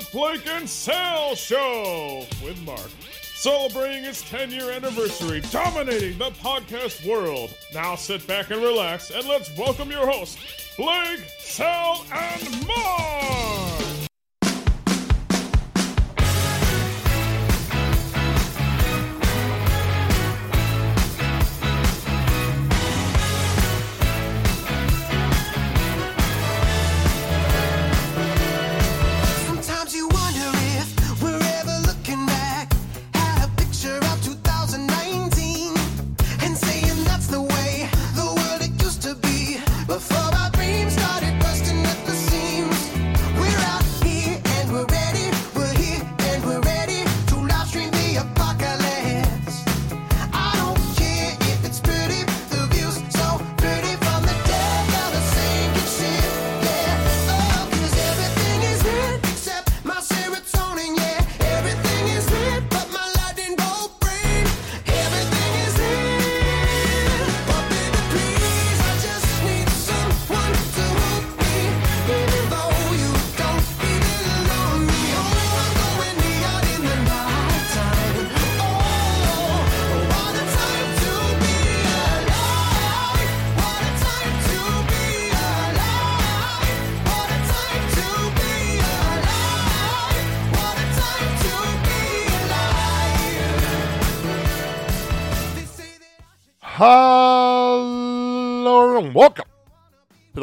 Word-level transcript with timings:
the 0.00 0.10
Blake 0.12 0.46
and 0.46 0.68
Sal 0.68 1.34
Show 1.34 2.26
with 2.42 2.60
Mark. 2.64 2.90
Celebrating 3.34 4.04
its 4.04 4.28
10 4.28 4.50
year 4.50 4.70
anniversary, 4.70 5.40
dominating 5.50 6.18
the 6.18 6.30
podcast 6.42 7.06
world. 7.06 7.54
Now 7.72 7.96
sit 7.96 8.26
back 8.26 8.50
and 8.50 8.62
relax, 8.62 9.10
and 9.10 9.26
let's 9.26 9.56
welcome 9.56 9.90
your 9.90 10.06
hosts, 10.06 10.38
Blake, 10.76 11.20
Sal, 11.38 12.04
and 12.12 12.66
Mark! 12.66 13.69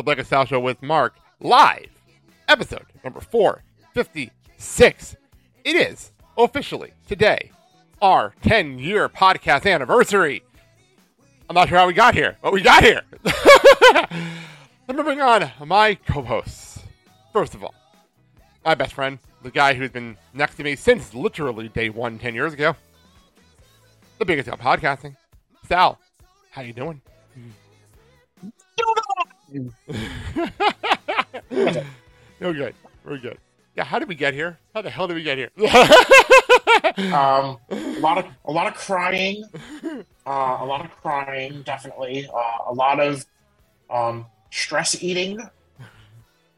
Blake 0.08 0.20
and 0.20 0.28
Sal 0.28 0.46
Show 0.46 0.62
with 0.62 0.82
Mark, 0.82 1.16
live, 1.42 1.90
episode 2.48 2.86
number 3.04 3.20
456. 3.20 5.18
It 5.66 5.76
is 5.76 6.14
officially 6.38 6.94
today 7.10 7.52
our 8.02 8.34
10 8.42 8.80
year 8.80 9.10
podcast 9.10 9.70
anniversary. 9.70 10.44
I'm 11.50 11.56
not 11.56 11.68
sure 11.68 11.78
how 11.78 11.88
we 11.88 11.92
got 11.92 12.14
here, 12.16 12.38
but 12.42 12.54
we 12.54 12.62
got 12.62 12.86
here. 12.86 13.02
Let 14.88 14.96
me 14.96 15.04
bring 15.04 15.20
on 15.20 15.52
my 15.66 15.96
co 15.96 16.22
hosts. 16.22 16.80
First 17.34 17.54
of 17.54 17.62
all, 17.62 17.76
my 18.64 18.76
best 18.76 18.94
friend, 18.94 19.20
the 19.44 19.52
guy 19.52 19.74
who's 19.74 19.92
been 19.92 20.16
next 20.34 20.56
to 20.56 20.64
me 20.64 20.78
since 20.78 21.14
literally 21.14 21.68
day 21.68 21.90
one, 21.90 22.18
10 22.18 22.34
years 22.34 22.54
ago, 22.54 22.78
the 24.20 24.26
biggest 24.26 24.48
of 24.48 24.58
podcasting, 24.58 25.18
Sal. 25.68 26.00
How 26.52 26.62
you 26.62 26.72
doing? 26.72 27.02
no 32.40 32.54
good. 32.54 32.76
We're 33.04 33.18
good. 33.18 33.38
Yeah, 33.76 33.84
how 33.84 34.00
did 34.00 34.08
we 34.08 34.16
get 34.16 34.34
here? 34.34 34.58
How 34.74 34.82
the 34.82 34.90
hell 34.90 35.08
did 35.08 35.14
we 35.16 35.24
get 35.24 35.38
here? 35.38 35.52
um, 37.14 37.58
a 37.70 38.00
lot 38.00 38.18
of 38.18 38.26
a 38.46 38.52
lot 38.52 38.68
of 38.68 38.74
crying, 38.74 39.44
uh, 40.26 40.58
a 40.60 40.66
lot 40.66 40.84
of 40.84 40.92
crying, 41.02 41.62
definitely. 41.62 42.28
Uh, 42.28 42.72
a 42.72 42.74
lot 42.74 43.00
of 43.00 43.26
um, 43.90 44.26
stress 44.50 45.02
eating, 45.04 45.40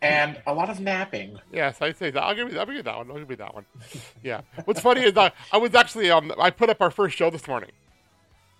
and 0.01 0.41
a 0.47 0.53
lot 0.53 0.69
of 0.69 0.79
napping. 0.79 1.37
yes, 1.51 1.81
I 1.81 1.91
say 1.91 2.09
that. 2.11 2.23
I'll 2.23 2.35
give 2.35 2.53
you. 2.53 2.59
I'll 2.59 2.65
give 2.65 2.75
you 2.75 2.83
that 2.83 2.97
one. 2.97 3.11
I'll 3.11 3.19
give 3.19 3.29
you 3.29 3.35
that 3.35 3.53
one. 3.53 3.65
Yeah. 4.23 4.41
What's 4.65 4.79
funny 4.79 5.01
is 5.01 5.17
I, 5.17 5.31
I 5.51 5.57
was 5.57 5.75
actually 5.75 6.09
um 6.09 6.31
I 6.39 6.49
put 6.51 6.69
up 6.69 6.81
our 6.81 6.91
first 6.91 7.17
show 7.17 7.29
this 7.29 7.47
morning, 7.47 7.71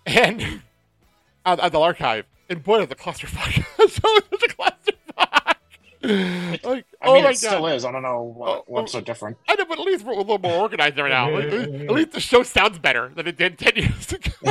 and 0.06 0.42
at, 1.46 1.60
at 1.60 1.72
the 1.72 1.80
archive, 1.80 2.26
and 2.50 2.62
boy, 2.62 2.82
it's 2.82 2.92
a 2.92 2.96
clusterfuck. 2.96 3.64
so 4.02 4.02
it's 4.32 4.42
a 4.44 4.48
clusterfuck. 4.48 5.54
like, 6.02 6.86
I 7.02 7.08
oh 7.08 7.14
mean, 7.14 7.24
it 7.26 7.36
still 7.36 7.60
god. 7.60 7.72
is. 7.74 7.84
I 7.84 7.92
don't 7.92 8.02
know 8.02 8.22
what, 8.22 8.48
Oh, 8.48 8.64
what's 8.66 8.94
oh. 8.94 8.98
so 8.98 9.04
different. 9.04 9.36
I 9.48 9.54
know, 9.54 9.66
but 9.66 9.78
at 9.78 9.84
least 9.84 10.04
we're 10.04 10.12
a 10.12 10.16
little 10.16 10.38
more 10.38 10.52
organized 10.62 10.96
right 10.98 11.10
now. 11.10 11.36
At 11.36 11.52
least, 11.52 11.84
at 11.84 11.90
least 11.90 12.12
the 12.12 12.20
show 12.20 12.42
sounds 12.42 12.78
better 12.78 13.10
than 13.14 13.26
it 13.26 13.36
did 13.36 13.58
10 13.58 13.72
years 13.76 14.12
ago. 14.12 14.30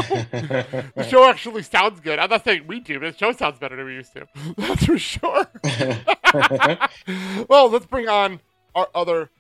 the 0.96 1.08
show 1.10 1.28
actually 1.28 1.64
sounds 1.64 2.00
good. 2.02 2.20
I'm 2.20 2.30
not 2.30 2.44
saying 2.44 2.68
we 2.68 2.80
do, 2.80 3.00
but 3.00 3.14
the 3.14 3.18
show 3.18 3.32
sounds 3.32 3.58
better 3.58 3.76
than 3.76 3.86
we 3.86 3.96
used 3.96 4.14
to. 4.14 4.28
That's 4.58 4.86
for 4.86 5.00
sure. 5.00 5.48
well, 7.48 7.70
let's 7.70 7.88
bring 7.88 8.08
on 8.08 8.42
our 8.76 8.88
other 8.94 9.32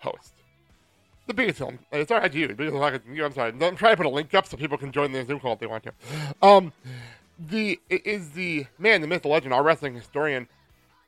host. 0.00 0.34
The 1.28 1.34
biggest 1.34 1.58
film. 1.58 1.78
It's 1.92 2.10
all 2.10 2.18
right, 2.18 2.34
you. 2.34 2.48
The 2.48 2.54
biggest 2.54 2.76
film, 2.76 3.14
you. 3.14 3.24
I'm 3.24 3.32
sorry. 3.32 3.52
I'm 3.52 3.76
trying 3.76 3.92
to 3.92 3.96
put 3.96 4.06
a 4.06 4.10
link 4.10 4.34
up 4.34 4.46
so 4.46 4.56
people 4.58 4.76
can 4.76 4.92
join 4.92 5.12
the 5.12 5.24
Zoom 5.24 5.40
call 5.40 5.54
if 5.54 5.60
they 5.60 5.66
want 5.66 5.84
to. 5.84 5.92
Um, 6.42 6.72
the 7.38 7.80
is 7.88 8.30
the 8.30 8.66
man, 8.78 9.00
the 9.00 9.06
myth, 9.06 9.22
the 9.22 9.28
legend, 9.28 9.52
our 9.54 9.62
wrestling 9.62 9.94
historian, 9.94 10.48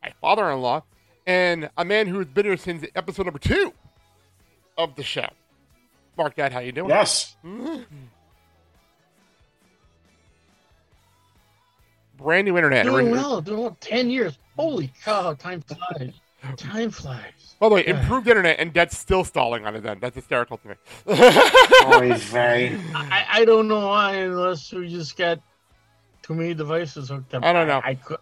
my 0.03 0.13
father-in-law, 0.21 0.83
and 1.27 1.71
a 1.77 1.85
man 1.85 2.07
who's 2.07 2.27
been 2.27 2.47
here 2.47 2.57
since 2.57 2.85
episode 2.95 3.27
number 3.27 3.39
two 3.39 3.73
of 4.77 4.95
the 4.97 5.03
show. 5.03 5.29
Mark, 6.17 6.37
Dad, 6.37 6.53
how 6.53 6.61
you 6.61 6.73
doing? 6.73 6.89
yes. 6.89 7.37
Mm-hmm. 7.45 7.83
Brand 12.17 12.47
new 12.47 12.57
internet. 12.57 12.85
Doing 12.87 13.11
well, 13.11 13.41
doing 13.41 13.61
well. 13.61 13.77
Ten 13.81 14.11
years. 14.11 14.39
Holy 14.57 14.93
cow, 15.05 15.35
time 15.35 15.63
flies. 15.63 16.13
Time 16.57 16.91
flies. 16.91 17.57
By 17.59 17.69
the 17.69 17.75
way, 17.77 17.87
improved 17.87 18.29
internet, 18.29 18.61
and 18.61 18.73
Dad's 18.73 18.97
still 18.97 19.25
stalling 19.25 19.67
on 19.67 19.75
his 19.75 19.85
end. 19.85 20.01
That's 20.01 20.15
hysterical 20.15 20.59
to 20.59 20.69
me. 20.69 20.75
Oh, 21.87 22.01
Oy 22.01 22.15
vey. 22.15 22.79
I, 22.95 23.27
I 23.31 23.45
don't 23.45 23.67
know 23.69 23.89
why, 23.89 24.15
unless 24.17 24.73
we 24.73 24.89
just 24.89 25.17
got 25.17 25.41
too 26.25 26.35
many 26.35 26.55
devices 26.55 27.09
hooked 27.11 27.35
up. 27.35 27.45
I 27.45 27.53
don't 27.53 27.69
know. 27.69 27.81
I, 27.85 27.95
could. 27.95 28.19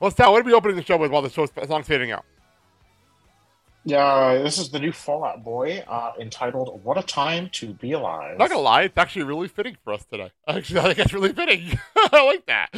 well, 0.00 0.10
Sal, 0.10 0.32
what 0.32 0.42
are 0.42 0.44
we 0.44 0.52
opening 0.52 0.76
the 0.76 0.84
show 0.84 0.96
with 0.96 1.10
while 1.10 1.22
the 1.22 1.30
show's 1.30 1.50
song's 1.66 1.86
fading 1.88 2.12
out? 2.12 2.24
Yeah, 3.88 4.38
this 4.42 4.58
is 4.58 4.70
the 4.70 4.80
new 4.80 4.90
Fallout 4.90 5.44
Boy, 5.44 5.84
uh, 5.86 6.10
entitled 6.18 6.80
"What 6.82 6.98
a 6.98 7.02
Time 7.04 7.48
to 7.52 7.72
Be 7.74 7.92
Alive." 7.92 8.36
Not 8.36 8.50
gonna 8.50 8.60
lie, 8.60 8.82
it's 8.82 8.98
actually 8.98 9.22
really 9.22 9.46
fitting 9.46 9.76
for 9.84 9.92
us 9.92 10.04
today. 10.10 10.32
Actually, 10.48 10.80
I 10.80 10.82
think 10.86 10.98
it's 10.98 11.12
really 11.12 11.32
fitting. 11.32 11.78
I 11.96 12.24
like 12.24 12.46
that. 12.46 12.72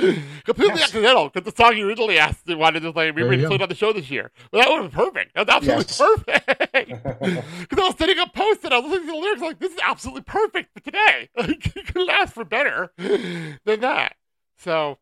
Completely 0.44 0.74
Yes. 0.80 0.88
accidental 0.90 1.30
because 1.30 1.50
the 1.50 1.56
song 1.56 1.78
you 1.78 1.88
originally 1.88 2.18
asked 2.18 2.44
they 2.44 2.54
wanted 2.54 2.80
to 2.80 2.92
play, 2.92 3.10
we 3.10 3.22
There 3.22 3.26
were 3.30 3.34
you 3.36 3.46
played 3.46 3.62
on 3.62 3.70
the 3.70 3.74
show 3.74 3.90
this 3.94 4.10
year. 4.10 4.30
Well, 4.52 4.60
that 4.62 4.70
would 4.70 4.82
have 4.82 4.90
been 4.92 5.00
perfect. 5.06 5.34
That 5.34 5.46
was 5.46 5.68
absolutely 5.68 5.84
Yes. 5.88 6.52
perfect. 6.68 7.48
Because 7.70 7.78
I 7.84 7.86
was 7.86 7.96
setting 7.96 8.18
up 8.18 8.34
posts 8.34 8.64
and 8.64 8.74
I 8.74 8.78
was 8.80 8.90
listening 8.90 9.06
to 9.08 9.12
the 9.14 9.18
lyrics, 9.18 9.40
like 9.40 9.58
this 9.60 9.72
is 9.72 9.80
absolutely 9.82 10.22
perfect 10.24 10.74
for 10.74 10.80
today. 10.80 11.30
Like, 11.38 11.74
you 11.74 11.82
couldn't 11.84 12.10
ask 12.10 12.34
for 12.34 12.44
better 12.44 12.92
than 12.98 13.80
that. 13.80 14.14
So, 14.58 14.98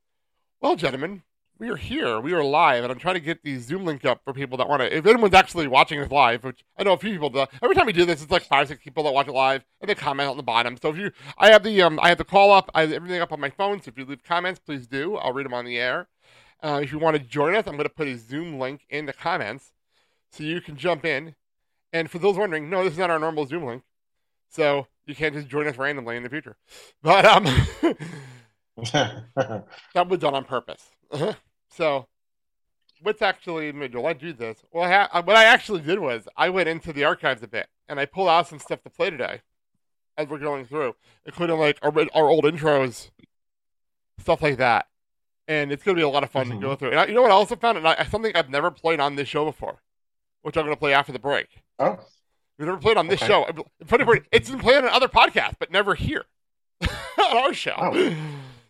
well, 0.61 0.77
gentlemen, 0.77 1.23
we 1.59 1.71
are 1.71 1.77
here. 1.77 2.21
We 2.21 2.35
are 2.35 2.45
live, 2.45 2.85
and 2.85 2.93
I'm 2.93 2.99
trying 2.99 3.15
to 3.15 3.21
get 3.21 3.43
the 3.43 3.57
Zoom 3.57 3.87
link 3.87 4.05
up 4.05 4.21
for 4.23 4.35
people 4.35 4.59
that 4.59 4.69
want 4.69 4.83
to. 4.83 4.95
If 4.95 5.07
anyone's 5.07 5.33
actually 5.33 5.67
watching 5.67 5.99
this 5.99 6.11
live, 6.11 6.45
which 6.45 6.63
I 6.77 6.83
know 6.83 6.93
a 6.93 6.99
few 6.99 7.11
people 7.11 7.31
do. 7.31 7.47
Every 7.63 7.75
time 7.75 7.87
we 7.87 7.95
do 7.95 8.05
this, 8.05 8.23
it's 8.23 8.31
like 8.31 8.43
five, 8.43 8.69
six 8.69 8.85
people 8.85 9.05
that 9.05 9.15
watch 9.15 9.29
it 9.29 9.33
live, 9.33 9.65
and 9.81 9.89
they 9.89 9.95
comment 9.95 10.29
on 10.29 10.37
the 10.37 10.43
bottom. 10.43 10.77
So 10.77 10.91
if 10.91 10.99
you, 10.99 11.11
I 11.39 11.53
have 11.53 11.63
the, 11.63 11.81
um, 11.81 11.99
I 12.03 12.11
have 12.11 12.19
the 12.19 12.25
call 12.25 12.53
up, 12.53 12.71
I 12.75 12.83
have 12.83 12.93
everything 12.93 13.23
up 13.23 13.33
on 13.33 13.41
my 13.41 13.49
phone. 13.49 13.81
So 13.81 13.89
if 13.89 13.97
you 13.97 14.05
leave 14.05 14.23
comments, 14.23 14.61
please 14.61 14.87
do. 14.87 15.17
I'll 15.17 15.33
read 15.33 15.47
them 15.47 15.55
on 15.55 15.65
the 15.65 15.79
air. 15.79 16.09
Uh, 16.63 16.81
if 16.83 16.93
you 16.93 16.99
want 16.99 17.17
to 17.17 17.23
join 17.23 17.55
us, 17.55 17.67
I'm 17.67 17.77
going 17.77 17.89
to 17.89 17.95
put 17.95 18.09
a 18.09 18.19
Zoom 18.19 18.59
link 18.59 18.83
in 18.91 19.07
the 19.07 19.15
comments, 19.15 19.73
so 20.31 20.45
you 20.45 20.61
can 20.61 20.77
jump 20.77 21.07
in. 21.07 21.35
And 21.95 22.11
for 22.11 22.19
those 22.19 22.37
wondering, 22.37 22.69
no, 22.69 22.85
this 22.85 22.93
is 22.93 22.99
not 22.99 23.09
our 23.09 23.19
normal 23.19 23.47
Zoom 23.47 23.65
link, 23.65 23.85
so 24.51 24.87
you 25.07 25.15
can't 25.15 25.35
just 25.35 25.49
join 25.49 25.67
us 25.67 25.79
randomly 25.79 26.19
in 26.19 26.25
the 26.25 26.29
future. 26.29 26.57
But 27.03 27.25
um, 27.25 27.47
that 28.93 30.09
was 30.09 30.19
done 30.19 30.35
on 30.35 30.45
purpose. 30.45 30.91
so, 31.71 32.07
what's 33.03 33.23
actually 33.23 33.73
made 33.73 33.93
Joel 33.93 34.07
I 34.07 34.13
do 34.13 34.33
this? 34.33 34.59
Well, 34.73 34.85
I 34.85 34.91
ha- 35.09 35.23
what 35.23 35.37
I 35.37 35.45
actually 35.45 35.81
did 35.81 35.99
was 35.99 36.29
I 36.37 36.51
went 36.51 36.69
into 36.69 36.93
the 36.93 37.05
archives 37.05 37.43
a 37.43 37.49
bit 37.49 37.69
and 37.89 37.99
I 38.01 38.05
pulled 38.07 38.29
out 38.29 38.49
some 38.49 38.59
stuff 38.59 38.83
to 38.83 38.91
play 38.91 39.11
today 39.11 39.41
as 40.19 40.29
we're 40.29 40.39
going 40.39 40.65
through, 40.67 40.95
including 41.25 41.59
like 41.59 41.79
our, 41.83 41.93
our 42.15 42.29
old 42.29 42.45
intros, 42.45 43.11
stuff 44.19 44.43
like 44.43 44.57
that. 44.59 44.87
and 45.49 45.71
it's 45.71 45.83
going 45.85 45.95
to 45.95 46.01
be 46.01 46.05
a 46.05 46.09
lot 46.09 46.25
of 46.25 46.31
fun 46.31 46.47
Mhm. 46.49 46.55
to 46.55 46.59
go 46.61 46.75
through. 46.75 46.91
And 46.91 47.01
I, 47.01 47.07
you 47.07 47.15
know 47.15 47.23
what 47.23 47.31
I 47.31 47.35
also 47.35 47.55
found? 47.55 47.79
And 47.79 47.87
I, 47.87 48.03
something 48.05 48.33
I've 48.35 48.51
never 48.51 48.71
played 48.71 48.99
on 48.99 49.15
this 49.15 49.29
show 49.29 49.45
before, 49.45 49.81
which 50.43 50.57
I'm 50.57 50.65
going 50.65 50.75
to 50.75 50.79
play 50.81 50.93
after 50.93 51.13
the 51.13 51.19
break. 51.19 51.49
Oh, 51.79 51.99
We've 52.59 52.67
never 52.67 52.79
played 52.81 52.97
on 52.97 53.07
this 53.09 53.23
Okay. 53.23 53.27
show. 53.29 53.47
It's 54.33 54.51
been 54.51 54.59
played 54.59 54.79
on 54.79 54.89
other 54.89 55.09
podcasts, 55.09 55.55
but 55.59 55.71
never 55.71 55.95
here 55.95 56.25
on 56.83 57.37
our 57.37 57.53
show. 57.55 57.75
Oh. 57.77 58.17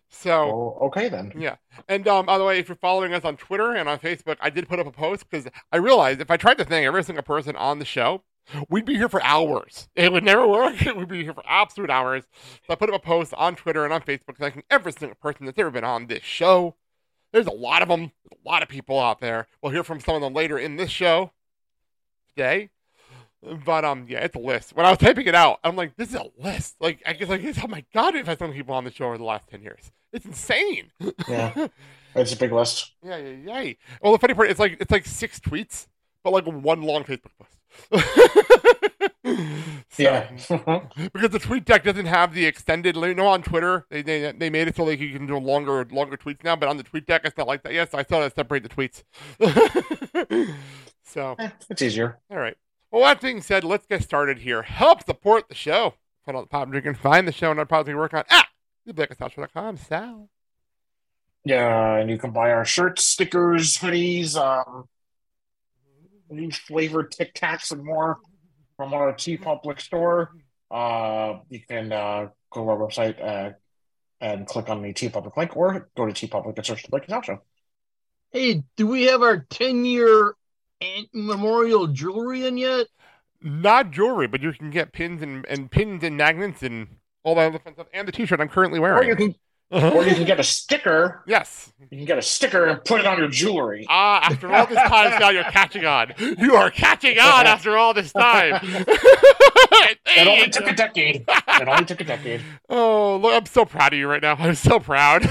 So 0.08 0.46
well, 0.46 0.78
okay 0.88 1.08
then. 1.08 1.32
yeah. 1.36 1.56
And 1.88 2.06
um, 2.08 2.26
by 2.26 2.38
the 2.38 2.44
way, 2.44 2.58
if 2.58 2.68
you're 2.68 2.76
following 2.76 3.12
us 3.12 3.24
on 3.24 3.36
Twitter 3.36 3.72
and 3.72 3.88
on 3.88 3.98
Facebook, 3.98 4.36
I 4.40 4.50
did 4.50 4.68
put 4.68 4.78
up 4.78 4.86
a 4.86 4.92
post 4.92 5.28
because 5.28 5.46
I 5.72 5.76
realized 5.78 6.20
if 6.20 6.30
I 6.30 6.36
tried 6.36 6.58
to 6.58 6.64
thank 6.64 6.86
every 6.86 7.02
single 7.02 7.24
person 7.24 7.56
on 7.56 7.78
the 7.78 7.84
show, 7.84 8.22
we'd 8.68 8.84
be 8.84 8.96
here 8.96 9.08
for 9.08 9.22
hours. 9.22 9.88
It 9.94 10.12
would 10.12 10.24
never 10.24 10.46
work. 10.46 10.80
We'd 10.96 11.08
be 11.08 11.24
here 11.24 11.34
for 11.34 11.42
absolute 11.46 11.90
hours. 11.90 12.24
So 12.66 12.72
I 12.72 12.76
put 12.76 12.88
up 12.88 12.94
a 12.94 13.04
post 13.04 13.34
on 13.34 13.56
Twitter 13.56 13.84
and 13.84 13.92
on 13.92 14.02
Facebook 14.02 14.36
thanking 14.38 14.62
every 14.70 14.92
single 14.92 15.16
person 15.16 15.46
that's 15.46 15.58
ever 15.58 15.70
been 15.70 15.84
on 15.84 16.06
this 16.06 16.22
show. 16.22 16.76
There's 17.32 17.46
a 17.46 17.52
lot 17.52 17.82
of 17.82 17.88
them. 17.88 18.12
There's 18.30 18.40
a 18.44 18.48
lot 18.48 18.62
of 18.62 18.68
people 18.68 19.00
out 19.00 19.20
there. 19.20 19.48
We'll 19.60 19.72
hear 19.72 19.84
from 19.84 20.00
some 20.00 20.14
of 20.14 20.22
them 20.22 20.32
later 20.32 20.58
in 20.58 20.76
this 20.76 20.90
show 20.90 21.32
today. 22.28 22.70
But 23.64 23.84
um, 23.84 24.06
yeah, 24.08 24.20
it's 24.20 24.34
a 24.34 24.38
list. 24.40 24.74
When 24.74 24.84
I 24.86 24.90
was 24.90 24.98
typing 24.98 25.26
it 25.26 25.34
out, 25.34 25.60
I'm 25.62 25.76
like, 25.76 25.96
this 25.96 26.08
is 26.10 26.14
a 26.16 26.26
list. 26.38 26.76
Like, 26.80 27.02
I 27.06 27.12
guess 27.12 27.28
like, 27.28 27.42
oh 27.62 27.66
my 27.68 27.84
god, 27.94 28.14
we've 28.14 28.26
had 28.26 28.38
so 28.38 28.46
many 28.46 28.58
people 28.58 28.74
on 28.74 28.84
the 28.84 28.90
show 28.90 29.06
over 29.06 29.18
the 29.18 29.24
last 29.24 29.48
ten 29.48 29.62
years. 29.62 29.92
It's 30.12 30.24
insane. 30.24 30.90
Yeah, 31.28 31.66
it's 32.14 32.32
a 32.32 32.36
big 32.36 32.52
list. 32.52 32.92
Yeah, 33.04 33.16
yeah, 33.18 33.62
yeah. 33.62 33.72
Well, 34.00 34.12
the 34.12 34.18
funny 34.18 34.34
part 34.34 34.50
it's 34.50 34.58
like 34.60 34.78
it's 34.80 34.90
like 34.90 35.04
six 35.06 35.38
tweets, 35.38 35.86
but 36.24 36.32
like 36.32 36.46
one 36.46 36.82
long 36.82 37.04
Facebook 37.04 37.32
post. 37.38 37.56
So- 39.88 40.02
Yeah. 40.02 40.28
because 41.12 41.30
the 41.30 41.38
tweet 41.40 41.64
deck 41.64 41.82
doesn't 41.82 42.06
have 42.06 42.32
the 42.32 42.46
extended. 42.46 42.94
You 42.96 43.14
know, 43.14 43.26
on 43.26 43.42
Twitter 43.42 43.84
they 43.90 44.00
they, 44.02 44.32
they 44.32 44.50
made 44.50 44.68
it 44.68 44.76
so 44.76 44.84
like 44.84 45.00
you 45.00 45.12
can 45.12 45.26
do 45.26 45.36
longer 45.36 45.84
longer 45.90 46.16
tweets 46.16 46.44
now, 46.44 46.54
but 46.56 46.68
on 46.68 46.76
the 46.76 46.82
tweet 46.84 47.06
deck 47.06 47.22
it's 47.24 47.36
not 47.36 47.46
like 47.48 47.62
that. 47.64 47.72
Yes, 47.74 47.92
I 47.92 48.02
still 48.04 48.20
have 48.20 48.32
to 48.32 48.40
separate 48.40 48.62
the 48.62 48.68
tweets. 48.68 49.02
so, 51.04 51.34
Eh, 51.38 51.50
it's 51.70 51.82
easier. 51.82 52.18
all 52.30 52.38
right. 52.38 52.56
Well, 52.90 53.02
that 53.02 53.20
being 53.20 53.42
said, 53.42 53.64
let's 53.64 53.86
get 53.86 54.02
started 54.02 54.38
here. 54.38 54.62
Help 54.62 55.04
support 55.04 55.48
the 55.48 55.54
show. 55.54 55.94
Find 56.24 56.36
out 56.36 56.42
the 56.42 56.48
pop 56.48 56.70
drink 56.70 56.86
and 56.86 56.96
find 56.96 57.26
the 57.26 57.32
show 57.32 57.50
and 57.50 57.58
our 57.58 57.66
products 57.66 57.88
we 57.88 57.94
work 57.94 58.14
on 58.14 58.24
at 58.30 58.46
theblakeandsalshow.com. 58.88 59.76
Sal. 59.76 60.28
Yeah, 61.44 61.96
and 61.96 62.10
you 62.10 62.18
can 62.18 62.32
buy 62.32 62.50
our 62.50 62.64
shirts, 62.64 63.04
stickers, 63.04 63.78
hoodies, 63.78 64.36
um, 64.36 64.88
new 66.28 66.50
flavored 66.50 67.12
Tic 67.12 67.34
Tacs, 67.34 67.70
and 67.70 67.84
more 67.84 68.18
from 68.76 68.92
our 68.92 69.12
TeePublic 69.12 69.80
store. 69.80 70.32
Uh, 70.70 71.38
you 71.48 71.60
can 71.60 71.92
uh, 71.92 72.28
go 72.50 72.64
to 72.64 72.70
our 72.70 72.76
website 72.76 73.22
uh, 73.24 73.52
and 74.20 74.46
click 74.46 74.68
on 74.68 74.82
the 74.82 74.92
TeePublic 74.92 75.36
link, 75.36 75.56
or 75.56 75.88
go 75.96 76.06
to 76.06 76.12
TeePublic 76.12 76.56
and 76.56 76.66
search 76.66 76.82
the 76.82 76.88
Blake 76.88 77.04
and 77.04 77.10
Sal 77.10 77.22
Show. 77.22 77.38
Hey, 78.32 78.64
do 78.76 78.88
we 78.88 79.04
have 79.04 79.22
our 79.22 79.46
10 79.48 79.84
year 79.84 80.34
memorial 81.12 81.86
jewelry 81.88 82.46
in 82.46 82.58
yet? 82.58 82.86
Not 83.42 83.90
jewelry, 83.90 84.26
but 84.26 84.42
you 84.42 84.52
can 84.52 84.70
get 84.70 84.92
pins 84.92 85.22
and, 85.22 85.44
and 85.46 85.70
pins 85.70 86.02
and 86.02 86.16
magnets 86.16 86.62
and 86.62 86.88
all 87.22 87.34
that 87.36 87.48
other 87.48 87.58
fun 87.58 87.74
stuff, 87.74 87.86
and 87.92 88.06
the 88.08 88.12
T-shirt 88.12 88.40
I'm 88.40 88.48
currently 88.48 88.78
Or 88.78 88.82
wearing. 88.82 89.08
you 89.08 89.16
can, 89.16 89.34
or 89.70 90.04
you 90.04 90.14
can 90.14 90.24
get 90.24 90.38
a 90.40 90.44
sticker. 90.44 91.22
yes. 91.26 91.72
You 91.90 91.98
can 91.98 92.06
get 92.06 92.18
a 92.18 92.22
sticker 92.22 92.66
and 92.66 92.84
put 92.84 93.00
it 93.00 93.06
on 93.06 93.18
your 93.18 93.28
jewelry. 93.28 93.84
Ah, 93.88 94.20
after 94.22 94.52
all 94.52 94.66
this 94.66 94.78
time, 94.78 95.18
now 95.20 95.30
you're 95.30 95.42
catching 95.44 95.84
on. 95.84 96.12
You 96.18 96.54
are 96.54 96.70
catching 96.70 97.18
on 97.18 97.46
after 97.46 97.76
all 97.76 97.92
this 97.94 98.12
time. 98.12 98.60
It 100.18 100.26
only 100.26 100.48
took 100.48 100.66
a 100.66 100.72
decade. 100.74 101.24
It 101.28 101.68
only 101.68 101.84
took 101.84 102.00
a 102.00 102.04
decade. 102.04 102.40
oh, 102.70 103.18
look, 103.18 103.34
I'm 103.34 103.44
so 103.46 103.64
proud 103.64 103.92
of 103.92 103.98
you 103.98 104.08
right 104.08 104.22
now. 104.22 104.34
I'm 104.36 104.54
so 104.54 104.80
proud. 104.80 105.28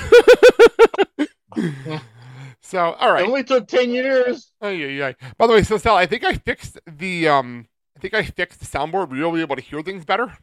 So, 2.75 2.91
all 2.93 3.13
right. 3.13 3.23
It 3.23 3.27
only 3.27 3.43
took 3.45 3.67
10 3.69 3.89
years. 3.91 4.51
Oh, 4.61 4.67
yeah, 4.69 4.87
yeah. 4.87 5.11
By 5.37 5.47
the 5.47 5.53
way, 5.53 5.63
so 5.63 5.77
Sal, 5.77 5.95
I 5.95 6.05
think 6.05 6.25
I 6.25 6.33
fixed 6.35 6.77
the 6.85 7.27
um, 7.29 7.67
I 7.95 7.99
think 8.01 8.13
I 8.13 8.23
fixed 8.23 8.59
the 8.59 8.65
soundboard. 8.65 9.09
We'll 9.09 9.31
be 9.31 9.39
able 9.41 9.55
to 9.55 9.61
hear 9.61 9.81
things 9.81 10.03
better 10.03 10.37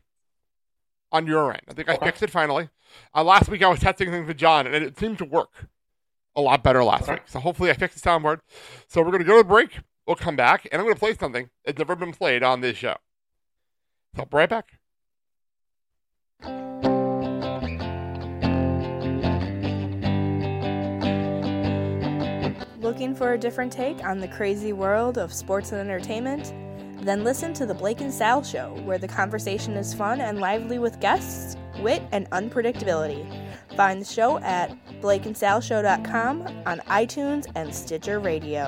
on 1.12 1.26
your 1.26 1.52
end. 1.52 1.61
I 1.69 1.75
think 1.75 1.90
I 1.90 1.94
Okay. 1.94 2.06
fixed 2.06 2.23
it 2.23 2.31
finally. 2.31 2.70
Uh, 3.14 3.23
last 3.23 3.50
week 3.50 3.62
I 3.62 3.69
was 3.69 3.81
testing 3.81 4.11
things 4.11 4.26
with 4.26 4.38
John, 4.38 4.67
and 4.67 4.75
it 4.82 4.99
seemed 4.99 5.19
to 5.19 5.26
work 5.26 5.67
a 6.34 6.40
lot 6.40 6.62
better 6.62 6.82
last 6.82 7.02
Okay. 7.02 7.12
week. 7.12 7.23
So 7.26 7.38
hopefully 7.40 7.70
I 7.70 7.75
fixed 7.75 8.02
the 8.02 8.08
soundboard. 8.08 8.40
So 8.88 9.02
we're 9.02 9.11
gonna 9.12 9.25
go 9.25 9.37
to 9.37 9.43
the 9.43 9.49
break. 9.49 9.79
We'll 10.06 10.17
come 10.17 10.37
back, 10.37 10.67
and 10.73 10.81
I'm 10.81 10.87
gonna 10.87 10.99
play 10.99 11.14
something 11.14 11.50
that's 11.64 11.79
never 11.79 11.94
been 11.94 12.12
played 12.12 12.43
on 12.43 12.62
this 12.62 12.79
show. 12.79 12.96
So 14.17 14.23
I'll 14.23 14.26
be 14.26 14.37
right 14.38 14.49
back. 14.49 14.79
Looking 22.92 23.14
for 23.14 23.32
a 23.32 23.38
different 23.38 23.72
take 23.72 24.04
on 24.04 24.18
the 24.18 24.28
crazy 24.28 24.74
world 24.74 25.16
of 25.16 25.32
sports 25.32 25.72
and 25.72 25.80
entertainment? 25.80 26.52
Then 27.02 27.24
listen 27.24 27.54
to 27.54 27.64
The 27.64 27.72
Blake 27.72 28.02
and 28.02 28.12
Sal 28.12 28.42
Show, 28.42 28.74
where 28.84 28.98
the 28.98 29.08
conversation 29.08 29.78
is 29.78 29.94
fun 29.94 30.20
and 30.20 30.40
lively 30.40 30.78
with 30.78 31.00
guests, 31.00 31.56
wit, 31.78 32.02
and 32.12 32.28
unpredictability. 32.32 33.26
Find 33.78 33.98
the 33.98 34.04
show 34.04 34.36
at 34.40 34.76
blakeandsalshow.com 35.00 36.42
on 36.66 36.80
iTunes 36.80 37.50
and 37.54 37.74
Stitcher 37.74 38.20
Radio. 38.20 38.67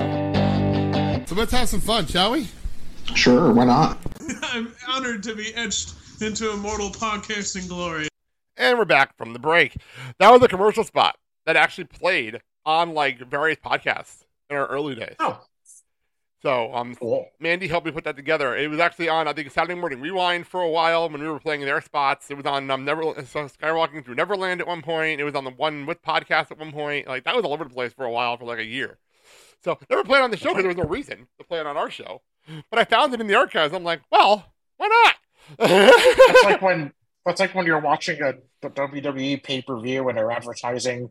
So 1.26 1.34
let's 1.34 1.52
have 1.52 1.68
some 1.68 1.82
fun, 1.82 2.06
shall 2.06 2.32
we? 2.32 2.48
Sure, 3.14 3.52
why 3.52 3.66
not? 3.66 3.98
I'm 4.42 4.72
honored 4.88 5.22
to 5.24 5.34
be 5.34 5.54
etched 5.54 5.96
into 6.22 6.50
immortal 6.50 6.88
podcasting 6.88 7.68
glory. 7.68 8.08
And 8.56 8.78
we're 8.78 8.86
back 8.86 9.18
from 9.18 9.34
the 9.34 9.38
break. 9.38 9.76
That 10.18 10.32
was 10.32 10.42
a 10.42 10.48
commercial 10.48 10.82
spot 10.82 11.16
that 11.44 11.56
actually 11.56 11.84
played 11.84 12.40
on 12.66 12.94
like 12.94 13.18
various 13.18 13.58
podcasts 13.58 14.24
in 14.50 14.56
our 14.56 14.66
early 14.66 14.94
days. 14.94 15.16
Oh, 15.18 15.40
So 16.42 16.74
um, 16.74 16.94
cool. 16.96 17.26
Mandy 17.40 17.68
helped 17.68 17.86
me 17.86 17.92
put 17.92 18.04
that 18.04 18.16
together. 18.16 18.54
It 18.54 18.68
was 18.68 18.78
actually 18.78 19.08
on, 19.08 19.26
I 19.26 19.32
think, 19.32 19.50
Saturday 19.50 19.74
Morning 19.74 20.00
Rewind 20.00 20.46
for 20.46 20.60
a 20.60 20.68
while 20.68 21.08
when 21.08 21.20
we 21.22 21.28
were 21.28 21.40
playing 21.40 21.62
their 21.62 21.80
spots. 21.80 22.30
It 22.30 22.36
was 22.36 22.44
on 22.44 22.70
um, 22.70 22.84
Never 22.84 23.02
so 23.24 23.48
Skywalking 23.48 24.04
through 24.04 24.16
Neverland 24.16 24.60
at 24.60 24.66
one 24.66 24.82
point. 24.82 25.20
It 25.20 25.24
was 25.24 25.34
on 25.34 25.44
the 25.44 25.50
One 25.50 25.86
with 25.86 26.02
podcast 26.02 26.50
at 26.50 26.58
one 26.58 26.72
point. 26.72 27.08
Like 27.08 27.24
that 27.24 27.34
was 27.34 27.44
all 27.44 27.54
over 27.54 27.64
the 27.64 27.70
place 27.70 27.92
for 27.94 28.04
a 28.04 28.10
while 28.10 28.36
for 28.36 28.44
like 28.44 28.58
a 28.58 28.64
year. 28.64 28.98
So 29.62 29.78
never 29.88 30.04
played 30.04 30.20
on 30.22 30.30
the 30.30 30.36
show 30.36 30.50
because 30.50 30.64
there 30.64 30.68
was 30.68 30.76
no 30.76 30.84
reason 30.84 31.26
to 31.38 31.44
play 31.44 31.58
it 31.60 31.66
on 31.66 31.76
our 31.78 31.90
show. 31.90 32.20
But 32.70 32.78
I 32.78 32.84
found 32.84 33.14
it 33.14 33.20
in 33.20 33.26
the 33.26 33.34
archives. 33.36 33.72
I'm 33.72 33.84
like, 33.84 34.02
well, 34.12 34.52
why 34.76 34.88
not? 34.88 35.14
That's 36.26 36.42
like 36.44 36.60
when 36.62 36.92
that's 37.24 37.40
like 37.40 37.54
when 37.54 37.66
you're 37.66 37.80
watching 37.80 38.20
a 38.22 38.34
the 38.60 38.70
WWE 38.70 39.42
pay 39.42 39.62
per 39.62 39.80
view 39.80 40.08
and 40.08 40.18
they're 40.18 40.30
advertising 40.30 41.10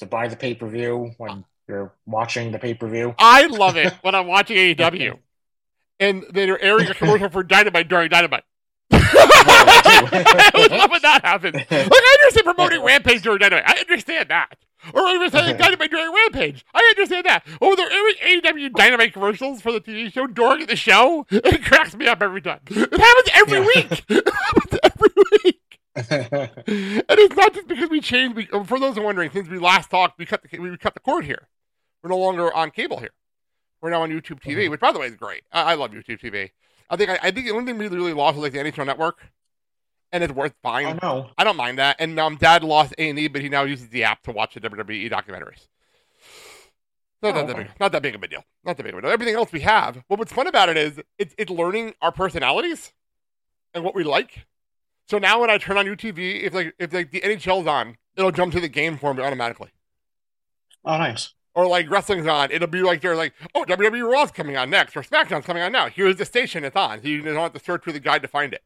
to 0.00 0.06
buy 0.06 0.28
the 0.28 0.36
pay 0.36 0.54
per 0.54 0.66
view 0.68 1.12
when 1.18 1.44
you're 1.68 1.92
watching 2.06 2.50
the 2.52 2.58
pay 2.58 2.74
per 2.74 2.88
view. 2.88 3.14
I 3.18 3.46
love 3.46 3.76
it 3.76 3.92
when 4.02 4.14
I'm 4.14 4.26
watching 4.26 4.56
AEW 4.56 5.18
and 6.00 6.24
they're 6.32 6.60
airing 6.60 6.88
a 6.88 6.94
commercial 6.94 7.28
for 7.30 7.42
Dynamite 7.42 7.88
during 7.88 8.08
Dynamite. 8.10 8.44
I 8.92 10.50
would 10.54 10.70
love 10.72 10.90
when 10.90 11.02
that 11.02 11.24
happens. 11.24 11.54
Like 11.70 11.92
I 11.92 12.16
understand 12.22 12.44
promoting 12.44 12.82
Rampage 12.82 13.22
during 13.22 13.38
Dynamite. 13.38 13.64
I 13.68 13.78
understand 13.80 14.28
that. 14.30 14.56
Or 14.94 15.06
even 15.10 15.30
saying 15.30 15.56
Dynamite 15.58 15.90
during 15.90 16.12
Rampage. 16.12 16.64
I 16.74 16.94
understand 16.96 17.26
that. 17.26 17.46
Oh, 17.60 17.76
they're 17.76 17.90
airing 17.90 18.14
AEW 18.42 18.72
Dynamite 18.72 19.12
commercials 19.12 19.60
for 19.60 19.72
the 19.72 19.80
TV 19.80 20.10
show 20.12 20.26
during 20.26 20.66
the 20.66 20.76
show. 20.76 21.26
It 21.30 21.64
cracks 21.64 21.94
me 21.94 22.06
up 22.06 22.22
every 22.22 22.40
time. 22.40 22.60
It 22.66 22.76
happens 22.76 23.28
every 23.34 23.58
Yeah. 23.58 23.66
week. 23.66 24.04
It 24.08 24.28
happens 24.28 24.80
every 24.82 25.10
week. 25.44 25.59
And 25.96 26.50
it's 26.66 27.36
not 27.36 27.54
just 27.54 27.68
because 27.68 27.90
we 27.90 28.00
changed. 28.00 28.36
We, 28.36 28.46
for 28.64 28.78
those 28.78 28.94
who 28.94 29.02
are 29.02 29.06
wondering, 29.06 29.30
since 29.30 29.48
we 29.48 29.58
last 29.58 29.90
talked, 29.90 30.18
we 30.18 30.26
cut 30.26 30.42
the 30.42 30.58
we 30.58 30.76
cut 30.76 30.94
the 30.94 31.00
cord 31.00 31.24
here. 31.24 31.48
We're 32.02 32.10
no 32.10 32.18
longer 32.18 32.52
on 32.54 32.70
cable 32.70 32.98
here. 32.98 33.10
We're 33.82 33.90
now 33.90 34.02
on 34.02 34.10
YouTube 34.10 34.40
TV, 34.40 34.70
which, 34.70 34.80
by 34.80 34.92
the 34.92 34.98
way, 34.98 35.06
is 35.06 35.16
great. 35.16 35.42
I, 35.52 35.72
I 35.72 35.74
love 35.74 35.90
YouTube 35.92 36.20
TV. 36.20 36.50
I 36.88 36.96
think 36.96 37.10
I, 37.10 37.18
I 37.22 37.30
think 37.30 37.46
the 37.46 37.52
only 37.52 37.64
thing 37.66 37.78
we 37.78 37.88
really 37.88 38.12
lost 38.12 38.36
was 38.36 38.42
like 38.42 38.52
the 38.52 38.58
NHL 38.58 38.86
Network, 38.86 39.18
and 40.12 40.22
it's 40.22 40.32
worth 40.32 40.54
buying. 40.62 40.86
I 40.86 40.98
know. 41.02 41.30
I 41.36 41.44
don't 41.44 41.56
mind 41.56 41.78
that. 41.78 41.96
And 41.98 42.18
um, 42.20 42.36
Dad 42.36 42.62
lost 42.62 42.94
A 42.98 43.08
and 43.10 43.18
E, 43.18 43.28
but 43.28 43.42
he 43.42 43.48
now 43.48 43.64
uses 43.64 43.88
the 43.88 44.04
app 44.04 44.22
to 44.24 44.32
watch 44.32 44.54
the 44.54 44.60
WWE 44.60 45.10
documentaries. 45.10 45.66
Not, 47.22 47.34
Oh, 47.36 47.46
that, 47.46 47.50
okay. 47.50 47.62
big, 47.64 47.70
not 47.78 47.92
that 47.92 48.02
big 48.02 48.14
of 48.14 48.22
a 48.22 48.28
deal. 48.28 48.42
Not 48.64 48.76
that 48.78 48.82
big 48.82 48.92
of 48.94 48.98
a 48.98 49.02
deal. 49.02 49.10
Everything 49.10 49.34
else 49.34 49.52
we 49.52 49.60
have. 49.60 50.02
But 50.08 50.18
what's 50.18 50.32
fun 50.32 50.46
about 50.46 50.68
it 50.70 50.76
is 50.78 51.00
it's 51.18 51.34
it's 51.36 51.50
learning 51.50 51.94
our 52.00 52.12
personalities 52.12 52.92
and 53.74 53.84
what 53.84 53.94
we 53.94 54.04
like. 54.04 54.46
So 55.10 55.18
now 55.18 55.40
when 55.40 55.50
I 55.50 55.58
turn 55.58 55.76
on 55.76 55.86
UTV, 55.86 56.44
if 56.44 56.54
like 56.54 56.72
if 56.78 56.92
like 56.92 57.10
the 57.10 57.20
NHL's 57.20 57.66
on, 57.66 57.96
it'll 58.16 58.30
jump 58.30 58.52
to 58.52 58.60
the 58.60 58.68
game 58.68 58.96
for 58.96 59.12
me 59.12 59.24
automatically. 59.24 59.70
Oh, 60.84 60.98
nice. 60.98 61.34
Or 61.52 61.66
like 61.66 61.90
wrestling's 61.90 62.28
on, 62.28 62.52
it'll 62.52 62.68
be 62.68 62.82
like 62.82 63.00
they're 63.00 63.16
like, 63.16 63.34
oh, 63.56 63.64
WWE 63.64 64.08
Raw's 64.08 64.30
coming 64.30 64.56
on 64.56 64.70
next, 64.70 64.96
or 64.96 65.02
SmackDown's 65.02 65.44
coming 65.44 65.64
on 65.64 65.72
now. 65.72 65.88
Here's 65.88 66.14
the 66.14 66.24
station 66.24 66.62
it's 66.62 66.76
on. 66.76 67.00
You 67.02 67.22
don't 67.22 67.34
have 67.34 67.52
to 67.54 67.58
search 67.58 67.82
through 67.82 67.94
the 67.94 68.00
guide 68.00 68.22
to 68.22 68.28
find 68.28 68.54
it. 68.54 68.62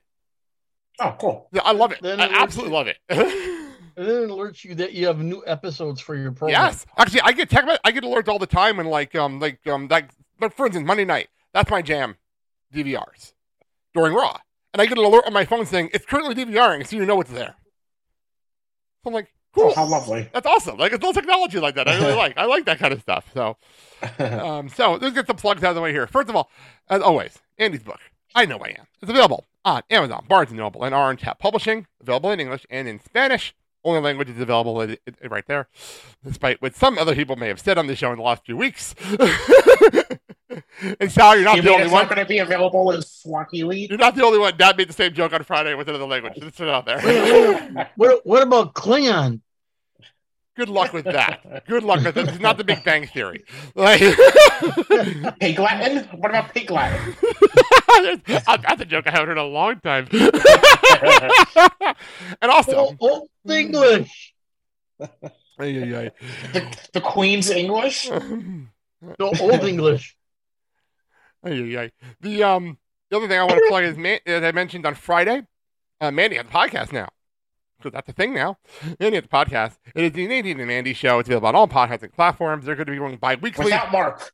Oh, 1.01 1.17
cool. 1.19 1.49
Yeah, 1.51 1.63
I 1.65 1.73
love 1.73 1.93
it. 1.93 2.01
Then 2.03 2.21
I 2.21 2.27
it 2.27 2.31
works- 2.33 2.43
absolutely 2.43 2.75
love 2.75 2.87
it. 2.89 2.99
And 3.09 3.19
then 3.97 4.25
it 4.25 4.29
alerts 4.29 4.65
you 4.65 4.75
that 4.75 4.93
you 4.93 5.07
have 5.07 5.21
new 5.21 5.43
episodes 5.47 6.03
for 6.03 6.15
your 6.15 6.31
program. 6.33 6.61
Yes, 6.61 6.85
actually, 6.99 7.23
I 7.23 7.33
get 7.33 7.49
tech, 7.49 7.65
I 7.83 7.91
get 7.91 8.05
alerts 8.05 8.29
all 8.29 8.39
the 8.39 8.47
time, 8.47 8.79
and 8.79 8.91
like, 8.91 9.15
um, 9.15 9.41
like, 9.41 9.67
um, 9.67 9.89
like, 9.89 10.11
like, 10.43 10.55
for 10.55 10.67
instance, 10.67 10.87
Monday 10.87 11.07
night, 11.07 11.29
that's 11.55 11.71
my 11.71 11.81
jam, 11.81 12.17
DVRs 12.73 13.33
during 13.95 14.13
Raw, 14.13 14.39
and 14.75 14.83
I 14.83 14.87
get 14.87 14.99
an 14.99 15.05
alert 15.05 15.25
on 15.27 15.33
my 15.33 15.47
phone 15.47 15.65
saying 15.65 15.89
it's 15.95 16.05
currently 16.05 16.35
DVRing, 16.35 16.87
so 16.87 16.97
you 16.97 17.07
know 17.07 17.19
it's 17.23 17.31
there. 17.31 17.55
So 19.03 19.09
I'm 19.09 19.15
like, 19.15 19.29
Cool. 19.55 19.69
Oh, 19.71 19.75
how 19.77 19.87
lovely. 19.87 20.29
That's 20.35 20.49
awesome. 20.49 20.79
Like 20.79 20.93
it's 20.93 21.01
little 21.01 21.13
technology 21.15 21.61
like 21.61 21.77
that. 21.77 21.87
I 21.87 21.97
really 22.01 22.15
like. 22.17 22.37
I 22.37 22.45
like 22.45 22.65
that 22.67 22.81
kind 22.81 22.93
of 22.93 23.01
stuff. 23.01 23.25
So, 23.33 23.57
um, 24.19 24.69
so 24.69 24.95
let's 24.95 25.15
get 25.15 25.29
some 25.29 25.37
plugs 25.37 25.63
out 25.63 25.69
of 25.71 25.75
the 25.77 25.81
way 25.81 25.93
here. 25.93 26.09
First 26.09 26.29
of 26.29 26.35
all, 26.35 26.51
as 26.89 27.01
always, 27.01 27.39
Andy's 27.57 27.85
book. 27.85 28.01
I 28.35 28.47
know 28.47 28.59
I 28.59 28.71
am. 28.71 28.87
It's 29.01 29.09
available 29.11 29.47
on 29.65 29.83
Amazon, 29.91 30.25
Barnes 30.29 30.51
and 30.51 30.59
Noble, 30.59 30.83
and 30.83 30.93
Orange 30.93 31.21
Tap 31.21 31.39
Publishing. 31.39 31.87
Available 32.01 32.33
in 32.33 32.41
English 32.41 32.67
and 32.69 32.89
in 32.89 32.99
Spanish. 32.99 33.55
Only 33.85 34.01
language 34.01 34.29
is 34.31 34.41
available 34.41 34.81
i- 34.81 34.99
i- 35.23 35.27
right 35.29 35.47
there, 35.47 35.69
despite 36.27 36.61
what 36.61 36.75
some 36.75 36.99
other 36.99 37.15
people 37.15 37.37
may 37.37 37.47
have 37.47 37.61
said 37.61 37.79
on 37.79 37.87
the 37.87 37.95
show 37.95 38.11
in 38.11 38.17
the 38.17 38.25
last 38.25 38.45
few 38.45 38.57
weeks. 38.57 38.95
and 41.01 41.11
Sal, 41.13 41.35
you're 41.37 41.45
not 41.45 41.57
You 41.57 41.63
the 41.63 41.67
mean 41.69 41.75
only 41.75 41.85
it's 41.85 41.93
one. 41.93 42.03
not 42.03 42.09
going 42.15 42.25
to 42.25 42.29
be 42.29 42.39
available 42.39 42.91
in 42.93 43.03
Swahili? 43.03 43.87
You're 43.89 43.99
not 43.99 44.15
the 44.15 44.25
only 44.25 44.39
one. 44.39 44.57
Dad 44.57 44.77
made 44.77 44.89
the 44.89 44.93
same 44.93 45.13
joke 45.15 45.33
on 45.33 45.43
Friday 45.45 45.75
with 45.75 45.89
another 45.89 46.07
language. 46.07 46.35
Let's 46.41 46.57
put 46.57 46.69
it 46.69 46.75
out 46.75 46.87
there. 46.87 47.89
What 47.97 48.25
what 48.27 48.43
about 48.43 48.75
Klingon? 48.75 49.41
Good 50.57 50.69
luck 50.69 50.93
with 50.93 51.07
that. 51.07 51.67
Good 51.67 51.83
luck 51.83 52.05
with 52.05 52.15
that. 52.15 52.29
It's 52.29 52.39
not 52.39 52.57
the 52.57 52.63
Big 52.63 52.85
Bang 52.85 53.09
Theory. 53.09 53.45
Like, 53.75 53.99
Pig 55.41 55.59
Latin? 55.59 56.05
What 56.19 56.31
about 56.31 56.55
Pig 56.55 56.71
Latin? 56.71 57.17
Uh, 57.93 58.17
that's 58.63 58.81
a 58.81 58.85
joke 58.85 59.09
I 59.09 59.11
haven't 59.11 59.27
heard 59.31 59.39
in 59.39 59.39
a 59.39 59.45
long 59.49 59.81
time. 59.81 60.07
and 62.41 62.51
also, 62.53 62.77
Old, 62.77 62.97
old 63.01 63.29
English. 63.51 64.33
Ay, 65.01 65.11
ay, 65.59 65.97
ay. 65.97 66.11
The, 66.53 66.79
the 66.93 67.01
Queen's 67.01 67.51
English? 67.51 68.05
The 68.09 68.69
old 69.41 69.65
English. 69.65 70.17
Ay. 71.45 71.91
The 72.21 72.43
um 72.43 72.79
the 73.11 73.17
other 73.19 73.29
thing 73.29 73.39
I 73.39 73.45
want 73.45 73.59
to 73.61 73.67
plug 73.69 73.85
is 73.85 73.97
Man- 73.97 74.21
as 74.27 74.43
I 74.43 74.53
mentioned 74.53 74.87
on 74.87 74.95
Friday, 74.95 75.43
uh, 76.01 76.11
Mandy 76.11 76.37
has 76.37 76.47
a 76.47 76.49
podcast 76.49 76.93
now. 76.93 77.09
So 77.83 77.91
that's 77.91 78.09
a 78.09 78.13
thing 78.13 78.33
now. 78.33 78.57
Mandy 78.99 79.17
has 79.17 79.25
a 79.25 79.29
podcast. 79.29 79.77
It 79.95 80.05
is 80.05 80.13
the 80.13 80.27
Nadine 80.27 80.59
and 80.59 80.69
Mandy 80.69 80.95
show. 80.95 81.19
It's 81.19 81.29
available 81.29 81.49
on 81.49 81.55
all 81.55 81.69
podcasting 81.69 82.13
platforms. 82.13 82.65
They're 82.65 82.77
going 82.77 82.87
to 82.87 82.93
be 82.93 82.99
going 82.99 83.17
bi-weekly. 83.17 83.67
Without 83.67 83.93
Mark. 83.93 84.33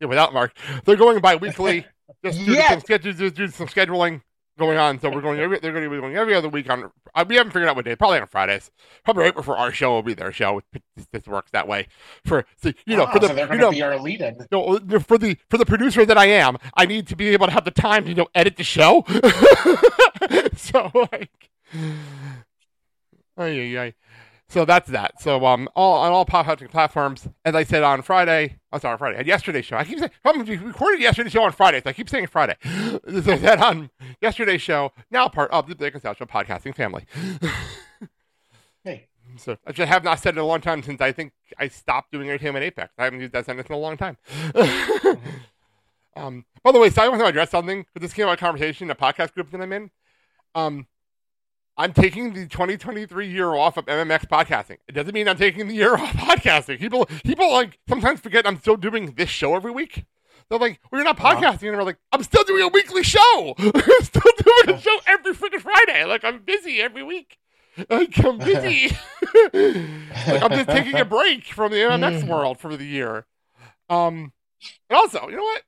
Yeah, 0.00 0.06
without 0.06 0.32
Mark. 0.32 0.56
They're 0.84 0.96
going 0.96 1.20
bi-weekly. 1.20 1.86
just 2.24 2.38
Yes. 2.40 2.84
some 2.86 2.98
just 3.00 3.34
due 3.34 3.48
some 3.48 3.66
scheduling 3.66 4.20
going 4.58 4.78
on. 4.78 5.00
So 5.00 5.10
we're 5.10 5.20
going. 5.20 5.40
Every, 5.40 5.58
they're 5.58 5.72
going 5.72 5.84
to 5.84 5.90
be 5.90 5.98
going 5.98 6.16
every 6.16 6.34
other 6.34 6.48
week 6.48 6.68
on. 6.70 6.90
Uh, 7.14 7.24
we 7.28 7.36
haven't 7.36 7.52
figured 7.52 7.68
out 7.68 7.76
what 7.76 7.84
day. 7.84 7.96
Probably 7.96 8.18
on 8.18 8.26
Fridays. 8.26 8.70
Probably 9.04 9.24
right 9.24 9.34
before 9.34 9.56
our 9.56 9.72
show 9.72 9.90
will 9.92 10.02
be 10.02 10.14
their 10.14 10.32
show. 10.32 10.60
This, 10.96 11.06
this 11.12 11.26
works 11.26 11.50
that 11.52 11.66
way. 11.68 11.88
For 12.24 12.44
so, 12.56 12.72
you 12.86 12.96
know, 12.96 13.04
Ah, 13.04 13.12
for 13.12 13.18
the 13.20 13.28
so 13.28 13.52
you 13.52 13.58
know, 13.58 13.70
be 13.70 13.82
our 13.82 13.98
lead-in. 13.98 14.46
no, 14.50 14.76
uh, 14.76 14.98
for 15.00 15.18
the 15.18 15.36
for 15.50 15.58
the 15.58 15.66
producer 15.66 16.04
that 16.06 16.18
I 16.18 16.26
am, 16.26 16.56
I 16.76 16.86
need 16.86 17.06
to 17.08 17.16
be 17.16 17.28
able 17.28 17.46
to 17.46 17.52
have 17.52 17.64
the 17.64 17.70
time 17.70 18.04
to 18.04 18.10
you 18.10 18.16
know 18.16 18.28
edit 18.34 18.56
the 18.56 18.64
show. 18.64 19.04
so 20.56 20.90
like, 21.12 21.50
ay, 23.36 23.60
ay, 23.60 23.78
ay. 23.78 23.94
so 24.48 24.64
that's 24.64 24.88
that. 24.90 25.20
So 25.20 25.44
um, 25.46 25.68
all 25.74 26.00
on 26.02 26.12
all 26.12 26.24
pop 26.24 26.46
hunting 26.46 26.68
platforms, 26.68 27.28
as 27.44 27.54
I 27.54 27.64
said 27.64 27.82
on 27.82 28.02
Friday. 28.02 28.56
I'm 28.72 28.80
sorry, 28.80 28.98
Friday. 28.98 29.18
And 29.18 29.26
yesterday's 29.28 29.64
show. 29.66 29.76
I 29.76 29.84
keep 29.84 30.00
saying 30.00 30.10
we 30.46 30.56
recorded 30.56 31.00
yesterday's 31.00 31.32
show 31.32 31.44
on 31.44 31.52
Friday. 31.52 31.80
So 31.80 31.90
I 31.90 31.92
keep 31.92 32.08
saying 32.08 32.26
Friday. 32.26 32.56
so 32.64 33.00
that 33.20 33.60
on 33.60 33.88
yesterday's 34.20 34.62
show, 34.62 34.92
now 35.10 35.28
part 35.28 35.50
of 35.50 35.68
the 35.68 35.74
Blake 35.74 35.94
Show 35.94 36.14
podcasting 36.14 36.74
family. 36.74 37.06
Hey, 38.84 39.06
So 39.38 39.56
I 39.66 39.72
just 39.72 39.88
have 39.88 40.04
not 40.04 40.20
said 40.20 40.34
it 40.34 40.38
in 40.38 40.44
a 40.44 40.46
long 40.46 40.60
time 40.60 40.82
since 40.82 41.00
I 41.00 41.10
think 41.10 41.32
I 41.58 41.68
stopped 41.68 42.12
doing 42.12 42.28
Entertainment 42.28 42.66
Apex. 42.66 42.92
I 42.98 43.04
haven't 43.04 43.20
used 43.20 43.32
that 43.32 43.46
sentence 43.46 43.66
in 43.66 43.74
a 43.74 43.78
long 43.78 43.96
time. 43.96 44.18
um, 46.14 46.44
by 46.62 46.70
the 46.70 46.78
way, 46.78 46.90
so 46.90 47.02
I 47.02 47.08
want 47.08 47.22
to 47.22 47.26
address 47.26 47.50
something 47.50 47.82
because 47.82 48.06
this 48.06 48.12
came 48.12 48.26
out 48.26 48.32
of 48.32 48.38
a 48.38 48.40
conversation 48.40 48.88
in 48.88 48.90
a 48.90 48.94
podcast 48.94 49.32
group 49.32 49.50
that 49.52 49.60
I'm 49.62 49.72
in. 49.72 49.90
Um, 50.54 50.86
I'm 51.78 51.94
taking 51.94 52.34
the 52.34 52.46
2023 52.46 53.26
year 53.26 53.54
off 53.54 53.78
of 53.78 53.86
MMX 53.86 54.26
podcasting. 54.28 54.76
It 54.86 54.92
doesn't 54.92 55.14
mean 55.14 55.26
I'm 55.26 55.38
taking 55.38 55.66
the 55.66 55.74
year 55.74 55.94
off 55.94 56.12
podcasting. 56.12 56.78
People, 56.78 57.06
people 57.24 57.50
like 57.50 57.78
sometimes 57.88 58.20
forget 58.20 58.46
I'm 58.46 58.60
still 58.60 58.76
doing 58.76 59.14
this 59.16 59.30
show 59.30 59.56
every 59.56 59.72
week. 59.72 60.04
They're 60.48 60.58
like, 60.58 60.80
"Well, 60.90 60.98
you're 61.00 61.04
not 61.04 61.18
Uh-huh. 61.18 61.36
podcasting," 61.36 61.68
and 61.68 61.76
we're 61.76 61.82
like, 61.84 61.98
"I'm 62.12 62.22
still 62.22 62.44
doing 62.44 62.62
a 62.62 62.68
weekly 62.68 63.02
show. 63.02 63.54
I'm 63.58 64.02
still 64.02 64.32
doing 64.44 64.76
a 64.76 64.80
show 64.80 64.96
every 65.06 65.32
freaking 65.34 65.60
Friday. 65.60 66.04
Like 66.04 66.24
I'm 66.24 66.42
busy 66.42 66.80
every 66.80 67.02
week. 67.02 67.38
Like 67.90 68.16
I'm 68.24 68.38
busy. 68.52 68.88
like 69.54 70.42
I'm 70.42 70.50
just 70.50 70.68
taking 70.68 70.96
a 70.96 71.04
break 71.04 71.44
from 71.46 71.72
the 71.72 71.78
MMX 71.78 72.26
world 72.28 72.58
for 72.58 72.76
the 72.76 72.84
year. 72.84 73.26
Um, 73.88 74.32
and 74.88 74.96
also, 74.96 75.28
you 75.28 75.36
know 75.36 75.42
what? 75.42 75.62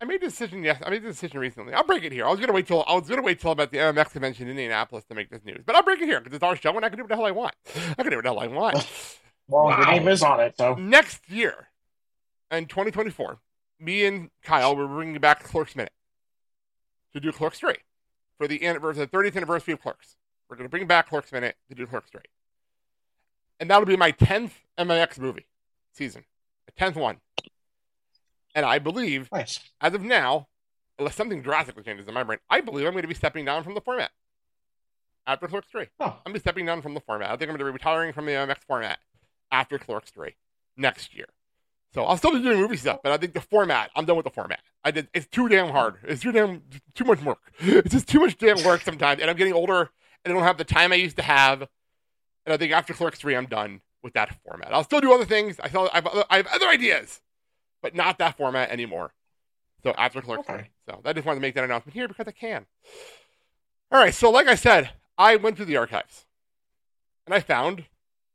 I 0.00 0.04
made 0.04 0.22
a 0.22 0.26
decision. 0.26 0.62
Yes, 0.62 0.80
I 0.84 0.90
made 0.90 1.04
a 1.04 1.08
decision 1.08 1.40
recently. 1.40 1.74
I'll 1.74 1.84
break 1.84 2.04
it 2.04 2.12
here. 2.12 2.24
I 2.24 2.30
was 2.30 2.38
gonna 2.40 2.52
wait 2.52 2.66
till 2.68 2.84
I 2.86 2.94
was 2.94 3.08
gonna 3.08 3.22
wait 3.22 3.40
till 3.40 3.50
I'm 3.50 3.56
the 3.56 3.66
MMX 3.66 4.12
convention 4.12 4.44
in 4.46 4.50
Indianapolis 4.52 5.04
to 5.06 5.14
make 5.14 5.28
this 5.28 5.44
news, 5.44 5.62
but 5.66 5.74
I'll 5.74 5.82
break 5.82 6.00
it 6.00 6.06
here 6.06 6.20
because 6.20 6.34
it's 6.36 6.42
our 6.44 6.54
show 6.56 6.74
and 6.76 6.84
I 6.84 6.88
can 6.88 6.98
do 6.98 7.02
what 7.02 7.08
the 7.08 7.16
hell 7.16 7.26
I 7.26 7.32
want. 7.32 7.54
I 7.98 8.02
can 8.02 8.10
do 8.10 8.16
what 8.16 8.22
the 8.24 8.30
hell 8.30 8.40
I 8.40 8.46
want. 8.46 8.86
well, 9.48 9.68
your 9.76 9.86
name 9.86 10.06
is 10.08 10.22
on 10.22 10.38
it, 10.40 10.54
so. 10.56 10.74
Next 10.76 11.28
year, 11.28 11.68
in 12.52 12.66
2024, 12.66 13.38
me 13.80 14.04
and 14.04 14.30
Kyle 14.42 14.76
we're 14.76 14.86
bringing 14.86 15.18
back 15.20 15.42
Clerks 15.44 15.76
Minute 15.76 15.92
to 17.12 17.20
do 17.20 17.32
Clerks 17.32 17.58
Three 17.58 17.76
for 18.38 18.46
the 18.48 18.64
anniversary, 18.66 19.04
the 19.06 19.16
30th 19.16 19.36
anniversary 19.36 19.74
of 19.74 19.80
Clerks. 19.80 20.16
We're 20.48 20.56
gonna 20.56 20.68
bring 20.68 20.86
back 20.86 21.08
Clerks 21.08 21.32
Minute 21.32 21.56
to 21.68 21.74
do 21.74 21.86
Clerks 21.86 22.10
Three, 22.10 22.22
and 23.60 23.70
that'll 23.70 23.86
be 23.86 23.96
my 23.96 24.12
10th 24.12 24.52
MMX 24.78 25.18
movie 25.18 25.46
season, 25.92 26.24
a 26.68 26.72
10th 26.80 26.96
one. 26.96 27.18
And 28.54 28.64
I 28.64 28.78
believe 28.78 29.28
Nice. 29.30 29.60
as 29.80 29.94
of 29.94 30.02
now, 30.02 30.48
unless 30.98 31.14
something 31.14 31.42
drastically 31.42 31.82
changes 31.84 32.08
in 32.08 32.14
my 32.14 32.22
brain, 32.24 32.38
I 32.50 32.60
believe 32.60 32.86
I'm 32.86 32.92
going 32.92 33.02
to 33.02 33.08
be 33.08 33.14
stepping 33.14 33.44
down 33.44 33.62
from 33.62 33.74
the 33.74 33.80
format 33.80 34.10
after 35.26 35.46
Clerks 35.46 35.68
3. 35.70 35.86
Oh. 36.00 36.04
I'm 36.04 36.10
going 36.10 36.18
to 36.26 36.32
be 36.32 36.38
stepping 36.40 36.66
down 36.66 36.82
from 36.82 36.94
the 36.94 37.00
format. 37.00 37.28
I 37.28 37.32
think 37.32 37.42
I'm 37.42 37.56
going 37.56 37.58
to 37.58 37.64
be 37.66 37.70
retiring 37.70 38.12
from 38.12 38.26
the 38.26 38.32
MX 38.32 38.58
format 38.66 38.98
after 39.52 39.78
Clerks 39.78 40.10
3 40.10 40.34
next 40.76 41.14
year. 41.14 41.26
So 41.94 42.04
I'll 42.04 42.16
still 42.18 42.32
be 42.32 42.42
doing 42.42 42.58
movie 42.60 42.76
stuff, 42.76 43.00
but 43.02 43.12
I 43.12 43.16
think 43.16 43.32
the 43.32 43.40
format, 43.40 43.90
I'm 43.96 44.04
done 44.04 44.16
with 44.16 44.24
the 44.24 44.30
format. 44.30 44.60
I 44.84 44.90
did. 44.90 45.08
It's 45.14 45.26
too 45.26 45.48
damn 45.48 45.70
hard. 45.70 45.96
It's 46.04 46.22
too 46.22 46.32
damn 46.32 46.62
too 46.94 47.04
much 47.04 47.22
work. 47.22 47.38
It's 47.60 47.92
just 47.92 48.08
too 48.08 48.20
much 48.20 48.36
damn 48.38 48.62
work 48.64 48.82
sometimes, 48.82 49.20
and 49.20 49.30
I'm 49.30 49.36
getting 49.36 49.54
older, 49.54 49.90
and 50.24 50.32
I 50.32 50.34
don't 50.34 50.42
have 50.42 50.58
the 50.58 50.64
time 50.64 50.92
I 50.92 50.96
used 50.96 51.16
to 51.16 51.22
have. 51.22 51.62
And 51.62 52.52
I 52.52 52.56
think 52.56 52.72
after 52.72 52.92
Clerks 52.92 53.18
3, 53.18 53.36
I'm 53.36 53.46
done 53.46 53.80
with 54.02 54.14
that 54.14 54.36
format. 54.44 54.72
I'll 54.72 54.84
still 54.84 55.00
do 55.00 55.12
other 55.12 55.24
things. 55.24 55.58
I 55.60 55.68
still 55.68 55.88
I 55.92 55.96
have 55.96 56.06
other, 56.06 56.24
I 56.30 56.36
have 56.38 56.46
other 56.48 56.66
ideas, 56.68 57.20
but 57.82 57.94
not 57.94 58.18
that 58.18 58.36
format 58.36 58.70
anymore. 58.70 59.12
So 59.82 59.92
after 59.92 60.20
Clerks 60.20 60.48
Okay. 60.48 60.68
3. 60.86 60.94
So 60.94 61.00
I 61.04 61.12
just 61.12 61.26
wanted 61.26 61.36
to 61.36 61.42
make 61.42 61.54
that 61.54 61.64
announcement 61.64 61.94
here 61.94 62.08
because 62.08 62.28
I 62.28 62.32
can. 62.32 62.66
All 63.90 63.98
right. 63.98 64.14
So 64.14 64.30
like 64.30 64.46
I 64.46 64.54
said, 64.56 64.90
I 65.16 65.36
went 65.36 65.56
through 65.56 65.66
the 65.66 65.76
archives, 65.76 66.26
and 67.26 67.34
I 67.34 67.40
found 67.40 67.84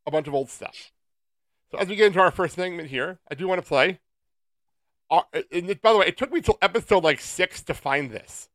a 0.05 0.11
bunch 0.11 0.27
of 0.27 0.33
old 0.33 0.49
stuff. 0.49 0.91
So 1.73 1.79
as 1.79 1.87
we 1.87 1.95
get 1.95 2.05
into 2.05 2.19
our 2.19 2.29
first 2.29 2.53
segment 2.55 2.89
here, 2.89 3.17
I 3.31 3.33
do 3.33 3.47
want 3.47 3.59
to 3.59 3.67
play. 3.67 3.99
Uh, 5.09 5.21
and 5.51 5.67
it- 5.71 5.81
by 5.81 5.91
the 5.91 5.97
way, 5.97 6.05
it 6.05 6.17
took 6.17 6.31
me 6.31 6.39
till 6.39 6.59
episode 6.61 7.03
like 7.03 7.19
six 7.19 7.63
to 7.63 7.73
find 7.73 8.11
this. 8.11 8.47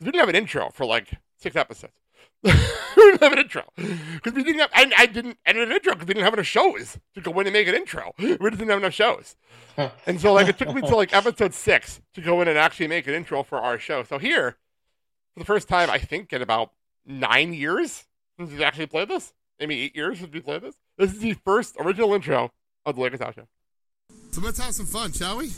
we 0.00 0.06
didn't 0.06 0.20
have 0.20 0.30
an 0.30 0.34
intro 0.34 0.70
for 0.70 0.86
like 0.86 1.10
six 1.36 1.56
episodes. 1.56 1.92
we 2.42 2.50
didn't 2.96 3.22
have 3.22 3.32
an 3.32 3.38
intro 3.38 3.64
because 3.76 4.32
we 4.32 4.42
didn't 4.42 4.60
have. 4.60 4.70
I, 4.74 4.90
I 4.96 5.06
didn't 5.06 5.36
edit 5.44 5.68
an 5.68 5.72
intro 5.74 5.92
because 5.92 6.08
we 6.08 6.14
didn't 6.14 6.24
have 6.24 6.32
enough 6.34 6.46
shows 6.46 6.98
to 7.14 7.20
go 7.20 7.38
in 7.40 7.46
and 7.46 7.52
make 7.52 7.68
an 7.68 7.74
intro. 7.74 8.12
We 8.18 8.28
just 8.36 8.40
didn't 8.58 8.68
have 8.68 8.78
enough 8.78 8.94
shows, 8.94 9.36
and 10.06 10.18
so 10.20 10.32
like 10.32 10.48
it 10.48 10.56
took 10.58 10.74
me 10.74 10.80
till 10.80 10.96
like 10.96 11.14
episode 11.14 11.52
six 11.54 12.00
to 12.14 12.20
go 12.22 12.40
in 12.40 12.48
and 12.48 12.56
actually 12.58 12.88
make 12.88 13.06
an 13.06 13.14
intro 13.14 13.42
for 13.42 13.58
our 13.58 13.78
show. 13.78 14.02
So 14.04 14.18
here, 14.18 14.56
for 15.34 15.40
the 15.40 15.44
first 15.46 15.68
time, 15.68 15.90
I 15.90 15.98
think 15.98 16.32
in 16.32 16.40
about 16.42 16.72
nine 17.06 17.52
years 17.54 18.04
since 18.38 18.50
we 18.50 18.64
actually 18.64 18.86
played 18.86 19.08
this, 19.08 19.32
maybe 19.60 19.80
eight 19.82 19.94
years 19.94 20.18
since 20.18 20.32
we 20.32 20.40
played 20.40 20.62
this. 20.62 20.76
This 20.96 21.12
is 21.12 21.18
the 21.18 21.34
first 21.44 21.74
original 21.80 22.14
intro 22.14 22.52
of 22.86 22.94
the 22.94 23.00
Blake 23.00 23.12
and 23.12 23.20
Sal 23.20 23.32
Show. 23.32 23.48
So 24.30 24.40
let's 24.40 24.58
have 24.58 24.74
some 24.74 24.86
fun, 24.86 25.12
shall 25.12 25.38
we? 25.38 25.50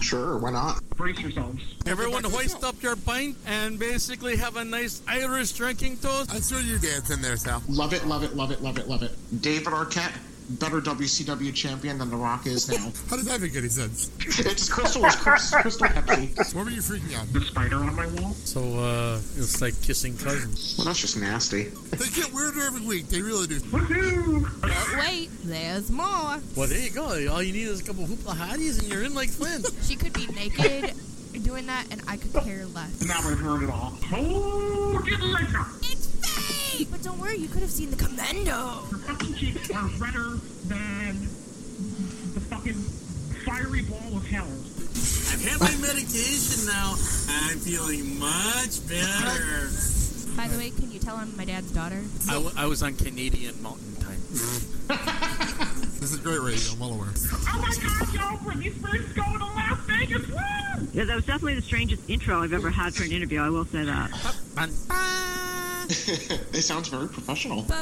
Sure, 0.00 0.36
why 0.38 0.50
not? 0.50 0.82
Brace 0.96 1.20
yourselves. 1.20 1.62
Everyone 1.86 2.24
hoist 2.24 2.64
up 2.64 2.82
your 2.82 2.96
pint 2.96 3.36
and 3.46 3.78
basically 3.78 4.36
have 4.36 4.56
a 4.56 4.64
nice 4.64 5.00
Irish 5.06 5.52
drinking 5.52 5.98
toast. 5.98 6.34
I 6.34 6.40
saw 6.40 6.58
you 6.58 6.78
dancing 6.78 7.22
there, 7.22 7.36
Sal. 7.36 7.62
Love 7.68 7.92
it, 7.92 8.04
love 8.06 8.24
it, 8.24 8.34
love 8.34 8.50
it, 8.50 8.62
love 8.62 8.76
it, 8.76 8.88
love 8.88 9.04
it. 9.04 9.12
David 9.40 9.68
Arquette, 9.68 10.12
better 10.50 10.80
WCW 10.80 11.54
champion 11.54 11.98
than 11.98 12.10
The 12.10 12.16
Rock 12.16 12.46
is 12.46 12.68
now. 12.68 12.92
How 13.10 13.16
does 13.16 13.26
that 13.26 13.40
make 13.40 13.56
any 13.56 13.68
sense? 13.68 14.10
it's 14.18 14.68
Crystal, 14.68 15.04
it's 15.04 15.16
Crystal, 15.22 15.60
Crystal 15.60 15.86
Pepsi. 15.88 16.54
What 16.54 16.64
were 16.64 16.70
you 16.70 16.80
freaking 16.80 17.16
out? 17.18 17.32
The 17.32 17.40
spider 17.40 17.76
on 17.76 17.94
my 17.94 18.06
wall. 18.06 18.32
So, 18.32 18.60
uh, 18.78 19.16
it's 19.36 19.60
like 19.60 19.80
kissing 19.82 20.16
cousins. 20.16 20.76
Well, 20.78 20.86
that's 20.86 21.00
just 21.00 21.18
nasty. 21.18 21.64
They 21.64 22.08
get 22.10 22.32
weirder 22.32 22.62
every 22.62 22.86
week. 22.86 23.08
They 23.08 23.22
really 23.22 23.46
do. 23.46 23.60
Woohoo! 23.60 24.98
Wait, 24.98 25.30
there's 25.44 25.90
more. 25.90 26.40
Well, 26.56 26.68
there 26.68 26.78
you 26.78 26.90
go. 26.90 27.04
All 27.32 27.42
you 27.42 27.52
need 27.52 27.68
is 27.68 27.80
a 27.80 27.84
couple 27.84 28.06
hoopla 28.06 28.34
hotties 28.34 28.80
and 28.80 28.88
you're 28.88 29.02
in 29.04 29.14
like 29.14 29.30
Flint. 29.30 29.66
She 29.84 29.96
could 29.96 30.14
be 30.14 30.26
naked 30.28 30.94
doing 31.42 31.66
that, 31.66 31.86
and 31.90 32.00
I 32.08 32.16
could 32.16 32.32
care 32.32 32.64
less. 32.66 33.02
Now 33.06 33.18
I've 33.18 33.38
heard 33.38 33.64
it 33.64 33.70
all. 33.70 33.92
Hold 34.08 35.06
it 35.06 35.20
later. 35.20 35.83
It's 36.74 36.78
fake! 36.78 36.88
But 36.90 37.02
don't 37.02 37.18
worry, 37.18 37.36
you 37.36 37.48
could 37.48 37.62
have 37.62 37.70
seen 37.70 37.90
the 37.90 37.96
commando. 37.96 38.82
Your 38.90 38.98
fucking 39.00 39.34
cheeks 39.34 39.70
are 39.70 39.88
redder 39.98 40.38
than 40.66 41.20
the 42.34 42.40
fucking 42.50 42.74
fiery 43.44 43.82
ball 43.82 44.16
of 44.16 44.26
hell. 44.26 44.48
I've 45.32 45.42
had 45.44 45.60
my 45.60 45.74
medication 45.86 46.66
now. 46.66 46.94
I'm 47.28 47.58
feeling 47.58 48.18
much 48.18 48.86
better. 48.88 49.70
By 50.36 50.48
the 50.48 50.58
way, 50.58 50.70
can 50.70 50.90
you 50.90 50.98
tell 50.98 51.16
I'm 51.16 51.36
my 51.36 51.44
dad's 51.44 51.70
daughter? 51.70 52.02
I, 52.28 52.32
w- 52.34 52.52
I 52.56 52.66
was 52.66 52.82
on 52.82 52.94
Canadian 52.96 53.60
Mountain 53.62 53.96
Time. 53.96 54.20
This 56.04 56.12
is 56.12 56.18
great 56.20 56.40
radio. 56.40 56.72
I'm 56.72 56.80
well 56.80 56.92
aware. 56.92 57.08
Oh 57.16 57.58
my 57.62 57.74
god, 57.82 58.12
y'all, 58.12 58.36
Britney 58.36 58.74
Spears 58.76 59.06
is 59.06 59.12
going 59.14 59.38
to 59.38 59.44
Las 59.46 59.78
Vegas. 59.86 60.28
Woo! 60.28 60.36
Yeah, 60.92 61.04
that 61.04 61.16
was 61.16 61.24
definitely 61.24 61.54
the 61.54 61.62
strangest 61.62 62.10
intro 62.10 62.42
I've 62.42 62.52
ever 62.52 62.68
had 62.68 62.94
for 62.94 63.04
an 63.04 63.12
interview. 63.12 63.40
I 63.40 63.48
will 63.48 63.64
say 63.64 63.84
that. 63.84 64.10
it 65.88 66.62
sounds 66.62 66.88
very 66.88 67.08
professional. 67.08 67.64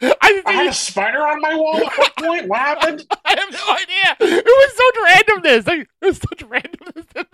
I, 0.00 0.42
I 0.46 0.52
had 0.52 0.68
a 0.68 0.72
spider 0.72 1.26
on 1.26 1.40
my 1.40 1.56
wall 1.56 1.76
at 1.76 1.98
what 1.98 2.16
point? 2.16 2.46
What 2.48 2.58
happened? 2.58 3.04
I 3.24 3.30
have 3.30 3.52
no 3.52 3.74
idea. 3.74 4.16
It 4.38 4.46
was 4.46 4.72
such 4.76 4.96
randomness. 5.44 5.66
Like, 5.66 5.88
was 6.00 6.18
such 6.18 6.46
randomness 6.48 7.06
in 7.16 7.26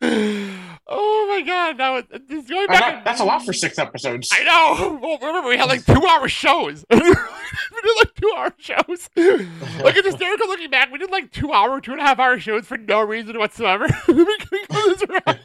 there. 0.00 0.66
Oh 0.90 1.26
my 1.28 1.40
god, 1.46 1.78
that 1.78 1.90
was 1.90 2.04
this 2.28 2.46
going 2.48 2.66
back. 2.66 2.80
that- 2.80 3.04
that's 3.04 3.20
a 3.20 3.24
lot 3.24 3.44
for 3.44 3.52
six 3.52 3.78
episodes. 3.78 4.30
I 4.32 4.42
know. 4.44 4.98
Well, 5.00 5.18
remember, 5.18 5.48
we 5.48 5.56
had 5.56 5.68
like 5.68 5.84
two 5.86 6.04
hour 6.06 6.28
shows. 6.28 6.84
we 6.90 6.98
did 6.98 7.96
like 7.96 8.14
two 8.14 8.32
hour 8.36 8.52
shows. 8.58 9.08
Like 9.16 9.96
it's 9.96 10.06
hysterical 10.06 10.48
looking 10.48 10.70
back. 10.70 10.90
We 10.92 10.98
did 10.98 11.10
like 11.10 11.30
two 11.32 11.52
hour, 11.52 11.80
two 11.80 11.92
and 11.92 12.00
a 12.00 12.04
half 12.04 12.18
hour 12.18 12.38
shows 12.38 12.66
for 12.66 12.76
no 12.76 13.00
reason 13.00 13.38
whatsoever. 13.38 13.86
we 14.08 14.36
couldn't 14.38 14.68
go 14.68 14.88
this 14.88 15.02
around. 15.02 15.40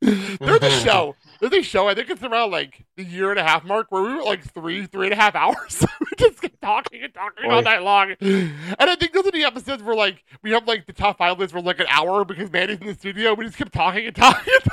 There's 0.00 0.62
a 0.62 0.70
show. 0.80 1.16
There's 1.40 1.52
a 1.52 1.62
show. 1.62 1.88
I 1.88 1.94
think 1.94 2.08
it's 2.10 2.22
around 2.22 2.50
like 2.50 2.84
the 2.96 3.04
year 3.04 3.30
and 3.30 3.38
a 3.38 3.42
half 3.42 3.64
mark 3.64 3.90
where 3.90 4.02
we 4.02 4.14
were 4.14 4.22
like 4.22 4.42
three, 4.52 4.86
three 4.86 5.06
and 5.06 5.12
a 5.12 5.16
half 5.16 5.34
hours. 5.34 5.84
we 6.00 6.06
just 6.16 6.40
kept 6.40 6.60
talking 6.60 7.02
and 7.02 7.12
talking 7.12 7.50
all 7.50 7.62
night 7.62 7.82
long. 7.82 8.14
And 8.20 8.54
I 8.78 8.96
think 8.96 9.12
those 9.12 9.26
are 9.26 9.30
the 9.30 9.44
episodes 9.44 9.82
where 9.82 9.94
like 9.94 10.24
we 10.42 10.52
have 10.52 10.66
like 10.66 10.86
the 10.86 10.92
top 10.92 11.18
five 11.18 11.38
list 11.38 11.52
for 11.52 11.60
like 11.60 11.80
an 11.80 11.86
hour 11.90 12.24
because 12.24 12.50
Mandy's 12.50 12.78
in 12.80 12.86
the 12.86 12.94
studio. 12.94 13.34
We 13.34 13.44
just 13.46 13.58
kept 13.58 13.72
talking 13.72 14.06
and 14.06 14.16
talking 14.16 14.52
and 14.54 14.64
talking. 14.64 14.72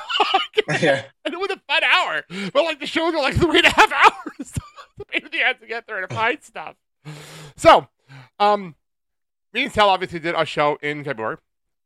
Yeah. 0.82 1.03
And 1.25 1.34
it 1.34 1.38
was 1.38 1.50
a 1.51 1.60
fun 1.67 1.84
hour. 1.84 2.24
But 2.53 2.63
like 2.63 2.79
the 2.79 2.86
shows 2.88 3.13
are 3.13 3.22
like 3.22 3.36
three 3.36 3.58
and 3.58 3.67
a 3.67 3.70
half 3.70 3.91
hours. 4.38 4.53
a 5.00 5.05
pain 5.05 5.24
in 5.25 5.32
the 5.32 5.41
ass 5.41 5.55
to 5.60 5.67
get 5.67 5.88
there 5.88 6.00
and 6.00 6.10
to 6.10 6.15
find 6.15 6.41
stuff. 6.41 6.75
So, 7.58 7.88
um, 8.39 8.75
me 9.53 9.63
and 9.63 9.74
Sal 9.74 9.89
obviously 9.89 10.20
did 10.20 10.36
a 10.36 10.46
show 10.46 10.77
in 10.82 11.03
February. 11.03 11.38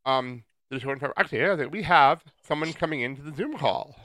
Um, 0.05 0.43
a 0.71 0.79
show 0.79 0.91
in 0.91 0.97
February. 0.99 1.13
Actually, 1.17 1.39
yeah, 1.39 1.53
I 1.53 1.57
think 1.57 1.71
we 1.71 1.83
have 1.83 2.23
someone 2.47 2.71
coming 2.73 3.01
into 3.01 3.21
the 3.21 3.33
Zoom 3.35 3.57
call. 3.57 3.95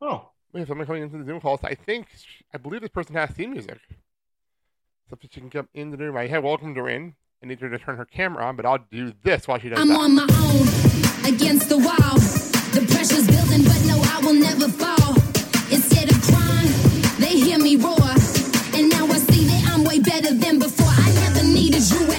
Oh. 0.00 0.30
We 0.52 0.60
have 0.60 0.68
someone 0.68 0.86
coming 0.86 1.02
into 1.02 1.18
the 1.18 1.24
Zoom 1.24 1.40
call. 1.40 1.58
So 1.58 1.68
I 1.68 1.74
think, 1.74 2.08
I 2.54 2.58
believe 2.58 2.80
this 2.80 2.90
person 2.90 3.14
has 3.16 3.30
theme 3.30 3.52
music. 3.52 3.78
So 5.08 5.18
if 5.20 5.30
she 5.30 5.40
can 5.40 5.50
come 5.50 5.68
in 5.74 5.90
the 5.90 5.96
room, 5.96 6.16
I 6.16 6.26
hey, 6.26 6.38
welcome 6.38 6.76
in. 6.76 7.14
I 7.42 7.46
need 7.46 7.60
her 7.60 7.68
to 7.68 7.78
turn 7.78 7.96
her 7.96 8.04
camera 8.04 8.44
on, 8.44 8.56
but 8.56 8.66
I'll 8.66 8.84
do 8.90 9.12
this 9.22 9.46
while 9.46 9.58
she 9.58 9.68
does 9.68 9.78
I'm 9.78 9.88
that. 9.88 9.98
on 9.98 10.14
my 10.14 10.22
own, 10.22 11.32
against 11.32 11.68
the 11.68 11.78
wall. 11.78 12.16
The 12.72 12.84
pressure's 12.90 13.26
building, 13.26 13.64
but 13.64 13.80
no, 13.86 14.00
I 14.02 14.20
will 14.24 14.34
never 14.34 14.68
fall. 14.68 15.14
Instead 15.70 16.10
of 16.10 16.20
crying, 16.22 16.72
they 17.20 17.38
hear 17.38 17.58
me 17.58 17.76
roar. 17.76 17.96
And 18.74 18.90
now 18.90 19.06
I 19.06 19.18
see 19.18 19.46
that 19.46 19.70
I'm 19.72 19.84
way 19.84 20.00
better 20.00 20.34
than 20.34 20.58
before. 20.58 20.88
I 20.88 21.12
never 21.14 21.44
needed 21.44 21.88
you 21.90 22.17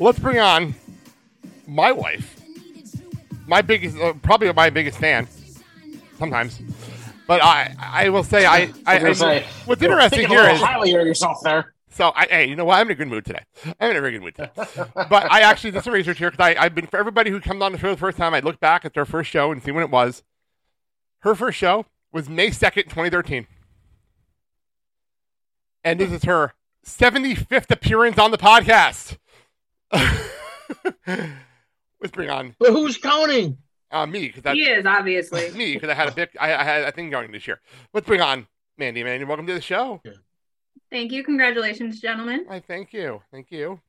Let's 0.00 0.18
bring 0.18 0.38
on 0.38 0.74
my 1.66 1.92
wife, 1.92 2.40
my 3.46 3.60
biggest, 3.62 3.98
uh, 3.98 4.14
probably 4.22 4.52
my 4.52 4.70
biggest 4.70 4.98
fan. 4.98 5.28
Sometimes, 6.18 6.60
but 7.26 7.42
I, 7.42 7.74
I 7.78 8.08
will 8.08 8.24
say, 8.24 8.44
I, 8.46 8.72
I, 8.86 8.98
I 8.98 9.08
was 9.08 9.20
gonna 9.20 9.32
I- 9.32 9.40
say, 9.40 9.46
what's 9.66 9.82
interesting 9.82 10.28
here 10.28 10.54
highly 10.56 10.94
of 10.94 11.06
yourself 11.06 11.38
there. 11.42 11.74
So 11.92 12.12
I, 12.14 12.26
hey, 12.30 12.48
you 12.48 12.56
know 12.56 12.64
what? 12.64 12.78
I'm 12.78 12.86
in 12.86 12.92
a 12.92 12.94
good 12.94 13.08
mood 13.08 13.24
today. 13.24 13.42
I'm 13.80 13.90
in 13.90 13.96
a 13.96 14.00
very 14.00 14.12
good 14.12 14.22
mood 14.22 14.34
today. 14.36 14.50
but 14.94 15.30
I 15.30 15.40
actually 15.40 15.72
did 15.72 15.82
some 15.82 15.92
research 15.92 16.18
here 16.18 16.30
because 16.30 16.54
I've 16.58 16.74
been 16.74 16.86
for 16.86 16.98
everybody 16.98 17.30
who 17.30 17.40
comes 17.40 17.60
on 17.62 17.72
the 17.72 17.78
show 17.78 17.90
the 17.90 17.96
first 17.98 18.16
time. 18.16 18.32
I 18.32 18.40
look 18.40 18.60
back 18.60 18.84
at 18.84 18.94
their 18.94 19.04
first 19.04 19.28
show 19.28 19.50
and 19.50 19.62
see 19.62 19.70
when 19.72 19.82
it 19.82 19.90
was. 19.90 20.22
Her 21.20 21.34
first 21.34 21.58
show 21.58 21.86
was 22.12 22.28
May 22.28 22.50
second, 22.52 22.84
2013, 22.84 23.46
and 25.84 25.98
this 26.00 26.12
is 26.12 26.24
her 26.24 26.54
75th 26.86 27.70
appearance 27.70 28.18
on 28.18 28.30
the 28.30 28.38
podcast. 28.38 29.16
Let's 31.06 32.12
bring 32.12 32.30
on 32.30 32.54
But 32.58 32.70
who's 32.72 32.96
counting? 32.98 33.58
uh, 33.90 34.06
me 34.06 34.28
because 34.34 34.52
He 34.54 34.62
is, 34.62 34.86
obviously. 34.86 35.50
me 35.52 35.74
because 35.74 35.90
I 35.90 35.94
had 35.94 36.08
a 36.08 36.12
big 36.12 36.28
I, 36.38 36.54
I 36.54 36.64
had 36.64 36.82
a 36.84 36.92
thing 36.92 37.10
going 37.10 37.32
this 37.32 37.46
year. 37.46 37.60
Let's 37.92 38.06
bring 38.06 38.20
on 38.20 38.46
Mandy. 38.78 39.02
Mandy, 39.04 39.24
welcome 39.24 39.46
to 39.46 39.54
the 39.54 39.60
show. 39.60 40.00
Thank 40.90 41.12
you. 41.12 41.22
Congratulations, 41.24 42.00
gentlemen. 42.00 42.46
I 42.48 42.60
thank 42.60 42.92
you. 42.92 43.22
Thank 43.32 43.50
you. 43.50 43.80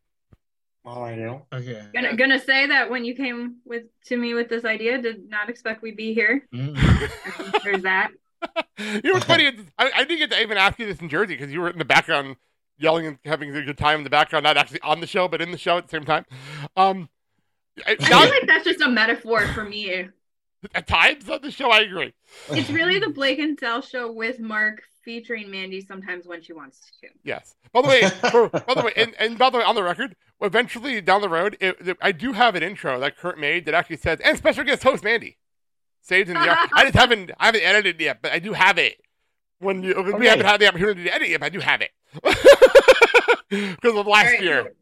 Oh, 0.83 1.03
I 1.03 1.15
know. 1.15 1.45
Okay. 1.53 1.85
Gonna, 1.93 2.15
gonna 2.15 2.39
say 2.39 2.65
that 2.67 2.89
when 2.89 3.05
you 3.05 3.15
came 3.15 3.57
with 3.65 3.83
to 4.07 4.17
me 4.17 4.33
with 4.33 4.49
this 4.49 4.65
idea, 4.65 4.99
did 4.99 5.29
not 5.29 5.47
expect 5.49 5.83
we'd 5.83 5.95
be 5.95 6.13
here. 6.15 6.47
Mm. 6.53 7.61
There's 7.63 7.83
that. 7.83 8.09
You 8.79 9.01
know 9.03 9.13
what's 9.13 9.25
funny? 9.25 9.45
I, 9.77 9.91
I 9.97 10.03
didn't 10.03 10.17
get 10.17 10.31
to 10.31 10.41
even 10.41 10.57
ask 10.57 10.79
you 10.79 10.87
this 10.87 10.97
in 10.99 11.09
Jersey 11.09 11.35
because 11.35 11.51
you 11.51 11.61
were 11.61 11.69
in 11.69 11.77
the 11.77 11.85
background 11.85 12.37
yelling 12.81 13.05
and 13.05 13.17
having 13.25 13.55
a 13.55 13.61
good 13.61 13.77
time 13.77 13.99
in 13.99 14.03
the 14.03 14.09
background, 14.09 14.43
not 14.43 14.57
actually 14.57 14.81
on 14.81 14.99
the 14.99 15.07
show, 15.07 15.27
but 15.27 15.41
in 15.41 15.51
the 15.51 15.57
show 15.57 15.77
at 15.77 15.85
the 15.87 15.89
same 15.91 16.05
time. 16.05 16.25
Um, 16.75 17.09
I- 17.85 17.91
I 17.91 17.95
feel 17.95 18.09
now, 18.19 18.29
like 18.29 18.47
that's 18.47 18.65
just 18.65 18.81
a 18.81 18.89
metaphor 18.89 19.47
for 19.53 19.63
me. 19.63 20.07
at 20.75 20.87
times 20.87 21.29
on 21.29 21.41
the 21.41 21.51
show, 21.51 21.69
I 21.71 21.79
agree. 21.81 22.13
It's 22.49 22.69
really 22.69 22.99
the 22.99 23.09
Blake 23.09 23.39
and 23.39 23.57
Sal 23.59 23.81
show 23.81 24.11
with 24.11 24.39
Mark 24.39 24.81
featuring 25.03 25.49
Mandy 25.49 25.81
sometimes 25.81 26.27
when 26.27 26.41
she 26.43 26.53
wants 26.53 26.91
to. 27.01 27.07
Yes. 27.23 27.55
By 27.71 27.81
the 27.81 27.87
way, 27.87 28.09
for, 28.29 28.49
by 28.49 28.73
the 28.75 28.83
way, 28.83 28.93
and, 28.95 29.15
and 29.17 29.37
by 29.37 29.49
the 29.49 29.57
way, 29.59 29.63
on 29.63 29.73
the 29.75 29.83
record, 29.83 30.15
eventually 30.41 31.01
down 31.01 31.21
the 31.21 31.29
road, 31.29 31.57
it, 31.59 31.77
it- 31.79 31.97
I 32.01 32.11
do 32.11 32.33
have 32.33 32.55
an 32.55 32.63
intro 32.63 32.99
that 32.99 33.17
Kurt 33.17 33.39
made 33.39 33.65
that 33.65 33.73
actually 33.73 33.97
says, 33.97 34.19
"and 34.19 34.37
special 34.37 34.63
guest 34.63 34.83
host 34.83 35.03
Mandy." 35.03 35.37
Saved 36.03 36.29
in 36.29 36.33
the. 36.35 36.57
I 36.75 36.83
just 36.83 36.95
haven't, 37.03 37.31
I 37.39 37.45
haven't 37.47 37.61
edited 37.61 38.01
it 38.01 38.03
yet, 38.03 38.21
but 38.21 38.31
I 38.31 38.39
do 38.39 38.53
have 38.53 38.77
it. 38.77 38.99
When 39.59 39.83
you, 39.83 39.93
we 39.95 40.13
Okay. 40.13 40.27
haven't 40.27 40.45
had 40.47 40.59
the 40.59 40.67
opportunity 40.67 41.03
to 41.03 41.13
edit 41.13 41.29
it, 41.29 41.39
but 41.39 41.45
I 41.45 41.49
do 41.49 41.59
have 41.59 41.81
it 41.81 41.91
because 43.49 43.95
of 43.97 44.07
last 44.07 44.25
All 44.27 44.31
right, 44.33 44.41
year. 44.41 44.73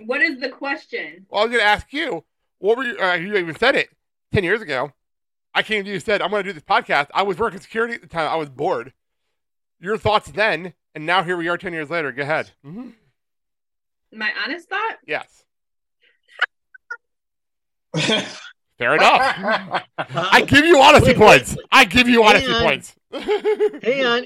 What 0.00 0.20
is 0.22 0.40
the 0.40 0.48
question? 0.48 1.26
Well, 1.28 1.42
I 1.42 1.44
was 1.44 1.50
going 1.52 1.62
to 1.62 1.66
ask 1.68 1.92
you, 1.92 2.24
what 2.58 2.76
were 2.76 2.84
you, 2.84 2.98
uh, 2.98 3.14
you 3.14 3.36
even 3.36 3.56
said 3.56 3.74
it 3.76 3.88
10 4.32 4.44
years 4.44 4.60
ago. 4.62 4.92
I 5.54 5.62
came 5.62 5.84
to 5.84 5.88
you 5.88 5.94
and 5.94 6.02
said, 6.04 6.20
I'm 6.20 6.30
going 6.30 6.44
to 6.44 6.48
do 6.50 6.52
this 6.52 6.62
podcast. 6.62 7.08
I 7.14 7.22
was 7.22 7.38
working 7.38 7.60
security 7.60 7.94
at 7.94 8.02
the 8.02 8.08
time. 8.08 8.28
I 8.30 8.36
was 8.36 8.50
bored. 8.50 8.92
Your 9.80 9.96
thoughts 9.96 10.30
then, 10.30 10.74
and 10.94 11.06
now 11.06 11.22
here 11.22 11.36
we 11.36 11.48
are 11.48 11.56
10 11.56 11.72
years 11.72 11.88
later. 11.90 12.12
Go 12.12 12.22
ahead. 12.22 12.50
hmm 12.62 12.90
My 14.12 14.30
honest 14.44 14.68
thought? 14.68 14.96
Yes. 15.06 15.44
Fair 18.78 18.94
enough. 18.94 19.82
I 19.98 20.42
give 20.46 20.66
you 20.66 20.78
honesty 20.78 21.08
Wait, 21.12 21.18
wait, 21.18 21.26
points. 21.26 21.56
I 21.72 21.84
give 21.86 22.08
you 22.08 22.22
honesty 22.24 22.48
Hang 22.52 22.56
on. 22.56 22.62
points. 22.64 22.94
Hang 23.82 24.04
on. 24.04 24.24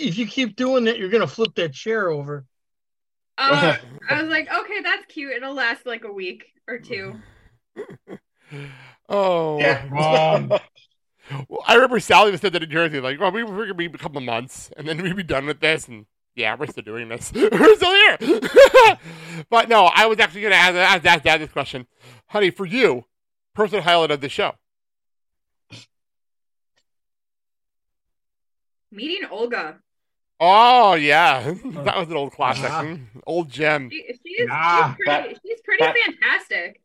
If 0.00 0.18
you 0.18 0.26
keep 0.26 0.56
doing 0.56 0.84
that, 0.84 0.98
you're 0.98 1.10
gonna 1.10 1.26
flip 1.26 1.54
that 1.56 1.72
chair 1.72 2.08
over. 2.10 2.46
Uh, 3.36 3.76
I 4.10 4.22
was 4.22 4.30
like, 4.30 4.52
okay, 4.52 4.80
that's 4.82 5.06
cute. 5.06 5.32
It'll 5.32 5.54
last 5.54 5.86
like 5.86 6.04
a 6.04 6.12
week 6.12 6.46
or 6.66 6.78
two. 6.78 7.20
Oh. 9.08 9.58
Yeah. 9.58 10.58
Well, 11.48 11.62
I 11.64 11.74
remember 11.74 12.00
Sally 12.00 12.32
was 12.32 12.40
said 12.40 12.54
that 12.54 12.64
in 12.64 12.70
Jersey, 12.70 12.98
like, 12.98 13.20
well, 13.20 13.30
we 13.30 13.44
were 13.44 13.54
going 13.54 13.68
to 13.68 13.74
be 13.74 13.86
a 13.86 13.90
couple 13.90 14.18
of 14.18 14.24
months, 14.24 14.68
and 14.76 14.88
then 14.88 15.00
we'd 15.00 15.14
be 15.14 15.22
done 15.22 15.46
with 15.46 15.60
this, 15.60 15.86
and 15.86 16.06
yeah, 16.34 16.56
we're 16.58 16.66
still 16.66 16.82
doing 16.82 17.08
this. 17.08 17.30
we're 17.32 17.76
still 17.76 17.94
here. 18.18 18.98
but 19.48 19.68
no, 19.68 19.84
I 19.94 20.06
was 20.06 20.18
actually 20.18 20.40
going 20.40 20.54
to 20.54 20.58
ask, 20.58 20.74
ask, 20.74 21.06
ask 21.06 21.22
Dad 21.22 21.40
this 21.40 21.52
question. 21.52 21.86
Honey, 22.26 22.50
for 22.50 22.66
you, 22.66 23.04
personal 23.54 23.84
highlight 23.84 24.10
of 24.10 24.20
the 24.20 24.28
show. 24.28 24.54
Meeting 28.90 29.28
Olga. 29.30 29.78
Oh, 30.40 30.94
yeah. 30.94 31.42
that 31.64 31.96
was 31.98 32.08
an 32.08 32.16
old 32.16 32.32
classic. 32.32 32.64
Mm, 32.70 33.02
Old 33.26 33.50
gem. 33.50 33.90
She, 33.90 34.04
she's, 34.26 34.48
Nah, 34.48 34.88
she's 34.88 34.96
pretty, 34.96 35.10
that- 35.10 35.38
she's 35.46 35.60
pretty 35.62 35.84
that- 35.84 35.94
fantastic. 35.96 36.80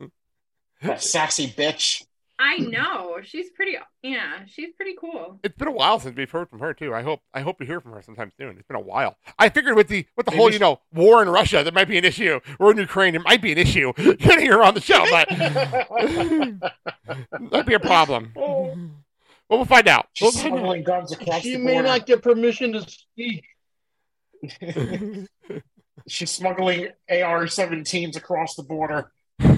that 0.81 1.01
sassy 1.01 1.47
bitch. 1.47 2.03
I 2.37 2.57
know. 2.57 3.19
She's 3.23 3.49
pretty, 3.51 3.77
yeah, 4.03 4.39
she's 4.45 4.73
pretty 4.75 4.93
cool. 4.99 5.39
It's 5.41 5.55
been 5.55 5.69
a 5.69 5.71
while 5.71 6.01
since 6.01 6.17
we've 6.17 6.29
heard 6.29 6.49
from 6.49 6.59
her 6.59 6.73
too. 6.73 6.93
I 6.93 7.01
hope 7.01 7.21
I 7.33 7.39
hope 7.39 7.61
we 7.61 7.65
hear 7.65 7.79
from 7.79 7.93
her 7.93 8.01
sometime 8.01 8.33
soon. 8.37 8.57
It's 8.57 8.67
been 8.67 8.75
a 8.75 8.79
while. 8.81 9.15
I 9.39 9.47
figured 9.47 9.77
with 9.77 9.87
the 9.87 10.05
with 10.17 10.25
the 10.25 10.33
Maybe 10.33 10.39
whole 10.41 10.49
she- 10.49 10.55
you 10.55 10.59
know 10.59 10.81
war 10.93 11.21
in 11.21 11.29
Russia, 11.29 11.63
there 11.63 11.71
might 11.71 11.87
be 11.87 11.97
an 11.97 12.03
issue. 12.03 12.41
Or 12.59 12.71
in 12.71 12.77
Ukraine, 12.77 13.15
it 13.15 13.23
might 13.23 13.41
be 13.41 13.53
an 13.53 13.57
issue 13.57 13.93
getting 14.17 14.47
her 14.47 14.61
on 14.61 14.73
the 14.73 14.81
show, 14.81 15.05
but 15.09 15.29
that'd 17.51 17.65
be 17.65 17.73
a 17.73 17.79
problem. 17.79 18.33
Well, 19.49 19.59
we'll 19.59 19.65
find 19.65 19.87
out. 19.87 20.07
We'll 20.21 20.31
find 20.31 20.57
out. 20.59 20.83
guns 20.83 21.11
across 21.11 21.41
She 21.41 21.53
the 21.53 21.59
may 21.59 21.73
border. 21.73 21.87
not 21.87 22.05
get 22.07 22.21
permission 22.23 22.73
to 22.73 22.81
speak. 22.81 23.45
She's 26.07 26.31
smuggling 26.31 26.89
AR-17s 27.09 28.15
across 28.15 28.55
the 28.55 28.63
border. 28.63 29.11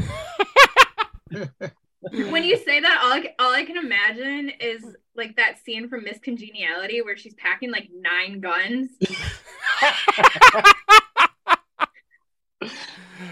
When 2.10 2.43
you 2.45 2.56
say 2.58 2.80
that, 2.80 3.02
all 3.04 3.12
I, 3.13 3.21
c- 3.21 3.30
all 3.38 3.54
I 3.54 3.65
can 3.65 3.76
imagine 3.76 4.50
is 4.62 4.82
like 5.15 5.36
that 5.36 5.58
scene 5.65 5.89
from 5.89 6.06
Miss 6.06 6.19
Congeniality 6.19 7.02
where 7.02 7.17
she's 7.17 7.34
packing 7.34 7.69
like 7.69 7.89
nine 7.93 8.39
guns. 8.39 8.91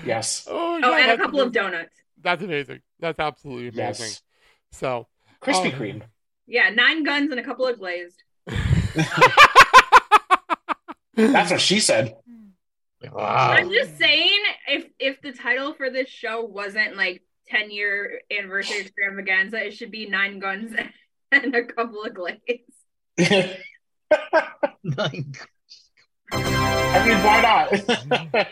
Yes. 0.06 0.46
Oh, 0.50 0.78
Oh, 0.78 0.82
God, 0.82 0.94
and 0.94 1.04
a 1.04 1.08
that's 1.08 1.22
couple 1.22 1.42
of 1.42 1.52
donuts. 1.52 1.96
That's 2.22 2.44
amazing. 2.44 2.82
That's 3.00 3.20
absolutely 3.20 3.68
amazing. 3.70 4.06
Yes. 4.08 4.22
So 4.72 5.08
Krispy 5.42 5.74
um, 5.74 5.80
Kreme. 5.80 6.02
Yeah, 6.48 6.70
nine 6.70 7.04
guns 7.04 7.32
and 7.32 7.40
a 7.40 7.44
couple 7.44 7.66
of 7.66 7.80
glazed. 7.80 8.22
That's 11.16 11.52
what 11.52 11.62
she 11.62 11.80
said. 11.80 12.16
I'm 13.18 13.72
just 13.72 13.98
saying, 13.98 14.40
if 14.68 14.88
if 15.00 15.22
the 15.22 15.32
title 15.32 15.74
for 15.74 15.90
this 15.90 16.10
show 16.10 16.44
wasn't 16.44 16.98
like 16.98 17.24
10 17.48 17.72
year 17.72 18.22
anniversary 18.36 18.82
extravaganza, 18.82 19.66
it 19.66 19.74
should 19.76 19.92
be 19.92 20.08
nine 20.08 20.40
guns 20.40 20.76
and 21.32 21.56
a 21.56 21.64
couple 21.66 22.04
of 22.04 22.14
glazed. 22.14 22.42
I 23.18 23.58
mean, 27.06 27.24
why 27.24 27.42
not? 27.42 28.48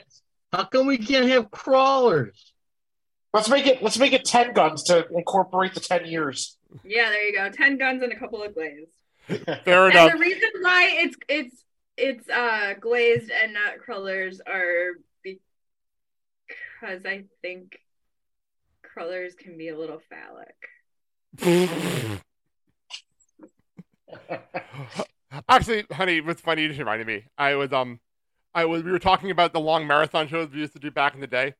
How 0.51 0.63
come 0.65 0.87
we 0.87 0.97
can't 0.97 1.27
have 1.27 1.51
crullers? 1.51 2.53
let's 3.33 3.49
make 3.49 3.65
it. 3.65 3.81
Let's 3.81 3.97
make 3.97 4.13
it 4.13 4.25
ten 4.25 4.53
guns 4.53 4.83
to 4.83 5.07
incorporate 5.09 5.73
the 5.73 5.79
ten 5.79 6.05
years. 6.05 6.57
Yeah, 6.83 7.09
there 7.09 7.27
you 7.27 7.33
go. 7.37 7.49
10 7.49 7.77
guns 7.77 8.03
and 8.03 8.11
a 8.11 8.19
couple 8.19 8.43
of 8.43 8.53
glazed. 8.53 8.91
fair 9.27 9.85
And 9.87 9.91
enough. 9.91 10.11
the 10.13 10.19
reason 10.19 10.49
why 10.61 10.89
it's 10.93 11.15
it's 11.29 11.63
it's 11.97 12.29
uh 12.29 12.73
glazed 12.79 13.31
and 13.31 13.53
not 13.53 13.79
crullers 13.79 14.41
are 14.45 14.91
because 15.23 15.39
I 17.05 17.23
think 17.41 17.77
crullers 18.83 19.35
can 19.35 19.57
be 19.57 19.69
a 19.69 19.77
little 19.77 20.01
phallic. 20.09 20.55
Actually, 25.49 25.85
honey, 25.91 26.21
what's 26.21 26.41
funny 26.41 26.61
you 26.63 26.67
just 26.67 26.79
reminded 26.79 27.07
me. 27.07 27.23
I 27.37 27.55
was 27.55 27.73
um, 27.73 27.99
I 28.53 28.65
was 28.65 28.83
we 28.83 28.91
were 28.91 28.99
talking 28.99 29.31
about 29.31 29.53
the 29.53 29.59
long 29.59 29.87
marathon 29.87 30.27
shows 30.27 30.49
we 30.51 30.59
used 30.59 30.73
to 30.73 30.79
do 30.79 30.91
back 30.91 31.15
in 31.15 31.21
the 31.21 31.27
day, 31.27 31.53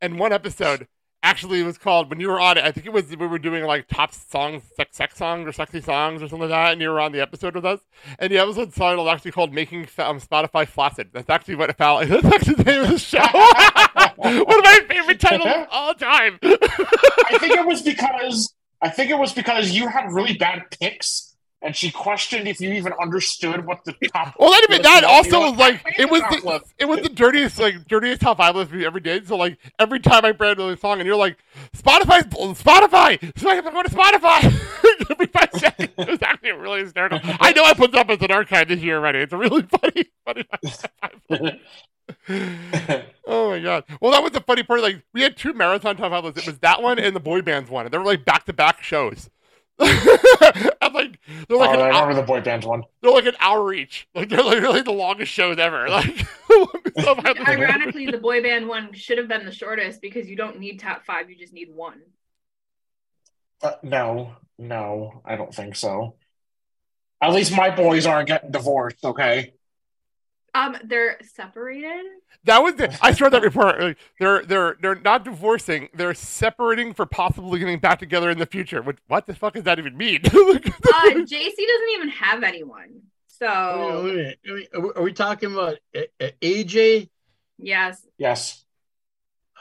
and 0.00 0.18
one 0.18 0.32
episode 0.32 0.88
actually 1.22 1.60
it 1.60 1.64
was 1.64 1.78
called 1.78 2.08
when 2.10 2.20
you 2.20 2.28
were 2.28 2.40
on 2.40 2.58
it. 2.58 2.64
I 2.64 2.72
think 2.72 2.86
it 2.86 2.92
was 2.92 3.14
we 3.14 3.26
were 3.26 3.38
doing 3.38 3.64
like 3.64 3.88
top 3.88 4.12
songs, 4.12 4.62
sex, 4.76 4.96
sex 4.96 5.16
songs 5.16 5.46
or 5.46 5.52
sexy 5.52 5.80
songs 5.80 6.22
or 6.22 6.28
something 6.28 6.48
like 6.48 6.50
that, 6.50 6.72
and 6.72 6.80
you 6.80 6.88
were 6.88 7.00
on 7.00 7.12
the 7.12 7.20
episode 7.20 7.54
with 7.54 7.64
us. 7.64 7.80
And 8.18 8.32
the 8.32 8.38
episode 8.38 8.74
title 8.74 9.04
was 9.04 9.12
actually 9.12 9.32
called 9.32 9.52
"Making 9.52 9.82
um, 9.98 10.20
Spotify 10.20 10.66
Flaccid." 10.66 11.10
That's 11.12 11.30
actually 11.30 11.56
what 11.56 11.70
it 11.70 11.76
felt. 11.76 12.06
That's 12.08 12.24
actually 12.24 12.54
the 12.54 12.64
name 12.64 12.82
of 12.82 12.90
the 12.90 12.98
show. 12.98 13.18
one 14.16 14.58
of 14.58 14.64
my 14.64 14.80
favorite 14.88 15.20
titles 15.20 15.48
of 15.48 15.66
all 15.70 15.94
time. 15.94 16.38
I 16.42 17.38
think 17.38 17.54
it 17.54 17.66
was 17.66 17.82
because 17.82 18.54
I 18.82 18.88
think 18.88 19.10
it 19.10 19.18
was 19.18 19.32
because 19.32 19.72
you 19.72 19.88
had 19.88 20.10
really 20.12 20.34
bad 20.34 20.64
picks, 20.80 21.29
and 21.62 21.76
she 21.76 21.90
questioned 21.90 22.48
if 22.48 22.60
you 22.60 22.72
even 22.72 22.92
understood 23.00 23.66
what 23.66 23.84
the 23.84 23.94
top. 24.12 24.34
Well, 24.38 24.54
even 24.64 24.78
was. 24.78 24.86
that. 24.86 25.04
Also, 25.04 25.40
was 25.40 25.58
like 25.58 25.84
"Where's 25.84 25.98
it 25.98 26.10
was 26.10 26.22
the 26.30 26.48
lip?" 26.48 26.62
it 26.78 26.84
was 26.86 27.00
the 27.00 27.08
dirtiest 27.08 27.58
like 27.58 27.86
dirtiest 27.86 28.22
top 28.22 28.38
five 28.38 28.56
list 28.56 28.72
we 28.72 28.86
ever 28.86 29.00
did. 29.00 29.28
So 29.28 29.36
like 29.36 29.58
every 29.78 30.00
time 30.00 30.24
I 30.24 30.32
brand 30.32 30.58
a 30.58 30.76
song, 30.76 31.00
and 31.00 31.06
you're 31.06 31.16
like 31.16 31.36
Spotify, 31.76 32.22
Spotify, 32.54 33.38
so 33.38 33.50
I'm 33.50 33.62
going 33.62 33.84
to 33.84 33.90
Spotify 33.90 34.80
every 35.10 35.26
five 35.26 35.50
seconds. 35.54 35.90
It 35.98 36.08
was 36.08 36.22
actually 36.22 36.52
really 36.52 36.80
hysterical. 36.80 37.20
I 37.22 37.52
know 37.52 37.64
I 37.64 37.74
put 37.74 37.92
that 37.92 38.00
up 38.00 38.10
as 38.10 38.22
an 38.22 38.30
archive 38.30 38.68
this 38.68 38.80
year 38.80 38.96
already. 38.96 39.20
It's 39.20 39.32
a 39.32 39.36
really 39.36 39.62
funny, 39.80 40.04
funny. 40.24 40.48
oh 43.26 43.50
my 43.50 43.60
god! 43.60 43.84
Well, 44.00 44.12
that 44.12 44.22
was 44.22 44.32
the 44.32 44.40
funny 44.40 44.62
part. 44.62 44.80
Like 44.80 45.02
we 45.12 45.22
had 45.22 45.36
two 45.36 45.52
marathon 45.52 45.96
top 45.96 46.10
five 46.10 46.24
lists. 46.24 46.40
It 46.40 46.46
was 46.46 46.58
that 46.60 46.82
one 46.82 46.98
and 46.98 47.14
the 47.14 47.20
boy 47.20 47.42
bands 47.42 47.70
one, 47.70 47.86
and 47.86 47.92
they 47.92 47.98
were 47.98 48.04
like 48.04 48.24
back 48.24 48.46
to 48.46 48.52
back 48.52 48.82
shows. 48.82 49.30
I'm 50.82 50.92
like 50.92 51.18
they're 51.48 51.56
like 51.58 51.70
oh, 51.70 51.74
an 51.74 51.80
I 51.80 51.90
hour- 51.90 52.08
remember 52.08 52.14
the 52.14 52.22
boy 52.26 52.40
band 52.40 52.64
one. 52.64 52.82
they're 53.00 53.10
like 53.12 53.26
an 53.26 53.36
hour 53.40 53.72
each. 53.72 54.06
Like 54.14 54.28
they're 54.28 54.42
like 54.42 54.60
really 54.60 54.82
the 54.82 54.92
longest 54.92 55.32
shows 55.32 55.58
ever. 55.58 55.88
Like 55.88 56.26
so 57.04 57.14
I 57.14 57.32
was- 57.32 57.48
Ironically, 57.48 58.06
the 58.06 58.18
boy 58.18 58.42
band 58.42 58.66
one 58.68 58.92
should 58.92 59.18
have 59.18 59.28
been 59.28 59.44
the 59.46 59.52
shortest 59.52 60.00
because 60.02 60.28
you 60.28 60.36
don't 60.36 60.58
need 60.58 60.80
top 60.80 61.04
five, 61.04 61.30
you 61.30 61.36
just 61.36 61.52
need 61.52 61.68
one. 61.72 62.00
Uh, 63.62 63.72
no, 63.82 64.34
no, 64.58 65.22
I 65.24 65.36
don't 65.36 65.54
think 65.54 65.76
so. 65.76 66.16
At 67.22 67.32
least 67.32 67.54
my 67.56 67.70
boys 67.74 68.06
aren't 68.06 68.28
getting 68.28 68.50
divorced. 68.50 69.04
Okay. 69.04 69.52
Um, 70.54 70.76
they're 70.84 71.18
separated. 71.22 72.04
that 72.44 72.58
was 72.62 72.74
the, 72.74 72.96
I 73.00 73.12
saw 73.12 73.28
that 73.28 73.42
report. 73.42 73.80
Like, 73.80 73.98
they're 74.18 74.42
they're 74.44 74.76
they're 74.80 74.94
not 74.96 75.24
divorcing. 75.24 75.88
They're 75.94 76.14
separating 76.14 76.92
for 76.94 77.06
possibly 77.06 77.58
getting 77.60 77.78
back 77.78 77.98
together 78.00 78.30
in 78.30 78.38
the 78.38 78.46
future. 78.46 78.82
What 78.82 78.96
what 79.06 79.26
the 79.26 79.34
fuck 79.34 79.54
does 79.54 79.64
that 79.64 79.78
even 79.78 79.96
mean? 79.96 80.20
Uh, 80.92 81.02
JC 81.14 81.26
doesn't 81.28 81.90
even 81.94 82.08
have 82.08 82.42
anyone. 82.42 83.00
So 83.28 83.46
a 83.46 84.02
minute, 84.02 84.38
wait. 84.44 84.68
Are 84.74 84.80
we- 84.80 84.92
Are 84.96 85.02
we 85.02 85.12
talking 85.12 85.52
about 85.52 85.78
uh, 85.96 86.00
uh, 86.20 86.28
AJ? 86.42 87.08
yes, 87.58 88.04
Yes. 88.18 88.64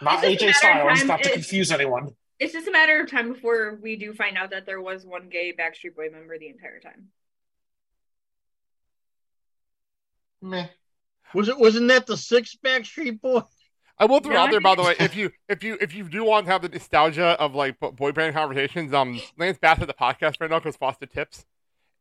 Not 0.02 0.23
AJ 0.23 0.39
just 0.39 0.63
a 0.63 0.67
matter 0.67 0.89
of 0.89 0.97
Styles, 0.97 1.08
not 1.08 1.23
to 1.23 1.32
confuse 1.32 1.71
anyone. 1.71 2.15
it's 2.39 2.52
just 2.54 2.67
a 2.67 2.71
matter 2.71 2.99
of 3.02 3.10
time 3.12 3.32
before 3.34 3.78
we 3.82 3.95
do 3.95 4.13
find 4.13 4.38
out 4.38 4.49
that 4.52 4.65
there 4.65 4.82
was 4.82 5.06
one 5.06 5.30
gay 5.30 5.54
Backstreet 5.58 5.95
Boy 5.95 6.10
member 6.12 6.38
the 6.39 6.47
entire 6.49 6.80
time. 6.80 7.08
Meh. 10.41 10.67
Was 11.34 11.50
it? 11.50 11.58
Wasn't 11.58 11.88
that 11.89 12.08
the 12.08 12.18
six 12.18 12.58
Backstreet 12.63 13.22
Boy? 13.22 13.42
I 14.00 14.06
will 14.06 14.22
throw 14.22 14.34
No, 14.34 14.39
out 14.39 14.52
there, 14.52 14.62
by 14.62 14.76
the 14.76 14.84
way, 14.84 14.96
if 15.00 15.15
you 15.15 15.32
if 15.50 15.62
you 15.63 15.78
if 15.82 15.94
you 15.94 16.06
do 16.06 16.24
want 16.24 16.46
to 16.46 16.52
have 16.54 16.62
the 16.62 16.70
nostalgia 16.70 17.38
of 17.39 17.54
like 17.54 17.80
bo- 17.80 17.92
boy 17.92 18.13
band 18.13 18.34
conversations, 18.34 18.94
um, 18.94 19.20
Lance 19.38 19.58
Bass 19.58 19.78
had 19.80 19.89
the 19.89 19.94
podcast 19.94 20.36
right 20.39 20.50
now 20.50 20.60
because 20.60 20.78
Frosted 20.78 21.12
Tips, 21.12 21.46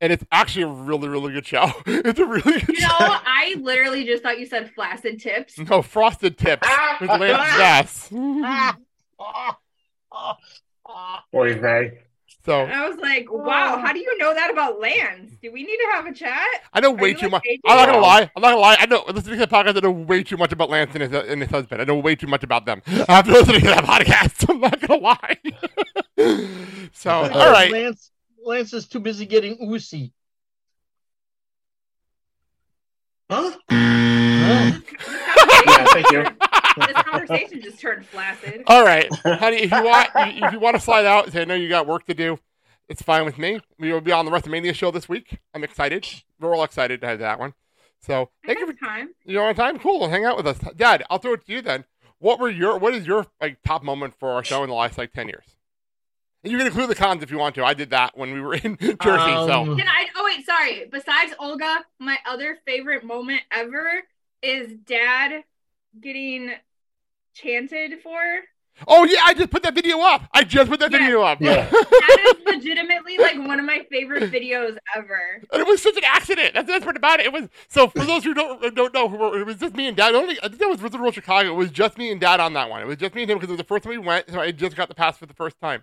and 0.01 0.12
it's 0.12 0.25
actually 0.31 0.62
a 0.62 0.69
really 0.69 1.09
really 1.09 1.33
good 1.33 1.47
show. 1.47 1.73
It's 1.87 2.21
a 2.21 2.25
really 2.25 2.61
good 2.61 2.69
You 2.69 2.83
know, 2.83 2.97
I 2.99 3.57
literally 3.61 4.05
just 4.05 4.23
thought 4.23 4.38
you 4.38 4.47
said 4.47 4.73
flaccid 4.75 5.21
tips. 5.21 5.59
No, 5.59 5.83
Frosted 5.83 6.38
Tips 6.38 6.69
ah. 6.71 6.99
with 7.01 7.11
Lance 7.11 7.38
ah. 7.41 7.57
Bass. 7.59 8.11
Ah. 9.21 9.57
Boy, 11.33 11.61
they. 11.61 11.99
So 12.48 12.62
And 12.62 12.72
I 12.72 12.88
was 12.88 12.96
like, 12.96 13.30
wow, 13.30 13.76
how 13.76 13.92
do 13.92 13.98
you 13.98 14.16
know 14.16 14.32
that 14.32 14.50
about 14.50 14.80
Lance? 14.80 15.32
Do 15.42 15.52
we 15.52 15.64
need 15.64 15.76
to 15.76 15.88
have 15.92 16.06
a 16.06 16.14
chat? 16.14 16.48
I 16.72 16.80
know 16.80 16.92
way 16.92 17.11
you 17.11 17.14
too 17.14 17.26
like 17.26 17.32
much. 17.32 17.42
AJ? 17.44 17.58
I'm 17.66 17.76
not 17.76 17.87
gonna 17.88 17.98
lie. 17.98 18.30
I'm 18.34 18.40
not 18.40 18.48
gonna 18.52 18.56
lie. 18.56 18.76
I 18.80 18.87
know 18.87 19.04
listening 19.06 19.38
to 19.38 19.44
the 19.44 19.54
podcast. 19.54 19.76
I 19.76 19.80
know 19.80 19.90
way 19.90 20.22
too 20.22 20.38
much 20.38 20.50
about 20.50 20.70
Lance 20.70 20.92
and 20.94 21.02
his, 21.02 21.12
and 21.12 21.42
his 21.42 21.50
husband. 21.50 21.82
I 21.82 21.84
know 21.84 21.96
way 21.96 22.16
too 22.16 22.26
much 22.26 22.42
about 22.42 22.64
them 22.64 22.80
after 23.06 23.32
listening 23.32 23.61
to 23.61 23.66
that 23.66 23.84
podcast. 23.84 24.48
I'm 24.48 24.61
not 24.62 24.80
gonna 24.80 24.98
lie. 24.98 25.37
so 26.94 27.11
uh, 27.11 27.30
all 27.34 27.52
right. 27.52 27.70
Lance. 27.70 28.12
Lance 28.42 28.72
is 28.72 28.88
too 28.88 29.00
busy 29.00 29.26
getting 29.26 29.58
oozy. 29.62 30.14
Huh? 33.30 33.52
Huh? 34.48 34.80
Yeah, 35.66 35.84
thank 35.92 36.11
you. 36.11 36.24
This 36.81 37.03
conversation 37.03 37.61
just 37.61 37.81
turned 37.81 38.07
flaccid. 38.07 38.62
All 38.67 38.85
right, 38.85 39.12
honey. 39.25 39.59
If 39.59 39.71
you 39.71 39.83
want, 39.85 40.09
if 40.17 40.53
you 40.53 40.61
want 40.61 40.77
to 40.77 40.81
slide 40.81 41.05
out, 41.07 41.31
say 41.33 41.43
I 41.43 41.45
know 41.45 41.55
you 41.55 41.69
got 41.69 41.87
work 41.87 42.07
to 42.07 42.14
do. 42.14 42.38
It's 42.88 43.03
fine 43.03 43.25
with 43.25 43.37
me. 43.38 43.61
We 43.79 43.93
will 43.93 44.01
be 44.01 44.12
on 44.12 44.25
the 44.25 44.31
WrestleMania 44.31 44.75
show 44.75 44.91
this 44.91 45.09
week. 45.09 45.38
I'm 45.55 45.62
excited. 45.62 46.07
We're 46.41 46.55
all 46.57 46.64
excited 46.64 47.01
to 47.03 47.07
have 47.07 47.19
that 47.19 47.38
one. 47.38 47.53
So 48.01 48.31
I 48.45 48.47
thank 48.47 48.61
you 48.61 48.67
for 48.67 48.73
time. 48.73 49.11
you're 49.25 49.47
on 49.47 49.55
time. 49.55 49.79
Cool. 49.79 50.09
Hang 50.09 50.25
out 50.25 50.37
with 50.37 50.47
us, 50.47 50.59
Dad. 50.77 51.05
I'll 51.11 51.19
throw 51.19 51.35
it 51.35 51.45
to 51.47 51.53
you 51.53 51.61
then. 51.61 51.85
What 52.19 52.41
were 52.41 52.49
your 52.49 52.79
What 52.79 52.95
is 52.95 53.07
your 53.07 53.27
like 53.41 53.59
top 53.62 53.83
moment 53.83 54.14
for 54.19 54.31
our 54.31 54.43
show 54.45 54.62
in 54.62 54.71
the 54.71 54.75
last 54.75 54.97
like 54.99 55.12
ten 55.12 55.29
years? 55.29 55.45
And 56.45 56.53
you 56.53 56.59
can 56.59 56.67
include 56.69 56.88
the 56.88 56.95
cons 56.95 57.23
if 57.23 57.31
you 57.33 57.38
want 57.38 57.57
to. 57.57 57.64
I 57.64 57.75
did 57.75 57.91
that 57.91 58.17
when 58.17 58.33
we 58.33 58.41
were 58.41 58.55
in 58.62 58.77
Jersey. 58.79 58.97
so 59.03 59.53
Um, 59.53 59.77
Can 59.77 59.88
I? 59.88 60.07
Oh 60.17 60.25
wait, 60.25 60.47
sorry. 60.47 60.87
Besides 60.91 61.35
Olga, 61.38 61.85
my 61.99 62.17
other 62.27 62.59
favorite 62.64 63.05
moment 63.05 63.43
ever 63.51 64.05
is 64.41 64.73
Dad 64.87 65.43
getting 66.01 66.53
chanted 67.40 68.01
for. 68.03 68.18
oh 68.87 69.05
yeah, 69.05 69.20
I 69.24 69.35
just 69.35 69.51
put 69.51 69.62
that 69.64 69.74
video 69.74 69.98
up. 70.01 70.22
I 70.33 70.44
just 70.44 70.70
put 70.70 70.79
that 70.81 70.92
Yeah. 70.92 70.98
video 70.98 71.22
up. 71.22 71.40
Yeah. 71.40 71.68
That 72.09 72.35
is 72.38 72.55
legitimately 72.55 73.18
like 73.18 73.37
one 73.37 73.59
of 73.61 73.66
my 73.66 73.85
favorite 73.90 74.33
videos 74.33 74.77
ever. 74.96 75.20
And 75.53 75.61
it 75.61 75.66
was 75.66 75.83
such 75.83 75.96
an 75.96 76.05
accident. 76.07 76.55
That's 76.55 76.66
the 76.66 76.72
best 76.74 76.85
part 76.85 76.96
about 76.96 77.20
it. 77.20 77.27
It 77.27 77.33
was 77.33 77.48
so 77.68 77.88
for 77.88 78.05
those 78.05 78.24
who 78.24 78.33
don't 78.35 78.74
don't 78.74 78.94
know, 78.94 79.09
who 79.09 79.16
were, 79.18 79.38
it 79.40 79.44
was 79.46 79.57
just 79.57 79.74
me 79.74 79.88
and 79.88 79.96
Dad. 79.96 80.14
Only 80.14 80.38
I 80.42 80.48
think 80.48 80.59
that 80.61 80.68
was 80.68 80.81
Wizard 80.81 81.01
World 81.01 81.14
Chicago. 81.14 81.51
It 81.51 81.57
was 81.57 81.70
just 81.70 81.98
me 81.98 82.11
and 82.11 82.20
Dad 82.20 82.40
on 82.40 82.55
that 82.55 82.70
one. 82.70 82.81
It 82.81 82.87
was 82.87 82.96
just 82.96 83.14
me 83.14 83.22
and 83.22 83.31
him 83.31 83.38
because 83.38 83.51
it 83.51 83.53
was 83.53 83.59
the 83.59 83.64
first 83.64 83.85
time 83.85 83.90
we 83.90 83.98
went. 83.98 84.31
So 84.31 84.40
I 84.40 84.53
just 84.53 84.74
got 84.77 84.88
the 84.88 84.94
pass 84.94 85.18
for 85.18 85.27
the 85.27 85.35
first 85.35 85.61
time, 85.61 85.83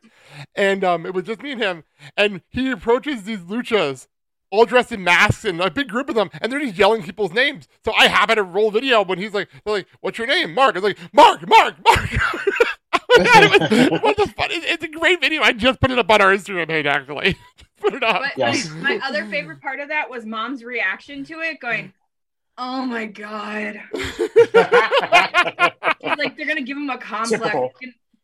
and 0.55 0.83
um, 0.83 1.05
it 1.05 1.13
was 1.13 1.25
just 1.25 1.41
me 1.41 1.51
and 1.51 1.61
him. 1.61 1.83
And 2.17 2.41
he 2.49 2.71
approaches 2.71 3.23
these 3.23 3.39
luchas. 3.39 4.07
All 4.51 4.65
dressed 4.65 4.91
in 4.91 5.03
masks 5.03 5.43
and 5.43 5.59
a 5.59 5.71
big 5.71 5.89
group 5.89 6.07
of 6.07 6.15
them, 6.15 6.29
and 6.41 6.51
they're 6.51 6.59
just 6.59 6.77
yelling 6.77 7.03
people's 7.03 7.33
names. 7.33 7.67
So 7.83 7.91
I 7.93 8.07
happen 8.07 8.37
to 8.37 8.43
roll 8.43 8.71
video 8.71 9.03
when 9.03 9.17
he's 9.17 9.33
like, 9.33 9.49
they're 9.65 9.73
like, 9.75 9.87
"What's 10.01 10.17
your 10.17 10.27
name?" 10.27 10.53
Mark. 10.53 10.75
I 10.75 10.79
was 10.79 10.95
like, 10.95 11.13
"Mark, 11.13 11.47
Mark, 11.47 11.75
Mark." 11.85 12.09
God, 13.17 13.43
it 13.43 13.51
was, 13.61 13.89
what 14.01 14.17
the 14.17 14.27
fun? 14.27 14.49
It's, 14.51 14.65
it's 14.67 14.83
a 14.83 14.87
great 14.87 15.19
video. 15.21 15.41
I 15.41 15.53
just 15.53 15.79
put 15.81 15.91
it 15.91 15.97
up 15.97 16.09
on 16.09 16.21
our 16.21 16.33
Instagram 16.35 16.67
page. 16.67 16.85
Actually, 16.85 17.37
put 17.81 17.93
it 17.93 18.03
up. 18.03 18.21
But 18.21 18.37
Yes. 18.37 18.69
my, 18.69 18.97
my 18.97 19.07
other 19.07 19.25
favorite 19.25 19.61
part 19.61 19.79
of 19.79 19.89
that 19.89 20.09
was 20.09 20.25
Mom's 20.25 20.63
reaction 20.63 21.23
to 21.25 21.39
it, 21.39 21.59
going, 21.59 21.93
"Oh 22.57 22.85
my 22.85 23.05
god!" 23.05 23.81
He's 23.93 24.19
like, 26.17 26.37
they're 26.37 26.47
gonna 26.47 26.61
give 26.61 26.77
him 26.77 26.89
a 26.89 26.97
complex. 26.97 27.41
Typical. 27.41 27.71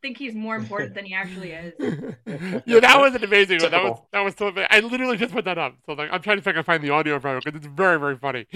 He's 0.02 0.08
think 0.08 0.18
he's 0.18 0.34
more 0.34 0.56
important 0.56 0.96
than 0.96 1.06
he 1.06 1.14
actually 1.14 1.52
is. 1.52 1.74
yeah, 2.66 2.80
that 2.80 3.00
was 3.00 3.14
an 3.14 3.24
amazing 3.24 3.62
one. 3.62 3.70
That 3.70 3.84
was 3.84 4.00
that 4.12 4.22
was 4.22 4.34
so. 4.36 4.48
ama- 4.48 4.66
I 4.72 4.80
literally 4.80 5.16
just 5.16 5.32
put 5.32 5.46
that 5.46 5.60
up. 5.60 5.76
So 5.86 5.94
like, 5.94 6.10
I'm 6.12 6.24
trying 6.24 6.38
to 6.38 6.44
see 6.44 6.50
if 6.50 6.58
I 6.58 6.64
find 6.64 6.84
the 6.84 6.90
audio 6.90 7.20
from 7.20 7.38
it 7.38 7.46
because 7.46 7.58
it's 7.58 7.68
very 7.68 8.00
very 8.00 8.18
funny. 8.18 8.48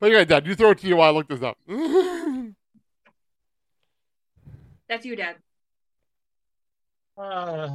but 0.00 0.10
yeah, 0.10 0.24
Dad, 0.24 0.46
you 0.46 0.54
throw 0.54 0.70
it 0.70 0.78
to 0.78 0.88
you 0.88 0.96
while 0.96 1.10
I 1.10 1.12
look 1.12 1.28
this 1.28 1.42
up. 1.42 1.58
That's 4.88 5.04
you, 5.04 5.14
Dad. 5.14 5.36
Uh, 7.18 7.68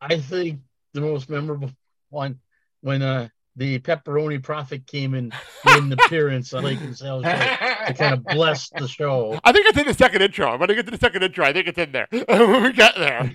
I 0.00 0.18
think 0.18 0.60
the 0.94 1.02
most 1.02 1.28
memorable 1.28 1.72
one 2.08 2.40
when 2.80 3.02
uh 3.02 3.28
the 3.58 3.80
pepperoni 3.80 4.42
prophet 4.42 4.86
came 4.86 5.14
in 5.14 5.32
in 5.66 5.84
an 5.84 5.92
appearance 5.92 6.54
I 6.54 6.60
Lake 6.60 6.80
and 6.80 6.96
Sales 6.96 7.24
to 7.24 7.94
kind 7.98 8.14
of 8.14 8.24
bless 8.24 8.70
the 8.70 8.86
show. 8.86 9.38
I 9.42 9.50
think 9.52 9.66
it's 9.66 9.76
in 9.76 9.86
the 9.86 9.94
second 9.94 10.22
intro. 10.22 10.56
When 10.56 10.70
I 10.70 10.74
get 10.74 10.86
to 10.86 10.92
the 10.92 10.98
second 10.98 11.24
intro, 11.24 11.44
I 11.44 11.52
think 11.52 11.66
it's 11.66 11.78
in 11.78 11.90
there 11.92 12.06
when 12.10 12.62
we 12.62 12.72
get 12.72 12.94
there. 12.94 13.34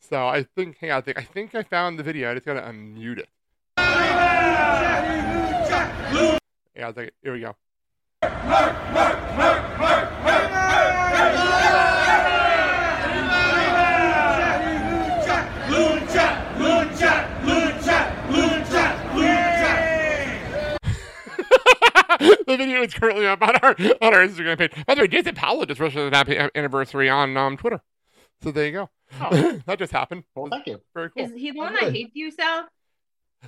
so 0.00 0.26
I 0.26 0.44
think, 0.54 0.78
hang 0.80 0.92
on, 0.92 0.98
I 0.98 1.00
think 1.00 1.18
I 1.18 1.22
think 1.22 1.54
I 1.54 1.64
found 1.64 1.98
the 1.98 2.04
video. 2.04 2.30
I 2.30 2.34
just 2.34 2.46
gotta 2.46 2.60
unmute 2.60 3.18
it. 3.18 3.28
Yeah, 6.76 6.84
I 6.84 6.86
was 6.86 6.96
like, 6.96 7.12
here 7.22 7.32
we 7.32 7.40
go. 7.40 7.56
the 22.46 22.56
video 22.56 22.82
is 22.82 22.94
currently 22.94 23.26
up 23.26 23.42
on 23.42 23.56
our 23.56 23.70
on 23.70 24.14
our 24.14 24.26
Instagram 24.26 24.58
page. 24.58 24.72
By 24.86 24.94
the 24.94 25.02
way, 25.02 25.08
Jason 25.08 25.34
Powell 25.34 25.64
just 25.66 25.80
wished 25.80 25.96
us 25.96 26.06
an 26.06 26.12
happy 26.12 26.38
anniversary 26.54 27.08
on 27.08 27.36
um, 27.36 27.56
Twitter. 27.56 27.80
So 28.42 28.50
there 28.50 28.66
you 28.66 28.72
go. 28.72 28.90
that 29.66 29.78
just 29.78 29.92
happened. 29.92 30.24
Well, 30.34 30.48
thank 30.50 30.66
you. 30.66 30.80
Very 30.94 31.10
cool. 31.10 31.24
Is 31.24 31.32
he 31.34 31.50
the 31.50 31.58
one 31.58 31.74
that 31.74 31.92
hates 31.92 32.14
you, 32.14 32.30
Sal? 32.30 32.68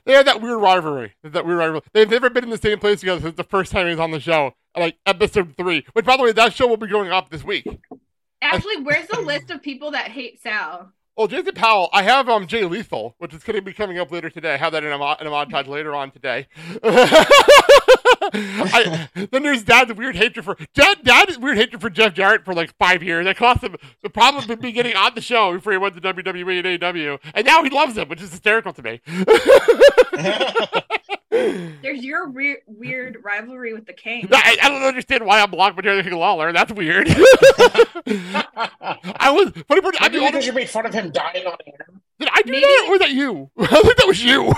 They 0.05 0.13
have 0.13 0.27
that 0.27 0.41
weird 0.41 0.61
rivalry. 0.61 1.15
That 1.23 1.45
weird 1.45 1.59
rivalry. 1.59 1.83
They've 1.93 2.09
never 2.09 2.31
been 2.31 2.45
in 2.45 2.51
the 2.51 2.59
same 2.59 2.79
place 2.79 3.01
together 3.01 3.21
since 3.21 3.37
the 3.37 3.45
first 3.45 3.73
time 3.73 3.87
he 3.87 3.91
was 3.91 4.01
on 4.01 4.13
the 4.13 4.21
show, 4.21 4.55
like 4.77 4.99
episode 5.05 5.55
three. 5.57 5.85
Which, 5.93 6.07
by 6.07 6.17
the 6.17 6.23
way, 6.23 6.33
that 6.33 6.55
show 6.55 6.67
will 6.67 6.77
be 6.77 6.87
going 6.87 7.11
up 7.11 7.31
this 7.31 7.45
week. 7.45 7.67
Actually, 8.43 8.83
where's 8.83 9.09
the 9.09 9.21
list 9.21 9.51
of 9.51 9.63
people 9.63 9.91
that 9.91 10.09
hate 10.09 10.41
Sal? 10.41 10.93
Well, 11.17 11.27
Jason 11.27 11.55
Powell, 11.55 11.91
I 11.93 12.03
have 12.03 12.29
um 12.29 12.47
Jay 12.47 12.65
Lethal, 12.65 13.15
which 13.19 13.35
is 13.35 13.43
going 13.43 13.57
to 13.57 13.63
be 13.63 13.73
coming 13.73 13.99
up 13.99 14.11
later 14.11 14.31
today. 14.31 14.55
I 14.55 14.57
have 14.57 14.73
that 14.73 14.85
in 14.85 14.93
a, 14.93 14.99
mo- 14.99 15.17
in 15.21 15.27
a 15.27 15.31
montage 15.31 15.67
later 15.67 15.95
on 15.95 16.11
today. 16.11 16.47
I, 18.33 19.09
then 19.31 19.43
there's 19.43 19.63
Dad's 19.63 19.93
weird 19.95 20.17
hatred 20.17 20.45
for 20.45 20.57
Dad. 20.75 20.99
Dad's 21.03 21.39
weird 21.39 21.57
hatred 21.59 21.81
for 21.81 21.91
Jeff 21.91 22.15
Jarrett 22.15 22.45
for 22.45 22.55
like 22.55 22.77
five 22.79 23.03
years. 23.03 23.25
That 23.25 23.37
cost 23.37 23.63
him 23.63 23.77
the 24.03 24.11
problem 24.11 24.51
of 24.51 24.61
me 24.61 24.73
getting 24.73 24.97
on 24.97 25.15
the 25.15 25.21
show 25.21 25.53
before 25.53 25.73
he 25.73 25.79
went 25.79 25.95
to 25.95 26.01
WWE 26.01 26.59
and 26.59 26.81
AEW, 26.81 27.19
and 27.35 27.47
now 27.47 27.63
he 27.63 27.71
loves 27.71 27.97
him, 27.97 28.09
which 28.09 28.21
is 28.21 28.31
hysterical 28.31 28.73
to 28.73 28.83
me. 28.83 29.01
There's 31.83 32.05
your 32.05 32.29
weird, 32.29 32.59
weird 32.67 33.19
rivalry 33.23 33.73
with 33.73 33.87
the 33.87 33.93
King. 33.93 34.29
I, 34.33 34.59
I 34.63 34.69
don't 34.69 34.83
understand 34.83 35.25
why 35.25 35.41
I'm 35.41 35.51
blocked 35.51 35.77
by 35.77 35.83
Jerry 35.83 36.03
King 36.03 36.15
Lawler. 36.15 36.53
That's 36.53 36.73
weird. 36.73 37.09
I 38.07 39.31
was. 39.31 39.53
Funny 39.69 39.81
part, 39.81 39.95
I 40.01 40.09
mean, 40.09 40.27
because 40.27 40.47
you 40.47 40.53
made 40.53 40.69
fun 40.69 40.87
of 40.87 40.95
him 40.95 41.11
dying 41.11 41.47
on 41.47 41.57
air. 41.67 41.87
Did 42.21 42.29
I 42.33 42.43
do 42.43 42.53
that, 42.53 42.85
or 42.87 42.91
was 42.93 43.01
that 43.01 43.11
you? 43.11 43.51
I 43.59 43.67
think 43.67 43.97
that 43.97 44.07
was 44.07 44.23
you. 44.23 44.53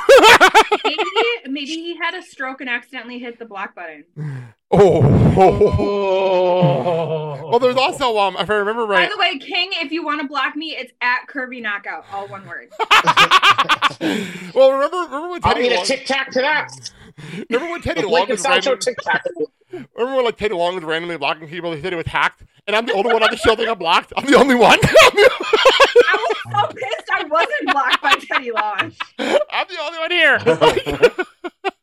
maybe, 0.85 1.05
maybe 1.47 1.67
he 1.67 1.97
had 1.97 2.15
a 2.15 2.23
stroke 2.23 2.61
and 2.61 2.69
accidentally 2.69 3.19
hit 3.21 3.39
the 3.39 3.45
block 3.45 3.75
button. 3.75 4.05
oh. 4.73 5.01
Well, 7.51 7.59
there's 7.59 7.77
also 7.77 8.19
um, 8.19 8.37
if 8.39 8.51
I 8.51 8.55
remember 8.55 8.85
right. 8.87 9.09
By 9.09 9.15
the 9.15 9.21
way, 9.21 9.39
King, 9.39 9.71
if 9.77 9.93
you 9.93 10.05
want 10.05 10.21
to 10.23 10.27
block 10.27 10.57
me, 10.57 10.75
it's 10.77 10.93
at 11.01 11.27
Curvy 11.29 11.63
Knockout, 11.63 12.05
all 12.13 12.27
one 12.29 12.47
word. 12.47 12.71
well, 14.55 14.73
remember, 14.73 14.97
remember 14.97 15.29
when 15.29 15.41
I'll 15.45 15.55
Teddy 15.55 15.67
eat 15.67 15.73
a 15.73 15.77
Long, 15.77 15.85
tic 15.85 16.07
tac 16.07 16.31
to 16.33 16.41
that. 16.41 16.91
remember 17.51 17.71
when 17.73 17.83
Teddy 17.83 18.01
The 18.01 18.09
Long 18.09 18.27
Blake 18.27 18.31
and 18.31 18.57
was 18.57 18.65
Sal 18.65 18.77
tic 18.79 18.97
tac. 19.03 19.23
Remember 19.73 20.17
when 20.17 20.25
like 20.25 20.37
Teddy 20.37 20.55
Long 20.55 20.75
was 20.75 20.85
randomly 20.85 21.17
blocking 21.17 21.49
people? 21.49 21.73
He 21.73 21.81
said 21.81 21.93
it 21.93 21.97
was 21.97 22.07
hacked, 22.07 22.45
and 22.67 22.77
I'm 22.77 22.87
the 22.87 22.93
only 22.93 23.13
one 23.13 23.23
on 23.23 23.31
the 23.31 23.37
show 23.37 23.55
that 23.55 23.65
got 23.65 23.79
blocked. 23.79 24.13
I'm 24.17 24.27
the 24.27 24.37
only 24.37 24.55
one. 24.55 24.79
I 24.83 26.17
was 26.17 26.37
so 26.53 26.75
pissed 26.75 27.11
I 27.13 27.25
wasn't 27.25 27.73
blocked 27.73 28.03
by 28.03 28.15
Teddy 28.15 28.51
Long. 28.51 28.93
I'm 29.19 29.67
the 29.69 29.79
only 29.81 29.99
one 29.99 30.11
here. 30.11 30.39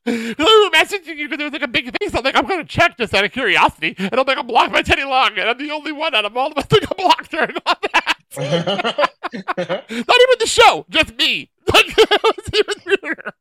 I 0.10 0.34
was 0.38 0.72
messaging 0.74 1.18
you 1.18 1.28
because 1.28 1.38
there 1.38 1.46
was 1.46 1.54
like 1.54 1.62
a 1.62 1.68
big 1.68 1.86
thing. 1.98 2.10
So 2.10 2.18
I'm 2.20 2.24
like, 2.24 2.36
I'm 2.36 2.48
going 2.48 2.62
to 2.62 2.68
check 2.68 2.98
just 2.98 3.14
out 3.14 3.24
of 3.24 3.32
curiosity. 3.32 3.96
And 3.98 4.20
I'm 4.20 4.26
like, 4.26 4.38
I'm 4.38 4.48
blocked 4.48 4.74
by 4.74 4.82
Teddy 4.82 5.04
Long. 5.04 5.38
And 5.38 5.50
I'm 5.50 5.58
the 5.58 5.72
only 5.72 5.92
one 5.92 6.16
out 6.16 6.26
of 6.26 6.36
all 6.36 6.52
of 6.52 6.58
us 6.58 6.66
that 6.68 6.82
got 6.82 6.98
blocked 6.98 7.32
during 7.32 7.56
all 7.66 7.76
that. 7.94 8.16
Not 8.38 9.90
even 9.90 10.40
the 10.40 10.48
show, 10.48 10.86
just 10.90 11.16
me. 11.16 11.50
Like, 11.72 11.86
it 11.98 12.24
was 12.24 12.50
even 12.52 12.98
weirder. 13.04 13.34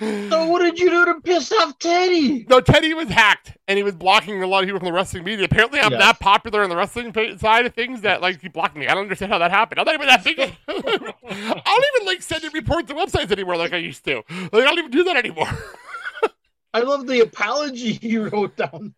So 0.00 0.48
what 0.48 0.60
did 0.60 0.78
you 0.80 0.90
do 0.90 1.04
to 1.06 1.20
piss 1.20 1.52
off 1.52 1.78
Teddy? 1.78 2.44
No, 2.50 2.60
Teddy 2.60 2.92
was 2.94 3.08
hacked, 3.08 3.56
and 3.68 3.76
he 3.76 3.84
was 3.84 3.94
blocking 3.94 4.42
a 4.42 4.46
lot 4.46 4.64
of 4.64 4.66
people 4.66 4.80
from 4.80 4.86
the 4.86 4.92
wrestling 4.92 5.22
media. 5.22 5.44
Apparently, 5.44 5.78
I'm 5.78 5.92
Yes. 5.92 6.00
that 6.00 6.20
popular 6.20 6.64
on 6.64 6.68
the 6.70 6.76
wrestling 6.76 7.12
side 7.38 7.64
of 7.66 7.74
things 7.74 8.00
that 8.00 8.20
like 8.20 8.40
he 8.40 8.48
blocked 8.48 8.76
me. 8.76 8.88
I 8.88 8.94
don't 8.94 9.04
understand 9.04 9.30
how 9.30 9.38
that 9.38 9.52
happened. 9.52 9.78
I'm 9.78 9.86
not 9.86 9.94
even 9.94 10.08
that 10.08 10.24
big. 10.24 10.38
I 10.40 10.52
don't 10.68 11.84
even 11.94 12.06
like 12.06 12.22
sending 12.22 12.50
reports 12.52 12.88
to 12.88 12.94
websites 12.94 13.30
anymore 13.30 13.56
like 13.56 13.72
I 13.72 13.76
used 13.76 14.04
to. 14.06 14.16
Like 14.16 14.52
I 14.52 14.60
don't 14.62 14.78
even 14.78 14.90
do 14.90 15.04
that 15.04 15.16
anymore. 15.16 15.46
I 16.74 16.80
love 16.80 17.06
the 17.06 17.20
apology 17.20 17.98
you 18.02 18.28
wrote 18.28 18.56
down. 18.56 18.94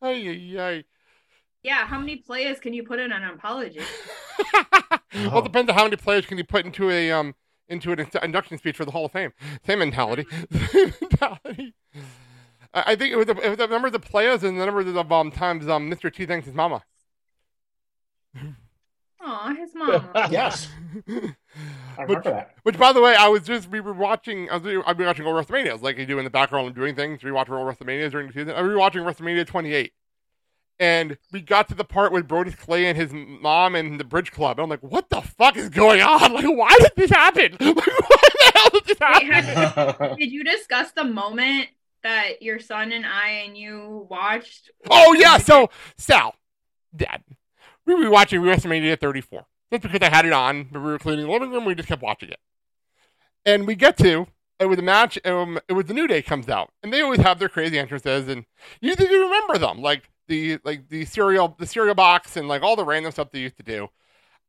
Ay, 0.00 0.28
ay, 0.28 0.56
ay. 0.58 0.84
Yeah, 1.62 1.86
how 1.86 1.98
many 1.98 2.16
players 2.16 2.58
can 2.58 2.72
you 2.72 2.84
put 2.84 2.98
in 3.00 3.12
an 3.12 3.22
apology? 3.24 3.80
Well, 5.14 5.38
it 5.38 5.44
depends 5.44 5.70
on 5.70 5.76
how 5.76 5.84
many 5.84 5.96
players 5.96 6.26
can 6.26 6.36
you 6.36 6.44
put 6.44 6.66
into 6.66 6.90
a 6.90 7.10
um 7.10 7.34
into 7.68 7.92
an 7.92 8.06
induction 8.22 8.58
speech 8.58 8.76
for 8.76 8.84
the 8.84 8.90
Hall 8.90 9.06
of 9.06 9.12
Fame. 9.12 9.32
Same 9.66 9.78
mentality. 9.80 10.26
Same 10.70 10.92
mentality. 11.00 11.74
I 12.74 12.82
I 12.86 12.96
think 12.96 13.12
it 13.12 13.16
was, 13.16 13.26
the, 13.26 13.36
it 13.38 13.48
was 13.48 13.58
the 13.58 13.66
number 13.66 13.86
of 13.86 13.92
the 13.92 14.00
players 14.00 14.42
and 14.42 14.60
the 14.60 14.66
number 14.66 14.80
of 14.80 15.12
um, 15.12 15.30
times 15.30 15.68
um, 15.68 15.90
Mr. 15.90 16.12
T 16.12 16.26
thanks 16.26 16.46
his 16.46 16.54
mama. 16.54 16.82
Aw, 19.20 19.54
his 19.54 19.74
mom. 19.74 20.08
Yes. 20.30 20.68
I 21.98 22.02
remember 22.02 22.30
that. 22.30 22.54
Which, 22.62 22.78
by 22.78 22.92
the 22.92 23.00
way, 23.00 23.16
I 23.16 23.26
was 23.28 23.42
just 23.42 23.68
we 23.70 23.80
were 23.80 23.92
watching. 23.92 24.48
I 24.50 24.58
was 24.58 24.82
I've 24.86 24.96
been 24.96 25.06
watching 25.06 25.26
all 25.26 25.32
WrestleManias, 25.32 25.82
like 25.82 25.98
you 25.98 26.06
do 26.06 26.18
in 26.18 26.24
the 26.24 26.30
background. 26.30 26.68
I'm 26.68 26.74
doing 26.74 26.94
things. 26.94 27.22
Rewatching 27.22 27.50
all 27.50 27.64
WrestleManias 27.64 28.12
during 28.12 28.28
the 28.28 28.32
season. 28.32 28.50
I 28.50 28.62
was 28.62 28.70
rewatching 28.70 29.04
WrestleMania 29.04 29.46
28, 29.46 29.92
and 30.78 31.16
we 31.32 31.40
got 31.40 31.68
to 31.68 31.74
the 31.74 31.84
part 31.84 32.12
with 32.12 32.28
Brodus 32.28 32.56
Clay 32.56 32.86
and 32.86 32.96
his 32.96 33.10
mom 33.12 33.74
and 33.74 33.98
the 33.98 34.04
Bridge 34.04 34.32
Club. 34.32 34.58
And 34.58 34.64
I'm 34.64 34.70
like, 34.70 34.82
what 34.82 35.08
the 35.10 35.20
fuck 35.22 35.56
is 35.56 35.68
going 35.68 36.00
on? 36.02 36.32
Like, 36.36 36.44
why 36.44 36.76
did 36.80 36.92
this 36.96 37.10
happen? 37.10 37.56
Like, 37.60 37.76
why 37.76 37.84
the 37.84 38.52
hell 38.54 38.70
did 38.72 38.84
this 38.84 38.98
Wait, 39.00 39.24
happen? 39.32 39.94
had- 40.08 40.16
did 40.18 40.32
you 40.32 40.44
discuss 40.44 40.92
the 40.92 41.04
moment 41.04 41.68
that 42.02 42.42
your 42.42 42.58
son 42.60 42.92
and 42.92 43.06
I 43.06 43.28
and 43.46 43.56
you 43.56 44.06
watched? 44.10 44.70
Oh 44.90 45.14
yeah, 45.14 45.38
so 45.38 45.70
Sal, 45.96 46.34
Dad, 46.94 47.22
we 47.86 47.94
were 47.94 48.10
watching 48.10 48.40
WrestleMania 48.40 49.00
34. 49.00 49.46
That's 49.70 49.82
because 49.82 50.06
I 50.06 50.14
had 50.14 50.26
it 50.26 50.32
on. 50.32 50.64
But 50.70 50.80
we 50.80 50.86
were 50.86 50.98
cleaning 50.98 51.26
the 51.26 51.32
living 51.32 51.50
room. 51.50 51.64
We 51.64 51.74
just 51.74 51.88
kept 51.88 52.02
watching 52.02 52.28
it, 52.28 52.38
and 53.44 53.66
we 53.66 53.74
get 53.74 53.96
to 53.98 54.26
it 54.58 54.66
was 54.66 54.78
a 54.78 54.82
match. 54.82 55.18
Um, 55.24 55.58
it 55.68 55.72
was 55.74 55.86
the 55.86 55.94
New 55.94 56.06
Day 56.06 56.22
comes 56.22 56.48
out, 56.48 56.70
and 56.82 56.92
they 56.92 57.00
always 57.00 57.20
have 57.20 57.38
their 57.38 57.48
crazy 57.48 57.78
entrances, 57.78 58.28
and 58.28 58.44
you 58.80 58.94
think 58.94 59.10
you 59.10 59.22
remember 59.24 59.58
them, 59.58 59.82
like 59.82 60.10
the 60.28 60.58
like 60.64 60.88
the 60.88 61.04
cereal 61.04 61.54
the 61.58 61.66
cereal 61.66 61.94
box 61.94 62.36
and 62.36 62.48
like 62.48 62.62
all 62.62 62.76
the 62.76 62.84
random 62.84 63.12
stuff 63.12 63.30
they 63.30 63.40
used 63.40 63.56
to 63.56 63.62
do. 63.62 63.88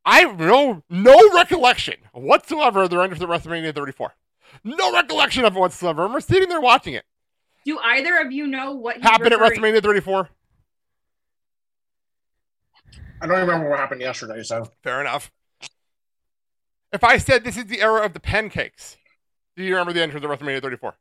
I 0.06 0.20
have 0.22 0.40
no 0.40 0.84
no 0.90 1.34
recollection 1.34 1.96
whatsoever 2.14 2.84
of 2.84 2.90
their 2.90 3.02
entrance 3.02 3.22
at 3.22 3.30
WrestleMania 3.30 3.76
34. 3.76 4.14
No 4.64 4.94
recollection 4.94 5.46
of 5.46 5.56
it 5.56 5.60
whatsoever. 5.60 6.06
I'm 6.06 6.22
sitting 6.22 6.50
there 6.50 6.62
watching 6.62 6.94
it. 6.94 7.06
Do 7.66 7.78
either 7.80 8.18
of 8.18 8.32
you 8.32 8.48
know 8.48 8.72
what 8.72 9.02
Happened 9.02 9.34
at 9.34 9.40
WrestleMania 9.40 9.84
34. 9.84 10.30
I 13.22 13.28
don't 13.28 13.40
remember 13.40 13.70
what 13.70 13.80
happened 13.80 14.02
yesterday, 14.02 14.44
so 14.44 14.70
Fair 14.84 15.02
enough. 15.02 15.32
If 16.94 17.04
I 17.04 17.18
said 17.18 17.44
this 17.44 17.58
is 17.58 17.66
the 17.66 17.82
era 17.82 18.06
of 18.06 18.14
the 18.14 18.20
pancakes, 18.20 18.96
do 19.58 19.64
you 19.64 19.72
remember 19.72 19.92
the 19.92 20.02
entrance 20.02 20.24
of 20.24 20.32
WrestleMania 20.32 20.62
34? 20.62 20.96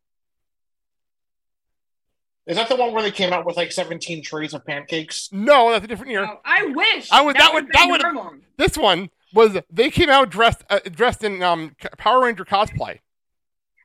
Is 2.46 2.56
that 2.56 2.68
the 2.68 2.76
one 2.76 2.92
where 2.92 3.02
they 3.02 3.10
came 3.10 3.32
out 3.32 3.44
with 3.44 3.56
like 3.56 3.72
17 3.72 4.22
trays 4.22 4.54
of 4.54 4.64
pancakes? 4.64 5.28
No, 5.32 5.70
that's 5.70 5.84
a 5.84 5.88
different 5.88 6.12
year. 6.12 6.24
Oh, 6.28 6.40
I 6.44 6.66
wish. 6.66 7.10
I 7.10 7.22
would 7.22 7.36
that, 7.36 7.52
would 7.52 7.64
would've 7.64 7.72
that 7.72 7.82
been 7.82 7.90
would 7.90 8.02
normal. 8.02 8.34
this 8.56 8.76
one 8.78 9.10
was 9.34 9.58
they 9.70 9.90
came 9.90 10.08
out 10.08 10.30
dressed 10.30 10.62
uh, 10.70 10.78
dressed 10.90 11.24
in 11.24 11.42
um 11.42 11.74
Power 11.98 12.22
Ranger 12.22 12.44
cosplay. 12.44 13.00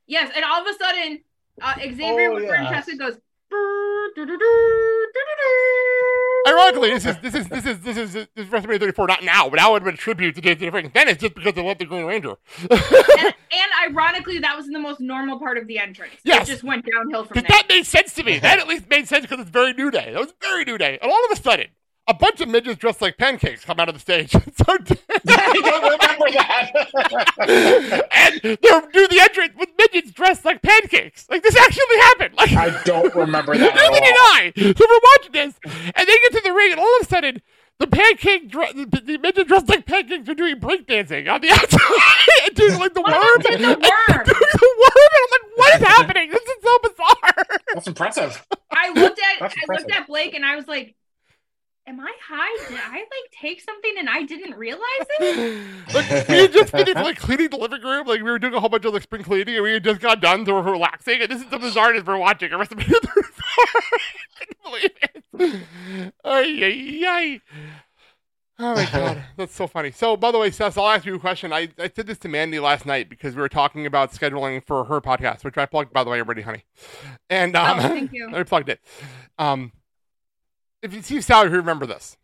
Yes, 0.06 0.30
and 0.34 0.44
all 0.44 0.60
of 0.60 0.66
a 0.66 0.78
sudden, 0.78 1.20
uh, 1.60 1.74
Xavier 1.78 2.30
Oh, 2.30 2.34
with 2.34 2.44
yes. 2.44 2.50
Francesca 2.50 2.96
goes. 2.96 3.18
"Brr, 3.50 3.58
doo, 4.14 4.26
doo, 4.26 4.26
doo, 4.26 4.38
doo, 4.38 5.06
doo, 5.14 5.20
doo." 5.38 6.52
Ironically, 6.52 6.90
this 6.90 7.06
is 7.06 7.16
this 7.18 7.34
is 7.34 7.48
this 7.48 7.66
is 7.66 7.80
this 7.80 7.96
is, 7.96 8.12
this 8.12 8.28
is 8.36 8.46
WrestleMania 8.46 8.80
34 8.80 9.06
not 9.06 9.22
now, 9.22 9.48
but 9.48 9.56
now 9.56 9.72
would 9.72 9.82
have 9.82 9.86
been 9.86 9.94
a 9.94 9.96
tribute 9.96 10.34
to 10.34 10.40
Jason 10.40 10.70
Frank. 10.70 10.92
Then 10.92 11.08
it's 11.08 11.20
just 11.20 11.34
because 11.34 11.54
they 11.54 11.62
love 11.62 11.78
the 11.78 11.84
Green 11.84 12.04
Ranger. 12.04 12.34
and, 12.68 12.70
and 13.52 13.70
ironically, 13.88 14.38
that 14.40 14.56
was 14.56 14.66
the 14.66 14.78
most 14.78 15.00
normal 15.00 15.38
part 15.38 15.56
of 15.56 15.66
the 15.66 15.78
entrance. 15.78 16.14
Yes. 16.24 16.48
It 16.48 16.52
just 16.52 16.64
went 16.64 16.84
downhill 16.84 17.24
from 17.24 17.34
there. 17.34 17.44
that 17.48 17.68
made 17.68 17.86
sense 17.86 18.14
to 18.14 18.24
me. 18.24 18.38
That 18.38 18.58
at 18.58 18.66
least 18.66 18.88
made 18.90 19.06
sense 19.06 19.22
because 19.22 19.40
it's 19.40 19.50
very 19.50 19.72
New 19.72 19.90
Day. 19.90 20.12
That 20.12 20.20
was 20.20 20.34
very 20.40 20.64
New 20.64 20.78
Day. 20.78 20.98
And 21.00 21.10
all 21.10 21.24
of 21.26 21.38
a 21.38 21.40
sudden, 21.40 21.66
a 22.08 22.14
bunch 22.14 22.40
of 22.40 22.48
midgets 22.48 22.78
dressed 22.78 23.00
like 23.00 23.16
pancakes 23.16 23.64
come 23.64 23.78
out 23.78 23.88
of 23.88 23.94
the 23.94 24.00
stage. 24.00 24.30
so 24.32 24.38
I 24.68 24.76
don't 24.76 25.82
remember 25.92 26.30
that. 26.32 28.08
and 28.12 28.40
they're 28.42 28.80
do 28.92 29.08
the 29.08 29.20
entrance 29.20 29.54
with 29.56 29.68
midgets 29.78 30.10
dressed 30.10 30.44
like 30.44 30.62
pancakes. 30.62 31.26
Like 31.30 31.42
this 31.42 31.56
actually 31.56 31.96
happened. 31.98 32.34
Like 32.36 32.52
I 32.52 32.82
don't 32.84 33.14
remember 33.14 33.56
that 33.56 33.74
neither 33.74 33.96
at 33.96 34.02
did 34.02 34.14
all. 34.14 34.34
I. 34.34 34.52
So 34.76 34.86
we're 34.88 35.00
watching 35.16 35.32
this, 35.32 35.54
and 35.64 36.08
they 36.08 36.18
get 36.18 36.32
to 36.32 36.40
the 36.44 36.52
ring, 36.52 36.72
and 36.72 36.80
all 36.80 36.96
of 37.00 37.06
a 37.06 37.08
sudden. 37.08 37.42
The 37.78 37.86
pancake, 37.88 38.48
dre- 38.48 38.72
the, 38.74 39.02
the 39.04 39.18
midget 39.18 39.48
dressed 39.48 39.68
like 39.68 39.86
pancakes 39.86 40.28
are 40.28 40.34
doing 40.34 40.60
breakdancing 40.60 41.28
on 41.28 41.40
the 41.40 41.50
outside, 41.50 41.80
and 42.46 42.54
doing 42.54 42.78
like 42.78 42.94
the 42.94 43.00
What 43.00 43.10
worm, 43.10 43.22
happened 43.22 43.44
to 43.44 43.58
the 43.58 43.72
and 43.72 43.82
doing 43.82 44.38
the 44.52 44.76
worm, 44.78 45.10
and 45.10 45.18
I'm 45.18 45.30
like, 45.32 45.56
what 45.56 45.74
is 45.74 45.88
happening? 45.88 46.30
This 46.30 46.42
is 46.42 46.62
so 46.62 46.78
bizarre. 46.82 47.58
That's 47.74 47.86
impressive. 47.88 48.46
I 48.70 48.90
looked 48.90 49.18
at 49.18 49.40
That's 49.40 49.54
I 49.54 49.60
impressive. 49.62 49.86
looked 49.88 50.00
at 50.00 50.06
Blake 50.06 50.34
and 50.34 50.44
I 50.46 50.54
was 50.54 50.68
like, 50.68 50.94
"Am 51.92 52.00
I 52.00 52.12
high? 52.26 52.68
Did 52.68 52.78
I 52.82 52.96
like 52.98 53.30
take 53.38 53.60
something 53.60 53.92
and 53.98 54.08
I 54.08 54.22
didn't 54.22 54.54
realize 54.54 54.80
it?" 55.20 55.60
like 55.94 56.28
we 56.28 56.36
had 56.36 56.52
just 56.52 56.70
finished 56.70 56.96
like 56.96 57.18
cleaning 57.18 57.50
the 57.50 57.58
living 57.58 57.82
room, 57.82 58.06
like 58.06 58.22
we 58.22 58.30
were 58.30 58.38
doing 58.38 58.54
a 58.54 58.60
whole 58.60 58.70
bunch 58.70 58.86
of 58.86 58.94
like 58.94 59.02
spring 59.02 59.22
cleaning, 59.22 59.56
and 59.56 59.62
we 59.62 59.74
had 59.74 59.84
just 59.84 60.00
got 60.00 60.20
done, 60.22 60.46
so 60.46 60.54
we're 60.54 60.72
relaxing, 60.72 61.20
and 61.20 61.30
this 61.30 61.42
is 61.42 61.50
the 61.50 61.58
bizarreness 61.58 62.06
we're 62.06 62.16
watching. 62.16 62.50
The 62.50 62.56
rest 62.56 62.72
of 62.72 62.78
it 62.80 62.88
is 62.90 63.00
bizarre. 63.00 63.22
I 63.58 64.38
couldn't 64.38 64.62
believe 64.64 64.90
it. 65.02 66.14
Ay, 66.24 66.60
ay, 66.62 67.04
ay. 67.06 67.40
Oh 68.58 68.74
my 68.74 68.86
god, 68.92 69.24
that's 69.36 69.54
so 69.54 69.66
funny. 69.66 69.90
So, 69.90 70.16
by 70.16 70.30
the 70.30 70.38
way, 70.38 70.50
Seth, 70.50 70.78
I'll 70.78 70.88
ask 70.88 71.04
you 71.04 71.16
a 71.16 71.18
question. 71.18 71.52
I, 71.52 71.68
I 71.78 71.90
said 71.94 72.06
this 72.06 72.18
to 72.18 72.28
Mandy 72.28 72.60
last 72.60 72.86
night 72.86 73.08
because 73.10 73.34
we 73.34 73.42
were 73.42 73.48
talking 73.48 73.86
about 73.86 74.12
scheduling 74.12 74.64
for 74.64 74.84
her 74.84 75.00
podcast, 75.00 75.44
which 75.44 75.58
I 75.58 75.66
plugged, 75.66 75.92
by 75.92 76.04
the 76.04 76.10
way, 76.10 76.20
already, 76.20 76.42
honey. 76.42 76.64
And 77.28 77.56
um, 77.56 77.78
Oh, 77.78 77.82
thank 77.82 78.12
you. 78.12 78.30
I 78.32 78.42
plugged 78.44 78.68
it. 78.68 78.80
Um, 79.38 79.72
if 80.82 80.92
you 80.92 81.02
see 81.02 81.20
Sally, 81.20 81.48
who 81.48 81.56
remember 81.56 81.86
this, 81.86 82.16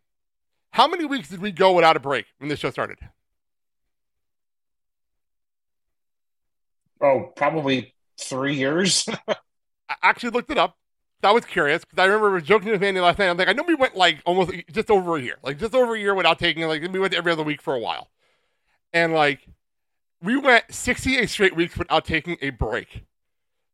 how 0.71 0.87
many 0.87 1.05
weeks 1.05 1.29
did 1.29 1.41
we 1.41 1.51
go 1.51 1.73
without 1.73 1.95
a 1.95 1.99
break 1.99 2.25
when 2.37 2.49
this 2.49 2.59
show 2.59 2.69
started? 2.69 2.97
Oh, 7.01 7.31
probably 7.35 7.93
three 8.19 8.55
years. 8.55 9.07
I 9.27 9.95
actually 10.03 10.31
looked 10.31 10.51
it 10.51 10.57
up. 10.57 10.75
I 11.23 11.31
was 11.31 11.45
curious 11.45 11.83
because 11.83 12.01
I 12.01 12.05
remember 12.05 12.39
joking 12.39 12.71
with 12.71 12.79
Mandy 12.81 13.01
last 13.01 13.19
night. 13.19 13.29
I'm 13.29 13.37
like, 13.37 13.49
I 13.49 13.53
know 13.53 13.63
we 13.63 13.75
went 13.75 13.95
like 13.95 14.21
almost 14.25 14.51
just 14.71 14.89
over 14.89 15.17
a 15.17 15.21
year, 15.21 15.35
like 15.43 15.57
just 15.57 15.73
over 15.73 15.95
a 15.95 15.99
year 15.99 16.15
without 16.15 16.39
taking 16.39 16.65
like 16.67 16.81
we 16.81 16.99
went 16.99 17.13
every 17.13 17.31
other 17.31 17.43
week 17.43 17.61
for 17.61 17.73
a 17.75 17.79
while, 17.79 18.09
and 18.93 19.13
like 19.13 19.45
we 20.21 20.37
went 20.37 20.63
68 20.69 21.29
straight 21.29 21.55
weeks 21.55 21.77
without 21.77 22.05
taking 22.05 22.37
a 22.41 22.51
break. 22.51 23.03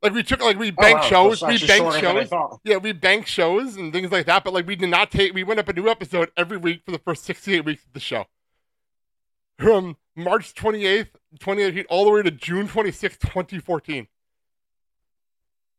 Like 0.06 0.14
we 0.14 0.24
took 0.24 0.42
like 0.42 0.58
we 0.60 0.72
Oh, 0.78 0.94
wow. 0.94 1.02
shows, 1.02 1.42
we 1.42 1.54
actually 1.56 1.68
banked 1.68 1.94
shorter 2.00 2.02
than 2.02 2.18
I 2.18 2.26
shows, 2.26 2.60
yeah, 2.64 2.78
we 2.78 2.92
banked 2.92 3.28
shows 3.28 3.76
and 3.76 3.92
things 3.92 4.12
like 4.12 4.26
that. 4.28 4.44
But 4.44 4.54
like 4.54 4.68
we 4.68 4.76
did 4.76 4.90
not 4.90 5.10
take, 5.12 5.34
we 5.34 5.44
went 5.44 5.60
up 5.60 5.68
a 5.68 5.74
new 5.74 5.90
episode 5.90 6.32
every 6.38 6.58
week 6.58 6.82
for 6.86 6.92
the 6.92 7.00
first 7.00 7.24
68 7.26 7.66
weeks 7.66 7.84
of 7.86 7.94
the 7.94 8.00
show, 8.00 8.26
from 9.58 9.98
March 10.16 10.54
28th, 10.54 11.08
2018, 11.40 11.86
all 11.90 12.06
the 12.06 12.12
way 12.12 12.22
to 12.22 12.32
June 12.32 12.68
26th, 12.68 13.20
2014. 13.20 14.08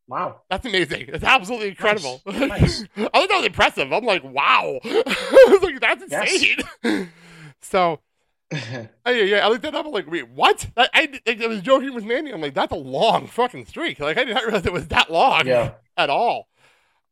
Wow. 0.09 0.41
That's 0.49 0.65
amazing. 0.65 1.05
It's 1.09 1.23
absolutely 1.23 1.69
incredible. 1.69 2.21
Nice. 2.27 2.83
I 2.95 3.03
thought 3.03 3.11
that 3.29 3.37
was 3.37 3.45
impressive. 3.45 3.91
I'm 3.91 4.05
like, 4.05 4.23
wow. 4.23 4.79
I 4.85 5.47
was 5.49 5.61
like, 5.61 5.79
that's 5.81 6.03
Yes. 6.09 6.43
insane. 6.83 7.09
so, 8.53 8.87
yeah, 9.07 9.23
yeah. 9.23 9.45
I 9.45 9.49
looked 9.49 9.63
that 9.63 9.75
up. 9.75 9.85
I'm 9.85 9.91
like, 9.91 10.09
wait, 10.09 10.29
what? 10.29 10.67
I, 10.77 10.87
I, 10.93 11.37
I 11.43 11.47
was 11.47 11.61
joking 11.61 11.93
with 11.93 12.05
Mandy. 12.05 12.31
I'm 12.31 12.41
like, 12.41 12.53
that's 12.53 12.71
a 12.71 12.77
long 12.77 13.27
fucking 13.27 13.65
streak. 13.65 13.99
Like, 13.99 14.17
I 14.17 14.23
did 14.23 14.33
not 14.35 14.43
realize 14.45 14.65
it 14.65 14.73
was 14.73 14.87
that 14.87 15.11
long 15.11 15.47
Yeah. 15.47 15.73
at 15.97 16.09
all. 16.09 16.47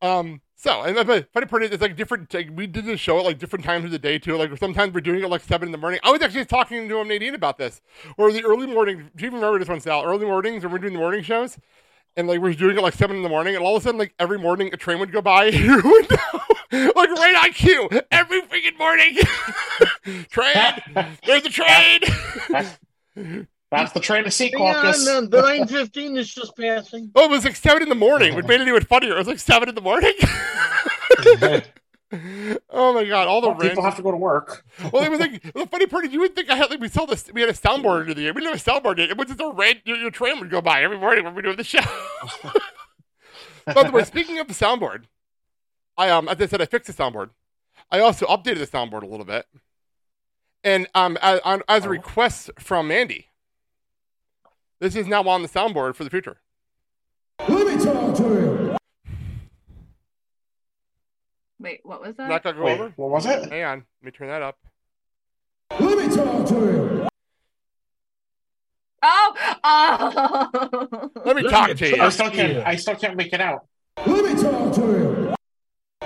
Um, 0.01 0.41
so, 0.55 0.81
and 0.83 0.95
the 0.97 1.27
funny 1.33 1.45
part 1.45 1.63
is, 1.63 1.71
it's 1.71 1.81
like 1.81 1.95
different. 1.95 2.33
Like, 2.33 2.49
we 2.53 2.67
did 2.67 2.85
this 2.85 2.99
show 2.99 3.19
at 3.19 3.25
like 3.25 3.37
different 3.37 3.65
times 3.65 3.85
of 3.85 3.91
the 3.91 3.99
day 3.99 4.17
too. 4.17 4.37
Like, 4.37 4.57
sometimes 4.57 4.93
we're 4.93 5.01
doing 5.01 5.23
it 5.23 5.29
like 5.29 5.41
seven 5.41 5.67
in 5.67 5.71
the 5.71 5.77
morning. 5.77 5.99
I 6.03 6.11
was 6.11 6.21
actually 6.21 6.45
talking 6.45 6.87
to 6.89 7.03
Nadine 7.03 7.35
about 7.35 7.57
this, 7.57 7.81
or 8.17 8.31
the 8.31 8.43
early 8.43 8.65
morning. 8.65 8.97
Do 9.15 9.23
you 9.23 9.27
even 9.27 9.35
remember 9.35 9.59
this 9.59 9.67
one, 9.67 9.79
Sal? 9.79 10.03
Early 10.03 10.25
mornings 10.25 10.63
when 10.63 10.71
we're 10.71 10.79
doing 10.79 10.93
the 10.93 10.99
morning 10.99 11.21
shows, 11.23 11.57
and 12.15 12.27
like 12.27 12.39
we're 12.39 12.53
doing 12.53 12.77
it 12.77 12.81
like 12.81 12.93
seven 12.93 13.17
in 13.17 13.23
the 13.23 13.29
morning, 13.29 13.55
and 13.55 13.63
all 13.63 13.75
of 13.75 13.83
a 13.83 13.83
sudden, 13.83 13.99
like 13.99 14.13
every 14.17 14.39
morning, 14.39 14.69
a 14.73 14.77
train 14.77 14.99
would 14.99 15.11
go 15.11 15.21
by 15.21 15.45
your 15.45 15.81
window, 15.83 16.17
like 16.95 17.09
right 17.09 17.35
on 17.43 17.51
cue, 17.53 17.89
every 18.11 18.41
freaking 18.41 18.77
morning. 18.77 19.17
train, 20.29 21.15
there's 21.25 21.45
a 21.45 21.49
train. 21.49 22.01
That's 23.71 23.91
the 23.93 23.99
train 23.99 24.23
to 24.23 24.31
see 24.31 24.51
Hang 24.51 24.61
on, 24.61 24.73
caucus. 24.75 25.05
man, 25.05 25.29
the 25.29 25.41
915 25.41 26.17
is 26.17 26.33
just 26.33 26.55
passing. 26.55 27.11
Oh, 27.15 27.25
it 27.25 27.31
was 27.31 27.43
like 27.45 27.55
seven 27.55 27.83
in 27.83 27.89
the 27.89 27.95
morning, 27.95 28.35
which 28.35 28.45
made 28.45 28.61
it 28.61 28.67
even 28.67 28.81
funnier. 28.83 29.15
It 29.15 29.17
was 29.17 29.27
like 29.27 29.39
seven 29.39 29.69
in 29.69 29.75
the 29.75 29.81
morning. 29.81 30.13
oh 32.69 32.93
my 32.93 33.03
god, 33.03 33.27
all 33.27 33.41
the 33.41 33.49
Well, 33.49 33.57
people 33.57 33.83
have 33.83 33.95
to 33.97 34.03
go 34.03 34.11
to 34.11 34.17
work. 34.17 34.63
Well, 34.93 35.03
it 35.03 35.09
was 35.09 35.19
like 35.19 35.41
the 35.41 35.65
funny 35.65 35.87
part 35.87 36.05
is 36.05 36.13
you 36.13 36.19
would 36.19 36.35
think 36.35 36.49
I 36.49 36.55
had 36.55 36.69
like 36.69 36.79
we 36.79 36.87
saw 36.87 37.05
this 37.05 37.29
we 37.33 37.41
had 37.41 37.49
a 37.49 37.53
soundboard 37.53 38.01
under 38.01 38.13
the 38.13 38.21
year. 38.21 38.33
We 38.33 38.41
didn't 38.41 38.57
have 38.57 38.67
a 38.67 38.71
soundboard 38.71 38.97
yet. 38.97 39.09
It 39.09 39.17
was 39.17 39.27
just 39.27 39.41
a 39.41 39.49
red 39.49 39.81
your, 39.85 39.97
your 39.97 40.11
train 40.11 40.39
would 40.39 40.49
go 40.49 40.61
by 40.61 40.83
every 40.83 40.97
morning 40.97 41.23
when 41.23 41.33
we 41.33 41.37
were 41.37 41.41
doing 41.41 41.57
the 41.57 41.63
show. 41.63 41.79
By 43.73 43.81
the 43.83 43.91
way, 43.91 44.03
speaking 44.03 44.37
of 44.37 44.47
the 44.47 44.53
soundboard, 44.53 45.05
I 45.97 46.09
um 46.09 46.27
as 46.27 46.41
I 46.41 46.45
said 46.45 46.61
I 46.61 46.65
fixed 46.65 46.95
the 46.95 47.03
soundboard. 47.03 47.29
I 47.91 47.99
also 47.99 48.25
updated 48.25 48.59
the 48.59 48.67
soundboard 48.67 49.03
a 49.03 49.07
little 49.07 49.25
bit. 49.25 49.45
And 50.63 50.87
um 50.95 51.17
as, 51.21 51.39
as 51.67 51.85
a 51.85 51.89
request 51.89 52.51
from 52.59 52.87
Mandy, 52.87 53.29
this 54.79 54.95
is 54.95 55.07
now 55.07 55.23
on 55.23 55.41
the 55.41 55.49
soundboard 55.49 55.95
for 55.95 56.03
the 56.03 56.09
future. 56.09 56.37
Let 57.47 57.67
me 57.67 57.83
talk 57.83 58.15
to 58.17 58.23
you. 58.23 58.77
Wait, 61.59 61.79
what 61.83 62.01
was 62.01 62.15
that? 62.17 62.29
not 62.29 62.43
gonna 62.43 62.57
go 62.57 62.63
Wait, 62.65 62.79
over. 62.79 62.93
what 62.95 63.09
was 63.09 63.25
it? 63.25 63.49
Hang 63.49 63.63
on, 63.63 63.85
let 64.01 64.05
me 64.05 64.11
turn 64.11 64.27
that 64.27 64.41
up. 64.41 64.57
Let 65.79 65.97
me 65.97 66.15
talk 66.15 66.47
to 66.47 66.55
you. 66.55 67.07
Oh, 69.07 69.35
oh. 69.63 71.11
Let 71.25 71.35
me 71.35 71.43
Let 71.43 71.51
talk 71.51 71.67
me 71.69 71.75
to 71.75 71.95
you. 71.95 72.01
I 72.01 72.09
still 72.09 72.31
can't. 72.31 72.67
I 72.67 72.75
still 72.75 72.95
can't 72.95 73.15
make 73.15 73.33
it 73.33 73.41
out. 73.41 73.67
Let 74.05 74.25
me 74.25 74.41
talk 74.41 74.73
to 74.75 74.81
you. 74.81 75.34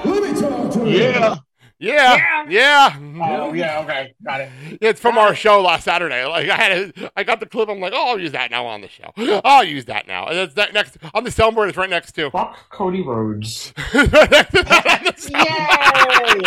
Let 0.06 0.24
me 0.34 0.40
talk 0.40 0.72
to 0.74 0.90
you. 0.90 0.98
Yeah. 1.00 1.36
Yeah, 1.82 2.46
yeah. 2.50 2.94
Oh 3.22 3.54
yeah. 3.54 3.80
Okay. 3.80 4.14
Got 4.26 4.42
it. 4.42 4.50
It's 4.82 5.00
from 5.00 5.18
our 5.18 5.34
show 5.34 5.62
last 5.62 5.86
Saturday. 5.86 6.26
Like 6.26 6.50
I 6.50 6.56
had, 6.58 6.72
a, 6.98 7.12
I 7.16 7.24
got 7.24 7.40
the 7.40 7.46
clip. 7.46 7.70
I'm 7.70 7.80
like, 7.80 7.94
oh, 7.96 8.10
I'll 8.10 8.20
use 8.20 8.34
that 8.34 8.52
now 8.52 8.66
on 8.66 8.82
the 8.82 8.90
show. 8.90 9.14
I'll 9.46 9.64
use 9.64 9.86
that 9.86 10.06
now. 10.06 10.26
And 10.28 10.38
it's 10.40 10.56
that 10.56 10.74
next 10.74 10.98
on 11.14 11.24
the 11.24 11.30
soundboard. 11.30 11.70
It's 11.70 11.78
right 11.78 11.90
next 11.90 12.12
to. 12.16 12.30
Fuck 12.32 12.70
Cody 12.70 13.02
Rhodes. 13.02 13.74
On 13.94 14.04
the. 14.10 15.30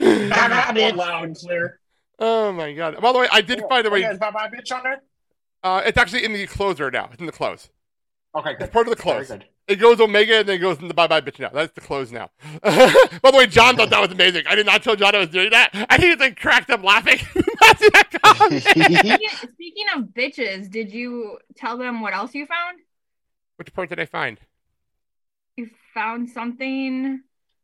Yay! 0.00 0.28
Got 0.28 0.76
it. 0.76 0.96
Loud 0.96 1.24
and 1.24 1.36
clear. 1.36 1.78
oh 2.18 2.50
my 2.52 2.72
god! 2.72 3.00
By 3.00 3.12
the 3.12 3.18
way, 3.20 3.28
I 3.30 3.40
did 3.42 3.62
find 3.68 3.86
a 3.86 3.90
Oh, 3.90 3.92
way. 3.92 4.00
yeah, 4.00 4.12
is 4.12 4.18
that 4.18 4.32
my 4.32 4.48
bitch 4.48 4.72
on 4.76 4.82
there? 4.82 5.02
Uh, 5.62 5.82
it's 5.86 5.96
actually 5.98 6.24
in 6.24 6.32
the 6.32 6.46
closer 6.48 6.90
now. 6.90 7.08
It's 7.12 7.20
in 7.20 7.26
the 7.26 7.32
close. 7.32 7.70
Okay, 8.38 8.52
good. 8.54 8.62
It's 8.62 8.72
part 8.72 8.86
of 8.88 8.96
the 8.96 9.02
Very 9.02 9.16
close. 9.16 9.28
good. 9.28 9.44
It 9.66 9.76
goes 9.76 10.00
Omega 10.00 10.36
and 10.38 10.48
then 10.48 10.56
it 10.56 10.58
goes 10.60 10.78
the 10.78 10.94
Bye 10.94 11.06
Bye 11.06 11.20
Bitch 11.20 11.38
now. 11.40 11.50
That's 11.52 11.72
the 11.74 11.80
close 11.82 12.10
now. 12.10 12.30
By 12.62 12.70
the 13.30 13.36
way, 13.36 13.46
John 13.46 13.76
thought 13.76 13.90
that 13.90 14.00
was 14.00 14.10
amazing. 14.12 14.44
I 14.48 14.54
did 14.54 14.64
not 14.64 14.82
tell 14.82 14.96
John 14.96 15.14
I 15.14 15.18
was 15.18 15.28
doing 15.28 15.50
that. 15.50 15.70
I 15.90 15.98
think 15.98 16.12
it's 16.14 16.20
like 16.20 16.38
cracked 16.40 16.70
up 16.70 16.82
laughing. 16.82 17.18
That's 17.34 17.90
that 17.90 18.08
comment. 18.22 18.62
Speaking, 18.64 19.28
speaking 19.52 19.84
of 19.94 20.04
bitches, 20.04 20.70
did 20.70 20.90
you 20.92 21.38
tell 21.56 21.76
them 21.76 22.00
what 22.00 22.14
else 22.14 22.34
you 22.34 22.46
found? 22.46 22.78
Which 23.56 23.74
part 23.74 23.88
did 23.90 24.00
I 24.00 24.06
find? 24.06 24.38
You 25.56 25.68
found 25.92 26.30
something 26.30 27.20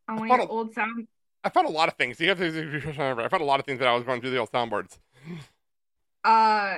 on 0.07 0.15
one 0.17 0.29
of 0.31 0.37
your 0.37 0.45
a- 0.47 0.49
old 0.51 0.73
sound. 0.73 1.07
I 1.43 1.49
found 1.49 1.67
a 1.67 1.71
lot 1.71 1.87
of 1.87 1.95
things. 1.95 2.19
You 2.19 2.27
have 2.29 2.37
to 2.39 2.51
remember. 2.51 3.21
I 3.23 3.29
found 3.29 3.41
a 3.41 3.45
lot 3.45 3.59
of 3.59 3.65
things 3.65 3.79
that 3.79 3.87
I 3.87 3.95
was 3.95 4.03
going 4.03 4.19
through 4.21 4.31
the 4.31 4.37
old 4.37 4.51
soundboards. 4.51 4.97
Uh, 6.23 6.77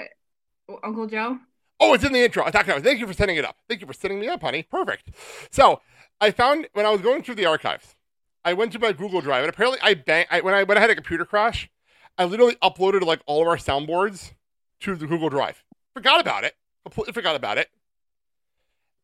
Uncle 0.83 1.07
Joe. 1.07 1.39
Oh, 1.79 1.93
it's 1.93 2.03
in 2.03 2.11
the 2.11 2.23
intro. 2.23 2.43
I 2.43 2.49
talked 2.51 2.65
about 2.67 2.79
it. 2.79 2.83
Thank 2.83 2.99
you 2.99 3.07
for 3.07 3.13
setting 3.13 3.35
it 3.37 3.45
up. 3.45 3.57
Thank 3.69 3.81
you 3.81 3.87
for 3.87 3.93
setting 3.93 4.19
me 4.19 4.27
up, 4.27 4.41
honey. 4.41 4.63
Perfect. 4.63 5.11
So 5.51 5.81
I 6.19 6.31
found 6.31 6.67
when 6.73 6.85
I 6.85 6.89
was 6.89 7.01
going 7.01 7.21
through 7.23 7.35
the 7.35 7.45
archives, 7.45 7.95
I 8.43 8.53
went 8.53 8.71
to 8.73 8.79
my 8.79 8.91
Google 8.93 9.21
Drive, 9.21 9.43
and 9.43 9.49
apparently 9.49 9.79
I 9.81 9.93
bang 9.93 10.25
I, 10.31 10.41
when 10.41 10.53
I 10.53 10.63
when 10.63 10.77
I 10.77 10.81
had 10.81 10.89
a 10.89 10.95
computer 10.95 11.25
crash, 11.25 11.69
I 12.17 12.23
literally 12.25 12.55
uploaded 12.63 13.01
like 13.03 13.21
all 13.25 13.41
of 13.41 13.47
our 13.47 13.57
soundboards 13.57 14.33
to 14.81 14.95
the 14.95 15.05
Google 15.05 15.29
Drive. 15.29 15.63
Forgot 15.93 16.19
about 16.21 16.43
it. 16.43 16.55
Completely 16.83 17.13
forgot 17.13 17.35
about 17.35 17.57
it. 17.57 17.69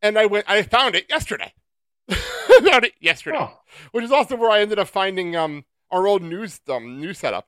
And 0.01 0.17
I 0.17 0.25
went. 0.25 0.45
I 0.49 0.61
found 0.63 0.95
it 0.95 1.05
yesterday. 1.09 1.53
Found 2.09 2.83
it 2.85 2.93
yesterday, 2.99 3.37
Oh. 3.39 3.59
which 3.93 4.03
is 4.03 4.11
also 4.11 4.35
where 4.35 4.51
I 4.51 4.59
ended 4.61 4.77
up 4.77 4.87
finding 4.89 5.35
um 5.35 5.65
our 5.91 6.05
old 6.07 6.21
news 6.21 6.59
um 6.69 6.99
news 6.99 7.19
setup. 7.19 7.47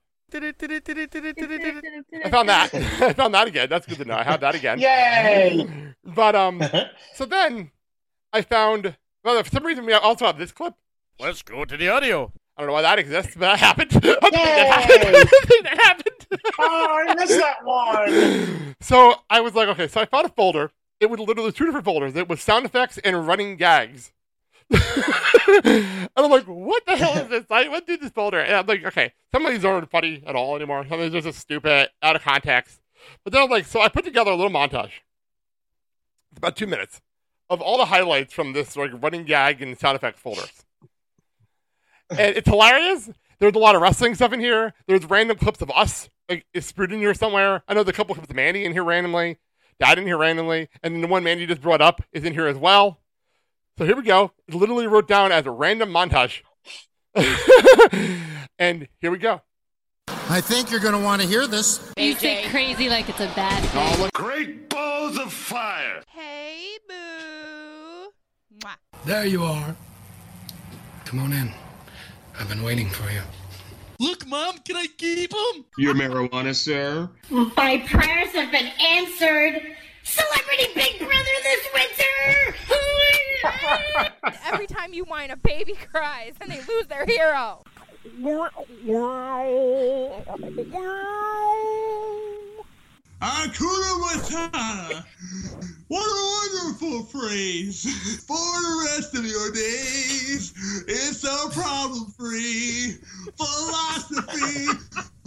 I 2.24 2.30
found 2.30 2.48
that. 2.48 2.70
I 2.74 3.12
found 3.12 3.34
that 3.34 3.48
again. 3.48 3.68
That's 3.68 3.86
good 3.86 3.98
to 3.98 4.04
know. 4.04 4.14
I 4.16 4.22
have 4.24 4.40
that 4.40 4.54
again. 4.54 4.78
Yay! 4.78 5.94
But 6.04 6.34
um, 6.34 6.62
so 7.14 7.24
then 7.24 7.70
I 8.32 8.42
found. 8.42 8.96
Well, 9.24 9.42
for 9.42 9.50
some 9.50 9.64
reason 9.64 9.86
we 9.86 9.92
also 9.92 10.26
have 10.26 10.38
this 10.38 10.52
clip. 10.52 10.74
Let's 11.18 11.42
go 11.42 11.64
to 11.64 11.76
the 11.76 11.88
audio. 11.88 12.32
I 12.56 12.62
don't 12.62 12.68
know 12.68 12.74
why 12.74 12.82
that 12.82 12.98
exists, 12.98 13.34
but 13.34 13.40
that 13.40 13.58
happened. 13.58 13.90
that 13.90 14.22
happened. 14.22 15.28
that 15.64 15.78
happened. 15.82 16.40
oh, 16.58 17.04
I 17.08 17.14
missed 17.14 17.38
that 17.38 17.64
one. 17.64 18.76
so 18.80 19.14
I 19.28 19.40
was 19.40 19.54
like, 19.54 19.68
okay. 19.68 19.88
So 19.88 20.00
I 20.00 20.04
found 20.06 20.26
a 20.26 20.30
folder. 20.30 20.70
It 21.00 21.10
was 21.10 21.20
literally 21.20 21.52
two 21.52 21.64
different 21.66 21.84
folders. 21.84 22.16
It 22.16 22.28
was 22.28 22.40
sound 22.40 22.64
effects 22.64 22.98
and 22.98 23.26
running 23.26 23.56
gags 23.56 24.12
and 25.64 26.08
I'm 26.16 26.30
like, 26.30 26.44
what 26.44 26.84
the 26.86 26.96
hell 26.96 27.16
is 27.18 27.28
this? 27.28 27.44
I 27.50 27.68
went 27.68 27.86
through 27.86 27.98
this 27.98 28.10
folder, 28.10 28.40
and 28.40 28.54
I'm 28.54 28.66
like, 28.66 28.84
okay, 28.84 29.12
some 29.32 29.46
of 29.46 29.52
these 29.52 29.64
aren't 29.64 29.90
funny 29.90 30.22
at 30.26 30.34
all 30.34 30.56
anymore. 30.56 30.84
Some 30.88 31.00
of 31.00 31.12
these 31.12 31.14
are 31.14 31.28
just 31.28 31.38
stupid, 31.38 31.88
out 32.02 32.16
of 32.16 32.22
context. 32.22 32.80
But 33.22 33.32
then 33.32 33.42
I'm 33.42 33.50
like, 33.50 33.66
so 33.66 33.80
I 33.80 33.88
put 33.88 34.04
together 34.04 34.30
a 34.30 34.36
little 34.36 34.50
montage. 34.50 34.90
It's 36.30 36.38
about 36.38 36.56
two 36.56 36.66
minutes 36.66 37.00
of 37.48 37.60
all 37.60 37.78
the 37.78 37.86
highlights 37.86 38.32
from 38.32 38.52
this 38.52 38.76
like 38.76 38.90
running 39.00 39.24
gag 39.24 39.62
and 39.62 39.78
sound 39.78 39.96
effects 39.96 40.20
folders. 40.20 40.64
and 42.10 42.36
it's 42.36 42.48
hilarious. 42.48 43.10
There's 43.38 43.54
a 43.54 43.58
lot 43.58 43.74
of 43.74 43.82
wrestling 43.82 44.14
stuff 44.14 44.32
in 44.32 44.40
here. 44.40 44.74
There's 44.86 45.04
random 45.04 45.36
clips 45.36 45.62
of 45.62 45.70
us 45.70 46.08
like 46.28 46.44
is 46.52 46.72
in 46.76 46.90
here 46.90 47.14
somewhere. 47.14 47.62
I 47.68 47.74
know 47.74 47.82
a 47.82 47.92
couple 47.92 48.14
clips 48.14 48.30
of 48.30 48.36
Mandy 48.36 48.64
in 48.64 48.72
here 48.72 48.84
randomly, 48.84 49.38
Dad 49.78 49.98
in 49.98 50.06
here 50.06 50.18
randomly, 50.18 50.68
and 50.82 50.94
then 50.94 51.00
the 51.02 51.06
one 51.06 51.22
Mandy 51.22 51.46
just 51.46 51.60
brought 51.60 51.80
up 51.80 52.02
is 52.12 52.24
in 52.24 52.32
here 52.32 52.46
as 52.46 52.56
well. 52.56 52.98
So 53.78 53.84
here 53.84 53.94
we 53.94 54.04
go. 54.04 54.32
It 54.48 54.54
literally 54.54 54.86
wrote 54.86 55.06
down 55.06 55.32
as 55.32 55.44
a 55.44 55.50
random 55.50 55.90
montage. 55.90 56.40
and 58.58 58.88
here 59.00 59.10
we 59.10 59.18
go. 59.18 59.42
I 60.08 60.40
think 60.40 60.70
you're 60.70 60.80
going 60.80 60.94
to 60.94 61.00
want 61.00 61.20
to 61.20 61.28
hear 61.28 61.46
this. 61.46 61.92
You 61.98 62.14
say 62.14 62.48
crazy 62.48 62.88
like 62.88 63.08
it's 63.10 63.20
a 63.20 63.30
bad 63.36 63.62
thing. 63.62 63.80
All 63.80 64.04
the 64.04 64.10
Great 64.14 64.70
balls 64.70 65.18
of 65.18 65.30
fire. 65.30 66.02
Hey, 66.08 66.78
boo. 66.88 68.12
Mwah. 68.60 68.76
There 69.04 69.26
you 69.26 69.42
are. 69.44 69.76
Come 71.04 71.18
on 71.18 71.34
in. 71.34 71.52
I've 72.40 72.48
been 72.48 72.62
waiting 72.62 72.88
for 72.88 73.10
you. 73.10 73.20
Look, 74.00 74.26
Mom, 74.26 74.56
can 74.58 74.76
I 74.76 74.86
keep 74.96 75.32
him? 75.32 75.64
Your 75.76 75.94
marijuana, 75.94 76.54
sir? 76.54 77.10
My 77.30 77.84
prayers 77.86 78.28
have 78.28 78.50
been 78.50 78.70
answered. 78.80 79.76
Celebrity 80.06 80.66
Big 80.74 80.98
Brother 80.98 81.36
this 81.42 81.66
winter. 81.74 82.54
Every 84.46 84.66
time 84.66 84.94
you 84.94 85.04
whine, 85.04 85.30
a 85.30 85.36
baby 85.36 85.74
cries 85.92 86.34
and 86.40 86.50
they 86.50 86.60
lose 86.60 86.86
their 86.86 87.04
hero. 87.04 87.64
Hakuna 93.20 94.00
Matata. 94.02 95.04
What 95.88 96.04
a 96.04 96.60
wonderful 96.60 97.04
phrase. 97.04 97.84
For 98.24 98.34
the 98.36 98.90
rest 98.92 99.14
of 99.14 99.24
your 99.24 99.52
days, 99.52 100.52
it's 100.88 101.24
a 101.24 101.48
problem 101.50 102.12
free 102.18 102.96
philosophy. 103.36 104.66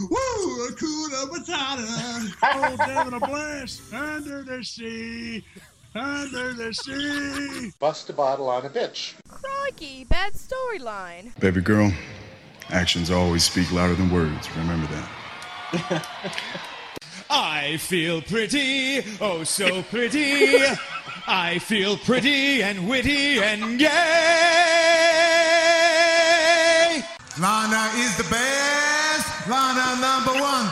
Woo! 0.00 0.68
Hakuna 0.68 1.30
Matata. 1.30 2.36
Oh, 2.42 2.76
Devin, 2.76 3.14
a 3.14 3.20
blast 3.20 3.92
under 3.92 4.42
the 4.42 4.62
sea, 4.62 5.44
under 5.94 6.52
the 6.52 6.72
sea. 6.72 7.72
Bust 7.80 8.08
a 8.10 8.12
bottle 8.12 8.48
on 8.50 8.66
a 8.66 8.70
bitch. 8.70 9.14
Crikey, 9.28 10.04
bad 10.04 10.34
storyline. 10.34 11.38
Baby 11.40 11.60
girl, 11.62 11.92
actions 12.68 13.10
always 13.10 13.44
speak 13.44 13.72
louder 13.72 13.94
than 13.94 14.10
words. 14.10 14.48
Remember 14.56 14.86
that. 15.72 16.06
I 17.32 17.76
feel 17.76 18.20
pretty, 18.20 19.04
oh 19.20 19.44
so 19.44 19.84
pretty. 19.84 20.56
I 21.28 21.60
feel 21.60 21.96
pretty 21.96 22.60
and 22.60 22.88
witty 22.88 23.38
and 23.38 23.78
gay. 23.78 23.86
Lana 27.40 27.90
is 27.94 28.16
the 28.16 28.24
best. 28.24 29.48
Lana 29.48 30.00
number 30.00 30.32
one. 30.32 30.68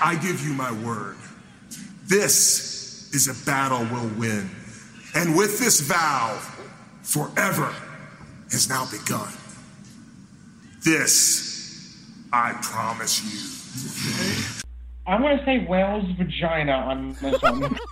I 0.00 0.18
give 0.22 0.42
you 0.42 0.54
my 0.54 0.72
word. 0.82 1.16
This 2.06 3.12
is 3.12 3.28
a 3.28 3.34
battle 3.44 3.86
we'll 3.92 4.08
win. 4.18 4.48
And 5.14 5.36
with 5.36 5.58
this 5.58 5.80
vow, 5.80 6.40
forever 7.02 7.74
has 8.50 8.70
now 8.70 8.86
begun. 8.90 9.32
This, 10.82 11.94
I 12.32 12.54
promise 12.62 13.20
you. 13.22 14.67
I'm 15.08 15.22
gonna 15.22 15.42
say 15.46 15.64
whale's 15.64 16.04
vagina 16.18 16.72
on 16.72 17.16
this 17.22 17.40
one. 17.40 17.78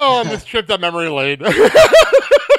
Oh, 0.00 0.22
this 0.24 0.44
trip 0.44 0.68
down 0.68 0.80
memory 0.80 1.08
lane. 1.08 1.42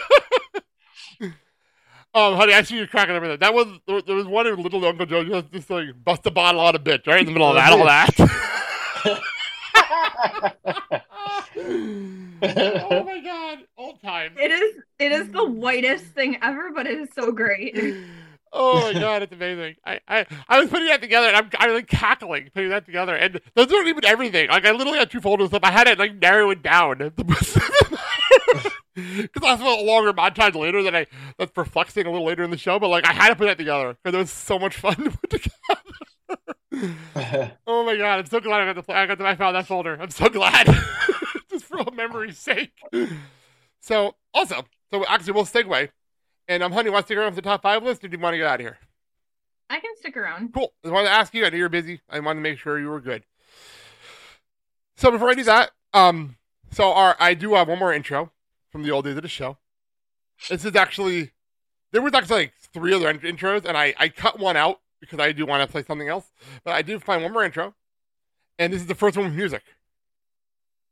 Um, 2.16 2.36
honey, 2.36 2.54
I 2.54 2.64
see 2.64 2.78
you 2.78 2.88
cracking 2.88 3.16
over 3.16 3.28
there. 3.28 3.38
That 3.38 3.54
was 3.54 3.68
there, 3.88 4.02
there 4.02 4.16
was 4.16 4.26
one 4.26 4.48
in 4.48 4.60
Little 4.62 4.84
Uncle 4.84 5.06
Joe 5.06 5.24
just, 5.24 5.52
just 5.52 5.70
like 5.70 5.86
bust 6.04 6.26
a 6.26 6.32
bottle 6.32 6.62
on 6.62 6.76
a 6.76 6.80
bitch 6.80 7.06
right 7.06 7.20
in 7.20 7.28
the 7.28 7.32
middle 7.32 7.50
of 7.50 7.56
that. 7.56 7.72
All 7.72 7.86
that. 7.86 8.10
oh 12.92 13.04
my 13.04 13.20
god, 13.20 13.60
old 13.78 14.02
time. 14.02 14.34
It 14.38 14.50
is 14.50 14.82
it 14.98 15.12
is 15.12 15.30
the 15.30 15.46
whitest 15.46 16.06
thing 16.06 16.40
ever, 16.42 16.72
but 16.72 16.88
it 16.88 17.00
is 17.00 17.10
so 17.14 17.32
great. 17.32 17.78
Oh 18.52 18.92
my 18.92 19.00
god, 19.00 19.22
it's 19.22 19.34
amazing. 19.34 19.76
I, 19.86 20.00
I, 20.08 20.26
I 20.48 20.60
was 20.60 20.72
putting 20.72 20.88
that 20.88 21.02
together 21.02 21.28
and 21.28 21.36
I'm, 21.36 21.52
I'm 21.60 21.74
like 21.74 21.88
cackling 21.88 22.50
putting 22.54 22.70
that 22.70 22.86
together. 22.86 23.16
And 23.16 23.40
those 23.54 23.72
aren't 23.72 23.88
even 23.88 24.04
everything. 24.06 24.50
Like 24.50 24.66
I 24.66 24.72
literally 24.72 24.98
had 24.98 25.12
two 25.12 25.22
folders 25.22 25.54
up. 25.54 25.64
I 25.64 25.70
had 25.70 25.88
it 25.88 26.00
like 26.00 26.16
narrow 26.16 26.50
it 26.50 26.64
down. 26.64 27.14
Because 29.22 29.44
I 29.44 29.58
saw 29.58 29.82
a 29.82 29.84
longer 29.84 30.14
montage 30.14 30.56
later 30.56 30.84
that 30.84 30.96
I 30.96 31.08
that's 31.38 31.52
perplexing 31.52 32.06
a 32.06 32.12
little 32.12 32.26
later 32.26 32.44
in 32.44 32.52
the 32.52 32.58
show, 32.58 32.80
but 32.80 32.90
like 32.90 33.08
I 33.08 33.14
had 33.14 33.30
to 33.30 33.36
put 33.36 33.46
that 33.46 33.58
together 33.58 33.98
because 34.02 34.16
it 34.16 34.18
was 34.18 34.32
so 34.32 34.60
much 34.60 34.78
fun 34.78 34.96
to 35.04 35.12
put 35.12 35.30
together. 35.30 35.52
oh 37.68 37.86
my 37.86 37.98
god, 37.98 38.20
I'm 38.20 38.26
so 38.26 38.40
glad 38.40 38.62
I 38.62 38.66
got 38.66 38.74
to 38.74 38.84
play. 38.84 38.96
I 38.96 39.06
got 39.06 39.18
to 39.18 39.26
I 39.26 39.36
found 39.36 39.56
that 39.56 39.68
folder. 39.68 39.98
I'm 40.00 40.10
so 40.10 40.30
glad, 40.30 40.68
just 41.50 41.66
for 41.66 41.80
old 41.80 41.96
memory's 41.96 42.38
sake. 42.38 42.72
So 43.80 44.16
awesome. 44.34 44.66
So 44.92 45.06
actually, 45.06 45.34
we'll 45.34 45.46
segue. 45.46 45.90
And 46.48 46.64
um, 46.64 46.72
honey, 46.72 46.90
want 46.90 47.06
to 47.06 47.08
stick 47.08 47.18
around 47.18 47.32
for 47.32 47.36
the 47.36 47.42
top 47.42 47.62
five 47.62 47.84
list, 47.84 48.04
or 48.04 48.08
do 48.08 48.18
you 48.18 48.24
want 48.24 48.34
to 48.34 48.38
get 48.38 48.48
out 48.48 48.60
of 48.60 48.62
here? 48.62 48.78
I 49.70 49.80
can 49.80 49.96
stick 49.98 50.18
around. 50.18 50.54
Cool. 50.54 50.74
I 50.84 50.90
wanted 50.90 51.10
to 51.10 51.14
ask 51.14 51.34
you. 51.34 51.46
I 51.46 51.50
know 51.50 51.58
you're 51.58 51.70
busy. 51.70 52.02
I 52.10 52.20
wanted 52.20 52.40
to 52.40 52.44
make 52.44 52.58
sure 52.58 52.80
you 52.80 52.90
were 52.90 53.02
good. 53.02 53.24
So 54.96 55.12
before 55.12 55.30
I 55.30 55.36
do 55.36 55.44
that, 55.44 55.72
um, 55.94 56.38
so 56.72 56.92
our 56.92 57.16
I 57.20 57.34
do 57.34 57.54
have 57.54 57.68
one 57.68 57.80
more 57.80 57.94
intro 57.94 58.32
from 58.70 58.84
the 58.84 58.92
old 58.92 59.06
days 59.06 59.16
of 59.16 59.24
the 59.24 59.28
show. 59.28 59.58
This 60.50 60.66
is 60.66 60.76
actually 60.76 61.32
there 61.92 62.02
was 62.02 62.14
actually 62.14 62.42
like 62.44 62.54
three 62.74 62.94
other 62.94 63.14
intros, 63.14 63.66
and 63.66 63.78
I 63.78 63.94
I 63.98 64.10
cut 64.10 64.40
one 64.40 64.58
out 64.58 64.80
because 65.00 65.20
I 65.20 65.32
do 65.32 65.46
want 65.46 65.66
to 65.66 65.72
play 65.72 65.84
something 65.84 66.08
else. 66.08 66.32
But 66.64 66.74
I 66.74 66.82
do 66.82 67.00
find 67.00 67.24
one 67.24 67.34
more 67.34 67.44
intro, 67.44 67.76
and 68.58 68.72
this 68.74 68.82
is 68.82 68.88
the 68.88 68.96
first 68.96 69.18
one 69.18 69.26
with 69.26 69.36
music 69.36 69.64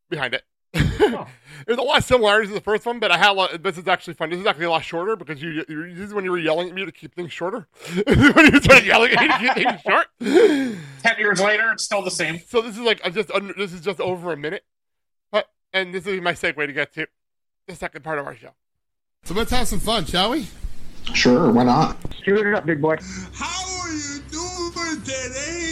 behind 0.09 0.33
it. 0.33 0.43
There's 0.73 1.79
a 1.79 1.81
lot 1.81 1.99
of 1.99 2.03
similarities 2.03 2.49
to 2.49 2.55
the 2.55 2.61
first 2.61 2.85
one, 2.85 2.99
but 2.99 3.11
I 3.11 3.17
had 3.17 3.31
a 3.31 3.33
lot, 3.33 3.63
this 3.63 3.77
is 3.77 3.87
actually 3.87 4.13
fun. 4.13 4.29
This 4.29 4.39
is 4.39 4.45
actually 4.45 4.65
a 4.65 4.69
lot 4.69 4.83
shorter 4.83 5.15
because 5.15 5.41
you, 5.41 5.65
you 5.67 5.93
this 5.93 6.07
is 6.09 6.13
when 6.13 6.23
you 6.23 6.31
were 6.31 6.37
yelling 6.37 6.69
at 6.69 6.75
me 6.75 6.85
to 6.85 6.91
keep 6.91 7.15
things 7.15 7.31
shorter. 7.31 7.67
when 8.05 8.53
you 8.53 8.61
started 8.61 8.85
yelling 8.85 9.11
at 9.11 9.21
me 9.21 9.27
to 9.27 9.53
keep 9.53 9.53
things 9.53 9.81
short. 9.81 10.07
Ten 10.19 11.17
years 11.17 11.41
later, 11.41 11.71
it's 11.71 11.83
still 11.83 12.03
the 12.03 12.11
same. 12.11 12.39
So 12.47 12.61
this 12.61 12.75
is 12.75 12.81
like 12.81 13.01
I'm 13.03 13.13
just 13.13 13.31
under, 13.31 13.53
this 13.53 13.73
is 13.73 13.81
just 13.81 13.99
over 13.99 14.31
a 14.31 14.37
minute, 14.37 14.63
but 15.31 15.49
and 15.73 15.93
this 15.93 16.05
is 16.05 16.21
my 16.21 16.33
segue 16.33 16.65
to 16.65 16.73
get 16.73 16.93
to 16.93 17.07
the 17.67 17.75
second 17.75 18.03
part 18.03 18.17
of 18.17 18.25
our 18.25 18.35
show. 18.35 18.51
So 19.23 19.33
let's 19.33 19.51
have 19.51 19.67
some 19.67 19.79
fun, 19.79 20.05
shall 20.05 20.31
we? 20.31 20.47
Sure, 21.13 21.51
why 21.51 21.63
not? 21.63 21.97
Shoot 22.23 22.47
it 22.47 22.53
up, 22.53 22.65
big 22.65 22.81
boy. 22.81 22.97
How 23.33 23.81
are 23.81 23.91
you 23.91 24.19
doing 24.31 25.01
today 25.03 25.66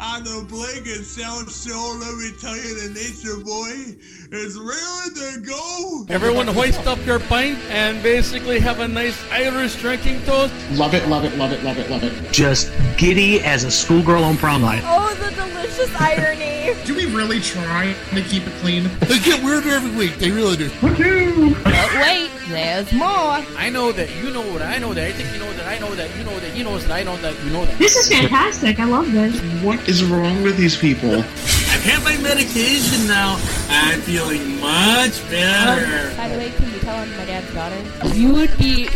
on 0.00 0.24
the 0.24 0.46
Blake 0.48 0.86
and 0.86 1.04
Sal 1.04 1.44
Show? 1.46 1.98
Let 2.00 2.16
me 2.16 2.30
tell 2.40 2.56
you, 2.56 2.88
the 2.88 2.94
Nature 2.94 3.42
Boy 3.44 3.96
is 4.30 4.58
ready 4.58 5.34
to 5.34 5.40
go. 5.40 6.06
Everyone 6.08 6.46
hoist 6.46 6.86
up 6.86 7.04
your 7.04 7.18
pint 7.18 7.58
and 7.70 8.02
basically 8.02 8.60
have 8.60 8.80
a 8.80 8.88
nice 8.88 9.18
Irish 9.30 9.76
drinking 9.76 10.22
toast. 10.22 10.52
Love 10.72 10.94
it, 10.94 11.08
love 11.08 11.24
it, 11.24 11.36
love 11.36 11.52
it, 11.52 11.62
love 11.64 11.78
it, 11.78 11.90
love 11.90 12.04
it. 12.04 12.32
Just 12.32 12.72
giddy 12.96 13.40
as 13.40 13.64
a 13.64 13.70
schoolgirl 13.70 14.22
on 14.22 14.36
prom 14.36 14.62
night. 14.62 14.82
Oh, 14.84 15.14
the 15.14 15.30
delicious 15.34 15.94
irony. 16.00 16.74
Do 16.84 16.94
we 16.94 17.06
really 17.06 17.40
try 17.40 17.94
to 18.14 18.22
keep 18.22 18.46
it 18.46 18.52
clean? 18.60 18.90
They 19.00 19.18
get 19.18 19.42
weirder 19.42 19.70
every 19.70 19.96
week. 19.96 20.16
They 20.16 20.30
really 20.30 20.56
do. 20.56 20.70
But 20.82 20.98
wait, 20.98 22.30
there's 22.48 22.92
more. 22.92 23.08
I 23.08 23.70
know 23.72 23.92
that 23.92 24.14
you 24.16 24.30
know 24.30 24.58
that 24.58 24.74
I 24.74 24.78
know 24.78 24.92
that 24.92 25.04
I 25.04 25.12
think 25.12 25.32
you 25.32 25.38
know 25.38 25.52
that 25.54 25.66
I 25.66 25.78
know 25.78 25.94
that 25.94 26.16
you 26.16 26.24
know 26.24 26.38
that 26.38 26.56
you 26.56 26.64
know 26.64 26.78
that 26.78 26.90
I 26.90 27.02
know 27.02 27.16
that 27.18 27.44
you 27.44 27.50
know 27.50 27.64
that. 27.64 27.78
This 27.78 27.96
is 27.96 28.08
fantastic. 28.08 28.78
I 28.80 28.84
love 28.84 29.10
this. 29.12 29.38
What 29.62 29.87
is 29.88 30.04
wrong 30.04 30.42
with 30.42 30.58
these 30.58 30.76
people? 30.76 31.20
I've 31.20 31.82
had 31.82 32.04
my 32.04 32.16
medication 32.18 33.08
now. 33.08 33.40
I'm 33.70 34.00
feeling 34.02 34.60
much 34.60 35.18
better. 35.30 36.10
Oh, 36.12 36.16
by 36.16 36.28
the 36.28 36.36
way, 36.36 36.50
can 36.50 36.70
you 36.70 36.78
tell 36.80 36.94
I'm 36.94 37.10
my 37.16 37.24
dad's 37.24 37.52
daughter? 37.54 38.14
You 38.14 38.34
would 38.34 38.56
be 38.58 38.90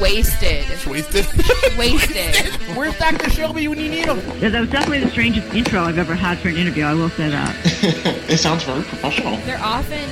wasted. 0.00 0.64
Wasted. 0.86 1.26
Wasted. 1.76 2.46
Where's 2.76 2.96
Dr. 2.96 3.28
Shelby 3.30 3.66
when 3.66 3.80
you 3.80 3.90
need 3.90 4.06
him? 4.06 4.18
Yeah, 4.40 4.50
that 4.50 4.60
was 4.60 4.70
definitely 4.70 5.00
the 5.00 5.10
strangest 5.10 5.52
intro 5.52 5.82
I've 5.82 5.98
ever 5.98 6.14
had 6.14 6.38
for 6.38 6.48
an 6.48 6.56
interview. 6.56 6.84
I 6.84 6.94
will 6.94 7.10
say 7.10 7.28
that. 7.28 7.56
it 8.30 8.38
sounds 8.38 8.62
very 8.62 8.84
professional. 8.84 9.38
They're 9.38 9.58
often 9.58 10.08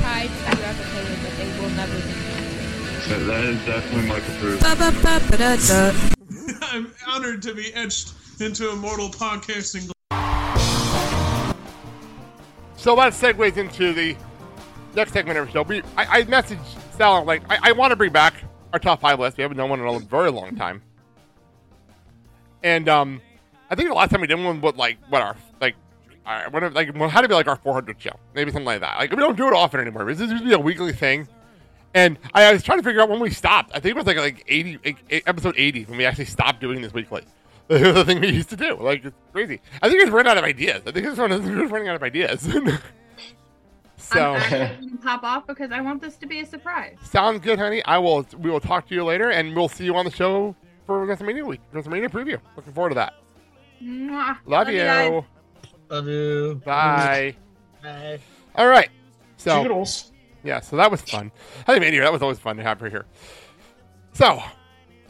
tried 0.00 0.28
to 0.28 0.56
be 0.56 0.62
replicated, 0.62 1.22
but 1.24 1.36
they 1.38 1.60
will 1.60 1.70
never 1.70 1.94
be. 1.94 2.28
That 3.26 3.44
is 3.44 3.64
definitely 3.64 4.06
Michael 4.06 4.34
Cruz. 4.34 4.62
I'm 6.60 6.92
honored 7.06 7.40
to 7.42 7.54
be 7.54 7.72
etched 7.72 8.12
into 8.40 8.70
immortal 8.70 9.08
podcasting. 9.08 9.90
So 12.76 12.94
that 12.96 13.12
segues 13.12 13.56
into 13.56 13.92
the 13.92 14.16
next 14.94 15.12
segment 15.12 15.38
of 15.38 15.46
the 15.46 15.52
show. 15.52 15.62
We, 15.62 15.82
I, 15.96 16.20
I 16.20 16.22
messaged 16.22 16.60
Sal 16.96 17.24
like 17.24 17.42
I, 17.50 17.70
I 17.70 17.72
want 17.72 17.90
to 17.90 17.96
bring 17.96 18.12
back 18.12 18.34
our 18.72 18.78
top 18.78 19.00
five 19.00 19.18
list. 19.18 19.36
We 19.36 19.42
haven't 19.42 19.56
done 19.56 19.68
one 19.68 19.80
in 19.80 19.86
a 19.86 19.98
very 19.98 20.30
long 20.30 20.56
time, 20.56 20.82
and 22.62 22.88
um, 22.88 23.20
I 23.70 23.74
think 23.74 23.88
the 23.88 23.94
last 23.94 24.10
time 24.10 24.20
we 24.20 24.26
did 24.26 24.36
one 24.36 24.60
was 24.60 24.76
like 24.76 24.98
what 25.08 25.22
our 25.22 25.36
like. 25.60 25.74
Uh, 26.24 26.44
what, 26.50 26.74
like 26.74 26.94
well, 26.94 27.08
had 27.08 27.22
to 27.22 27.28
be 27.28 27.32
like 27.32 27.48
our 27.48 27.56
400 27.56 27.98
show, 28.02 28.10
maybe 28.34 28.50
something 28.50 28.66
like 28.66 28.80
that. 28.80 28.98
Like 28.98 29.10
we 29.10 29.16
don't 29.16 29.36
do 29.36 29.46
it 29.46 29.54
often 29.54 29.80
anymore. 29.80 30.04
This 30.04 30.20
used 30.20 30.42
to 30.42 30.46
be 30.46 30.52
a 30.52 30.58
weekly 30.58 30.92
thing, 30.92 31.26
and 31.94 32.18
I, 32.34 32.44
I 32.44 32.52
was 32.52 32.62
trying 32.62 32.78
to 32.78 32.84
figure 32.84 33.00
out 33.00 33.08
when 33.08 33.18
we 33.18 33.30
stopped. 33.30 33.70
I 33.74 33.80
think 33.80 33.92
it 33.92 33.96
was 33.96 34.06
like 34.06 34.18
like 34.18 34.44
80 34.46 34.78
like, 34.84 35.24
episode 35.26 35.54
80 35.56 35.84
when 35.84 35.96
we 35.96 36.04
actually 36.04 36.26
stopped 36.26 36.60
doing 36.60 36.82
this 36.82 36.92
weekly. 36.92 37.22
It 37.70 37.86
was 37.86 37.94
the 37.96 38.04
thing 38.06 38.20
we 38.20 38.30
used 38.30 38.48
to 38.48 38.56
do. 38.56 38.76
Like 38.76 39.04
it's 39.04 39.16
crazy. 39.30 39.60
I 39.82 39.90
think 39.90 40.00
it's 40.02 40.10
run 40.10 40.26
out 40.26 40.38
of 40.38 40.44
ideas. 40.44 40.82
I 40.86 40.90
think 40.90 41.06
it's 41.06 41.18
run, 41.18 41.32
it's 41.60 41.70
running 41.70 41.88
out 41.88 41.96
of 41.96 42.02
ideas. 42.02 42.40
so 43.98 44.34
I'm 44.34 44.96
pop 44.98 45.22
off 45.22 45.46
because 45.46 45.70
I 45.70 45.82
want 45.82 46.00
this 46.00 46.16
to 46.16 46.26
be 46.26 46.40
a 46.40 46.46
surprise. 46.46 46.96
sounds 47.02 47.40
good, 47.40 47.58
honey. 47.58 47.84
I 47.84 47.98
will. 47.98 48.26
We 48.38 48.50
will 48.50 48.60
talk 48.60 48.88
to 48.88 48.94
you 48.94 49.04
later, 49.04 49.30
and 49.30 49.54
we'll 49.54 49.68
see 49.68 49.84
you 49.84 49.94
on 49.96 50.06
the 50.06 50.10
show 50.10 50.56
for 50.86 51.06
WrestleMania 51.06 51.44
week, 51.44 51.60
WrestleMania 51.74 52.08
preview. 52.08 52.40
Looking 52.56 52.72
forward 52.72 52.90
to 52.90 52.94
that. 52.94 53.12
Mwah. 53.82 54.38
Love, 54.46 54.70
you. 54.70 54.78
guys. 54.78 55.22
Love 55.90 56.08
you. 56.08 56.62
Bye. 56.64 57.36
Bye. 57.82 58.18
All 58.54 58.66
right. 58.66 58.88
So 59.36 59.62
Toodles. 59.62 60.12
yeah, 60.42 60.60
so 60.60 60.76
that 60.76 60.90
was 60.90 61.02
fun. 61.02 61.30
I 61.66 61.74
think 61.74 61.84
anyway, 61.84 62.04
that 62.04 62.12
was 62.12 62.22
always 62.22 62.38
fun 62.38 62.56
to 62.56 62.62
have 62.62 62.80
her 62.80 62.88
here. 62.88 63.04
So 64.14 64.42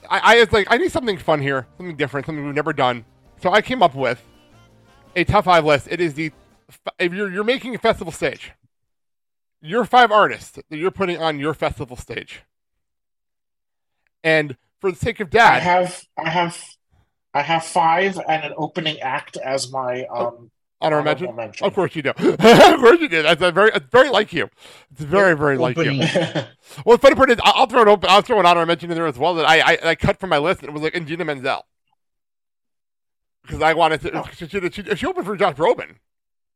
I, 0.09 0.37
I 0.37 0.41
was 0.41 0.53
like, 0.53 0.67
I 0.71 0.79
need 0.79 0.93
something 0.93 1.19
fun 1.19 1.41
here, 1.41 1.67
something 1.77 1.97
different, 1.97 2.27
something 2.27 2.45
we've 2.45 2.55
never 2.55 2.73
done. 2.73 3.05
So 3.41 3.51
I 3.51 3.63
came 3.63 3.83
up 3.83 3.95
with 3.95 4.23
a 5.15 5.25
top 5.25 5.45
five 5.45 5.65
list. 5.65 5.89
It 5.91 6.01
is 6.01 6.15
the 6.15 6.33
if 6.99 7.13
you're 7.13 7.31
you're 7.31 7.45
making 7.45 7.75
a 7.75 7.79
festival 7.79 8.13
stage, 8.13 8.53
your 9.61 9.85
five 9.85 10.11
artists 10.11 10.53
that 10.53 10.77
you're 10.77 10.91
putting 10.91 11.19
on 11.19 11.39
your 11.39 11.55
festival 11.55 11.97
stage, 11.97 12.43
and 14.23 14.57
for 14.81 14.91
the 14.91 14.99
sake 14.99 15.21
of 15.21 15.31
dad, 15.31 15.55
I 15.55 15.59
have 15.61 16.05
I 16.17 16.29
have 16.31 16.65
I 17.35 17.43
have 17.43 17.65
five 17.65 18.19
and 18.29 18.45
an 18.45 18.53
opening 18.57 19.01
act 19.01 19.37
as 19.37 19.71
my 19.71 20.05
um 20.07 20.17
honor 20.19 20.51
honorable 20.81 21.33
mention. 21.33 21.66
Of 21.66 21.74
course 21.74 21.95
you 21.97 22.03
do. 22.03 22.11
of 22.16 22.81
course 22.81 23.01
you 23.01 23.09
do. 23.09 23.22
That's 23.22 23.43
a 23.43 23.51
very, 23.51 23.70
it's 23.74 23.87
very 23.91 24.11
like 24.11 24.33
you. 24.33 24.49
It's 24.93 25.03
very, 25.03 25.37
very 25.37 25.59
like 25.59 25.76
you. 25.76 26.03
Well, 26.85 26.99
the 26.99 27.01
funny 27.01 27.14
part 27.14 27.31
is, 27.31 27.39
I'll 27.43 27.66
throw 27.66 27.81
an 27.83 27.89
open. 27.89 28.11
I'll 28.11 28.20
throw 28.20 28.39
an 28.39 28.45
honor 28.45 28.66
mention 28.66 28.91
in 28.91 28.97
there 28.97 29.07
as 29.07 29.18
well 29.18 29.35
that 29.37 29.49
I, 29.49 29.61
I, 29.61 29.79
I 29.83 29.95
cut 29.95 30.20
from 30.20 30.29
my 30.29 30.37
list. 30.37 30.61
And 30.61 30.68
it 30.68 30.72
was 30.72 30.83
like 30.83 30.95
Idina 30.95 31.24
Menzel 31.24 31.64
because 33.49 33.62
I 33.62 33.72
wanted 33.72 34.03
to. 34.03 34.24
She, 34.35 34.47
she, 34.47 34.70
she, 34.70 34.97
she 34.97 35.07
opened 35.07 35.26
for 35.26 35.37
Josh 35.37 35.55
Groban, 35.55 35.97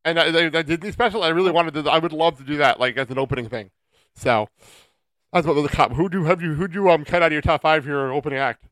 and 0.05 0.19
I, 0.19 0.61
did 0.61 0.81
the 0.81 0.91
special. 0.91 1.23
I 1.23 1.29
really 1.29 1.51
wanted 1.51 1.73
to. 1.73 1.89
I 1.89 1.97
would 1.97 2.13
love 2.13 2.37
to 2.37 2.43
do 2.43 2.57
that, 2.57 2.79
like 2.79 2.95
as 2.95 3.09
an 3.09 3.17
opening 3.17 3.49
thing. 3.49 3.71
So 4.15 4.47
that's 5.31 5.47
what 5.47 5.55
the 5.55 5.67
cut. 5.67 5.93
Who 5.93 6.09
do 6.09 6.23
have 6.25 6.41
you? 6.41 6.53
Who 6.53 6.67
do 6.67 6.75
you 6.75 6.91
um 6.91 7.03
cut 7.03 7.23
out 7.23 7.27
of 7.27 7.33
your 7.33 7.41
top 7.41 7.63
five 7.63 7.85
here 7.85 8.11
opening 8.11 8.37
act? 8.37 8.67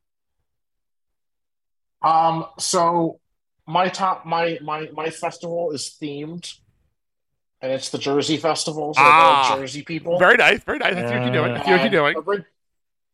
Um, 2.03 2.45
so 2.59 3.19
my 3.67 3.89
top 3.89 4.25
my 4.25 4.57
my 4.61 4.89
my 4.93 5.09
festival 5.09 5.71
is 5.71 5.95
themed, 6.01 6.57
and 7.61 7.71
it's 7.71 7.89
the 7.89 7.97
Jersey 7.97 8.37
Festival. 8.37 8.93
So 8.93 9.01
Ah. 9.03 9.55
Jersey 9.57 9.83
people. 9.83 10.19
Very 10.19 10.37
nice, 10.37 10.63
very 10.63 10.77
nice. 10.79 10.95
I 10.95 11.07
see 11.07 11.13
what 11.15 11.23
you're 11.23 11.31
doing. 11.33 11.51
I 11.57 11.65
see 11.65 11.71
what 11.71 11.81
you're 11.81 11.89
doing. 11.89 12.15
ori- 12.25 12.45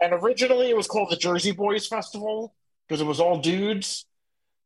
And 0.01 0.13
originally, 0.13 0.69
it 0.69 0.77
was 0.77 0.87
called 0.87 1.09
the 1.09 1.17
Jersey 1.17 1.51
Boys 1.51 1.87
Festival 1.87 2.53
because 2.87 3.01
it 3.01 3.05
was 3.05 3.19
all 3.19 3.39
dudes. 3.39 4.05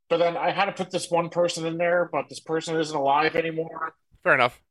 But 0.09 0.17
then 0.17 0.36
I 0.36 0.51
had 0.51 0.65
to 0.65 0.73
put 0.73 0.91
this 0.91 1.09
one 1.09 1.29
person 1.29 1.65
in 1.65 1.77
there, 1.77 2.09
but 2.11 2.27
this 2.27 2.41
person 2.41 2.75
isn't 2.77 2.95
alive 2.95 3.36
anymore. 3.38 3.93
Fair 4.23 4.34
enough. 4.36 4.61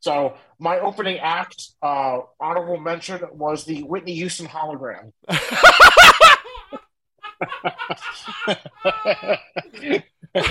So 0.00 0.34
my 0.58 0.80
opening 0.80 1.18
act, 1.18 1.62
uh, 1.82 2.20
honorable 2.40 2.78
mention, 2.80 3.20
was 3.32 3.64
the 3.66 3.82
Whitney 3.82 4.14
Houston 4.14 4.46
hologram. 4.46 5.12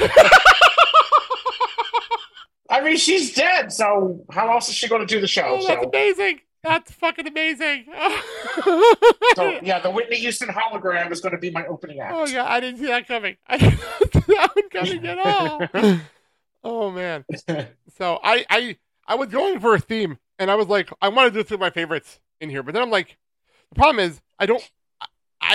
I 2.69 2.81
mean, 2.81 2.97
she's 2.97 3.33
dead, 3.33 3.73
so 3.73 4.23
how 4.31 4.51
else 4.51 4.69
is 4.69 4.75
she 4.75 4.87
going 4.87 5.05
to 5.05 5.13
do 5.13 5.19
the 5.19 5.27
show? 5.27 5.43
Oh, 5.45 5.67
that's 5.67 5.83
so, 5.83 5.89
amazing. 5.89 6.39
That's 6.63 6.91
fucking 6.91 7.27
amazing. 7.27 7.85
so, 9.35 9.59
yeah, 9.63 9.79
the 9.79 9.91
Whitney 9.91 10.17
Houston 10.17 10.47
hologram 10.47 11.11
is 11.11 11.19
going 11.19 11.33
to 11.33 11.39
be 11.39 11.49
my 11.49 11.65
opening 11.65 11.99
act. 11.99 12.13
Oh 12.15 12.27
yeah, 12.27 12.45
I 12.45 12.59
didn't 12.59 12.79
see 12.79 12.85
that 12.85 13.07
coming. 13.07 13.37
I 13.47 13.57
didn't 13.57 13.79
see 13.79 14.35
that 14.35 14.55
one 14.55 14.69
coming 14.69 15.07
at 15.07 15.17
all. 15.17 15.99
oh 16.63 16.91
man. 16.91 17.25
So 17.97 18.19
I 18.23 18.45
I 18.49 18.77
I 19.07 19.15
was 19.15 19.29
going 19.29 19.59
for 19.59 19.73
a 19.73 19.79
theme, 19.79 20.19
and 20.37 20.51
I 20.51 20.55
was 20.55 20.67
like, 20.67 20.89
I 21.01 21.09
want 21.09 21.33
to 21.33 21.39
do 21.39 21.43
two 21.43 21.55
of 21.55 21.59
my 21.59 21.71
favorites 21.71 22.19
in 22.39 22.49
here, 22.49 22.61
but 22.61 22.73
then 22.73 22.83
I'm 22.83 22.91
like, 22.91 23.17
the 23.69 23.75
problem 23.75 24.05
is 24.05 24.21
I 24.37 24.45
don't. 24.45 24.69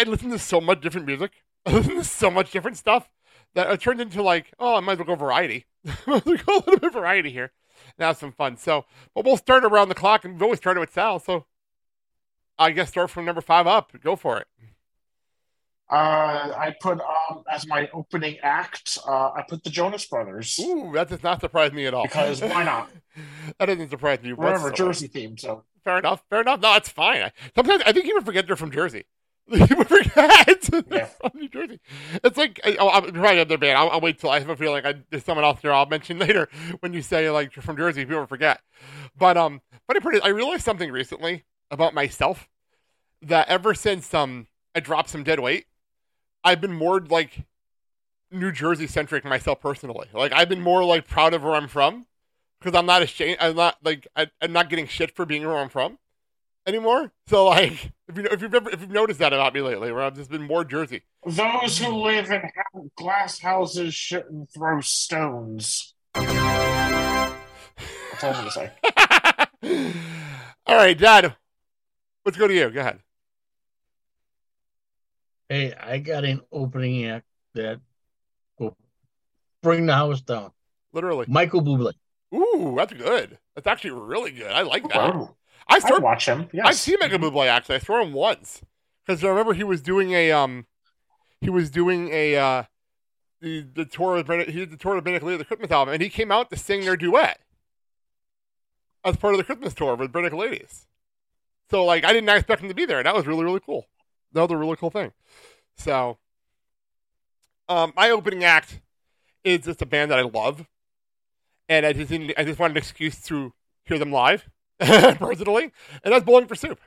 I, 0.01 0.03
listen 0.05 0.31
to 0.31 0.39
so 0.39 0.61
much 0.61 0.81
different 0.81 1.07
music. 1.07 1.33
I 1.67 1.73
listen 1.73 1.97
to 1.97 2.05
so 2.05 2.31
much 2.31 2.51
different 2.51 2.77
stuff 2.77 3.09
that 3.55 3.71
it 3.71 3.81
turned 3.81 4.01
into 4.01 4.23
like, 4.23 4.53
oh, 4.59 4.77
I 4.77 4.81
might 4.81 4.93
as 4.93 4.99
well 4.99 5.07
go 5.07 5.15
variety. 5.15 5.67
I 5.87 5.97
might 6.07 6.27
as 6.27 6.27
well 6.27 6.37
go 6.37 6.55
a 6.55 6.59
little 6.59 6.75
bit 6.77 6.85
of 6.85 6.93
variety 6.93 7.31
here. 7.31 7.53
have 7.99 8.17
some 8.17 8.33
fun. 8.33 8.57
So, 8.57 8.85
but 9.15 9.25
we'll 9.25 9.37
start 9.37 9.65
around 9.65 9.89
the 9.89 9.95
clock, 9.95 10.25
and 10.25 10.35
we've 10.35 10.43
always 10.43 10.59
started 10.59 10.81
with 10.81 10.93
Sal. 10.93 11.19
So, 11.19 11.47
I 12.59 12.71
guess 12.71 12.91
start 12.91 13.11
from 13.11 13.25
number 13.25 13.41
five 13.41 13.67
up. 13.67 13.93
Go 14.03 14.17
for 14.17 14.39
it. 14.39 14.47
Uh, 15.89 16.53
I 16.57 16.75
put 16.81 17.01
um, 17.01 17.45
as 17.51 17.67
my 17.67 17.89
opening 17.95 18.39
act. 18.43 18.99
Uh, 19.07 19.31
I 19.31 19.45
put 19.49 19.63
the 19.63 19.71
Jonas 19.71 20.05
Brothers. 20.05 20.59
Ooh, 20.61 20.91
that 20.95 21.09
does 21.09 21.23
not 21.23 21.41
surprise 21.41 21.73
me 21.73 21.87
at 21.87 21.95
all. 21.95 22.03
Because 22.03 22.41
why 22.43 22.65
not? 22.65 22.91
that 23.59 23.67
doesn't 23.67 23.91
surprise 23.91 24.21
me. 24.21 24.33
Remember. 24.33 24.73
Jersey 24.73 25.07
theme, 25.07 25.39
so 25.39 25.63
Fair 25.87 25.99
enough. 25.99 26.25
Fair 26.29 26.41
enough. 26.41 26.61
No, 26.61 26.75
it's 26.75 26.89
fine. 26.89 27.23
I, 27.23 27.33
sometimes 27.55 27.81
I 27.87 27.93
think 27.93 28.07
people 28.07 28.21
forget 28.23 28.49
they're 28.49 28.57
from 28.57 28.73
Jersey. 28.73 29.05
People 29.53 29.85
forget 29.85 30.61
they're 30.89 31.07
from 31.07 31.31
New 31.35 31.49
Jersey. 31.49 31.79
It's 32.25 32.37
like 32.37 32.61
I- 32.65 32.77
oh, 32.81 32.89
I'm 32.89 33.05
probably 33.13 33.37
another 33.41 33.59
band. 33.59 33.79
I'll, 33.79 33.91
I'll 33.91 34.01
wait 34.01 34.19
till 34.19 34.31
I 34.31 34.41
have 34.41 34.49
a 34.49 34.57
feeling 34.57 34.85
I, 34.85 34.95
there's 35.11 35.25
someone 35.25 35.45
else 35.45 35.61
there. 35.61 35.73
I'll 35.73 35.87
mention 35.87 36.19
later 36.27 36.49
when 36.81 36.93
you 36.93 37.03
say 37.03 37.31
like 37.31 37.55
you're 37.55 37.63
from 37.63 37.77
Jersey. 37.77 38.05
People 38.05 38.27
forget. 38.27 38.61
But 39.17 39.37
um, 39.37 39.61
funny 39.87 40.01
part 40.01 40.17
is 40.17 40.21
I 40.25 40.29
realized 40.29 40.65
something 40.65 40.91
recently 40.91 41.45
about 41.71 41.95
myself 41.95 42.49
that 43.23 43.49
ever 43.49 43.73
since 43.75 44.13
um 44.15 44.49
I 44.75 44.81
dropped 44.81 45.11
some 45.11 45.23
dead 45.23 45.39
weight, 45.41 45.67
I've 46.43 46.61
been 46.61 46.73
more 46.75 47.01
like 47.01 47.45
New 48.33 48.51
Jersey 48.51 48.89
centric 48.89 49.25
myself 49.25 49.61
personally. 49.61 50.09
Like 50.13 50.33
I've 50.33 50.49
been 50.49 50.61
more 50.61 50.83
like 50.85 51.07
proud 51.07 51.35
of 51.35 51.45
where 51.45 51.55
I'm 51.55 51.69
from 51.69 52.07
because 52.61 52.77
I'm 52.77 52.87
not 52.87 53.03
ashamed. 53.03 53.39
I'm 53.41 53.55
not 53.55 53.77
like 53.85 54.09
I, 54.17 54.27
I'm 54.43 54.53
not 54.53 54.71
getting 54.71 54.89
shit 54.89 55.15
for 55.15 55.25
being 55.25 55.47
where 55.47 55.57
I'm 55.59 55.69
from 55.69 55.99
anymore. 56.67 57.13
So 57.29 57.47
like 57.47 57.93
if 58.09 58.17
you 58.17 58.25
if 58.25 58.43
you've 58.43 58.55
ever 58.55 58.71
if 58.71 58.81
you've 58.81 58.91
noticed 58.91 59.21
that 59.21 59.33
about 59.33 59.55
me 59.55 59.61
lately, 59.61 59.93
where 59.93 60.03
I've 60.03 60.17
just 60.17 60.31
been 60.31 60.43
more 60.43 60.65
Jersey. 60.65 61.03
those 61.25 61.79
who 61.79 62.05
live 62.05 62.31
in 62.31 62.43
glass 62.97 63.39
houses 63.39 63.95
shouldn't 63.95 64.51
throw 64.51 64.81
stones. 64.81 65.95
That's 66.15 66.27
all 68.23 68.35
I'm 68.35 68.35
gonna 68.35 68.51
say. 68.51 68.73
All 70.67 70.77
right, 70.77 70.99
Dad. 70.99 71.37
Let's 72.25 72.37
go 72.37 72.49
to 72.49 72.55
you. 72.55 72.71
Go 72.71 72.81
ahead. 72.81 72.99
Hey, 75.49 75.73
I 75.75 75.99
got 75.99 76.25
an 76.25 76.41
opening 76.51 77.07
act 77.07 77.27
that 77.55 77.81
will 78.59 78.77
bring 79.63 79.87
the 79.87 79.95
house 79.95 80.23
down. 80.23 80.51
Literally. 80.93 81.27
Michael 81.29 81.63
Bublé. 81.63 81.93
Ooh, 82.35 82.75
that's 82.77 82.93
good. 82.93 83.39
That's 83.55 83.67
actually 83.67 83.93
really 83.93 84.33
good. 84.33 84.51
I 84.51 84.63
like 84.63 84.89
that. 84.89 85.15
Wow. 85.15 85.37
I 85.69 85.81
I'd 85.83 86.03
watch 86.03 86.27
him. 86.27 86.49
Yes. 86.53 86.67
I've 86.67 86.77
seen 86.77 86.99
Bublé 86.99 87.47
actually. 87.49 87.77
I 87.77 87.79
saw 87.79 88.01
him 88.01 88.13
once 88.13 88.63
because 89.05 89.23
I 89.25 89.29
remember 89.29 89.53
he 89.53 89.65
was 89.65 89.81
doing 89.81 90.13
a 90.13 90.31
um, 90.33 90.67
he 91.41 91.51
was 91.51 91.71
doing 91.71 92.11
a 92.13 92.37
uh, 92.37 92.63
the 93.41 93.67
the 93.75 93.85
tour 93.85 94.17
of 94.17 94.29
he 94.29 94.53
did 94.53 94.71
the 94.71 94.77
tour 94.77 94.97
of 94.97 95.05
Bennett 95.05 95.23
Lee, 95.23 95.37
the 95.37 95.45
Christmas 95.45 95.71
album, 95.71 95.95
and 95.95 96.03
he 96.03 96.09
came 96.09 96.31
out 96.31 96.51
to 96.51 96.57
sing 96.57 96.85
their 96.85 96.97
duet 96.97 97.41
as 99.05 99.17
part 99.17 99.35
of 99.35 99.39
the 99.39 99.45
Christmas 99.45 99.75
tour 99.75 99.95
with 99.97 100.13
Barenaked 100.13 100.37
Ladies. 100.37 100.87
So 101.71 101.85
like, 101.85 102.05
I 102.05 102.13
didn't 102.13 102.29
expect 102.29 102.63
him 102.63 102.69
to 102.69 102.75
be 102.75 102.87
there, 102.87 102.99
and 102.99 103.07
that 103.07 103.15
was 103.15 103.27
really 103.27 103.45
really 103.45 103.61
cool. 103.61 103.87
That 104.33 104.43
was 104.43 104.51
a 104.53 104.57
really 104.57 104.77
cool 104.77 104.91
thing. 104.91 105.13
So, 105.77 106.19
um, 107.69 107.93
my 107.97 108.11
opening 108.11 108.45
act 108.45 108.81
is 109.45 109.65
just 109.65 109.83
a 109.83 109.87
band 109.87 110.11
that 110.11 110.19
I 110.19 110.23
love, 110.23 110.67
and 111.69 111.85
I 111.85 111.93
just 111.93 112.13
I 112.13 112.45
just 112.45 112.59
wanted 112.59 112.75
an 112.75 112.79
excuse 112.79 113.21
to 113.25 113.53
hear 113.85 113.99
them 113.99 114.13
live 114.13 114.49
personally, 115.19 115.73
and 116.05 116.13
that's 116.13 116.25
Bowling 116.25 116.47
for 116.47 116.55
Soup. 116.55 116.79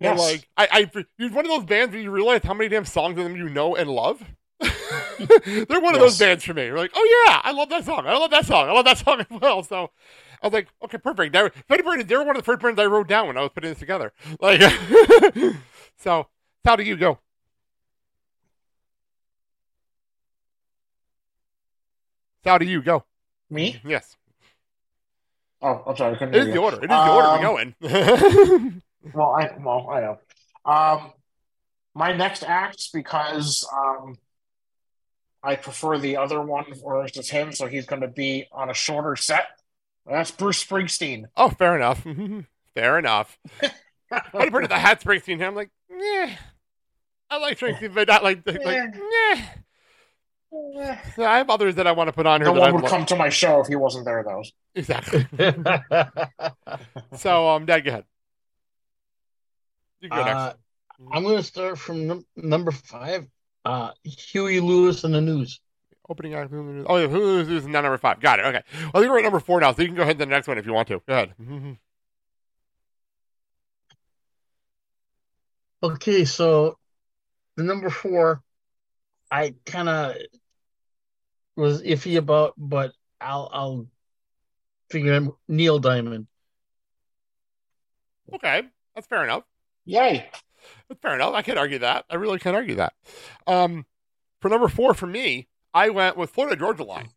And 0.00 0.18
like 0.18 0.48
I, 0.56 0.88
I, 0.94 1.04
you're 1.16 1.30
one 1.30 1.44
of 1.44 1.50
those 1.50 1.64
bands 1.64 1.92
where 1.92 2.02
you 2.02 2.10
realize 2.10 2.42
how 2.42 2.54
many 2.54 2.68
damn 2.68 2.84
songs 2.84 3.16
of 3.18 3.24
them 3.24 3.36
you 3.36 3.48
know 3.48 3.76
and 3.76 3.88
love. 3.88 4.22
They're 4.60 5.80
one 5.80 5.94
of 5.94 6.00
those 6.00 6.18
bands 6.18 6.44
for 6.44 6.54
me. 6.54 6.66
You're 6.66 6.78
like, 6.78 6.92
oh 6.94 7.24
yeah, 7.26 7.40
I 7.44 7.52
love 7.52 7.68
that 7.70 7.84
song. 7.84 8.06
I 8.06 8.16
love 8.16 8.30
that 8.30 8.46
song. 8.46 8.68
I 8.68 8.72
love 8.72 8.84
that 8.84 8.98
song 8.98 9.20
as 9.20 9.40
well. 9.40 9.62
So 9.62 9.90
I 10.42 10.46
was 10.46 10.52
like, 10.52 10.68
okay, 10.84 10.98
perfect. 10.98 11.36
Freddie 11.66 11.82
Burton, 11.82 12.06
they 12.06 12.16
were 12.16 12.24
one 12.24 12.36
of 12.36 12.42
the 12.42 12.44
first 12.44 12.60
bands 12.60 12.80
I 12.80 12.86
wrote 12.86 13.08
down 13.08 13.28
when 13.28 13.36
I 13.36 13.42
was 13.42 13.50
putting 13.54 13.70
this 13.70 13.78
together. 13.78 14.12
Like, 14.40 14.60
so 15.96 16.26
how 16.64 16.76
do 16.76 16.82
you 16.82 16.96
go? 16.96 17.18
How 22.44 22.58
do 22.58 22.66
you 22.66 22.82
go? 22.82 23.04
Me? 23.50 23.80
Yes. 23.84 24.16
Oh, 25.62 25.82
I'm 25.86 25.96
sorry. 25.96 26.14
I 26.14 26.18
couldn't 26.18 26.34
It 26.34 26.48
is 26.48 26.54
the 26.54 26.58
order. 26.58 26.76
It 26.78 26.84
is 26.84 26.88
the 26.88 27.10
order 27.10 27.28
Um, 27.28 27.40
we're 27.40 27.42
going. 27.42 28.82
well, 29.14 29.30
I 29.30 29.50
well 29.60 29.88
I 29.90 30.00
know. 30.00 30.18
Um, 30.64 31.12
my 31.94 32.12
next 32.12 32.42
act 32.42 32.90
because 32.92 33.68
um, 33.72 34.16
I 35.42 35.56
prefer 35.56 35.98
the 35.98 36.16
other 36.16 36.40
one, 36.40 36.66
just 37.12 37.30
him, 37.30 37.52
so 37.52 37.66
he's 37.66 37.86
going 37.86 38.02
to 38.02 38.08
be 38.08 38.46
on 38.52 38.70
a 38.70 38.74
shorter 38.74 39.16
set. 39.16 39.46
That's 40.06 40.30
Bruce 40.30 40.64
Springsteen. 40.64 41.24
Oh, 41.36 41.48
fair 41.48 41.76
enough. 41.76 42.04
fair 42.74 42.98
enough. 42.98 43.38
I 44.10 44.48
put 44.50 44.68
the 44.68 44.78
hat 44.78 45.00
Springsteen 45.00 45.36
here. 45.36 45.46
I'm 45.46 45.54
like, 45.54 45.70
yeah, 45.90 46.36
I 47.30 47.38
like 47.38 47.58
Springsteen, 47.58 47.94
but 47.94 48.08
not 48.08 48.22
like, 48.22 48.46
like, 48.46 48.58
yeah. 48.64 49.46
So 51.16 51.24
I 51.24 51.38
have 51.38 51.48
others 51.48 51.76
that 51.76 51.86
I 51.86 51.92
want 51.92 52.08
to 52.08 52.12
put 52.12 52.26
on 52.26 52.40
here. 52.42 52.48
No 52.48 52.54
that 52.54 52.60
one 52.60 52.68
I 52.68 52.72
would 52.72 52.82
love. 52.82 52.90
come 52.90 53.06
to 53.06 53.16
my 53.16 53.30
show 53.30 53.60
if 53.60 53.68
he 53.68 53.74
wasn't 53.76 54.04
there, 54.04 54.22
though. 54.22 54.42
Exactly. 54.74 55.26
so, 57.16 57.48
um, 57.48 57.64
Dad, 57.64 57.80
go 57.80 57.90
ahead. 57.90 58.04
You 60.00 60.10
go 60.10 60.16
Uh, 60.16 60.24
next. 60.24 60.56
I'm 61.10 61.22
going 61.22 61.38
to 61.38 61.42
start 61.42 61.78
from 61.78 62.06
num- 62.06 62.26
number 62.36 62.70
five. 62.70 63.26
Uh, 63.64 63.92
Huey 64.04 64.60
Lewis 64.60 65.04
and 65.04 65.14
the 65.14 65.20
News. 65.22 65.60
Opening 66.08 66.34
act. 66.34 66.52
Oh, 66.52 66.96
yeah, 66.98 67.06
who's 67.06 67.46
who's 67.48 67.66
now 67.66 67.80
number 67.80 67.96
five? 67.96 68.20
Got 68.20 68.40
it. 68.40 68.44
Okay. 68.46 68.62
Well, 68.82 68.90
I 68.94 68.98
think 69.00 69.10
we're 69.10 69.18
at 69.18 69.22
number 69.24 69.40
four 69.40 69.60
now, 69.60 69.72
so 69.72 69.80
you 69.82 69.88
can 69.88 69.96
go 69.96 70.02
ahead 70.02 70.18
to 70.18 70.24
the 70.26 70.30
next 70.30 70.48
one 70.48 70.58
if 70.58 70.66
you 70.66 70.72
want 70.74 70.88
to. 70.88 71.00
Go 71.08 71.14
ahead. 71.14 71.34
Okay, 75.82 76.24
so 76.24 76.78
the 77.56 77.64
number 77.64 77.90
four, 77.90 78.40
I 79.30 79.54
kind 79.66 79.88
of 79.88 80.14
was 81.56 81.82
iffy 81.82 82.16
about, 82.16 82.54
but 82.56 82.92
I'll 83.20 83.48
I'll 83.52 83.86
figure 84.90 85.14
out 85.14 85.36
Neil 85.48 85.78
Diamond. 85.78 86.26
Okay, 88.32 88.62
that's 88.94 89.06
fair 89.06 89.24
enough. 89.24 89.44
Yay. 89.84 90.30
That's 90.88 91.00
fair 91.00 91.14
enough. 91.14 91.34
I 91.34 91.42
can't 91.42 91.58
argue 91.58 91.80
that. 91.80 92.04
I 92.08 92.14
really 92.14 92.38
can't 92.38 92.56
argue 92.56 92.76
that. 92.76 92.94
Um, 93.46 93.84
for 94.40 94.48
number 94.48 94.68
four 94.68 94.94
for 94.94 95.06
me, 95.06 95.48
I 95.74 95.90
went 95.90 96.16
with 96.16 96.30
Florida 96.30 96.56
Georgia 96.56 96.84
Line. 96.84 97.08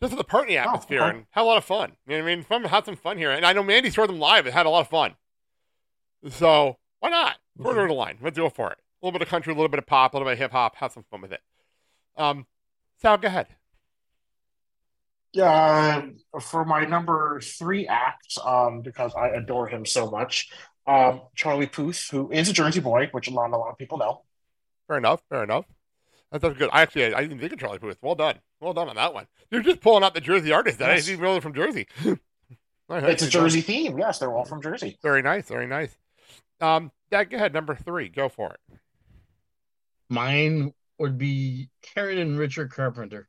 Just 0.00 0.12
for 0.12 0.16
the 0.16 0.24
party 0.24 0.56
atmosphere 0.56 1.02
okay. 1.02 1.10
and 1.10 1.26
had 1.30 1.42
a 1.42 1.44
lot 1.44 1.58
of 1.58 1.64
fun. 1.64 1.92
You 2.06 2.16
know 2.16 2.24
what 2.24 2.30
I 2.30 2.34
mean? 2.34 2.44
Fun, 2.44 2.64
had 2.64 2.86
some 2.86 2.96
fun 2.96 3.18
here. 3.18 3.30
And 3.30 3.44
I 3.44 3.52
know 3.52 3.62
Mandy 3.62 3.90
saw 3.90 4.06
them 4.06 4.18
live 4.18 4.46
and 4.46 4.54
had 4.54 4.64
a 4.64 4.70
lot 4.70 4.80
of 4.80 4.88
fun. 4.88 5.14
So 6.30 6.78
why 7.00 7.10
not? 7.10 7.36
Florida 7.56 7.80
Georgia 7.80 7.94
Line. 7.94 8.18
Let's 8.22 8.38
go 8.38 8.48
for 8.48 8.70
it. 8.70 8.78
A 8.78 9.06
little 9.06 9.18
bit 9.18 9.26
of 9.26 9.28
country, 9.28 9.52
a 9.52 9.56
little 9.56 9.68
bit 9.68 9.78
of 9.78 9.86
pop, 9.86 10.14
a 10.14 10.16
little 10.16 10.26
bit 10.26 10.34
of 10.34 10.38
hip 10.38 10.52
hop. 10.52 10.76
Have 10.76 10.92
some 10.92 11.04
fun 11.10 11.20
with 11.20 11.32
it. 11.32 11.40
Um, 12.16 12.46
Sal, 13.00 13.18
go 13.18 13.28
ahead. 13.28 13.46
Uh, 15.40 16.02
for 16.40 16.64
my 16.64 16.84
number 16.84 17.40
three 17.40 17.86
act, 17.86 18.36
um, 18.44 18.82
because 18.82 19.14
I 19.14 19.28
adore 19.28 19.68
him 19.68 19.86
so 19.86 20.10
much, 20.10 20.50
um, 20.86 21.22
Charlie 21.36 21.66
Puth, 21.68 22.08
who 22.10 22.30
is 22.32 22.48
a 22.48 22.52
Jersey 22.52 22.80
boy, 22.80 23.08
which 23.12 23.28
a 23.28 23.30
lot, 23.30 23.50
a 23.50 23.56
lot 23.56 23.70
of 23.70 23.78
people 23.78 23.98
know. 23.98 24.22
Fair 24.88 24.98
enough. 24.98 25.22
Fair 25.28 25.44
enough. 25.44 25.66
That's, 26.32 26.42
that's 26.42 26.58
good. 26.58 26.70
I 26.72 26.82
actually, 26.82 27.14
I 27.14 27.22
didn't 27.22 27.38
think 27.38 27.52
of 27.52 27.60
Charlie 27.60 27.78
Puth. 27.78 27.98
Well 28.02 28.16
done. 28.16 28.40
Well 28.60 28.72
done 28.72 28.88
on 28.88 28.96
that 28.96 29.14
one. 29.14 29.26
You're 29.50 29.62
just 29.62 29.80
pulling 29.80 30.02
out 30.02 30.14
the 30.14 30.20
Jersey 30.20 30.52
artists. 30.52 30.78
That 30.80 30.90
I 30.90 30.94
Yes. 30.94 31.04
didn't 31.06 31.14
even 31.18 31.24
know 31.24 31.32
they're 31.32 31.40
from 31.40 31.54
Jersey. 31.54 31.86
It's 32.92 33.22
a 33.22 33.30
Jersey 33.30 33.60
theme. 33.60 34.00
Yes, 34.00 34.18
they're 34.18 34.32
all 34.32 34.44
from 34.44 34.60
Jersey. 34.60 34.98
Very 35.00 35.22
nice. 35.22 35.46
Very 35.46 35.68
nice. 35.68 35.96
Um, 36.60 36.90
Dad, 37.08 37.30
go 37.30 37.36
ahead. 37.36 37.52
Number 37.52 37.76
three. 37.76 38.08
Go 38.08 38.28
for 38.28 38.54
it. 38.54 38.78
Mine 40.08 40.74
would 41.00 41.18
be 41.18 41.70
Karen 41.82 42.18
and 42.18 42.38
Richard 42.38 42.70
Carpenter. 42.70 43.28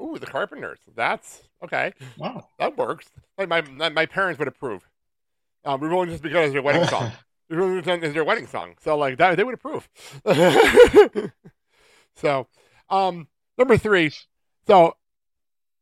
Ooh, 0.00 0.18
the 0.18 0.26
Carpenters. 0.26 0.78
That's 0.94 1.42
okay. 1.62 1.92
Wow. 2.16 2.46
That 2.58 2.78
works. 2.78 3.10
Like 3.36 3.48
my 3.48 3.60
my, 3.90 4.06
parents 4.06 4.38
would 4.38 4.48
approve. 4.48 4.88
Um, 5.64 5.80
we 5.80 5.88
only 5.88 6.12
just 6.12 6.22
because 6.22 6.46
it's 6.46 6.52
their 6.52 6.62
wedding 6.62 6.86
song. 6.86 7.12
We 7.50 7.58
really 7.58 7.82
just 7.82 8.02
it's 8.02 8.14
their 8.14 8.24
wedding 8.24 8.46
song. 8.46 8.76
So 8.80 8.96
like 8.96 9.18
that, 9.18 9.36
they 9.36 9.44
would 9.44 9.52
approve. 9.52 9.86
so, 12.14 12.46
um, 12.88 13.28
number 13.58 13.76
three. 13.76 14.10
So, 14.66 14.96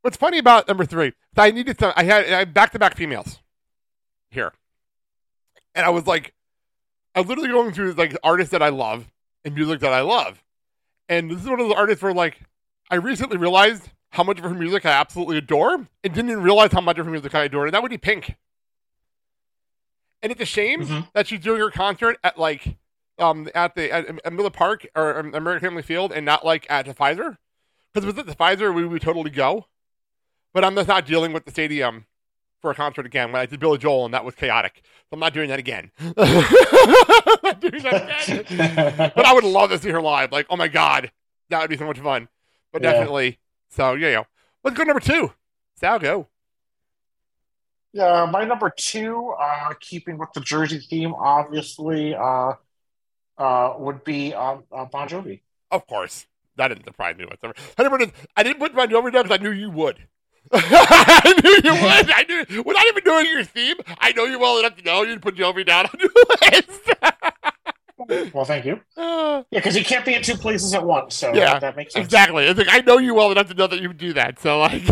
what's 0.03 0.16
funny 0.16 0.39
about 0.39 0.66
number 0.66 0.85
three? 0.85 1.12
I 1.37 1.53
needed 1.53 1.79
some. 1.79 1.93
I 1.95 2.03
had 2.03 2.53
back 2.53 2.73
to 2.73 2.81
back 2.81 2.97
females 2.97 3.39
here, 4.31 4.53
and 5.77 5.87
I 5.87 5.91
was 5.91 6.09
like, 6.09 6.35
I 7.14 7.21
was 7.21 7.29
literally 7.29 7.51
going 7.51 7.73
through 7.73 7.93
like 7.93 8.16
artists 8.25 8.51
that 8.51 8.62
I 8.62 8.71
love 8.71 9.07
and 9.45 9.55
music 9.55 9.79
that 9.81 9.93
I 9.93 10.01
love, 10.01 10.43
and 11.11 11.31
this 11.31 11.43
is 11.43 11.49
one 11.49 11.61
of 11.61 11.69
those 11.69 11.77
artists 11.77 12.03
where 12.03 12.15
like 12.15 12.41
I 12.91 12.95
recently 12.95 13.37
realized 13.37 13.91
how 14.11 14.25
much 14.25 14.39
of 14.39 14.45
her 14.45 14.55
music 14.55 14.87
I 14.87 14.91
absolutely 14.91 15.37
adore, 15.37 15.75
and 15.75 16.15
didn't 16.15 16.31
even 16.31 16.43
realize 16.43 16.73
how 16.73 16.81
much 16.81 16.99
of 16.99 17.05
her 17.05 17.13
music 17.13 17.35
I 17.35 17.45
adore. 17.45 17.67
and 17.67 17.75
that 17.75 17.83
would 17.83 17.91
be 17.91 17.99
Pink. 17.99 18.37
And 20.23 20.33
it's 20.33 20.41
a 20.41 20.47
shame 20.47 21.07
that 21.15 21.27
she's 21.27 21.41
doing 21.41 21.61
her 21.61 21.71
concert 21.71 22.17
at 22.25 22.39
like 22.39 22.77
um 23.19 23.49
at 23.55 23.75
the 23.75 23.93
at, 23.93 24.09
at 24.25 24.33
Miller 24.33 24.51
Park 24.51 24.87
or 24.95 25.19
um, 25.19 25.35
American 25.35 25.69
Family 25.69 25.83
Field 25.83 26.13
and 26.13 26.25
not 26.25 26.45
like 26.45 26.67
at 26.71 26.87
the 26.87 26.95
Fiserv. 26.95 27.37
Because 27.93 28.09
if 28.09 28.17
it 28.17 28.17
was 28.17 28.19
at 28.19 28.27
the 28.27 28.35
Fiserv, 28.35 28.75
we 28.75 28.87
would 28.87 29.03
totally 29.03 29.31
go. 29.31 29.67
But 30.53 30.65
I'm 30.65 30.75
just 30.75 30.89
not 30.89 31.07
dealing 31.07 31.33
with 31.33 31.45
the 31.45 31.51
stadium 31.51 32.07
for 32.61 32.71
a 32.71 32.75
concert 32.75 33.07
again. 33.07 33.33
When 33.33 33.41
I 33.41 33.47
did 33.47 33.61
Billy 33.61 33.79
Joel, 33.79 34.05
and 34.05 34.15
that 34.15 34.25
was 34.25 34.35
chaotic. 34.35 34.83
So 34.85 35.15
I'm 35.15 35.21
not 35.21 35.33
doing 35.35 35.49
that 35.49 35.59
again. 35.59 35.91
I'm 35.99 36.15
not 37.43 37.61
doing 37.61 37.83
that 37.83 38.29
again. 38.29 39.13
but 39.15 39.25
I 39.27 39.33
would 39.35 39.45
love 39.45 39.71
to 39.71 39.79
see 39.79 39.91
her 39.91 40.01
live. 40.01 40.33
Like, 40.33 40.47
oh 40.51 40.57
my 40.57 40.69
god, 40.69 41.11
that 41.49 41.61
would 41.61 41.71
be 41.71 41.77
so 41.77 41.87
much 41.87 41.99
fun. 41.99 42.29
But 42.73 42.83
Yeah. 42.83 42.93
definitely. 42.93 43.39
So 43.71 43.95
yeah, 43.95 44.09
yeah. 44.09 44.25
Let's 44.63 44.77
go 44.77 44.85
to 44.85 44.89
number 44.89 45.01
two. 45.01 45.33
Sal, 45.77 45.99
go. 45.99 46.27
Yeah, 47.93 48.29
my 48.31 48.45
number 48.45 48.73
two, 48.77 49.35
uh, 49.41 49.73
keeping 49.81 50.17
with 50.17 50.29
the 50.33 50.41
Jersey 50.41 50.79
theme, 50.79 51.13
obviously, 51.13 52.15
uh, 52.15 52.53
uh, 53.37 53.75
would 53.79 54.05
be 54.05 54.33
um, 54.33 54.63
uh, 54.71 54.85
Bon 54.85 55.09
Jovi. 55.09 55.41
Of 55.73 55.87
course. 55.89 56.27
That 56.57 56.69
didn't 56.69 56.85
surprise 56.85 57.17
me 57.17 57.25
whatsoever. 57.25 57.55
I 57.79 57.83
didn't, 57.83 58.13
I 58.37 58.43
didn't 58.45 58.59
put 58.61 58.75
Bon 58.77 58.89
Jovi 58.89 59.13
down 59.13 59.25
because 59.25 59.39
I 59.39 59.43
knew 59.43 59.51
you 59.51 59.71
would. 59.71 60.07
I 60.53 61.34
knew 61.44 61.70
you 61.70 61.74
would. 61.82 62.11
I 62.11 62.24
knew 62.28 62.62
without 62.62 62.86
even 62.88 63.05
doing 63.05 63.26
your 63.26 63.44
theme. 63.44 63.76
I 63.98 64.12
know 64.12 64.24
you 64.24 64.38
well 64.38 64.59
enough 64.59 64.76
to 64.76 64.82
know 64.82 65.03
you'd 65.03 65.22
put 65.22 65.36
Jovi 65.36 65.64
down 65.64 65.86
on 65.86 65.92
your 66.01 66.11
list. 66.53 68.34
Well, 68.34 68.44
thank 68.44 68.64
you. 68.64 68.80
Uh, 68.96 69.44
Yeah, 69.51 69.61
because 69.61 69.74
he 69.74 69.84
can't 69.84 70.05
be 70.05 70.14
in 70.14 70.22
two 70.22 70.34
places 70.36 70.74
at 70.74 70.84
once, 70.84 71.14
so 71.14 71.32
yeah, 71.32 71.53
that, 71.53 71.61
that 71.61 71.76
makes 71.76 71.92
sense. 71.94 72.05
exactly. 72.05 72.44
It's 72.44 72.59
like 72.59 72.68
I 72.70 72.80
know 72.80 72.98
you 72.98 73.14
well 73.14 73.30
enough 73.30 73.48
to 73.48 73.55
know 73.55 73.66
that 73.66 73.80
you 73.80 73.88
would 73.88 73.96
do 73.98 74.12
that. 74.14 74.38
So 74.40 74.59
like, 74.59 74.82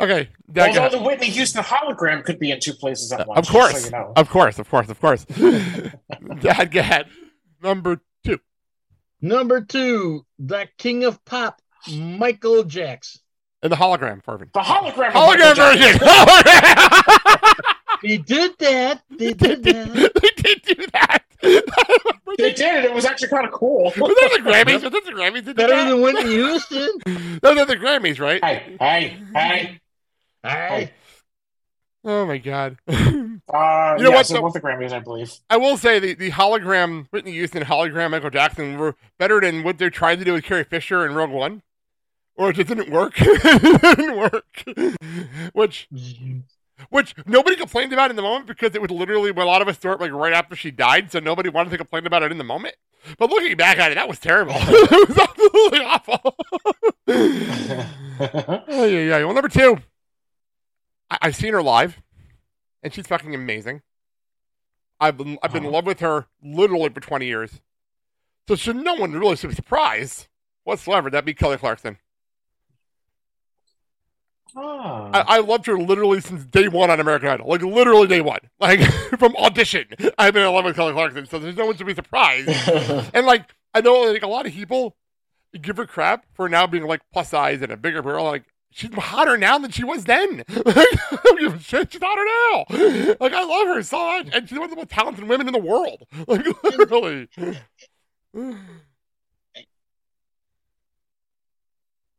okay, 0.00 0.28
Dad, 0.52 0.76
Although 0.76 0.98
the 0.98 1.02
Whitney 1.02 1.28
Houston 1.30 1.62
hologram 1.62 2.24
could 2.24 2.38
be 2.38 2.50
in 2.52 2.60
two 2.60 2.72
places 2.74 3.12
at 3.12 3.26
once. 3.26 3.48
of 3.48 3.52
course, 3.52 3.80
so 3.80 3.84
you 3.86 3.90
know. 3.90 4.12
of 4.16 4.28
course, 4.30 4.58
of 4.58 4.68
course, 4.70 4.88
of 4.88 5.00
course. 5.00 5.24
Dad, 5.24 6.70
go 6.70 6.80
ahead. 6.80 7.06
Number 7.62 8.00
two. 8.24 8.38
Number 9.20 9.60
two, 9.60 10.24
the 10.38 10.68
king 10.78 11.04
of 11.04 11.22
pop, 11.24 11.60
Michael 11.92 12.62
Jackson. 12.64 13.20
And 13.62 13.70
the 13.70 13.76
hologram 13.76 14.24
version. 14.24 14.50
The 14.54 14.60
hologram. 14.60 15.08
of 15.08 15.14
Hologram 15.14 15.56
Michael 15.56 15.74
Jackson. 15.74 15.98
version. 15.98 17.50
They 18.02 18.16
did 18.16 18.56
that. 18.60 19.02
They 19.10 19.34
did 19.34 19.62
that. 19.64 19.92
they 20.22 20.42
did 20.42 20.62
do 20.62 20.86
that. 20.94 21.22
They 22.38 22.52
did. 22.54 22.84
It 22.84 22.84
It 22.86 22.94
was 22.94 23.04
actually 23.04 23.28
kind 23.28 23.44
of 23.44 23.52
cool. 23.52 23.84
Was 23.84 23.94
that 23.94 24.30
the 24.36 24.42
Grammys? 24.50 24.82
Was 24.82 24.92
that 24.92 25.04
the 25.04 25.12
Grammys? 25.12 25.34
that 25.44 25.44
did 25.44 25.56
Better 25.56 25.74
that? 25.76 25.90
than 25.90 26.00
Whitney 26.00 26.30
Houston. 26.30 26.88
Those 27.42 27.58
are 27.58 27.66
the 27.66 27.76
Grammys, 27.76 28.18
right? 28.20 28.42
Hey, 28.42 28.76
hey, 28.80 29.18
hey. 29.34 29.80
Hey. 30.42 30.92
Oh 32.04 32.24
my 32.24 32.38
god. 32.38 32.78
Uh, 32.88 32.94
You 32.94 33.40
know 33.52 34.10
yes, 34.10 34.30
what, 34.30 34.30
it 34.30 34.34
though? 34.34 34.40
was 34.42 34.52
the 34.54 34.60
Grammys, 34.60 34.92
I 34.92 35.00
believe. 35.00 35.32
I 35.50 35.56
will 35.58 35.76
say 35.76 35.98
the, 35.98 36.14
the 36.14 36.30
hologram 36.30 37.08
Whitney 37.10 37.32
Houston, 37.32 37.64
hologram 37.64 38.12
Michael 38.12 38.30
Jackson 38.30 38.78
were 38.78 38.94
better 39.18 39.40
than 39.40 39.62
what 39.64 39.76
they're 39.76 39.90
trying 39.90 40.18
to 40.20 40.24
do 40.24 40.32
with 40.32 40.44
Carrie 40.44 40.64
Fisher 40.64 41.04
in 41.04 41.14
Rogue 41.14 41.30
One. 41.30 41.62
Or 42.40 42.48
it 42.48 42.56
just 42.56 42.68
didn't 42.68 42.88
work. 42.88 43.12
it 43.18 43.96
didn't 43.98 44.16
work. 44.16 44.64
Which 45.52 45.88
which 46.88 47.14
nobody 47.26 47.54
complained 47.54 47.92
about 47.92 48.08
in 48.08 48.16
the 48.16 48.22
moment 48.22 48.46
because 48.46 48.74
it 48.74 48.80
was 48.80 48.90
literally 48.90 49.28
a 49.28 49.34
lot 49.34 49.60
of 49.60 49.68
us 49.68 49.78
saw 49.78 49.92
it 49.92 50.00
like 50.00 50.10
right 50.10 50.32
after 50.32 50.56
she 50.56 50.70
died, 50.70 51.12
so 51.12 51.18
nobody 51.18 51.50
wanted 51.50 51.68
to 51.68 51.76
complain 51.76 52.06
about 52.06 52.22
it 52.22 52.32
in 52.32 52.38
the 52.38 52.44
moment. 52.44 52.76
But 53.18 53.28
looking 53.28 53.54
back 53.58 53.76
at 53.76 53.92
it, 53.92 53.96
that 53.96 54.08
was 54.08 54.18
terrible. 54.18 54.54
it 54.56 55.08
was 55.08 55.18
absolutely 55.18 55.80
awful. 55.80 56.36
oh, 58.68 58.84
yeah, 58.86 59.18
yeah. 59.18 59.18
Well, 59.18 59.34
number 59.34 59.50
two, 59.50 59.76
I- 61.10 61.18
I've 61.20 61.36
seen 61.36 61.52
her 61.52 61.62
live, 61.62 62.00
and 62.82 62.94
she's 62.94 63.06
fucking 63.06 63.34
amazing. 63.34 63.82
I've 64.98 65.18
been 65.18 65.36
I've 65.42 65.52
been 65.52 65.64
in 65.64 65.68
uh-huh. 65.68 65.76
love 65.76 65.86
with 65.86 66.00
her 66.00 66.26
literally 66.42 66.88
for 66.88 67.00
20 67.00 67.26
years. 67.26 67.60
So 68.48 68.56
should 68.56 68.76
no 68.76 68.94
one 68.94 69.12
really 69.12 69.36
should 69.36 69.50
be 69.50 69.56
surprised 69.56 70.28
whatsoever 70.64 71.10
That'd 71.10 71.26
be 71.26 71.34
Kelly 71.34 71.58
Clarkson. 71.58 71.98
Ah. 74.56 75.10
I, 75.12 75.36
I 75.36 75.38
loved 75.40 75.66
her 75.66 75.78
literally 75.78 76.20
since 76.20 76.44
day 76.44 76.68
one 76.68 76.90
on 76.90 77.00
American 77.00 77.28
Idol, 77.28 77.48
like 77.48 77.62
literally 77.62 78.06
day 78.06 78.20
one, 78.20 78.40
like 78.60 78.80
from 79.18 79.36
audition. 79.36 79.86
I've 80.18 80.34
been 80.34 80.46
in 80.46 80.52
love 80.52 80.64
with 80.64 80.76
Kelly 80.76 80.92
Clarkson, 80.92 81.26
so 81.26 81.38
there's 81.38 81.56
no 81.56 81.66
one 81.66 81.76
to 81.76 81.84
be 81.84 81.94
surprised. 81.94 82.48
and 83.14 83.26
like 83.26 83.44
I 83.74 83.80
know, 83.80 84.02
like 84.02 84.22
a 84.22 84.28
lot 84.28 84.46
of 84.46 84.52
people 84.52 84.96
give 85.60 85.76
her 85.76 85.86
crap 85.86 86.26
for 86.34 86.48
now 86.48 86.66
being 86.66 86.86
like 86.86 87.00
plus 87.12 87.30
size 87.30 87.62
and 87.62 87.72
a 87.72 87.76
bigger 87.76 88.02
girl. 88.02 88.24
Like 88.24 88.44
she's 88.70 88.92
hotter 88.94 89.36
now 89.36 89.58
than 89.58 89.70
she 89.70 89.84
was 89.84 90.04
then. 90.04 90.44
I 90.48 91.18
don't 91.24 91.40
give 91.40 91.54
a 91.54 91.58
shit. 91.58 91.92
She's 91.92 92.02
hotter 92.02 92.24
now. 92.24 93.16
Like 93.20 93.32
I 93.32 93.44
love 93.44 93.74
her 93.74 93.82
so 93.82 93.98
much, 93.98 94.28
and 94.32 94.48
she's 94.48 94.58
one 94.58 94.64
of 94.64 94.70
the 94.70 94.76
most 94.76 94.90
talented 94.90 95.28
women 95.28 95.46
in 95.46 95.52
the 95.52 95.58
world. 95.58 96.04
Like 96.26 96.46
literally. 96.64 97.28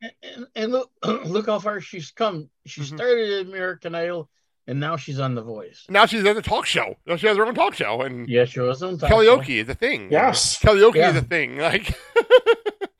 And, 0.02 0.48
and 0.56 0.72
look, 0.72 0.92
look 1.26 1.46
how 1.46 1.60
far 1.60 1.80
she's 1.82 2.12
come. 2.12 2.50
She 2.66 2.82
Mm-hmm. 2.82 2.96
started 2.98 3.34
at 3.34 3.46
American 3.48 3.94
Idol, 3.96 4.30
and 4.68 4.80
now 4.80 4.98
she's 4.98 5.20
on 5.20 5.36
The 5.36 5.42
Voice. 5.44 5.86
Now 5.90 6.06
she's 6.06 6.24
at 6.26 6.36
a 6.38 6.42
talk 6.42 6.66
show. 6.66 6.96
Now 7.06 7.16
she 7.18 7.28
has 7.28 7.38
her 7.38 7.46
own 7.46 7.54
talk 7.56 7.76
show, 7.76 8.02
and 8.02 8.28
Yeah, 8.28 8.46
she 8.46 8.60
was 8.60 8.82
on 8.82 8.98
talk 8.98 9.12
karaoke 9.12 9.62
is 9.62 9.70
a 9.70 9.76
thing. 9.76 10.12
Yes. 10.12 10.58
karaoke 10.60 10.96
Yeah. 10.96 11.12
is 11.12 11.16
a 11.18 11.22
thing. 11.22 11.58
Like 11.58 11.94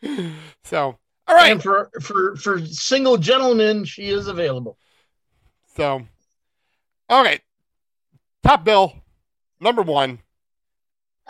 so. 0.64 0.98
All 1.28 1.36
right. 1.36 1.52
And 1.54 1.64
for 1.64 1.90
for 2.02 2.36
for 2.36 2.66
single 2.66 3.18
gentlemen, 3.18 3.86
she 3.86 4.10
is 4.10 4.28
available. 4.28 4.78
So, 5.76 6.06
all 7.10 7.24
right. 7.24 7.42
Top 8.44 8.64
bill, 8.66 8.94
number 9.60 9.82
one. 9.82 10.20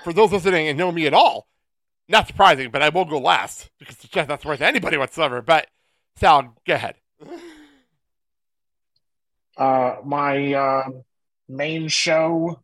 For 0.03 0.11
those 0.13 0.31
listening 0.31 0.67
and 0.67 0.77
know 0.77 0.91
me 0.91 1.05
at 1.05 1.13
all, 1.13 1.47
not 2.11 2.27
surprising, 2.27 2.69
but 2.69 2.81
I 2.81 2.89
will 2.89 3.05
go 3.05 3.19
last 3.19 3.69
because 3.79 3.95
it's 3.95 4.09
just 4.09 4.29
not 4.29 4.45
worth 4.45 4.61
anybody 4.61 4.97
whatsoever. 4.97 5.41
But 5.41 5.67
Sal, 6.17 6.55
go 6.65 6.73
ahead. 6.73 6.95
Uh, 9.57 9.97
my 10.03 10.53
uh, 10.53 10.89
main 11.47 11.87
show 11.87 12.59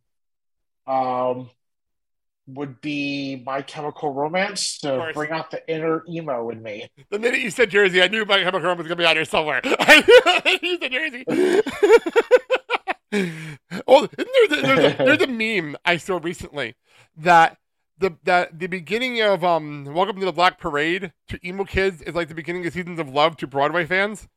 um, 0.88 1.50
would 2.48 2.82
be 2.82 3.44
My 3.46 3.62
Chemical 3.62 4.14
Romance 4.14 4.80
to 4.80 5.12
bring 5.14 5.32
out 5.32 5.52
the 5.52 5.70
inner 5.70 6.04
emo 6.10 6.50
in 6.50 6.64
me. 6.64 6.90
The 7.12 7.20
minute 7.20 7.42
you 7.42 7.52
said 7.52 7.70
Jersey, 7.70 8.02
I 8.02 8.08
knew 8.08 8.26
my 8.26 8.40
chemical 8.40 8.62
romance 8.62 8.80
was 8.80 8.88
gonna 8.88 8.96
be 8.96 9.06
out 9.06 9.16
here 9.16 9.26
somewhere. 9.26 9.62
I 9.64 10.60
knew 10.64 10.70
you 10.70 10.80
said 10.80 10.92
Jersey. 10.92 11.24
well, 13.88 14.08
isn't 14.18 14.50
there 14.50 14.62
there's, 14.62 14.94
a, 14.94 14.98
there's 14.98 15.22
a 15.22 15.28
meme 15.28 15.78
I 15.86 15.98
saw 15.98 16.20
recently 16.22 16.76
that 17.18 17.58
the 18.00 18.16
that 18.24 18.60
the 18.60 18.68
beginning 18.68 19.22
of 19.22 19.44
um 19.44 19.86
Welcome 19.86 20.20
to 20.20 20.26
the 20.26 20.32
Black 20.32 20.60
Parade 20.60 21.14
to 21.30 21.48
emo 21.48 21.64
kids 21.64 22.02
is 22.02 22.16
like 22.16 22.28
the 22.28 22.36
beginning 22.36 22.66
of 22.66 22.74
seasons 22.74 23.00
of 23.00 23.10
Love 23.10 23.38
to 23.38 23.48
Broadway 23.48 23.86
fans, 23.86 24.28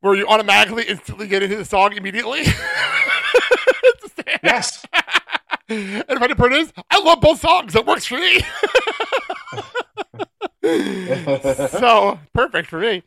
where 0.00 0.14
you 0.14 0.26
automatically 0.26 0.84
instantly 0.84 1.26
get 1.26 1.42
into 1.42 1.56
the 1.56 1.64
song 1.64 1.94
immediately. 1.94 2.42
yes. 4.42 4.84
and 5.68 6.04
the 6.08 6.16
funny 6.18 6.34
part 6.34 6.52
is, 6.52 6.72
I 6.90 7.00
love 7.00 7.20
both 7.20 7.40
songs. 7.40 7.74
It 7.74 7.86
works 7.86 8.06
for 8.06 8.18
me. 8.18 8.40
so 11.68 12.18
perfect 12.32 12.68
for 12.68 12.78
me. 12.78 13.02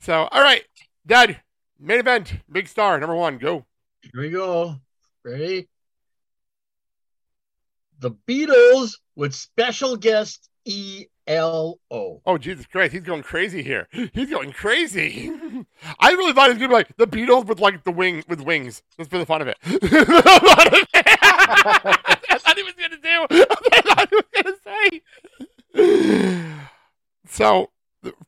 So 0.00 0.28
all 0.30 0.42
right, 0.42 0.62
Dad, 1.06 1.40
main 1.80 2.00
event, 2.00 2.34
big 2.50 2.68
star, 2.68 2.98
number 3.00 3.16
one, 3.16 3.38
go. 3.38 3.64
Here 4.02 4.22
we 4.22 4.30
go. 4.30 4.76
Ready? 5.24 5.68
The 8.02 8.10
Beatles 8.28 8.98
with 9.14 9.32
special 9.32 9.96
guest 9.96 10.50
E 10.64 11.06
L 11.28 11.78
O. 11.88 12.20
Oh 12.26 12.36
Jesus 12.36 12.66
Christ, 12.66 12.92
he's 12.92 13.02
going 13.02 13.22
crazy 13.22 13.62
here. 13.62 13.86
He's 14.12 14.28
going 14.28 14.50
crazy. 14.50 15.30
I 16.00 16.10
really 16.10 16.32
thought 16.32 16.48
he 16.48 16.54
was 16.54 16.58
gonna 16.58 16.68
be 16.68 16.74
like 16.74 16.96
the 16.96 17.06
Beatles 17.06 17.46
with 17.46 17.60
like 17.60 17.84
the 17.84 17.92
wing 17.92 18.24
with 18.26 18.40
wings, 18.40 18.82
just 18.98 19.08
for 19.08 19.18
the 19.18 19.26
fun 19.26 19.40
of 19.40 19.46
it. 19.46 19.56
I 19.62 19.78
thought 22.38 22.56
he 22.56 22.64
was 22.64 22.74
gonna 22.74 22.96
do. 22.96 23.26
I 23.30 23.80
thought 23.84 24.08
he 24.10 24.16
was 24.16 24.24
gonna 24.42 24.56
say. 24.64 26.58
So, 27.28 27.70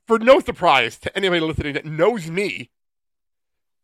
for 0.06 0.18
no 0.18 0.40
surprise 0.40 0.96
to 1.00 1.14
anybody 1.14 1.40
listening 1.40 1.74
that 1.74 1.84
knows 1.84 2.30
me, 2.30 2.70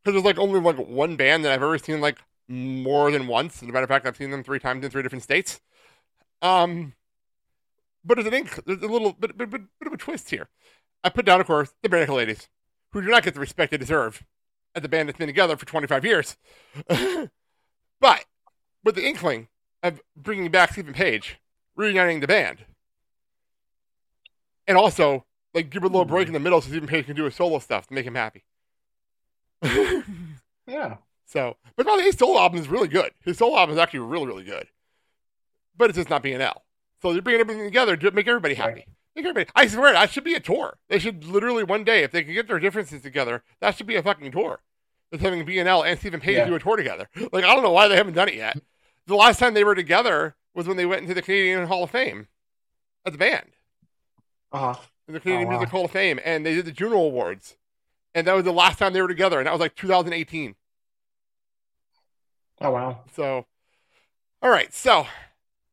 because 0.03 0.15
there's 0.15 0.25
like 0.25 0.39
only 0.39 0.61
like 0.61 0.77
one 0.77 1.17
band 1.17 1.45
that 1.45 1.53
I've 1.53 1.63
ever 1.63 1.77
seen 1.77 2.01
like 2.01 2.17
more 2.49 3.11
than 3.11 3.27
once. 3.27 3.63
As 3.63 3.69
a 3.69 3.73
matter 3.73 3.85
of 3.85 3.89
fact, 3.89 4.07
I've 4.07 4.17
seen 4.17 4.31
them 4.31 4.43
three 4.43 4.59
times 4.59 4.83
in 4.83 4.91
three 4.91 5.03
different 5.03 5.25
states. 5.25 5.61
Um, 6.43 6.95
but 8.05 8.17
there's 8.17 8.27
an 8.27 8.35
ink, 8.35 8.61
there's 8.67 8.83
a 8.83 8.87
little 8.87 9.13
bit, 9.13 9.37
bit, 9.37 9.51
bit, 9.51 9.63
bit 9.79 9.87
of 9.87 9.93
a 9.93 9.97
twist 9.97 10.31
here. 10.31 10.49
I 11.05 11.09
put 11.09 11.27
down, 11.27 11.41
of 11.41 11.47
course, 11.47 11.73
the 11.83 11.89
Barenaked 11.89 12.15
Ladies, 12.15 12.49
who 12.93 13.03
do 13.03 13.09
not 13.09 13.23
get 13.23 13.35
the 13.35 13.41
respect 13.41 13.71
they 13.71 13.77
deserve 13.77 14.23
as 14.75 14.85
a 14.85 14.89
band 14.89 15.09
that's 15.09 15.19
been 15.19 15.27
together 15.27 15.57
for 15.57 15.67
25 15.67 16.05
years. 16.05 16.37
but 18.01 18.25
with 18.85 18.95
the 18.95 19.07
inkling 19.07 19.49
of 19.83 20.01
bringing 20.17 20.51
back 20.51 20.73
Steven 20.73 20.95
Page, 20.95 21.39
reuniting 21.77 22.21
the 22.21 22.27
band, 22.27 22.65
and 24.67 24.77
also 24.77 25.25
like 25.55 25.71
give 25.71 25.83
it 25.83 25.87
a 25.87 25.89
little 25.89 26.05
break 26.05 26.29
in 26.29 26.35
the 26.35 26.41
middle 26.41 26.61
so 26.61 26.69
Steven 26.69 26.89
Page 26.89 27.07
can 27.07 27.17
do 27.17 27.25
his 27.25 27.35
solo 27.35 27.59
stuff 27.59 27.87
to 27.87 27.95
make 27.95 28.07
him 28.07 28.15
happy. 28.15 28.45
Yeah. 30.71 30.97
So, 31.27 31.57
but 31.77 31.87
no, 31.87 31.99
his 31.99 32.17
solo 32.17 32.41
album 32.41 32.61
is 32.61 32.69
really 32.69 32.89
good. 32.89 33.13
His 33.25 33.39
solo 33.39 33.59
album 33.59 33.75
is 33.75 33.79
actually 33.79 34.01
really, 34.01 34.27
really 34.27 34.45
good. 34.45 34.69
But 35.81 35.89
it's 35.89 35.97
just 35.97 36.11
not 36.11 36.23
BNL. 36.23 36.59
So 37.01 37.15
they're 37.15 37.23
bringing 37.23 37.41
everything 37.41 37.65
together 37.65 37.97
to 37.97 38.11
make 38.11 38.29
everybody 38.29 38.53
happy. 38.55 38.85
Make 39.17 39.25
everybody. 39.25 39.47
I 39.55 39.67
swear, 39.67 39.95
that 39.95 40.11
should 40.11 40.25
be 40.25 40.35
a 40.35 40.41
tour. 40.41 40.77
They 40.91 40.99
should 40.99 41.25
literally 41.25 41.65
one 41.65 41.85
day, 41.85 42.03
if 42.03 42.13
they 42.13 42.23
can 42.23 42.35
get 42.35 42.47
their 42.49 42.59
differences 42.59 43.01
together, 43.01 43.43
that 43.63 43.75
should 43.77 43.87
be 43.87 43.97
a 43.97 44.03
fucking 44.03 44.31
tour. 44.31 44.61
Just 45.11 45.25
having 45.25 45.47
BNL 45.47 45.87
and 45.87 45.99
Steven 45.99 46.21
Page 46.21 46.37
Yeah. 46.37 46.45
do 46.45 46.55
a 46.55 46.61
tour 46.61 46.77
together. 46.77 47.09
Like 47.33 47.45
I 47.45 47.55
don't 47.55 47.63
know 47.63 47.71
why 47.73 47.89
they 47.89 47.97
haven't 47.97 48.13
done 48.13 48.29
it 48.29 48.35
yet. 48.35 48.59
The 49.07 49.17
last 49.17 49.39
time 49.39 49.55
they 49.55 49.65
were 49.65 49.75
together 49.75 50.37
was 50.55 50.69
when 50.69 50.77
they 50.77 50.85
went 50.85 51.01
into 51.01 51.15
the 51.15 51.23
Canadian 51.23 51.67
Hall 51.67 51.83
of 51.85 51.91
Fame 51.91 52.29
as 53.07 53.15
a 53.15 53.19
band. 53.19 53.47
Uh 54.53 54.75
huh. 54.75 54.81
In 55.09 55.15
the 55.15 55.21
Canadian 55.21 55.49
Oh, 55.49 55.51
wow. 55.53 55.57
Music 55.59 55.71
Hall 55.71 55.85
of 55.87 55.91
Fame, 55.93 56.21
and 56.25 56.45
they 56.45 56.55
did 56.55 56.67
the 56.67 56.73
Juno 56.73 56.97
Awards, 56.99 57.57
and 58.15 58.27
that 58.27 58.35
was 58.35 58.45
the 58.45 58.53
last 58.53 58.79
time 58.79 58.93
they 58.93 59.01
were 59.01 59.09
together, 59.09 59.39
and 59.39 59.47
that 59.47 59.53
was 59.53 59.61
like 59.61 59.75
2018. 59.77 60.55
Oh 62.61 62.71
wow. 62.71 63.01
So, 63.17 63.47
all 64.43 64.51
right, 64.51 64.73
so 64.75 65.07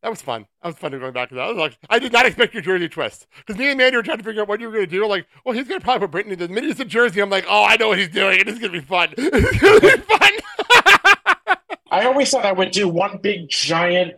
that 0.03 0.09
was 0.09 0.21
fun. 0.21 0.45
That 0.61 0.69
was 0.69 0.77
fun 0.77 0.91
to 0.91 0.99
go 0.99 1.11
back 1.11 1.29
to 1.29 1.35
that. 1.35 1.41
I 1.41 1.47
was 1.47 1.57
like, 1.57 1.77
I 1.89 1.99
did 1.99 2.13
not 2.13 2.25
expect 2.25 2.53
your 2.53 2.63
Jersey 2.63 2.87
twist 2.87 3.27
because 3.37 3.57
me 3.57 3.69
and 3.69 3.77
Mandy 3.77 3.97
were 3.97 4.03
trying 4.03 4.19
to 4.19 4.23
figure 4.23 4.41
out 4.41 4.47
what 4.47 4.59
you 4.59 4.67
were 4.67 4.73
going 4.73 4.85
to 4.85 4.91
do. 4.91 5.07
Like, 5.07 5.25
well, 5.43 5.55
he's 5.55 5.67
going 5.67 5.79
to 5.79 5.83
probably 5.83 6.05
put 6.05 6.11
Brittany. 6.11 6.33
In 6.33 6.39
the 6.39 6.47
minute 6.47 6.79
in 6.79 6.87
Jersey, 6.87 7.19
I'm 7.19 7.29
like, 7.29 7.45
oh, 7.49 7.63
I 7.63 7.77
know 7.77 7.89
what 7.89 7.97
he's 7.97 8.09
doing. 8.09 8.39
It 8.39 8.47
is 8.47 8.59
going 8.59 8.71
to 8.73 8.79
be 8.79 8.85
fun. 8.85 9.09
It's 9.17 9.59
going 9.59 9.79
to 9.79 9.97
be 9.97 10.03
fun. 10.03 11.57
I 11.91 12.05
always 12.05 12.29
thought 12.29 12.45
I 12.45 12.51
would 12.51 12.71
do 12.71 12.87
one 12.87 13.17
big 13.17 13.49
giant 13.49 14.13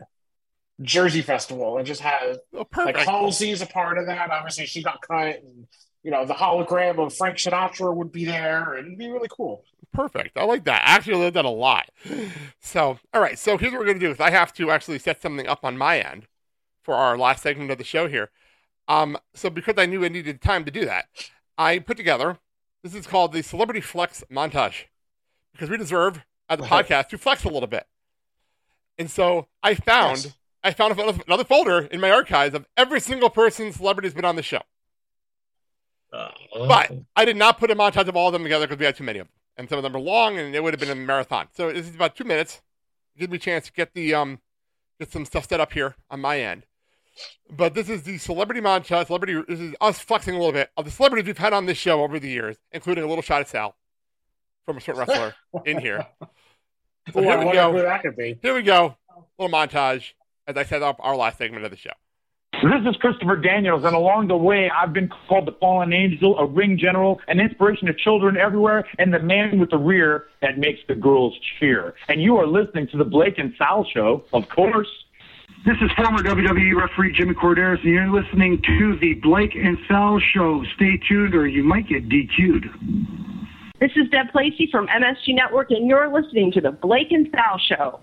Jersey 0.81 1.21
festival 1.21 1.77
and 1.77 1.85
just 1.85 2.01
have 2.01 2.39
like 2.53 2.69
perfect. 2.71 2.99
Halsey's 2.99 3.61
a 3.61 3.65
part 3.65 3.97
of 3.97 4.07
that. 4.07 4.31
Obviously, 4.31 4.65
she 4.65 4.81
got 4.83 5.01
cut, 5.01 5.41
and 5.43 5.67
you 6.03 6.11
know 6.11 6.25
the 6.25 6.33
hologram 6.33 6.97
of 6.99 7.13
Frank 7.15 7.37
Sinatra 7.37 7.93
would 7.95 8.11
be 8.11 8.25
there, 8.25 8.73
and 8.73 8.87
it'd 8.87 8.97
be 8.99 9.09
really 9.09 9.27
cool. 9.31 9.63
Perfect. 9.91 10.37
I 10.37 10.43
like 10.43 10.65
that. 10.65 10.83
I 10.87 10.91
actually 10.95 11.23
like 11.23 11.33
that 11.33 11.45
a 11.45 11.49
lot. 11.49 11.89
So, 12.59 12.99
all 13.13 13.21
right. 13.21 13.39
So 13.39 13.57
here's 13.57 13.71
what 13.71 13.79
we're 13.79 13.85
going 13.87 13.99
to 13.99 14.05
do 14.05 14.11
is 14.11 14.19
I 14.19 14.29
have 14.29 14.53
to 14.53 14.69
actually 14.69 14.99
set 14.99 15.19
something 15.21 15.47
up 15.47 15.61
on 15.63 15.77
my 15.79 15.99
end 15.99 16.27
for 16.83 16.93
our 16.93 17.17
last 17.17 17.41
segment 17.41 17.71
of 17.71 17.79
the 17.79 17.83
show 17.83 18.07
here. 18.07 18.29
Um, 18.87 19.17
so 19.33 19.49
because 19.49 19.75
I 19.77 19.87
knew 19.87 20.05
I 20.05 20.09
needed 20.09 20.41
time 20.41 20.63
to 20.65 20.71
do 20.71 20.85
that, 20.85 21.05
I 21.57 21.79
put 21.79 21.97
together, 21.97 22.37
this 22.83 22.93
is 22.93 23.07
called 23.07 23.33
the 23.33 23.41
Celebrity 23.41 23.81
Flex 23.81 24.23
Montage 24.31 24.85
because 25.53 25.71
we 25.71 25.77
deserve, 25.77 26.21
as 26.47 26.59
a 26.59 26.63
podcast, 26.67 27.09
to 27.09 27.17
flex 27.17 27.43
a 27.43 27.49
little 27.49 27.67
bit. 27.67 27.87
And 28.99 29.09
so 29.09 29.47
I 29.63 29.73
found, 29.73 30.17
Yes. 30.25 30.35
I 30.63 30.71
found 30.71 30.93
another- 30.99 31.23
another 31.25 31.43
folder 31.45 31.79
in 31.91 31.99
my 31.99 32.11
archives 32.11 32.53
of 32.53 32.67
every 32.77 32.99
single 32.99 33.29
person 33.31 33.71
celebrity's 33.73 34.13
been 34.13 34.25
on 34.25 34.35
the 34.35 34.43
show. 34.43 34.61
But 36.11 36.91
I 37.15 37.25
did 37.25 37.37
not 37.37 37.59
put 37.59 37.71
a 37.71 37.75
montage 37.75 38.07
of 38.07 38.15
all 38.15 38.27
of 38.27 38.33
them 38.33 38.43
together 38.43 38.67
because 38.67 38.79
we 38.79 38.85
had 38.85 38.95
too 38.95 39.03
many 39.03 39.19
of 39.19 39.27
them, 39.27 39.33
and 39.57 39.69
some 39.69 39.77
of 39.77 39.83
them 39.83 39.95
are 39.95 39.99
long, 39.99 40.37
and 40.37 40.55
it 40.55 40.63
would 40.63 40.73
have 40.73 40.79
been 40.79 40.89
a 40.89 40.95
marathon. 40.95 41.47
So 41.53 41.71
this 41.71 41.87
is 41.87 41.95
about 41.95 42.15
two 42.15 42.23
minutes. 42.23 42.61
Give 43.17 43.29
me 43.29 43.37
a 43.37 43.39
chance 43.39 43.65
to 43.65 43.73
get 43.73 43.93
the 43.93 44.13
um, 44.13 44.39
get 44.99 45.11
some 45.11 45.25
stuff 45.25 45.47
set 45.47 45.59
up 45.59 45.73
here 45.73 45.95
on 46.09 46.19
my 46.19 46.39
end. 46.39 46.65
But 47.51 47.73
this 47.73 47.89
is 47.89 48.03
the 48.03 48.17
celebrity 48.17 48.61
montage. 48.61 49.07
Celebrity. 49.07 49.43
This 49.47 49.59
is 49.59 49.75
us 49.81 49.99
flexing 49.99 50.35
a 50.35 50.37
little 50.37 50.53
bit 50.53 50.71
of 50.77 50.85
the 50.85 50.91
celebrities 50.91 51.27
we've 51.27 51.37
had 51.37 51.53
on 51.53 51.65
this 51.65 51.77
show 51.77 52.01
over 52.01 52.19
the 52.19 52.29
years, 52.29 52.57
including 52.71 53.03
a 53.03 53.07
little 53.07 53.21
shot 53.21 53.41
at 53.41 53.49
Sal 53.49 53.75
from 54.65 54.77
a 54.77 54.81
certain 54.81 54.99
wrestler 54.99 55.35
in 55.65 55.79
here. 55.79 56.07
So 57.13 57.21
here 57.21 57.39
we 57.39 57.53
go. 57.53 57.71
who 57.71 57.81
that 57.81 58.03
could 58.03 58.15
be. 58.15 58.37
Here 58.39 58.53
we 58.53 58.61
go. 58.61 58.95
little 59.39 59.57
montage 59.57 60.11
as 60.45 60.55
I 60.55 60.63
set 60.63 60.83
up 60.83 60.97
our 60.99 61.15
last 61.15 61.39
segment 61.39 61.65
of 61.65 61.71
the 61.71 61.77
show. 61.77 61.89
This 62.53 62.81
is 62.89 62.97
Christopher 62.97 63.37
Daniels, 63.37 63.85
and 63.85 63.95
along 63.95 64.27
the 64.27 64.35
way, 64.35 64.69
I've 64.69 64.91
been 64.91 65.09
called 65.29 65.47
the 65.47 65.53
fallen 65.61 65.93
angel, 65.93 66.37
a 66.37 66.45
ring 66.45 66.77
general, 66.77 67.21
an 67.29 67.39
inspiration 67.39 67.87
to 67.87 67.93
children 67.93 68.35
everywhere, 68.35 68.85
and 68.97 69.13
the 69.13 69.19
man 69.19 69.59
with 69.59 69.69
the 69.69 69.77
rear 69.77 70.25
that 70.41 70.57
makes 70.57 70.79
the 70.89 70.95
girls 70.95 71.33
cheer. 71.57 71.93
And 72.09 72.21
you 72.21 72.35
are 72.35 72.45
listening 72.45 72.87
to 72.89 72.97
the 72.97 73.05
Blake 73.05 73.37
and 73.37 73.53
Sal 73.57 73.85
Show, 73.93 74.25
of 74.33 74.49
course. 74.49 74.89
This 75.65 75.77
is 75.81 75.89
former 75.95 76.21
WWE 76.21 76.75
referee 76.75 77.13
Jimmy 77.13 77.33
Korderas, 77.33 77.81
and 77.83 77.93
you're 77.93 78.11
listening 78.11 78.61
to 78.65 78.97
the 78.99 79.13
Blake 79.15 79.55
and 79.55 79.77
Sal 79.87 80.19
Show. 80.33 80.61
Stay 80.75 80.99
tuned, 81.07 81.35
or 81.35 81.47
you 81.47 81.63
might 81.63 81.87
get 81.87 82.09
DQ'd. 82.09 82.65
This 83.79 83.91
is 83.95 84.09
Deb 84.09 84.27
Lacey 84.35 84.67
from 84.69 84.87
MSG 84.87 85.33
Network, 85.33 85.71
and 85.71 85.87
you're 85.87 86.11
listening 86.11 86.51
to 86.53 86.61
the 86.61 86.71
Blake 86.71 87.11
and 87.11 87.29
Sal 87.33 87.57
Show. 87.57 87.99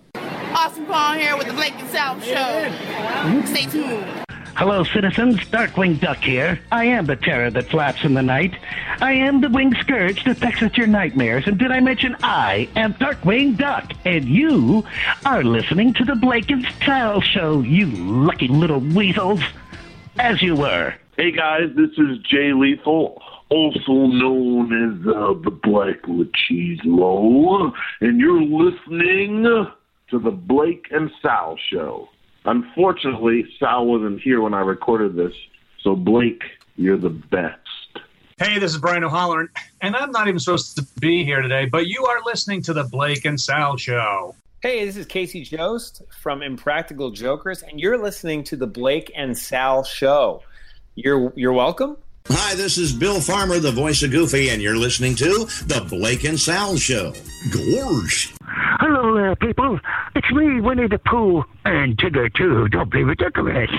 Awesome 0.55 0.87
Paul 0.87 1.15
here 1.15 1.37
with 1.37 1.47
the 1.47 1.53
Blake 1.53 1.75
and 1.75 1.89
Sal 1.91 2.19
Show. 2.21 3.45
Stay 3.45 3.67
tuned. 3.67 4.26
Hello, 4.57 4.85
citizens. 4.85 5.37
Darkwing 5.51 6.01
Duck 6.01 6.17
here. 6.17 6.59
I 6.73 6.87
am 6.87 7.05
the 7.05 7.15
terror 7.15 7.51
that 7.51 7.69
flaps 7.69 8.05
in 8.05 8.15
the 8.15 8.23
night. 8.23 8.57
I 9.03 9.13
am 9.13 9.43
the 9.43 9.51
winged 9.51 9.77
scourge 9.81 10.25
that 10.25 10.43
at 10.43 10.79
your 10.79 10.87
nightmares. 10.87 11.47
And 11.47 11.59
did 11.59 11.71
I 11.71 11.81
mention 11.81 12.17
I 12.23 12.67
am 12.75 12.95
Darkwing 12.95 13.59
Duck? 13.59 13.93
And 14.07 14.25
you 14.25 14.83
are 15.27 15.45
listening 15.45 15.93
to 15.93 16.07
the 16.07 16.15
Blake 16.15 16.51
and 16.51 16.67
Sal 16.83 17.21
Show, 17.21 17.61
you 17.61 17.85
lucky 17.85 18.49
little 18.49 18.81
weasels. 18.81 19.43
As 20.19 20.41
you 20.41 20.57
were. 20.57 20.95
Hey 21.19 21.33
guys, 21.33 21.69
this 21.77 21.91
is 21.99 22.17
Jay 22.21 22.55
Lethal, 22.55 23.23
also 23.51 24.07
known 24.07 24.73
as 24.73 25.07
uh, 25.07 25.35
the 25.45 25.51
Black 25.51 26.01
Machismo, 26.05 27.73
and 28.01 28.19
you're 28.19 28.41
listening 28.41 29.43
to 30.09 30.19
the 30.19 30.31
Blake 30.31 30.87
and 30.93 31.11
Sal 31.21 31.59
Show. 31.71 32.09
Unfortunately, 32.47 33.45
Sal 33.59 33.87
wasn't 33.87 34.21
here 34.21 34.41
when 34.41 34.55
I 34.55 34.61
recorded 34.61 35.17
this, 35.17 35.35
so 35.83 35.97
Blake, 35.97 36.43
you're 36.77 36.97
the 36.97 37.11
best. 37.11 37.59
Hey, 38.39 38.61
this 38.61 38.73
is 38.73 38.79
Brian 38.79 39.03
O'Halloran, 39.03 39.49
and 39.81 39.97
I'm 39.97 40.13
not 40.13 40.29
even 40.29 40.39
supposed 40.39 40.77
to 40.77 40.87
be 41.01 41.25
here 41.25 41.43
today, 41.43 41.67
but 41.67 41.87
you 41.87 42.07
are 42.07 42.21
listening 42.25 42.63
to 42.63 42.73
the 42.73 42.85
Blake 42.85 43.25
and 43.25 43.41
Sal 43.41 43.77
Show. 43.77 44.37
Hey, 44.61 44.85
this 44.85 44.97
is 44.97 45.07
Casey 45.07 45.43
Jost 45.43 46.03
from 46.21 46.43
Impractical 46.43 47.11
Jokers, 47.11 47.63
and 47.63 47.81
you're 47.81 47.99
listening 47.99 48.45
to 48.45 48.57
the 48.57 48.67
Blake 48.67 49.11
and 49.17 49.37
Sal 49.37 49.83
Show. 49.83 50.43
You're 50.95 51.33
you're 51.35 51.53
welcome. 51.53 51.97
Hi, 52.29 52.57
this 52.57 52.77
is 52.77 52.93
Bill 52.93 53.21
Farmer, 53.21 53.61
the 53.61 53.71
voice 53.71 54.03
of 54.03 54.11
Goofy, 54.11 54.49
and 54.49 54.61
you're 54.61 54.77
listening 54.77 55.15
to 55.17 55.47
The 55.67 55.87
Blake 55.89 56.25
and 56.25 56.39
Sal 56.39 56.77
Show. 56.77 57.13
Gorge. 57.53 58.35
Hello 58.43 59.15
there, 59.15 59.37
people. 59.37 59.79
It's 60.17 60.31
me, 60.33 60.61
Winnie 60.61 60.89
the 60.89 60.99
Pooh, 60.99 61.45
and 61.65 61.97
Tigger 61.97 62.33
too. 62.35 62.69
Don't 62.69 62.91
be 62.91 63.05
ridiculous. 63.05 63.71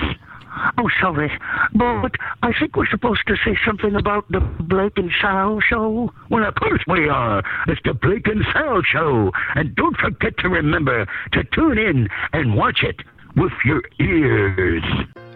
Oh, 0.78 0.88
sorry, 1.00 1.30
but 1.74 2.12
I 2.42 2.52
think 2.58 2.74
we're 2.74 2.88
supposed 2.88 3.26
to 3.26 3.36
say 3.44 3.56
something 3.66 3.94
about 3.94 4.26
the 4.30 4.40
Blake 4.40 4.96
and 4.96 5.10
Sal 5.20 5.60
show. 5.60 6.10
Well, 6.30 6.44
of 6.44 6.54
course 6.54 6.82
we 6.88 7.08
are. 7.08 7.42
It's 7.68 7.80
the 7.84 7.92
Blake 7.92 8.26
and 8.26 8.44
Sal 8.54 8.82
show, 8.82 9.30
and 9.56 9.74
don't 9.76 9.96
forget 9.98 10.38
to 10.38 10.48
remember 10.48 11.06
to 11.32 11.44
tune 11.44 11.78
in 11.78 12.08
and 12.32 12.56
watch 12.56 12.82
it 12.82 13.02
with 13.36 13.52
your 13.64 13.82
ears. 14.00 14.82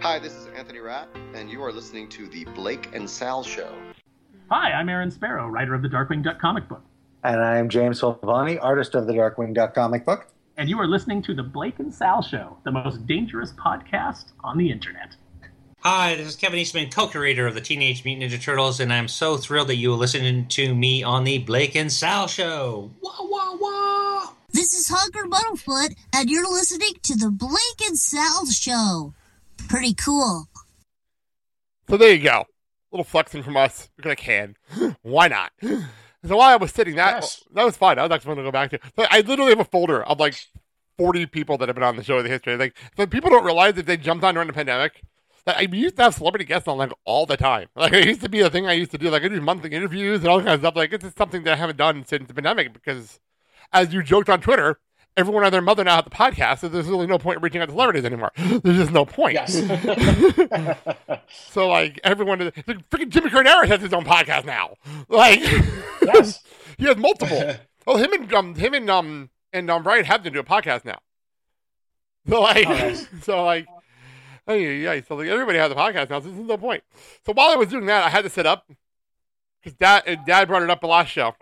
Hi, 0.01 0.19
this 0.19 0.42
is 0.83 0.89
Anthony 0.89 1.17
Rapp, 1.17 1.17
and 1.35 1.51
you 1.51 1.63
are 1.63 1.73
listening 1.73 2.09
to 2.11 2.27
the 2.29 2.45
Blake 2.55 2.89
and 2.95 3.09
Sal 3.09 3.43
Show. 3.43 3.73
Hi, 4.51 4.73
I'm 4.73 4.89
Aaron 4.89 5.11
Sparrow, 5.11 5.49
writer 5.49 5.75
of 5.75 5.83
the 5.83 5.89
Darkwing 5.89 6.23
Duck 6.23 6.39
comic 6.39 6.69
book. 6.69 6.83
And 7.25 7.41
I'm 7.41 7.69
James 7.69 8.01
Silvani, 8.01 8.59
artist 8.61 8.95
of 8.95 9.07
the 9.07 9.13
Darkwing 9.13 9.55
Duck 9.55 9.75
comic 9.75 10.05
book. 10.05 10.29
And 10.57 10.69
you 10.69 10.79
are 10.79 10.87
listening 10.87 11.23
to 11.23 11.35
the 11.35 11.43
Blake 11.43 11.79
and 11.79 11.93
Sal 11.93 12.23
Show, 12.23 12.59
the 12.65 12.73
most 12.73 13.07
dangerous 13.07 13.53
podcast 13.53 14.27
on 14.45 14.59
the 14.59 14.71
internet. 14.71 15.17
Hi, 15.81 16.15
this 16.15 16.29
is 16.29 16.37
Kevin 16.37 16.59
Eastman, 16.59 16.91
co-creator 16.91 17.47
of 17.47 17.55
the 17.55 17.61
Teenage 17.61 18.05
Mutant 18.05 18.31
Ninja 18.31 18.41
Turtles, 18.41 18.79
and 18.79 18.93
I'm 18.93 19.09
so 19.09 19.37
thrilled 19.37 19.69
that 19.69 19.77
you 19.77 19.93
are 19.93 19.97
listening 19.97 20.47
to 20.49 20.75
me 20.75 21.03
on 21.03 21.25
the 21.25 21.39
Blake 21.39 21.75
and 21.75 21.91
Sal 21.91 22.29
Show. 22.29 22.91
Wah, 23.01 23.11
wah, 23.21 23.57
wah. 23.59 24.29
This 24.53 24.75
is 24.75 24.89
Honker 24.89 25.25
Muddlefoot, 25.27 25.97
and 26.15 26.31
you're 26.31 26.49
listening 26.49 26.93
to 27.05 27.17
the 27.17 27.31
Blake 27.31 27.89
and 27.89 27.99
Sal 27.99 28.47
Show. 28.47 29.15
Pretty 29.69 29.95
cool. 29.95 30.49
So 31.93 31.99
there 31.99 32.15
you 32.15 32.23
go. 32.23 32.31
A 32.31 32.47
little 32.91 33.05
flexing 33.05 33.43
from 33.43 33.55
us 33.59 33.91
because 33.97 34.13
I 34.13 34.15
can. 34.15 34.57
Why 35.03 35.29
not? 35.29 35.53
So 36.25 36.37
while 36.37 36.51
I 36.51 36.55
was 36.55 36.71
sitting, 36.71 36.95
that 36.95 37.25
that 37.53 37.65
was 37.65 37.77
fun. 37.77 37.99
I 37.99 38.03
was 38.03 38.13
actually 38.13 38.37
going 38.37 38.37
to 38.37 38.43
go 38.45 38.53
back 38.53 38.71
to. 38.71 38.79
But 38.95 39.09
I 39.11 39.23
literally 39.23 39.51
have 39.51 39.59
a 39.59 39.65
folder 39.65 40.05
of 40.05 40.21
like 40.21 40.37
forty 40.97 41.27
people 41.27 41.59
that 41.59 41.69
have 41.69 41.75
been 41.75 41.83
on 41.83 41.97
the 41.97 42.05
show 42.05 42.17
in 42.19 42.23
the 42.23 42.31
history. 42.31 42.57
Like, 42.57 42.77
so 42.97 43.09
people 43.09 43.29
don't 43.29 43.45
realize 43.45 43.75
that 43.75 43.87
they 43.87 43.97
jumped 43.97 44.23
on 44.23 44.35
during 44.35 44.47
the 44.47 44.53
pandemic. 44.53 45.03
That 45.47 45.57
I 45.57 45.63
used 45.63 45.97
to 45.97 46.05
have 46.05 46.15
celebrity 46.15 46.45
guests 46.45 46.69
on 46.69 46.79
like 46.79 46.93
all 47.05 47.27
the 47.27 47.37
time. 47.37 47.67
Like 47.75 47.93
it 47.93 48.07
used 48.07 48.21
to 48.21 48.29
be 48.29 48.39
a 48.39 48.49
thing 48.49 48.69
I 48.69 48.73
used 48.75 48.93
to 48.93 48.99
do. 48.99 49.11
Like 49.11 49.25
I 49.25 49.29
do 49.29 49.41
monthly 49.41 49.71
interviews 49.71 50.21
and 50.21 50.29
all 50.29 50.39
kinds 50.39 50.55
of 50.55 50.61
stuff. 50.61 50.77
Like 50.77 50.93
it's 50.93 51.03
just 51.03 51.19
something 51.19 51.43
that 51.43 51.55
I 51.55 51.57
haven't 51.57 51.77
done 51.79 52.05
since 52.07 52.29
the 52.29 52.35
pandemic 52.35 52.73
because, 52.73 53.19
as 53.73 53.93
you 53.93 54.05
joked 54.05 54.31
on 54.31 54.41
Twitter, 54.41 54.79
everyone 55.17 55.45
and 55.45 55.53
their 55.53 55.61
mother 55.61 55.85
now 55.85 55.97
have 55.97 56.05
the 56.05 56.11
podcast, 56.11 56.61
so 56.61 56.69
there's 56.69 56.87
really 56.87 57.07
no 57.07 57.19
point 57.19 57.39
in 57.39 57.43
reaching 57.43 57.61
out 57.61 57.67
to 57.67 57.73
celebrities 57.73 58.05
anymore. 58.05 58.33
There's 58.37 58.77
just 58.77 58.93
no 58.93 59.05
point. 59.05 59.35
Yes. 59.35 59.55
so 61.51 61.69
like 61.69 62.01
everyone, 62.05 62.39
like, 62.39 62.91
freaking 62.91 63.09
Jimmy 63.09 63.31
Korderas 63.31 63.69
has 63.69 63.81
his 63.81 63.93
own 63.93 64.05
podcast 64.05 64.45
now. 64.45 64.77
Like, 65.09 65.41
yes, 66.03 66.43
he 66.79 66.87
has 66.87 66.97
multiple. 66.97 67.55
Oh, 67.87 67.97
him 67.97 68.13
and 68.13 68.33
um, 68.33 68.55
him 68.55 68.75
and 68.75 68.91
um, 68.91 69.31
and 69.53 69.71
um, 69.71 69.83
Brian 69.83 70.05
Hampton 70.05 70.33
do 70.33 70.41
a 70.41 70.45
podcast 70.45 70.85
now. 70.85 70.99
So 72.29 72.41
like, 72.41 72.67
Oh, 72.69 72.95
so 73.23 73.45
like, 73.45 73.67
yeah, 74.47 74.55
yeah. 74.55 75.01
So 75.07 75.17
like, 75.17 75.29
everybody 75.29 75.59
has 75.59 75.73
a 75.73 75.75
podcast 75.75 76.11
now. 76.11 76.21
So 76.21 76.31
there's 76.31 76.47
no 76.47 76.57
point. 76.57 76.85
So 77.27 77.33
while 77.33 77.51
I 77.51 77.57
was 77.57 77.69
doing 77.69 77.87
that, 77.87 78.05
I 78.05 78.09
had 78.09 78.23
to 78.23 78.31
sit 78.31 78.47
up 78.47 78.71
because 79.61 79.77
dad, 79.77 80.05
uh, 80.07 80.17
dad 80.27 80.49
brought 80.49 80.63
it 80.63 80.71
up 80.71 80.81
the 80.81 80.87
last 80.87 81.09
show. 81.09 81.35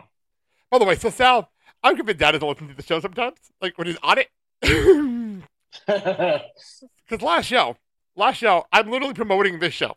By 0.70 0.78
the 0.78 0.84
way, 0.84 0.94
so 0.94 1.10
Sal, 1.10 1.50
I'm 1.83 1.97
convinced 1.97 2.20
dad 2.20 2.33
doesn't 2.33 2.49
listen 2.49 2.68
to 2.68 2.74
the 2.74 2.83
show 2.83 3.01
sometimes, 3.01 3.39
like 3.61 3.76
when 3.78 3.87
he's 3.87 3.99
on 4.03 4.18
it. 4.18 4.28
Because 5.87 7.22
last 7.22 7.47
show, 7.47 7.76
last 8.16 8.37
show, 8.37 8.64
I'm 8.72 8.91
literally 8.91 9.14
promoting 9.14 9.59
this 9.59 9.74
show. 9.74 9.97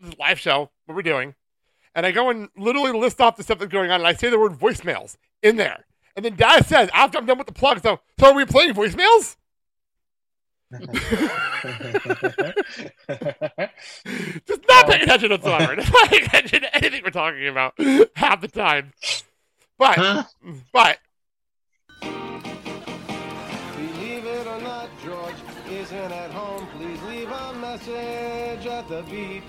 This 0.00 0.10
is 0.10 0.14
a 0.18 0.20
live 0.20 0.38
show, 0.38 0.70
what 0.86 0.94
we're 0.94 1.02
doing. 1.02 1.34
And 1.94 2.04
I 2.06 2.12
go 2.12 2.30
and 2.30 2.48
literally 2.56 2.92
list 2.92 3.20
off 3.20 3.36
the 3.36 3.42
stuff 3.42 3.58
that's 3.58 3.72
going 3.72 3.90
on, 3.90 4.00
and 4.00 4.06
I 4.06 4.12
say 4.12 4.30
the 4.30 4.38
word 4.38 4.52
voicemails 4.52 5.16
in 5.42 5.56
there. 5.56 5.84
And 6.16 6.24
then 6.24 6.36
Dad 6.36 6.66
says, 6.66 6.90
after 6.92 7.18
I'm 7.18 7.26
done 7.26 7.38
with 7.38 7.46
the 7.46 7.52
plug, 7.52 7.82
so, 7.82 8.00
so 8.18 8.26
are 8.26 8.34
we 8.34 8.44
playing 8.44 8.74
voicemails? 8.74 9.36
Just 10.70 10.90
not 14.68 14.86
paying 14.86 15.00
um, 15.00 15.08
attention 15.08 15.30
whatsoever. 15.30 15.76
Not 15.76 16.10
paying 16.10 16.24
attention 16.24 16.60
to 16.60 16.76
anything 16.76 17.02
we're 17.02 17.10
talking 17.10 17.48
about 17.48 17.72
half 18.16 18.42
the 18.42 18.48
time. 18.48 18.92
But, 19.78 20.26
but, 20.72 20.98
Believe 22.00 22.24
it 24.24 24.46
or 24.48 24.60
not, 24.60 24.88
George 25.04 25.34
isn't 25.70 26.12
at 26.12 26.30
home. 26.32 26.66
Please 26.76 27.00
leave 27.02 27.30
a 27.30 27.52
message 27.54 28.66
at 28.66 28.88
the 28.88 29.02
beep. 29.02 29.44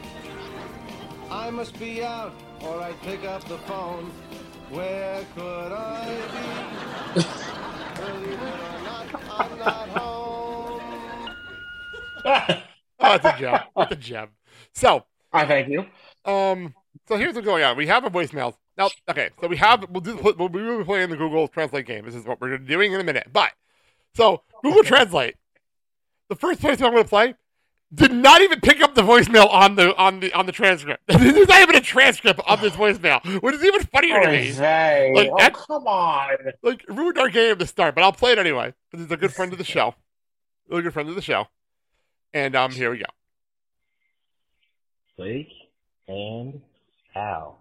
I 1.31 1.49
must 1.49 1.79
be 1.79 2.03
out 2.03 2.33
or 2.61 2.79
I'd 2.79 3.01
pick 3.01 3.23
up 3.25 3.43
the 3.45 3.57
phone. 3.59 4.11
Where 4.69 5.25
could 5.35 5.71
I 5.71 6.05
be? 7.15 7.21
Believe 7.95 8.33
it 8.33 8.39
or 8.39 8.81
not, 8.83 9.07
I'm 9.31 9.57
not 9.59 9.89
home. 9.89 10.81
oh, 12.99 13.15
it's 13.15 13.25
a 13.25 13.35
gem. 13.39 13.59
It's 13.77 13.91
a 13.91 13.95
gem. 13.95 14.29
So, 14.73 15.05
I 15.33 15.45
thank 15.47 15.69
you. 15.69 15.85
Um, 16.23 16.75
so 17.07 17.17
here's 17.17 17.33
what's 17.33 17.47
going 17.47 17.63
on. 17.63 17.75
We 17.77 17.87
have 17.87 18.05
a 18.05 18.11
voicemail 18.11 18.53
now. 18.79 18.89
Okay, 19.09 19.29
so 19.39 19.47
we 19.47 19.57
have 19.57 19.85
we'll 19.89 20.01
do 20.01 20.15
we'll 20.17 20.49
be 20.49 20.83
playing 20.83 21.09
the 21.09 21.17
Google 21.17 21.47
Translate 21.47 21.85
game. 21.85 22.05
This 22.05 22.15
is 22.15 22.25
what 22.25 22.41
we're 22.41 22.57
doing 22.57 22.93
in 22.93 22.99
a 22.99 23.03
minute. 23.03 23.27
But 23.31 23.51
so 24.15 24.41
Google 24.63 24.83
Translate, 24.83 25.35
the 26.29 26.35
first 26.35 26.61
voicemail 26.61 26.87
I'm 26.87 26.91
going 26.93 27.03
to 27.03 27.09
play 27.09 27.35
did 27.93 28.11
not 28.11 28.41
even 28.41 28.61
pick 28.61 28.81
up 28.81 28.93
the 28.95 29.01
voicemail 29.01 29.49
on 29.51 29.75
the 29.75 29.95
on 29.97 30.19
the 30.19 30.31
on 30.33 30.45
the 30.45 30.51
transcript. 30.51 31.03
There's 31.07 31.47
not 31.47 31.61
even 31.61 31.75
a 31.75 31.81
transcript 31.81 32.39
of 32.47 32.61
this 32.61 32.73
voicemail, 32.73 33.23
which 33.41 33.55
is 33.55 33.63
even 33.63 33.81
funnier 33.83 34.23
to 34.23 34.31
me. 34.31 34.47
Jose, 34.47 35.13
Like 35.15 35.29
oh, 35.31 35.37
that- 35.37 35.53
come 35.53 35.87
on. 35.87 36.37
Like 36.63 36.85
ruined 36.87 37.17
our 37.17 37.29
game 37.29 37.57
to 37.57 37.67
start, 37.67 37.95
but 37.95 38.03
I'll 38.03 38.13
play 38.13 38.31
it 38.31 38.39
anyway 38.39 38.73
because 38.91 39.05
he's 39.05 39.11
a 39.11 39.17
good 39.17 39.33
friend 39.33 39.51
of 39.51 39.57
the 39.57 39.63
show. 39.75 39.95
Really 40.69 40.83
good 40.83 40.93
friend 40.93 41.09
of 41.09 41.15
the 41.15 41.21
show. 41.21 41.47
And 42.33 42.55
um, 42.55 42.71
here 42.71 42.91
we 42.91 42.99
go. 42.99 43.05
Blake 45.17 45.51
and 46.07 46.61
Al 47.15 47.59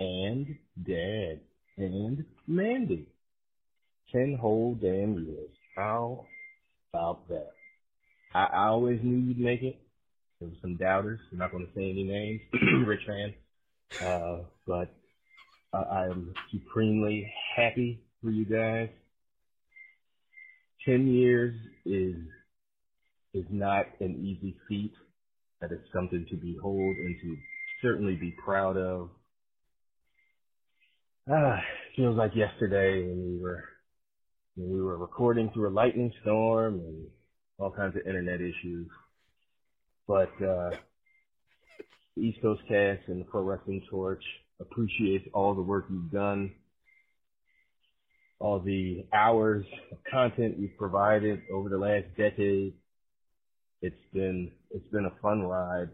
and 0.00 0.56
Dad 0.84 1.40
and 1.76 2.24
Mandy. 2.46 3.06
Ten 4.12 4.38
whole 4.40 4.74
damn 4.74 5.14
years. 5.14 5.50
How 5.74 6.26
about 6.92 7.28
that? 7.28 7.52
I, 8.34 8.44
I 8.44 8.66
always 8.68 9.00
knew 9.02 9.16
you'd 9.16 9.38
make 9.38 9.62
it. 9.62 9.78
There 10.40 10.48
were 10.48 10.54
some 10.60 10.76
doubters. 10.76 11.20
I'm 11.32 11.38
not 11.38 11.50
going 11.50 11.66
to 11.66 11.72
say 11.74 11.90
any 11.90 12.04
names. 12.04 12.40
Rich 12.86 13.00
fan. 13.06 13.34
Uh, 14.06 14.38
but 14.66 14.94
I, 15.72 15.78
I'm 15.78 16.34
supremely 16.52 17.32
happy 17.56 18.00
for 18.22 18.30
you 18.30 18.44
guys. 18.44 18.88
Ten 20.84 21.08
years 21.08 21.54
is 21.84 22.16
is 23.34 23.44
not 23.50 23.86
an 24.00 24.16
easy 24.24 24.56
feat. 24.68 24.92
That 25.60 25.72
is 25.72 25.80
something 25.92 26.26
to 26.30 26.36
behold 26.36 26.96
and 26.96 27.16
to 27.22 27.36
certainly 27.82 28.14
be 28.14 28.34
proud 28.44 28.76
of. 28.76 29.10
Ah, 31.28 31.60
feels 31.96 32.16
like 32.16 32.36
yesterday 32.36 33.02
when 33.02 33.32
we 33.32 33.42
were 33.42 33.64
when 34.54 34.72
we 34.72 34.80
were 34.80 34.96
recording 34.96 35.50
through 35.52 35.68
a 35.68 35.74
lightning 35.74 36.12
storm 36.22 36.74
and 36.74 37.08
all 37.58 37.72
kinds 37.72 37.96
of 37.96 38.06
internet 38.06 38.40
issues. 38.40 38.88
But 40.06 40.30
uh, 40.40 40.70
the 42.16 42.22
East 42.22 42.40
Coast 42.42 42.62
Cast 42.68 43.08
and 43.08 43.22
the 43.22 43.24
Pro 43.24 43.42
Wrestling 43.42 43.82
Torch 43.90 44.22
appreciates 44.60 45.26
all 45.34 45.56
the 45.56 45.62
work 45.62 45.86
you've 45.90 46.12
done, 46.12 46.52
all 48.38 48.60
the 48.60 49.04
hours 49.12 49.66
of 49.90 49.98
content 50.08 50.58
you've 50.60 50.76
provided 50.78 51.42
over 51.52 51.68
the 51.68 51.78
last 51.78 52.06
decade. 52.16 52.74
It's 53.82 53.96
been 54.14 54.52
it's 54.70 54.88
been 54.92 55.06
a 55.06 55.20
fun 55.20 55.42
ride. 55.42 55.88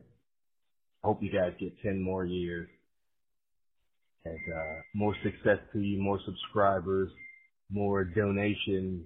Hope 1.02 1.22
you 1.22 1.32
guys 1.32 1.54
get 1.58 1.80
ten 1.82 2.02
more 2.02 2.26
years. 2.26 2.68
And 4.24 4.38
uh, 4.54 4.80
more 4.94 5.16
success 5.22 5.58
to 5.72 5.80
you, 5.80 6.00
more 6.00 6.20
subscribers, 6.24 7.10
more 7.70 8.04
donations. 8.04 9.04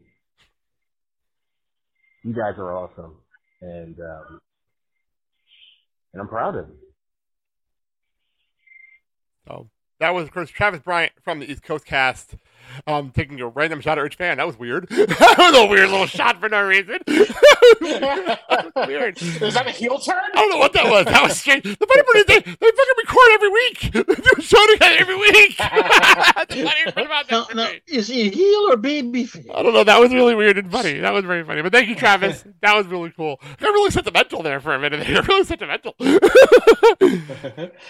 You 2.22 2.34
guys 2.34 2.54
are 2.58 2.72
awesome, 2.76 3.14
and 3.62 3.98
um, 4.00 4.40
and 6.12 6.20
I'm 6.20 6.28
proud 6.28 6.56
of 6.56 6.68
you. 6.68 6.76
So 9.46 9.68
that 10.00 10.10
was, 10.10 10.24
of 10.24 10.32
course, 10.32 10.50
Travis 10.50 10.80
Bryant 10.80 11.12
from 11.22 11.40
the 11.40 11.50
East 11.50 11.62
Coast 11.62 11.86
cast 11.86 12.34
um, 12.86 13.10
taking 13.10 13.40
a 13.40 13.48
random 13.48 13.80
shot 13.80 13.98
at 13.98 14.02
Rich 14.02 14.16
Fan. 14.16 14.36
That 14.38 14.46
was 14.46 14.58
weird. 14.58 14.88
that 14.90 15.36
was 15.38 15.56
a 15.56 15.66
weird 15.66 15.90
little 15.90 16.06
shot 16.06 16.40
for 16.40 16.48
no 16.48 16.62
reason. 16.62 16.98
That 17.80 18.72
was 18.74 18.86
weird. 18.88 19.20
Is 19.20 19.54
that 19.54 19.66
a 19.66 19.70
heel 19.70 19.98
turn? 19.98 20.16
I 20.16 20.36
don't 20.36 20.50
know 20.50 20.58
what 20.58 20.72
that 20.72 20.84
was. 20.84 21.04
That 21.06 21.22
was 21.22 21.38
strange. 21.38 21.62
The 21.64 21.86
funny 21.86 22.02
part 22.02 22.16
is 22.16 22.24
they, 22.26 22.40
they 22.40 22.70
fucking 22.72 22.94
record 22.98 23.28
every 23.32 23.48
week. 23.48 23.80
They 23.92 24.02
do 24.02 24.30
a 24.38 24.42
show 24.42 24.66
together 24.72 24.96
every 24.98 25.16
week. 25.16 25.56
the 25.58 26.90
funny 26.94 27.06
about 27.06 27.28
that. 27.28 27.54
Now, 27.54 27.64
now, 27.64 27.70
is 27.86 28.08
he 28.08 28.30
heel 28.30 28.72
or 28.72 28.76
baby 28.76 29.24
face? 29.24 29.46
I 29.54 29.62
don't 29.62 29.72
know. 29.74 29.84
That 29.84 30.00
was 30.00 30.12
really 30.12 30.34
weird 30.34 30.58
and 30.58 30.70
funny. 30.70 31.00
That 31.00 31.12
was 31.12 31.24
very 31.24 31.44
funny. 31.44 31.62
But 31.62 31.72
thank 31.72 31.88
you, 31.88 31.94
Travis. 31.94 32.44
That 32.62 32.74
was 32.74 32.86
really 32.86 33.10
cool. 33.10 33.38
I 33.42 33.54
got 33.60 33.68
really 33.68 33.90
sentimental 33.90 34.42
there 34.42 34.60
for 34.60 34.74
a 34.74 34.78
minute. 34.78 35.06
I 35.06 35.12
got 35.12 35.28
really 35.28 35.44
sentimental. 35.44 35.94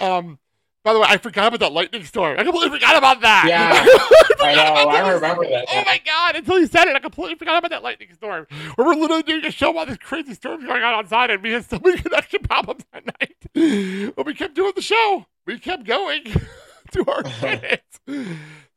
um, 0.01 0.39
by 0.87 0.93
the 0.93 1.01
way, 1.01 1.07
I 1.11 1.16
forgot 1.16 1.49
about 1.49 1.59
that 1.59 1.72
lightning 1.72 2.05
storm. 2.05 2.39
I 2.39 2.45
completely 2.45 2.78
forgot 2.78 2.97
about 2.97 3.20
that. 3.22 3.47
Yeah, 3.49 3.72
I 4.41 4.55
know. 4.55 4.89
I 4.89 5.14
remember 5.14 5.43
that. 5.43 5.64
Oh 5.68 5.82
my 5.84 6.01
god! 6.07 6.37
Until 6.37 6.61
you 6.61 6.68
said 6.68 6.87
it, 6.87 6.95
I 6.95 7.01
completely 7.01 7.34
forgot 7.34 7.59
about 7.59 7.70
that 7.70 7.82
lightning 7.82 8.14
storm. 8.14 8.47
We're 8.78 8.95
literally 8.95 9.24
doing 9.24 9.45
a 9.45 9.51
show 9.51 9.72
while 9.72 9.84
this 9.84 9.99
crazy 9.99 10.34
storm's 10.34 10.64
going 10.64 10.84
on 10.84 10.95
outside, 10.95 11.30
and 11.30 11.43
we 11.43 11.51
had 11.51 11.68
so 11.68 11.80
many 11.82 11.99
connection 12.03 12.41
problems 12.45 12.84
that 12.93 13.05
night. 13.05 14.14
But 14.14 14.26
we 14.26 14.34
kept 14.34 14.55
doing 14.55 14.74
the 14.76 14.80
show. 14.80 15.26
We 15.45 15.59
kept 15.59 15.82
going 15.87 16.22
to 16.93 17.05
our 17.11 17.24
credits. 17.24 17.99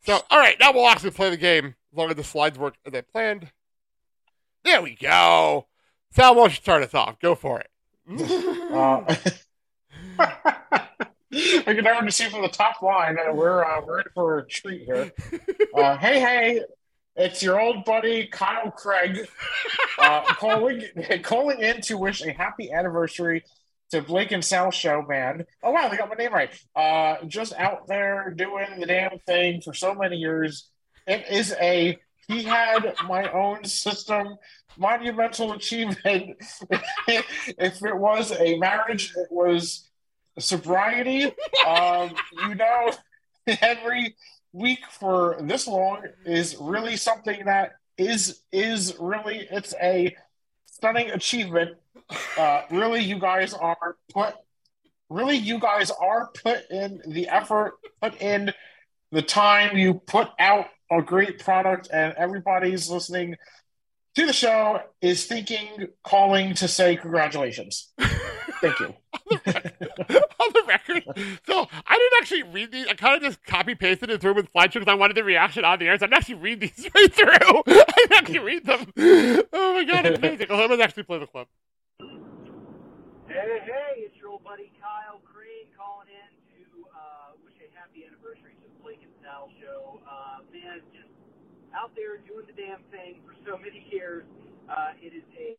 So, 0.01 0.19
all 0.31 0.39
right, 0.39 0.55
now 0.59 0.73
we'll 0.73 0.87
actually 0.87 1.11
play 1.11 1.29
the 1.29 1.37
game 1.37 1.75
as 1.91 1.97
long 1.97 2.09
as 2.09 2.15
the 2.15 2.23
slides 2.23 2.57
work 2.57 2.73
as 2.87 2.93
I 2.95 3.01
planned. 3.01 3.51
There 4.63 4.81
we 4.81 4.95
go. 4.95 5.67
Sal, 6.09 6.33
why 6.33 6.41
don't 6.41 6.49
you 6.49 6.55
start 6.55 6.81
us 6.81 6.95
off? 6.95 7.19
Go 7.19 7.35
for 7.35 7.61
it. 7.61 7.69
Uh, 8.71 9.15
I 11.31 11.63
can 11.65 11.85
already 11.85 12.11
see 12.11 12.29
from 12.29 12.41
the 12.41 12.49
top 12.49 12.81
line 12.81 13.15
that 13.15 13.35
we're 13.35 13.63
uh, 13.63 13.81
we're 13.85 13.99
in 13.99 14.05
for 14.15 14.39
a 14.39 14.47
treat 14.47 14.83
here. 14.85 15.11
Uh, 15.75 15.95
hey, 15.99 16.19
hey, 16.19 16.61
it's 17.15 17.43
your 17.43 17.59
old 17.59 17.85
buddy 17.85 18.27
Kyle 18.27 18.71
Craig 18.71 19.27
uh, 19.99 20.21
calling 20.21 20.83
calling 21.23 21.59
in 21.59 21.81
to 21.81 21.97
wish 21.97 22.21
a 22.23 22.31
happy 22.31 22.71
anniversary 22.71 23.43
to 23.91 24.01
Blake 24.01 24.31
and 24.31 24.43
Sal 24.43 24.71
show, 24.71 25.03
man. 25.07 25.45
Oh 25.61 25.71
wow, 25.71 25.87
they 25.87 25.97
got 25.97 26.09
my 26.09 26.15
name 26.15 26.33
right. 26.33 26.51
Uh, 26.75 27.17
just 27.27 27.53
out 27.53 27.87
there 27.87 28.33
doing 28.35 28.79
the 28.79 28.87
damn 28.87 29.19
thing 29.27 29.61
for 29.61 29.73
so 29.73 29.93
many 29.93 30.17
years. 30.17 30.69
It 31.05 31.25
is 31.29 31.55
a 31.61 31.99
he 32.27 32.43
had 32.43 32.93
my 33.07 33.29
own 33.31 33.65
system 33.65 34.37
monumental 34.77 35.53
achievement. 35.53 36.37
if 37.07 37.83
it 37.83 37.97
was 37.97 38.31
a 38.31 38.57
marriage, 38.57 39.13
it 39.15 39.27
was 39.31 39.88
sobriety. 40.39 41.25
Um, 41.67 42.11
you 42.47 42.55
know, 42.55 42.91
every 43.61 44.15
week 44.53 44.79
for 44.91 45.37
this 45.41 45.67
long 45.67 46.03
is 46.25 46.57
really 46.59 46.97
something 46.97 47.45
that 47.45 47.73
is 47.97 48.41
is 48.51 48.95
really 48.99 49.47
it's 49.51 49.73
a 49.81 50.15
stunning 50.65 51.11
achievement. 51.11 51.77
Uh, 52.37 52.63
really, 52.71 53.01
you 53.01 53.19
guys 53.19 53.53
are 53.53 53.97
put. 54.13 54.33
Really, 55.09 55.37
you 55.37 55.59
guys 55.59 55.89
are 55.91 56.29
put 56.43 56.69
in 56.69 57.01
the 57.07 57.27
effort, 57.29 57.73
put 58.01 58.21
in 58.21 58.53
the 59.11 59.21
time. 59.21 59.75
You 59.75 59.95
put 59.95 60.29
out 60.39 60.67
a 60.91 61.01
great 61.01 61.39
product, 61.39 61.89
and 61.91 62.13
everybody's 62.17 62.89
listening 62.89 63.35
to 64.15 64.25
the 64.25 64.33
show 64.33 64.81
is 65.01 65.25
thinking, 65.25 65.87
calling 66.03 66.53
to 66.55 66.67
say 66.67 66.95
congratulations. 66.95 67.91
Thank 68.61 68.79
you. 68.79 68.95
on 70.39 70.53
the 70.53 70.63
record. 70.67 71.03
So 71.45 71.67
I 71.85 71.97
didn't 71.97 72.17
actually 72.21 72.43
read 72.43 72.71
these. 72.71 72.87
I 72.87 72.93
kind 72.93 73.15
of 73.15 73.21
just 73.21 73.43
copy 73.45 73.75
pasted 73.75 74.09
it 74.09 74.21
through 74.21 74.35
with 74.35 74.51
slideshow 74.53 74.73
because 74.75 74.87
I 74.87 74.95
wanted 74.95 75.17
the 75.17 75.23
reaction 75.23 75.65
on 75.65 75.79
the 75.79 75.87
air. 75.87 75.97
So 75.97 76.05
I 76.05 76.07
didn't 76.07 76.17
actually 76.17 76.35
read 76.35 76.59
these 76.61 76.89
right 76.95 77.13
through. 77.13 77.63
I 77.67 77.93
didn't 77.97 78.13
actually 78.13 78.39
read 78.39 78.65
them. 78.65 78.93
Oh 79.53 79.73
my 79.73 79.83
god, 79.83 80.05
it's 80.05 80.17
amazing. 80.19 80.47
Well, 80.49 80.59
let 80.59 80.77
me 80.77 80.81
actually 80.83 81.03
play 81.03 81.19
the 81.19 81.27
clip. 81.27 81.47
Hey, 83.27 83.61
hey, 83.61 84.09
it's 84.09 84.17
your 84.17 84.29
old 84.29 84.43
buddy 84.43 84.71
Kyle 84.81 85.21
Crane 85.21 85.69
calling 85.77 86.09
in 86.09 86.29
to 86.49 86.89
uh, 86.89 87.37
wish 87.45 87.53
a 87.61 87.69
happy 87.77 88.05
anniversary 88.05 88.57
to 88.57 88.65
the 88.65 88.83
Blake 88.83 89.01
and 89.03 89.13
Sal 89.21 89.49
show. 89.61 90.01
Uh, 90.01 90.41
man, 90.51 90.81
just 90.93 91.13
out 91.77 91.93
there 91.95 92.17
doing 92.25 92.45
the 92.49 92.57
damn 92.57 92.81
thing 92.89 93.21
for 93.25 93.37
so 93.45 93.57
many 93.57 93.85
years. 93.91 94.25
Uh, 94.65 94.97
it 95.01 95.13
is 95.13 95.23
a 95.37 95.57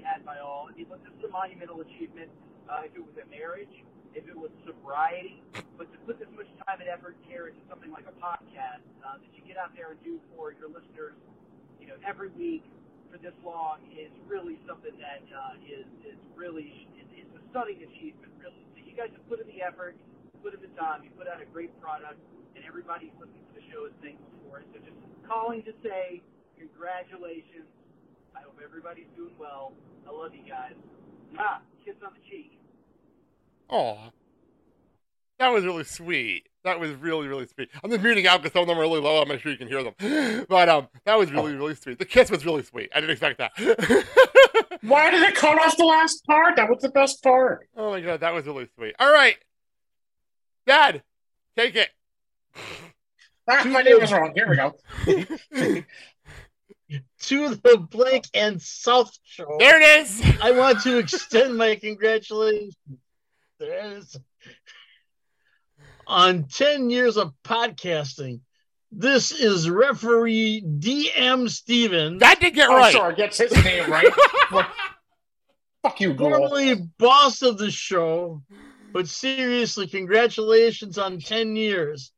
had 0.00 0.24
by 0.24 0.40
all. 0.40 0.72
I 0.72 0.72
mean, 0.72 0.88
this 0.88 1.12
is 1.12 1.20
a 1.20 1.28
monumental 1.28 1.84
achievement. 1.84 2.32
Uh, 2.64 2.88
if 2.88 2.96
it 2.96 3.04
was 3.04 3.12
a 3.20 3.28
marriage, 3.28 3.84
if 4.16 4.24
it 4.24 4.32
was 4.32 4.48
sobriety, 4.64 5.44
but 5.76 5.92
to 5.92 5.98
put 6.08 6.16
this 6.16 6.32
much 6.32 6.48
time 6.64 6.80
and 6.80 6.88
effort 6.88 7.20
and 7.20 7.24
care 7.28 7.52
into 7.52 7.60
something 7.68 7.92
like 7.92 8.08
a 8.08 8.16
podcast 8.16 8.80
uh, 9.04 9.20
that 9.20 9.30
you 9.36 9.44
get 9.44 9.60
out 9.60 9.76
there 9.76 9.92
and 9.92 10.00
do 10.00 10.16
for 10.32 10.56
your 10.56 10.72
listeners, 10.72 11.12
you 11.76 11.84
know, 11.84 11.98
every 12.08 12.32
week 12.32 12.64
for 13.12 13.20
this 13.20 13.36
long 13.44 13.84
is 13.92 14.08
really 14.24 14.56
something 14.64 14.96
that 14.96 15.20
uh, 15.28 15.60
is 15.68 15.84
is 16.08 16.16
really 16.32 16.88
is 17.12 17.28
a 17.36 17.42
stunning 17.52 17.84
achievement, 17.84 18.32
really. 18.40 18.64
So 18.72 18.80
you 18.80 18.96
guys 18.96 19.12
have 19.12 19.26
put 19.28 19.44
in 19.44 19.48
the 19.52 19.60
effort, 19.60 19.92
put 20.40 20.56
in 20.56 20.64
the 20.64 20.72
time, 20.80 21.04
you 21.04 21.12
put 21.20 21.28
out 21.28 21.44
a 21.44 21.48
great 21.52 21.74
product, 21.84 22.16
and 22.56 22.64
everybody 22.64 23.12
listening 23.20 23.44
to 23.44 23.54
the 23.60 23.64
show 23.68 23.84
is 23.84 23.92
thankful 24.00 24.32
for 24.48 24.64
it. 24.64 24.66
So 24.72 24.80
just 24.80 24.96
calling 25.28 25.60
to 25.68 25.76
say 25.84 26.24
congratulations. 26.56 27.68
I 28.36 28.40
hope 28.40 28.58
everybody's 28.62 29.08
doing 29.16 29.34
well. 29.38 29.72
I 30.06 30.12
love 30.12 30.32
you 30.34 30.48
guys. 30.48 30.74
Ah, 31.38 31.60
kiss 31.84 31.94
on 32.04 32.12
the 32.14 32.30
cheek. 32.30 32.58
Aw. 33.68 34.10
That 35.38 35.48
was 35.48 35.64
really 35.64 35.84
sweet. 35.84 36.48
That 36.64 36.78
was 36.78 36.92
really, 36.92 37.26
really 37.26 37.46
sweet. 37.46 37.68
I'm 37.82 37.90
just 37.90 38.02
muting 38.02 38.26
out 38.26 38.42
because 38.42 38.52
some 38.52 38.62
of 38.62 38.68
them 38.68 38.78
are 38.78 38.82
really 38.82 39.00
low. 39.00 39.20
I'm 39.20 39.28
not 39.28 39.40
sure 39.40 39.50
you 39.50 39.58
can 39.58 39.66
hear 39.68 39.82
them. 39.82 40.44
But 40.48 40.68
um, 40.68 40.88
that 41.04 41.18
was 41.18 41.32
really, 41.32 41.54
really 41.54 41.74
sweet. 41.74 41.98
The 41.98 42.04
kiss 42.04 42.30
was 42.30 42.44
really 42.46 42.62
sweet. 42.62 42.90
I 42.94 43.00
didn't 43.00 43.12
expect 43.12 43.38
that. 43.38 43.52
Why 44.82 45.10
did 45.10 45.22
it 45.22 45.34
cut 45.34 45.58
off 45.58 45.76
the 45.76 45.84
last 45.84 46.24
part? 46.26 46.56
That 46.56 46.68
was 46.68 46.82
the 46.82 46.90
best 46.90 47.22
part. 47.22 47.68
oh 47.76 47.90
my 47.90 48.00
god, 48.00 48.20
that 48.20 48.32
was 48.32 48.46
really 48.46 48.68
sweet. 48.76 48.94
All 49.00 49.12
right. 49.12 49.36
Dad, 50.66 51.02
take 51.56 51.74
it. 51.74 51.88
Ah, 53.48 53.64
my 53.66 53.82
name 53.82 54.00
was 54.00 54.12
wrong. 54.12 54.32
Here 54.34 54.48
we 54.48 54.56
go. 54.56 54.76
to 57.22 57.54
the 57.54 57.78
Blake 57.90 58.26
and 58.34 58.60
South 58.60 59.16
show. 59.24 59.56
There 59.58 59.80
it 59.80 60.06
is. 60.06 60.22
I 60.40 60.52
want 60.52 60.80
to 60.82 60.98
extend 60.98 61.56
my 61.56 61.76
congratulations. 61.76 62.76
There 63.58 63.72
it 63.72 63.98
is. 63.98 64.16
On 66.06 66.44
10 66.44 66.90
years 66.90 67.16
of 67.16 67.32
podcasting, 67.44 68.40
this 68.90 69.32
is 69.32 69.70
referee 69.70 70.62
DM 70.62 71.48
Stevens. 71.48 72.20
That 72.20 72.40
did 72.40 72.54
get 72.54 72.68
Oh, 72.68 72.76
right. 72.76 72.92
sorry, 72.92 73.14
gets 73.14 73.38
his 73.38 73.52
name 73.64 73.90
right. 73.90 74.12
Fuck 75.82 76.00
you, 76.00 76.10
Google. 76.10 76.30
Normally 76.30 76.74
boss 76.98 77.42
of 77.42 77.56
the 77.58 77.70
show, 77.70 78.42
but 78.92 79.08
seriously, 79.08 79.86
congratulations 79.86 80.98
on 80.98 81.18
10 81.18 81.56
years. 81.56 82.12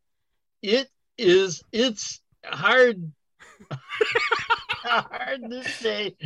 It 0.63 0.89
is, 1.17 1.63
it's 1.73 2.21
hard, 2.45 3.13
hard 4.85 5.51
to 5.51 5.65
say 5.65 6.17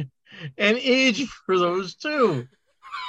an 0.57 0.77
age 0.77 1.27
for 1.47 1.59
those 1.59 1.95
two. 1.95 2.47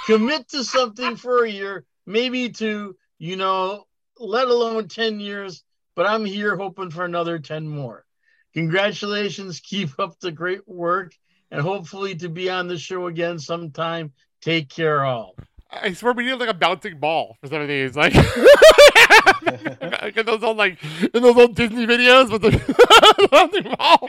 Commit 0.06 0.50
to 0.50 0.64
something 0.64 1.16
for 1.16 1.44
a 1.44 1.50
year, 1.50 1.86
maybe 2.06 2.50
two, 2.50 2.96
you 3.18 3.36
know, 3.36 3.86
let 4.18 4.48
alone 4.48 4.88
10 4.88 5.20
years, 5.20 5.64
but 5.96 6.06
I'm 6.06 6.26
here 6.26 6.56
hoping 6.56 6.92
for 6.92 7.06
another 7.06 7.40
10 7.40 7.68
more. 7.68 8.06
Congratulations. 8.54 9.60
Keep 9.60 10.00
up 10.00 10.20
the 10.20 10.32
great 10.32 10.68
work 10.68 11.14
and 11.52 11.62
hopefully 11.62 12.16
to 12.16 12.30
be 12.30 12.50
on 12.50 12.68
the 12.68 12.78
show 12.78 13.08
again 13.08 13.40
sometime. 13.40 14.14
Take 14.42 14.70
care, 14.70 15.04
all. 15.04 15.36
I 15.72 15.94
swear 15.94 16.14
we 16.14 16.26
need 16.26 16.34
like 16.34 16.50
a 16.50 16.54
bouncing 16.54 16.98
ball 16.98 17.38
for 17.42 17.48
some 17.48 17.62
of 17.62 17.68
these. 17.68 17.96
Like, 17.96 18.14
like 20.02 20.18
in 20.18 20.26
those 20.26 20.44
old 20.44 20.58
like 20.58 20.78
in 21.14 21.22
those 21.22 21.38
old 21.38 21.56
Disney 21.56 21.86
videos 21.86 22.32
with 22.32 22.42
the 22.42 23.28
bouncing 23.32 23.64
ball. 23.78 24.00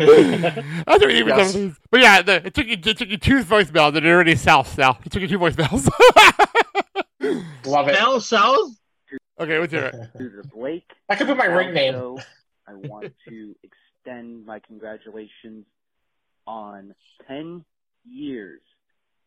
That's 0.87 1.03
what 1.05 1.11
he 1.15 1.23
was 1.23 1.35
Yes. 1.37 1.53
some 1.53 1.63
of 1.63 1.69
these. 1.69 1.81
But 1.91 2.01
yeah, 2.01 2.23
the, 2.23 2.47
it 2.47 2.55
took 2.55 2.67
you 2.67 2.79
it 2.83 2.97
took 2.97 3.09
you 3.09 3.19
two 3.19 3.43
voicemails 3.45 3.89
and 3.97 4.07
it 4.07 4.11
already 4.11 4.37
south 4.37 4.79
now. 4.79 4.99
It 5.05 5.13
took 5.13 5.21
you 5.23 5.29
two 5.29 5.39
voicemails. 5.39 5.89
Love 7.67 7.89
it. 7.89 7.93
Now 7.93 8.19
South. 8.19 8.71
okay, 9.39 9.59
what's 9.59 9.73
your 9.73 9.91
to 9.91 10.43
Blake. 10.55 10.91
That 11.09 11.19
could 11.19 11.27
put 11.27 11.37
my 11.37 11.45
ring 11.45 11.75
name. 11.75 11.95
I 12.67 12.75
want 12.75 13.13
to 13.29 13.55
extend 13.63 14.47
my 14.47 14.61
congratulations 14.61 15.67
on 16.47 16.95
10 17.29 17.65
years 18.09 18.61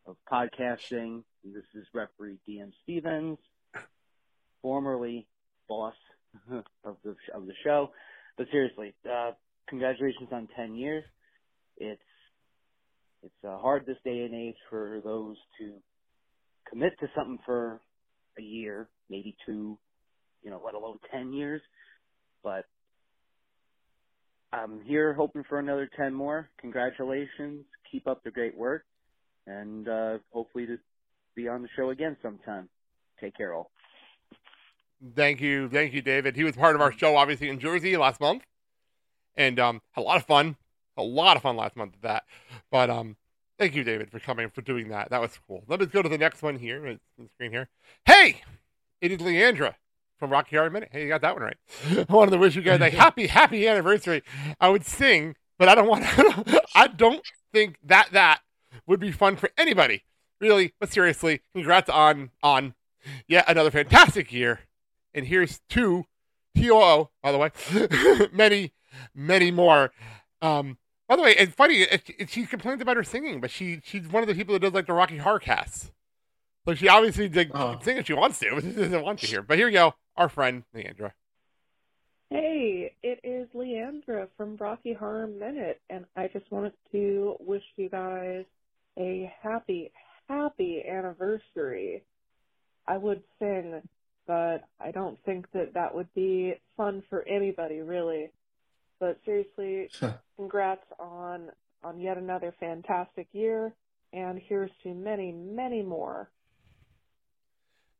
of 0.08 0.16
podcasting. 0.32 1.24
This 1.44 1.64
is 1.76 1.86
referee 1.94 2.38
DM 2.48 2.72
Stevens, 2.84 3.38
formerly 4.62 5.28
boss 5.68 5.96
of 6.86 6.96
the 7.04 7.16
of 7.34 7.48
the 7.48 7.54
show. 7.66 7.90
But 8.38 8.48
seriously, 8.50 8.94
uh, 9.06 9.32
congratulations 9.68 10.30
on 10.32 10.48
10 10.56 10.76
years. 10.76 11.04
It's 11.78 12.02
it's 13.24 13.34
uh, 13.46 13.58
hard 13.58 13.86
this 13.86 13.98
day 14.06 14.22
and 14.22 14.34
age 14.34 14.56
for 14.70 15.02
those 15.04 15.36
to 15.60 15.74
commit 16.70 16.94
to 17.00 17.08
something 17.16 17.40
for 17.46 17.82
a 18.38 18.42
year, 18.42 18.88
maybe 19.10 19.36
two, 19.46 19.78
you 20.44 20.50
know, 20.50 20.62
let 20.64 20.76
alone 20.76 20.98
10 21.12 21.34
years. 21.34 21.62
But 22.42 22.66
I'm 24.52 24.82
here 24.82 25.14
hoping 25.14 25.44
for 25.48 25.60
another 25.60 25.90
10 25.98 26.14
more. 26.14 26.50
Congratulations. 26.60 27.66
Keep 27.92 28.08
up 28.08 28.24
the 28.24 28.32
great 28.32 28.58
work. 28.58 28.86
And 29.46 29.88
uh, 29.88 30.18
hopefully 30.32 30.66
to 30.68 30.78
be 31.36 31.48
on 31.48 31.62
the 31.62 31.70
show 31.76 31.90
again 31.90 32.18
sometime. 32.22 32.70
Take 33.20 33.36
care, 33.36 33.54
all. 33.54 33.72
Thank 35.16 35.42
you, 35.42 35.68
thank 35.70 35.94
you, 35.94 36.02
David. 36.02 36.36
He 36.36 36.44
was 36.44 36.56
part 36.56 36.76
of 36.76 36.82
our 36.82 36.92
show, 36.92 37.18
obviously 37.18 37.50
in 37.50 37.60
Jersey 37.60 37.98
last 37.98 38.22
month, 38.22 38.44
and 39.36 39.60
um, 39.60 39.82
had 39.92 40.02
a 40.02 40.06
lot 40.06 40.18
of 40.18 40.26
fun, 40.26 40.56
a 40.96 41.04
lot 41.04 41.36
of 41.36 41.44
fun 41.44 41.58
last 41.58 41.76
month 41.76 41.94
with 41.94 42.02
that. 42.02 42.24
But 42.72 42.90
um, 42.90 43.18
thank 43.60 43.76
you, 43.76 43.84
David, 43.84 44.12
for 44.12 44.20
coming 44.20 44.50
for 44.50 44.62
doing 44.62 44.90
that. 44.90 45.10
That 45.10 45.20
was 45.20 45.38
cool. 45.46 45.64
Let 45.68 45.82
us 45.82 45.88
go 45.88 46.02
to 46.02 46.10
the 46.10 46.18
next 46.18 46.42
one 46.42 46.58
here 46.58 46.88
on 46.88 47.00
the 47.18 47.30
screen 47.36 47.52
here. 47.52 47.68
Hey, 48.06 48.44
it 49.02 49.12
is 49.12 49.18
Leandra 49.20 49.76
from 50.18 50.32
Rocky 50.32 50.56
Horror 50.56 50.70
Minute. 50.70 50.90
Hey, 50.94 51.04
you 51.04 51.10
got 51.10 51.22
that 51.22 51.36
one 51.36 51.44
right. 51.44 51.58
I 52.10 52.14
wanted 52.14 52.32
to 52.32 52.38
wish 52.38 52.56
you 52.56 52.62
guys 52.62 52.80
a 52.80 52.90
happy, 52.98 53.28
happy 53.28 53.68
anniversary. 53.68 54.24
I 54.62 54.70
would 54.70 54.86
sing, 54.86 55.36
but 55.60 55.68
I 55.68 55.76
don't 55.76 55.88
want. 55.88 56.06
I 56.76 56.88
don't 56.88 57.26
think 57.52 57.76
that 57.84 58.10
that 58.14 58.40
would 58.88 59.02
be 59.02 59.12
fun 59.12 59.36
for 59.36 59.50
anybody, 59.58 60.04
really. 60.40 60.74
But 60.80 60.92
seriously, 60.92 61.42
congrats 61.54 61.90
on 61.90 62.32
on 62.42 62.74
yet 63.28 63.46
another 63.48 63.72
fantastic 63.72 64.32
year. 64.32 64.62
And 65.14 65.28
here's 65.28 65.60
two 65.70 66.06
TOO, 66.56 67.10
by 67.22 67.32
the 67.32 67.38
way, 67.38 67.52
many, 68.32 68.74
many 69.14 69.52
more. 69.52 69.92
Um, 70.42 70.78
by 71.08 71.16
the 71.16 71.22
way, 71.22 71.36
it's 71.38 71.54
funny. 71.54 71.82
It, 71.82 72.02
it, 72.18 72.30
she 72.30 72.46
complains 72.46 72.82
about 72.82 72.96
her 72.98 73.04
singing, 73.04 73.40
but 73.42 73.52
she 73.52 73.82
she's 73.84 74.08
one 74.08 74.24
of 74.24 74.28
the 74.28 74.36
people 74.36 74.54
that 74.54 74.60
does 74.62 74.74
like 74.74 74.88
the 74.88 74.94
Rocky 74.94 75.18
Horror 75.18 75.40
casts. 75.40 75.92
So 76.68 76.74
she 76.76 76.88
obviously 76.88 77.28
like, 77.30 77.50
Uh-huh. 77.54 77.74
can 77.74 77.82
sing 77.84 77.98
if 77.98 78.08
she 78.08 78.14
wants 78.14 78.40
to, 78.40 78.52
but 78.56 78.64
she 78.64 78.72
doesn't 78.72 79.04
want 79.04 79.20
to 79.20 79.28
here. 79.28 79.42
But 79.42 79.58
here 79.58 79.68
you 79.68 79.74
go, 79.74 79.96
our 80.16 80.30
friend 80.30 80.64
Leandra. 80.76 81.12
Hey, 82.30 82.94
it 83.04 83.20
is 83.24 83.48
Leandra 83.54 84.28
from 84.38 84.58
Rocky 84.58 84.94
Horror 84.94 85.28
Minute, 85.28 85.82
and 85.90 86.06
I 86.16 86.28
just 86.30 86.50
wanted 86.52 86.74
to 86.92 87.36
wish 87.40 87.62
you 87.76 87.90
guys 87.90 88.46
a 88.98 89.32
happy, 89.42 89.92
happy 90.28 90.84
anniversary. 90.88 92.04
I 92.88 92.98
would 92.98 93.24
sing, 93.40 93.82
but 94.28 94.64
I 94.80 94.92
don't 94.92 95.18
think 95.26 95.52
that 95.54 95.74
that 95.74 95.96
would 95.96 96.14
be 96.14 96.56
fun 96.76 97.04
for 97.10 97.28
anybody, 97.28 97.80
really. 97.80 98.30
But 99.00 99.20
seriously, 99.26 99.90
congrats 100.38 100.86
on 101.00 101.50
on 101.84 102.00
yet 102.00 102.18
another 102.18 102.54
fantastic 102.60 103.28
year, 103.34 103.74
and 104.14 104.40
here's 104.40 104.72
to 104.84 104.94
many, 104.94 105.32
many 105.32 105.82
more. 105.82 106.30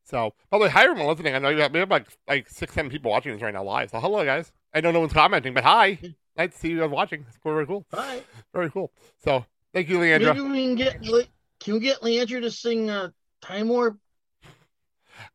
So, 0.04 0.34
by 0.50 0.58
the 0.58 0.64
way, 0.64 0.70
hi 0.70 0.84
everyone 0.84 1.06
listening. 1.06 1.34
I 1.34 1.38
know 1.38 1.48
you 1.48 1.60
have, 1.60 1.72
we 1.72 1.78
have 1.80 1.90
like 1.90 2.06
like 2.28 2.48
six, 2.48 2.74
seven 2.74 2.90
people 2.90 3.10
watching 3.10 3.32
this 3.32 3.42
right 3.42 3.54
now 3.54 3.64
live. 3.64 3.90
So, 3.90 4.00
hello 4.00 4.24
guys. 4.24 4.52
I 4.74 4.80
know 4.80 4.90
no 4.90 5.00
one's 5.00 5.12
commenting, 5.12 5.54
but 5.54 5.64
hi. 5.64 5.98
Nice 6.36 6.52
to 6.52 6.58
see 6.58 6.70
you 6.70 6.80
guys 6.80 6.90
watching. 6.90 7.24
It's 7.28 7.38
very 7.44 7.66
cool. 7.66 7.86
Hi. 7.92 8.20
Very 8.52 8.70
cool. 8.70 8.90
So, 9.22 9.46
thank 9.72 9.88
you, 9.88 9.98
Leandra. 9.98 10.34
Maybe 10.34 10.40
we 10.40 10.64
can 10.64 10.74
get 10.74 11.02
Le- 11.02 11.24
can 11.60 11.74
we 11.74 11.80
get 11.80 12.00
Leandra 12.00 12.40
to 12.40 12.50
sing 12.50 12.90
uh, 12.90 13.10
Time 13.42 13.68
Warp? 13.68 13.98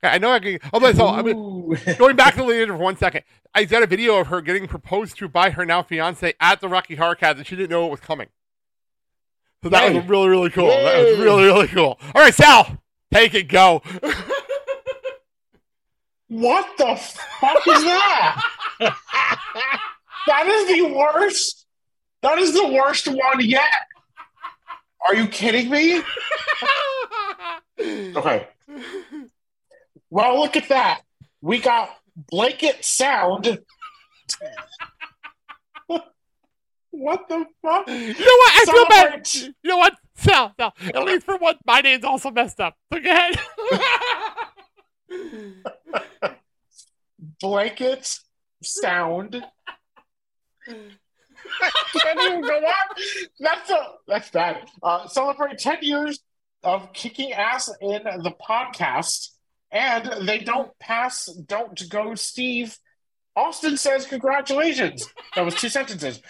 Okay, 0.04 0.14
I 0.14 0.18
know 0.18 0.32
I 0.32 0.40
can. 0.40 0.60
Oh, 0.74 0.80
but 0.80 0.96
so 0.96 1.08
I 1.08 1.22
mean, 1.22 1.78
going 1.98 2.16
back 2.16 2.36
to 2.36 2.42
Leandra 2.42 2.68
for 2.68 2.78
one 2.78 2.98
second, 2.98 3.24
I 3.54 3.64
got 3.66 3.84
a 3.84 3.88
video 3.88 4.18
of 4.20 4.28
her 4.28 4.42
getting 4.42 4.68
proposed 4.68 5.18
to 5.18 5.28
by 5.28 5.50
her 5.52 5.66
now 5.66 5.84
fiance 5.84 6.34
at 6.40 6.62
the 6.62 6.68
Rocky 6.68 6.96
Horror 6.96 7.16
Cast, 7.16 7.38
and 7.38 7.48
she 7.48 7.56
didn't 7.56 7.72
know 7.72 7.86
it 7.86 7.92
was 7.92 8.00
coming. 8.00 8.28
So 9.64 9.70
that 9.70 9.94
was 9.94 10.06
really, 10.06 10.30
really 10.30 10.50
cool. 10.50 10.68
That 10.68 11.00
was 11.00 11.20
really, 11.20 11.44
really 11.44 11.68
cool. 11.68 12.00
All 12.16 12.22
right, 12.22 12.34
Sal, 12.34 12.78
take 13.12 13.34
it, 13.34 13.50
go. 13.50 13.82
What 16.30 16.78
the 16.78 16.96
fuck 16.96 17.68
is 17.68 17.84
that? 17.84 18.42
that 20.28 20.48
is 20.48 20.68
the 20.68 20.94
worst. 20.94 21.66
That 22.22 22.38
is 22.38 22.54
the 22.54 22.68
worst 22.68 23.08
one 23.08 23.40
yet. 23.40 23.64
Are 25.08 25.16
you 25.16 25.28
kidding 25.28 25.70
me? 25.70 26.02
Okay. 27.82 28.46
Well, 30.10 30.40
look 30.42 30.58
at 30.58 30.68
that. 30.68 31.02
We 31.42 31.60
got 31.60 31.90
blanket 32.14 32.84
sound. 32.84 33.46
what 36.90 37.30
the 37.30 37.46
fuck? 37.62 37.88
You 37.88 38.14
know 38.14 38.16
what? 38.18 38.52
I 38.52 38.66
feel 38.70 38.86
bad. 38.90 39.34
You 39.34 39.54
know 39.64 39.78
what? 39.78 39.96
Sal, 40.16 40.54
Sal. 40.60 40.74
At 40.94 41.04
least 41.06 41.26
for 41.26 41.38
what 41.38 41.58
my 41.66 41.80
name's 41.80 42.04
also 42.04 42.32
messed 42.32 42.60
up. 42.60 42.76
So 42.92 43.00
go 43.00 43.10
ahead. 43.10 43.40
Blanket 47.40 48.20
sound. 48.62 49.42
I 51.62 51.72
can't 52.00 52.22
even 52.22 52.42
go 52.42 52.58
on. 52.58 52.74
That's 53.40 53.70
a, 53.70 53.86
that's 54.08 54.30
bad. 54.32 54.70
Uh, 54.82 55.08
celebrate 55.08 55.58
ten 55.58 55.78
years 55.82 56.20
of 56.64 56.94
kicking 56.94 57.34
ass 57.34 57.70
in 57.82 58.04
the 58.04 58.34
podcast, 58.48 59.30
and 59.72 60.28
they 60.28 60.40
don't 60.40 60.78
pass. 60.80 61.26
Don't 61.26 61.90
go, 61.90 62.16
Steve. 62.16 62.78
Austin 63.36 63.78
says 63.78 64.06
congratulations. 64.06 65.08
That 65.36 65.46
was 65.46 65.56
two 65.56 65.70
sentences. 65.70 66.22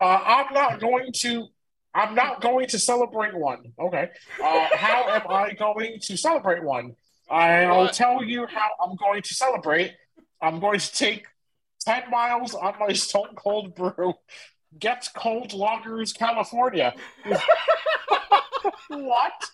Uh, 0.00 0.18
I'm 0.24 0.54
not 0.54 0.80
going 0.80 1.12
to. 1.16 1.46
I'm 1.94 2.14
not 2.16 2.40
going 2.40 2.66
to 2.68 2.78
celebrate 2.78 3.36
one. 3.36 3.72
Okay. 3.78 4.08
Uh, 4.42 4.66
how 4.74 5.08
am 5.10 5.22
I 5.28 5.52
going 5.52 5.98
to 6.00 6.16
celebrate 6.16 6.64
one? 6.64 6.96
I'll 7.30 7.88
tell 7.88 8.22
you 8.24 8.46
how 8.46 8.68
I'm 8.82 8.96
going 8.96 9.22
to 9.22 9.34
celebrate. 9.34 9.92
I'm 10.40 10.58
going 10.60 10.80
to 10.80 10.92
take 10.92 11.26
10 11.84 12.10
miles 12.10 12.54
on 12.54 12.74
my 12.80 12.92
Stone 12.92 13.34
Cold 13.36 13.74
Brew. 13.74 14.14
Get 14.78 15.08
Cold 15.14 15.52
Loggers, 15.52 16.12
California. 16.12 16.94
what? 18.88 19.50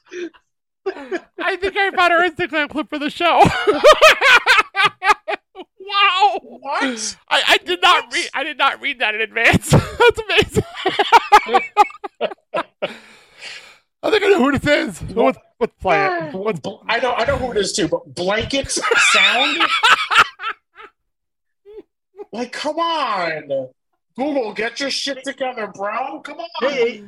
I 0.87 1.57
think 1.57 1.77
I 1.77 1.91
found 1.91 2.13
our 2.13 2.29
Instagram 2.29 2.71
clip 2.71 2.89
for 2.89 2.99
the 2.99 3.11
show. 3.11 3.43
wow! 5.81 6.39
What? 6.43 7.17
I, 7.29 7.43
I 7.49 7.59
did 7.65 7.83
not 7.83 8.13
read. 8.13 8.31
I 8.35 8.45
did 8.45 8.59
not 8.59 8.81
read 8.81 9.01
that 9.01 9.15
in 9.15 9.21
advance. 9.21 9.71
That's 9.71 10.21
amazing. 10.21 10.65
I 14.03 14.11
think 14.11 14.25
I 14.25 14.29
know 14.29 14.39
who 14.39 14.59
this 14.59 14.67
is. 14.67 14.97
So 14.97 15.25
let's, 15.25 15.39
let's 15.59 15.75
play 15.81 16.07
it. 16.07 16.35
Let's, 16.35 16.61
I 16.89 16.99
know 17.01 17.13
I 17.13 17.27
know 17.27 17.37
who 17.37 17.51
it 17.51 17.59
is 17.59 17.73
too, 17.75 17.89
but 17.89 18.15
blankets 18.15 18.81
sound? 19.13 19.63
like, 22.33 22.53
come 22.53 22.79
on. 22.79 23.69
Google, 24.21 24.53
get 24.53 24.81
your 24.81 24.91
shit 24.91 25.25
together, 25.25 25.73
bro. 25.73 26.21
Come 26.21 26.41
on. 26.41 26.49
Hey, 26.61 27.05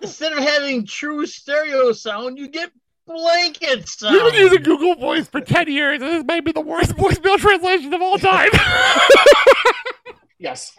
instead 0.00 0.32
of 0.32 0.38
having 0.38 0.86
true 0.86 1.26
stereo 1.26 1.90
sound, 1.90 2.38
you 2.38 2.46
get 2.46 2.70
blanket 3.04 3.88
sound. 3.88 4.14
We've 4.14 4.30
been 4.30 4.42
using 4.42 4.62
Google 4.62 4.94
Voice 4.94 5.26
for 5.26 5.40
ten 5.40 5.66
years, 5.66 6.00
and 6.00 6.08
this 6.12 6.24
may 6.24 6.38
be 6.38 6.52
the 6.52 6.60
worst 6.62 6.94
voicemail 6.94 7.36
translation 7.38 7.92
of 7.92 8.00
all 8.00 8.18
time. 8.18 8.50
yes. 10.38 10.78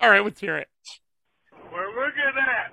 All 0.00 0.08
right, 0.08 0.24
let's 0.24 0.40
hear 0.40 0.56
it. 0.56 0.68
Well, 1.52 1.92
look 1.92 2.16
at 2.16 2.32
that. 2.32 2.72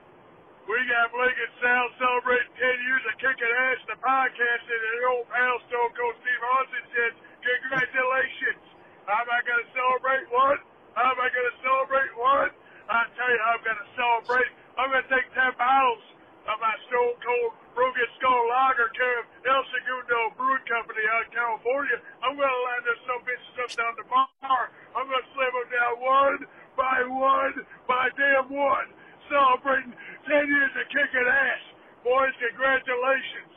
We 0.71 0.79
got 0.87 1.11
Blake 1.11 1.35
and 1.35 1.55
Sal 1.59 1.83
celebrating 1.97 2.53
10 2.61 2.61
years 2.61 3.03
of 3.09 3.17
kicking 3.17 3.49
ass 3.49 3.81
in 3.83 3.89
the 3.89 3.99
podcast, 4.05 4.63
and 4.69 4.81
the 4.85 5.01
old 5.09 5.25
pal 5.33 5.57
Stone 5.65 5.91
Cold 5.97 6.15
Steve 6.21 6.43
Austin 6.45 6.85
says, 6.93 7.13
Congratulations. 7.41 8.63
I'm 9.09 9.25
not 9.25 9.41
going 9.49 9.65
to 9.65 9.69
celebrate 9.73 10.29
one? 10.29 10.61
How 10.97 11.13
am 11.13 11.19
I 11.21 11.29
going 11.29 11.49
to 11.49 11.57
celebrate 11.61 12.11
one? 12.17 12.51
I'll 12.89 13.11
tell 13.13 13.29
you 13.29 13.41
I'm 13.41 13.61
going 13.61 13.77
to 13.77 13.89
celebrate. 13.93 14.49
I'm 14.77 14.89
going 14.89 15.05
to 15.05 15.11
take 15.11 15.27
10 15.37 15.59
bottles 15.59 16.03
of 16.49 16.57
my 16.57 16.73
Stone 16.89 17.17
Cold 17.21 17.51
Broken 17.77 18.09
Skull 18.17 18.43
Lager 18.49 18.89
to 18.89 19.09
El 19.45 19.63
Segundo 19.69 20.19
Brewing 20.33 20.65
Company 20.65 21.03
out 21.13 21.29
in 21.29 21.31
California. 21.35 21.97
I'm 22.25 22.33
going 22.33 22.49
to 22.49 22.61
line 22.65 22.83
those 22.89 23.01
some 23.05 23.21
bitches 23.21 23.57
up 23.61 23.71
down 23.77 23.93
the 24.01 24.07
bar 24.09 24.71
I'm 24.97 25.05
gonna 25.05 25.21
slam 25.37 25.53
them 25.53 25.69
down 25.69 25.95
one 26.01 26.39
by 26.75 27.05
one 27.05 27.53
by 27.87 28.09
damn 28.17 28.49
one. 28.49 28.89
Celebrating 29.29 29.93
10 30.25 30.47
years 30.47 30.71
of 30.73 30.89
kicking 30.89 31.27
ass. 31.29 31.61
Boys, 32.03 32.33
congratulations. 32.41 33.53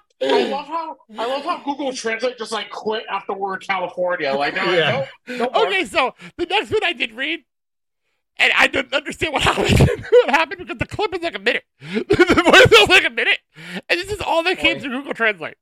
I 0.22 0.44
love 0.48 0.66
how 0.66 0.96
I 1.18 1.26
love 1.26 1.44
how 1.44 1.58
Google 1.64 1.92
Translate 1.92 2.38
just 2.38 2.52
like 2.52 2.70
quit 2.70 3.04
after 3.10 3.32
word 3.34 3.62
California. 3.66 4.32
Like, 4.34 4.54
no, 4.54 4.64
Yeah. 4.72 5.06
no, 5.28 5.36
no 5.36 5.66
okay, 5.66 5.84
so 5.84 6.14
the 6.38 6.46
next 6.46 6.70
one 6.70 6.82
I 6.84 6.92
did 6.94 7.12
read, 7.12 7.40
and 8.38 8.52
I 8.56 8.66
didn't 8.66 8.94
understand 8.94 9.32
what 9.34 9.42
happened. 9.44 9.78
what 10.10 10.30
happened 10.30 10.58
because 10.60 10.78
the 10.78 10.86
clip 10.86 11.14
is 11.14 11.22
like 11.22 11.34
a 11.36 11.38
minute. 11.38 11.64
the 11.80 12.42
voice 12.50 12.80
is 12.80 12.88
like 12.88 13.04
a 13.04 13.10
minute, 13.10 13.38
and 13.88 14.00
this 14.00 14.10
is 14.10 14.20
all 14.22 14.42
that 14.44 14.58
came 14.58 14.80
through 14.80 14.90
Google 14.90 15.12
Translate. 15.14 15.56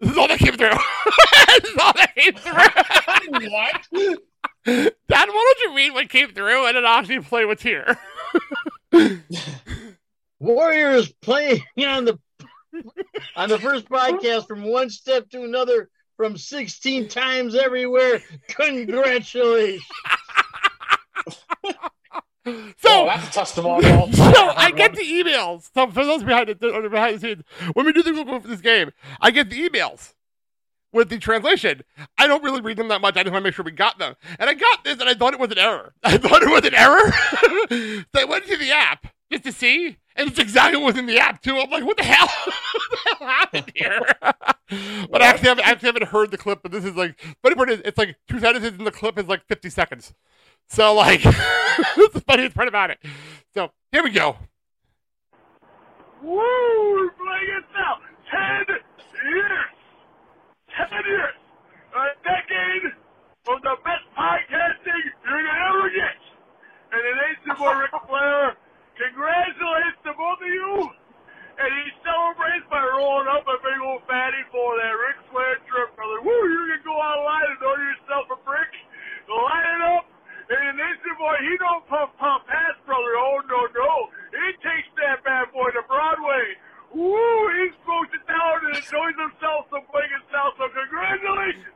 This 0.00 0.10
is 0.10 0.18
all 0.18 0.28
that 0.28 0.38
came 0.40 0.52
through. 0.52 0.68
this 1.62 1.70
is 1.70 1.76
all 1.80 1.92
that 1.94 2.14
came 2.14 2.34
through. 2.34 3.50
what? 3.50 4.18
Dan, 4.66 4.92
why 5.08 5.54
don't 5.54 5.58
you 5.60 5.74
read 5.76 5.94
what 5.94 6.08
came 6.10 6.32
through 6.32 6.66
and 6.66 6.76
then 6.76 6.84
I'll 6.84 6.98
actually 6.98 7.20
play 7.20 7.44
what's 7.46 7.62
here? 7.62 7.96
Warriors 10.38 11.10
playing 11.22 11.62
on 11.78 12.04
the 12.04 12.18
on 13.36 13.48
the 13.48 13.58
first 13.58 13.88
podcast 13.88 14.46
from 14.46 14.62
one 14.62 14.90
step 14.90 15.28
to 15.30 15.42
another 15.42 15.88
from 16.16 16.36
16 16.36 17.08
times 17.08 17.54
everywhere. 17.54 18.22
Congratulations. 18.48 19.82
So 22.46 22.52
Oh, 22.88 23.06
that's 23.06 23.28
a 23.28 23.32
testimonial. 23.32 24.08
So 24.12 24.52
I 24.56 24.70
get 24.70 24.94
the 24.94 25.02
emails. 25.02 25.68
So 25.74 25.90
for 25.90 26.04
those 26.04 26.22
behind 26.22 26.48
the 26.48 26.88
behind 26.88 27.16
the 27.16 27.20
scenes, 27.20 27.42
when 27.72 27.86
we 27.86 27.92
do 27.92 28.04
the 28.04 28.12
Google 28.12 28.38
for 28.38 28.46
this 28.46 28.60
game, 28.60 28.92
I 29.20 29.32
get 29.32 29.50
the 29.50 29.68
emails 29.68 30.14
with 30.92 31.08
the 31.08 31.18
translation. 31.18 31.82
I 32.16 32.28
don't 32.28 32.44
really 32.44 32.60
read 32.60 32.76
them 32.76 32.86
that 32.88 33.00
much. 33.00 33.16
I 33.16 33.24
just 33.24 33.32
want 33.32 33.42
to 33.42 33.48
make 33.48 33.54
sure 33.54 33.64
we 33.64 33.72
got 33.72 33.98
them. 33.98 34.14
And 34.38 34.48
I 34.48 34.54
got 34.54 34.84
this, 34.84 35.00
and 35.00 35.08
I 35.08 35.14
thought 35.14 35.34
it 35.34 35.40
was 35.40 35.50
an 35.50 35.58
error. 35.58 35.92
I 36.04 36.18
thought 36.18 36.42
it 36.42 36.48
was 36.48 36.64
an 36.64 36.74
error. 36.74 38.04
so 38.14 38.20
I 38.20 38.24
went 38.24 38.46
to 38.46 38.56
the 38.56 38.70
app 38.70 39.08
just 39.30 39.44
to 39.44 39.52
see, 39.52 39.96
and 40.14 40.30
it's 40.30 40.38
exactly 40.38 40.80
what 40.80 40.94
was 40.94 40.98
in 40.98 41.06
the 41.06 41.18
app 41.18 41.42
too. 41.42 41.56
I'm 41.56 41.70
like, 41.70 41.84
what 41.84 41.96
the 41.96 42.04
hell? 42.04 42.26
what 42.46 43.18
the 43.18 43.24
hell 43.24 43.28
happened 43.28 43.72
here? 43.74 44.00
but 44.20 45.22
I 45.22 45.26
actually, 45.26 45.48
haven't, 45.48 45.66
I 45.66 45.70
actually 45.70 45.88
haven't 45.88 46.08
heard 46.08 46.30
the 46.30 46.38
clip. 46.38 46.62
But 46.62 46.72
this 46.72 46.84
is 46.84 46.94
like, 46.94 47.20
funny 47.42 47.54
part 47.54 47.70
is, 47.70 47.80
it's 47.84 47.98
like 47.98 48.16
two 48.28 48.40
sentences, 48.40 48.78
in 48.78 48.84
the 48.84 48.90
clip 48.90 49.18
is 49.18 49.26
like 49.26 49.44
50 49.46 49.68
seconds. 49.70 50.14
So 50.68 50.94
like, 50.94 51.22
that's 51.22 52.12
the 52.12 52.22
funniest 52.26 52.54
part 52.54 52.68
about 52.68 52.90
it. 52.90 52.98
So 53.54 53.70
here 53.92 54.02
we 54.02 54.10
go. 54.10 54.36
Woo! 56.22 57.10
Playing 57.10 57.56
it 57.58 57.64
now. 57.74 57.98
Ten 58.30 58.76
years. 59.32 59.76
Ten 60.76 61.04
years. 61.06 61.34
A 61.94 62.06
decade 62.24 62.92
of 63.48 63.62
the 63.62 63.76
best 63.84 64.04
podcasting 64.18 65.02
you're 65.24 65.42
gonna 65.42 65.78
ever 65.78 65.90
get. 65.90 66.18
And 66.92 67.00
it 67.00 67.16
ain't 67.28 67.38
the 67.46 67.54
boy 67.54 67.74
Ric 67.74 67.90
Flair. 68.08 68.56
Congratulations 68.96 70.00
to 70.08 70.12
both 70.16 70.40
of 70.40 70.48
you. 70.48 70.88
And 71.56 71.70
he 71.72 71.86
celebrates 72.00 72.68
by 72.68 72.80
rolling 72.80 73.28
up 73.32 73.44
a 73.44 73.56
big 73.60 73.80
old 73.80 74.04
fatty 74.08 74.44
for 74.52 74.76
that 74.76 74.92
Ric 74.92 75.18
Flair 75.32 75.56
trip, 75.68 75.92
brother. 75.96 76.20
Woo! 76.20 76.32
You're 76.32 76.68
gonna 76.76 76.84
go 76.84 76.96
online 76.96 77.48
and 77.48 77.60
order 77.64 77.86
yourself 77.96 78.28
a 78.32 78.38
brick, 78.44 78.72
line 79.28 79.68
it 79.72 79.82
up, 79.96 80.04
and 80.52 80.60
the 80.68 80.72
Nation 80.76 81.14
boy, 81.16 81.36
he 81.44 81.56
don't 81.56 81.84
pump 81.88 82.12
pump 82.20 82.44
pass, 82.44 82.76
brother. 82.84 83.12
Oh 83.20 83.40
no 83.48 83.60
no! 83.72 83.92
He 84.36 84.48
takes 84.60 84.88
that 85.00 85.24
bad 85.24 85.48
boy 85.52 85.72
to 85.72 85.82
Broadway. 85.88 86.44
Woo! 86.92 87.40
He 87.56 87.72
smokes 87.84 88.12
it 88.12 88.24
down 88.28 88.68
and 88.68 88.76
enjoys 88.76 89.16
himself 89.16 89.72
some 89.72 89.84
blanket 89.92 90.24
south. 90.28 90.60
So 90.60 90.68
congratulations 90.72 91.72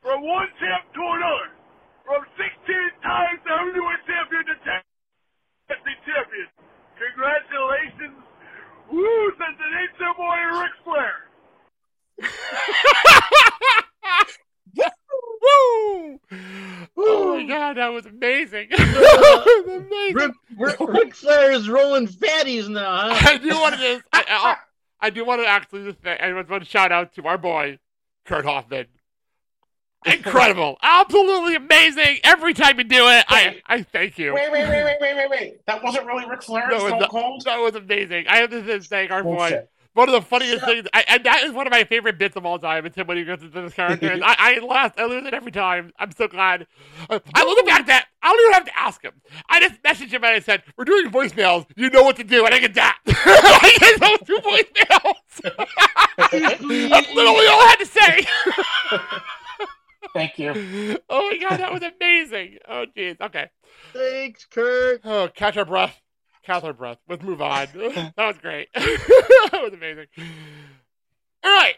from 0.00 0.24
one 0.24 0.48
champ 0.60 0.88
to 0.96 1.02
another, 1.04 1.48
from 2.08 2.24
16 2.36 3.04
times 3.04 3.40
the 3.44 3.52
heavyweight 3.52 4.02
champion 4.08 4.44
to 4.48 4.56
10 4.64 4.93
champion. 5.68 6.48
Congratulations! 6.98 8.22
Woo! 8.90 9.30
Says 9.32 9.56
the 9.58 9.68
Nation 9.74 10.12
boy 10.16 10.38
Ric 10.60 10.72
Flair. 10.84 11.16
Woo! 15.42 16.20
Oh 16.96 17.36
my 17.36 17.44
god, 17.44 17.76
that 17.76 17.88
was 17.88 18.06
amazing. 18.06 18.68
Uh, 18.72 18.76
that 18.76 19.64
was 19.66 19.76
amazing. 19.76 20.14
Rick, 20.14 20.32
Rick, 20.56 20.76
Ric 20.80 21.14
Flair 21.14 21.52
is 21.52 21.68
rolling 21.68 22.06
fatties 22.06 22.68
now, 22.68 23.10
huh? 23.10 23.14
I 23.30 23.36
do 23.38 23.48
want 23.48 23.74
to 23.76 24.02
I, 24.12 24.24
I, 24.28 24.56
I 25.00 25.10
do 25.10 25.24
want 25.24 25.42
to 25.42 25.46
actually 25.46 25.84
just 25.84 26.02
say, 26.02 26.18
I 26.18 26.32
want 26.32 26.48
to 26.48 26.64
shout 26.64 26.92
out 26.92 27.14
to 27.14 27.26
our 27.26 27.38
boy, 27.38 27.78
Kurt 28.24 28.44
Hoffman. 28.44 28.86
Incredible. 30.04 30.78
Absolutely 30.82 31.56
amazing. 31.56 32.18
Every 32.24 32.54
time 32.54 32.78
you 32.78 32.84
do 32.84 33.08
it, 33.08 33.24
I, 33.28 33.60
I 33.66 33.82
thank 33.82 34.18
you. 34.18 34.34
Wait, 34.34 34.52
wait, 34.52 34.68
wait, 34.68 34.84
wait, 34.84 34.96
wait, 35.00 35.16
wait, 35.16 35.30
wait. 35.30 35.66
That 35.66 35.82
wasn't 35.82 36.06
really 36.06 36.28
Ric 36.28 36.42
Flair. 36.42 36.66
That 36.70 36.82
was, 36.82 36.92
Stone 36.92 37.08
Cold. 37.08 37.42
that 37.44 37.58
was 37.58 37.74
amazing. 37.74 38.26
I 38.28 38.36
have 38.38 38.50
to 38.50 38.80
thank 38.80 39.10
our 39.10 39.22
boy. 39.22 39.64
One 39.94 40.08
of 40.08 40.12
the 40.12 40.22
funniest 40.22 40.64
things, 40.64 40.88
I, 40.92 41.04
and 41.06 41.22
that 41.24 41.44
is 41.44 41.52
one 41.52 41.68
of 41.68 41.70
my 41.70 41.84
favorite 41.84 42.18
bits 42.18 42.34
of 42.34 42.44
all 42.44 42.58
time. 42.58 42.84
It's 42.84 42.96
him 42.96 43.06
when 43.06 43.16
he 43.16 43.22
goes 43.22 43.40
into 43.42 43.62
this 43.62 43.74
character. 43.74 44.10
And 44.10 44.24
I, 44.26 44.34
I 44.36 44.58
laugh, 44.58 44.92
I 44.98 45.04
lose 45.04 45.24
it 45.24 45.32
every 45.32 45.52
time. 45.52 45.92
I'm 46.00 46.10
so 46.10 46.26
glad. 46.26 46.66
I 47.08 47.14
love 47.14 47.24
the 47.32 47.64
fact 47.64 47.86
that 47.86 48.08
I 48.20 48.28
don't 48.28 48.40
even 48.40 48.52
have 48.54 48.64
to 48.64 48.76
ask 48.76 49.00
him. 49.02 49.12
I 49.48 49.60
just 49.60 49.80
messaged 49.82 50.10
him 50.10 50.24
and 50.24 50.34
I 50.34 50.40
said, 50.40 50.64
"We're 50.76 50.84
doing 50.84 51.12
voicemails. 51.12 51.66
You 51.76 51.90
know 51.90 52.02
what 52.02 52.16
to 52.16 52.24
do." 52.24 52.44
And 52.44 52.52
I 52.52 52.58
get 52.58 52.74
that. 52.74 52.98
I 53.06 53.76
get 53.78 54.00
those 54.00 54.18
two 54.26 54.38
voicemails. 54.38 55.14
That's 56.90 57.12
literally 57.14 57.46
all 57.46 57.60
I 57.60 57.66
had 57.68 57.78
to 57.78 57.86
say. 57.86 58.26
Thank 60.14 60.38
you. 60.38 60.52
oh 61.10 61.30
my 61.30 61.38
god, 61.38 61.58
that 61.58 61.72
was 61.72 61.82
amazing. 61.82 62.58
Oh 62.68 62.86
jeez. 62.96 63.20
Okay. 63.20 63.50
Thanks, 63.92 64.46
Kurt. 64.46 65.00
Oh, 65.04 65.28
catch 65.34 65.56
our 65.56 65.64
breath. 65.64 66.00
Catch 66.44 66.62
our 66.62 66.72
breath. 66.72 66.98
Let's 67.08 67.22
move 67.22 67.42
on. 67.42 67.66
that 67.74 68.14
was 68.16 68.38
great. 68.40 68.68
that 68.74 69.60
was 69.62 69.72
amazing. 69.72 70.06
All 71.42 71.50
right. 71.50 71.74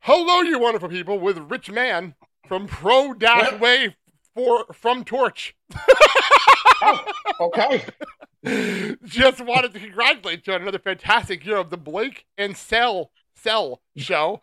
Hello, 0.00 0.42
you 0.42 0.58
wonderful 0.58 0.90
people, 0.90 1.18
with 1.18 1.38
Rich 1.38 1.70
Man 1.70 2.14
from 2.46 2.66
Pro 2.66 3.14
Dash 3.14 3.58
Way 3.58 3.96
for 4.34 4.66
from 4.72 5.02
Torch. 5.02 5.56
Oh, 6.82 7.04
okay. 7.40 7.84
Just 9.04 9.40
wanted 9.40 9.72
to 9.72 9.80
congratulate 9.80 10.46
you 10.46 10.52
on 10.52 10.60
another 10.60 10.78
fantastic 10.78 11.46
year 11.46 11.56
of 11.56 11.70
the 11.70 11.78
Blake 11.78 12.26
and 12.36 12.54
Cell 12.54 13.10
Cell 13.34 13.80
show. 13.96 14.42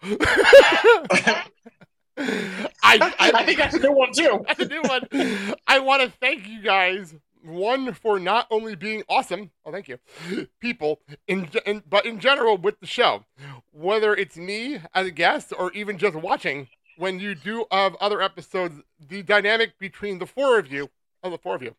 I, 2.18 3.14
I 3.20 3.44
think 3.46 3.58
that's 3.58 3.76
a 3.76 3.80
new 3.80 3.92
one 3.92 4.12
too. 4.12 4.44
That's 4.48 4.60
a 4.60 4.68
new 4.68 4.82
one. 4.82 5.58
I 5.68 5.80
want 5.80 6.02
to 6.04 6.10
thank 6.20 6.48
you 6.48 6.62
guys. 6.62 7.16
One 7.44 7.94
for 7.94 8.20
not 8.20 8.46
only 8.52 8.76
being 8.76 9.02
awesome, 9.10 9.50
oh 9.66 9.72
thank 9.72 9.88
you, 9.88 9.98
people, 10.60 11.00
in, 11.28 11.50
in 11.66 11.82
but 11.90 12.06
in 12.06 12.20
general 12.20 12.56
with 12.58 12.80
the 12.80 12.86
show, 12.86 13.26
whether 13.72 14.14
it's 14.14 14.38
me 14.38 14.80
as 14.94 15.08
a 15.08 15.12
guest 15.12 15.52
or 15.58 15.72
even 15.72 15.98
just 15.98 16.16
watching 16.16 16.68
when 16.98 17.20
you 17.20 17.34
do 17.34 17.66
of 17.72 17.96
other 18.00 18.22
episodes, 18.22 18.82
the 19.00 19.24
dynamic 19.24 19.80
between 19.80 20.20
the 20.20 20.28
four 20.28 20.60
of 20.60 20.72
you, 20.72 20.92
oh 21.24 21.32
the 21.32 21.38
four 21.40 21.56
of 21.56 21.64
you, 21.64 21.76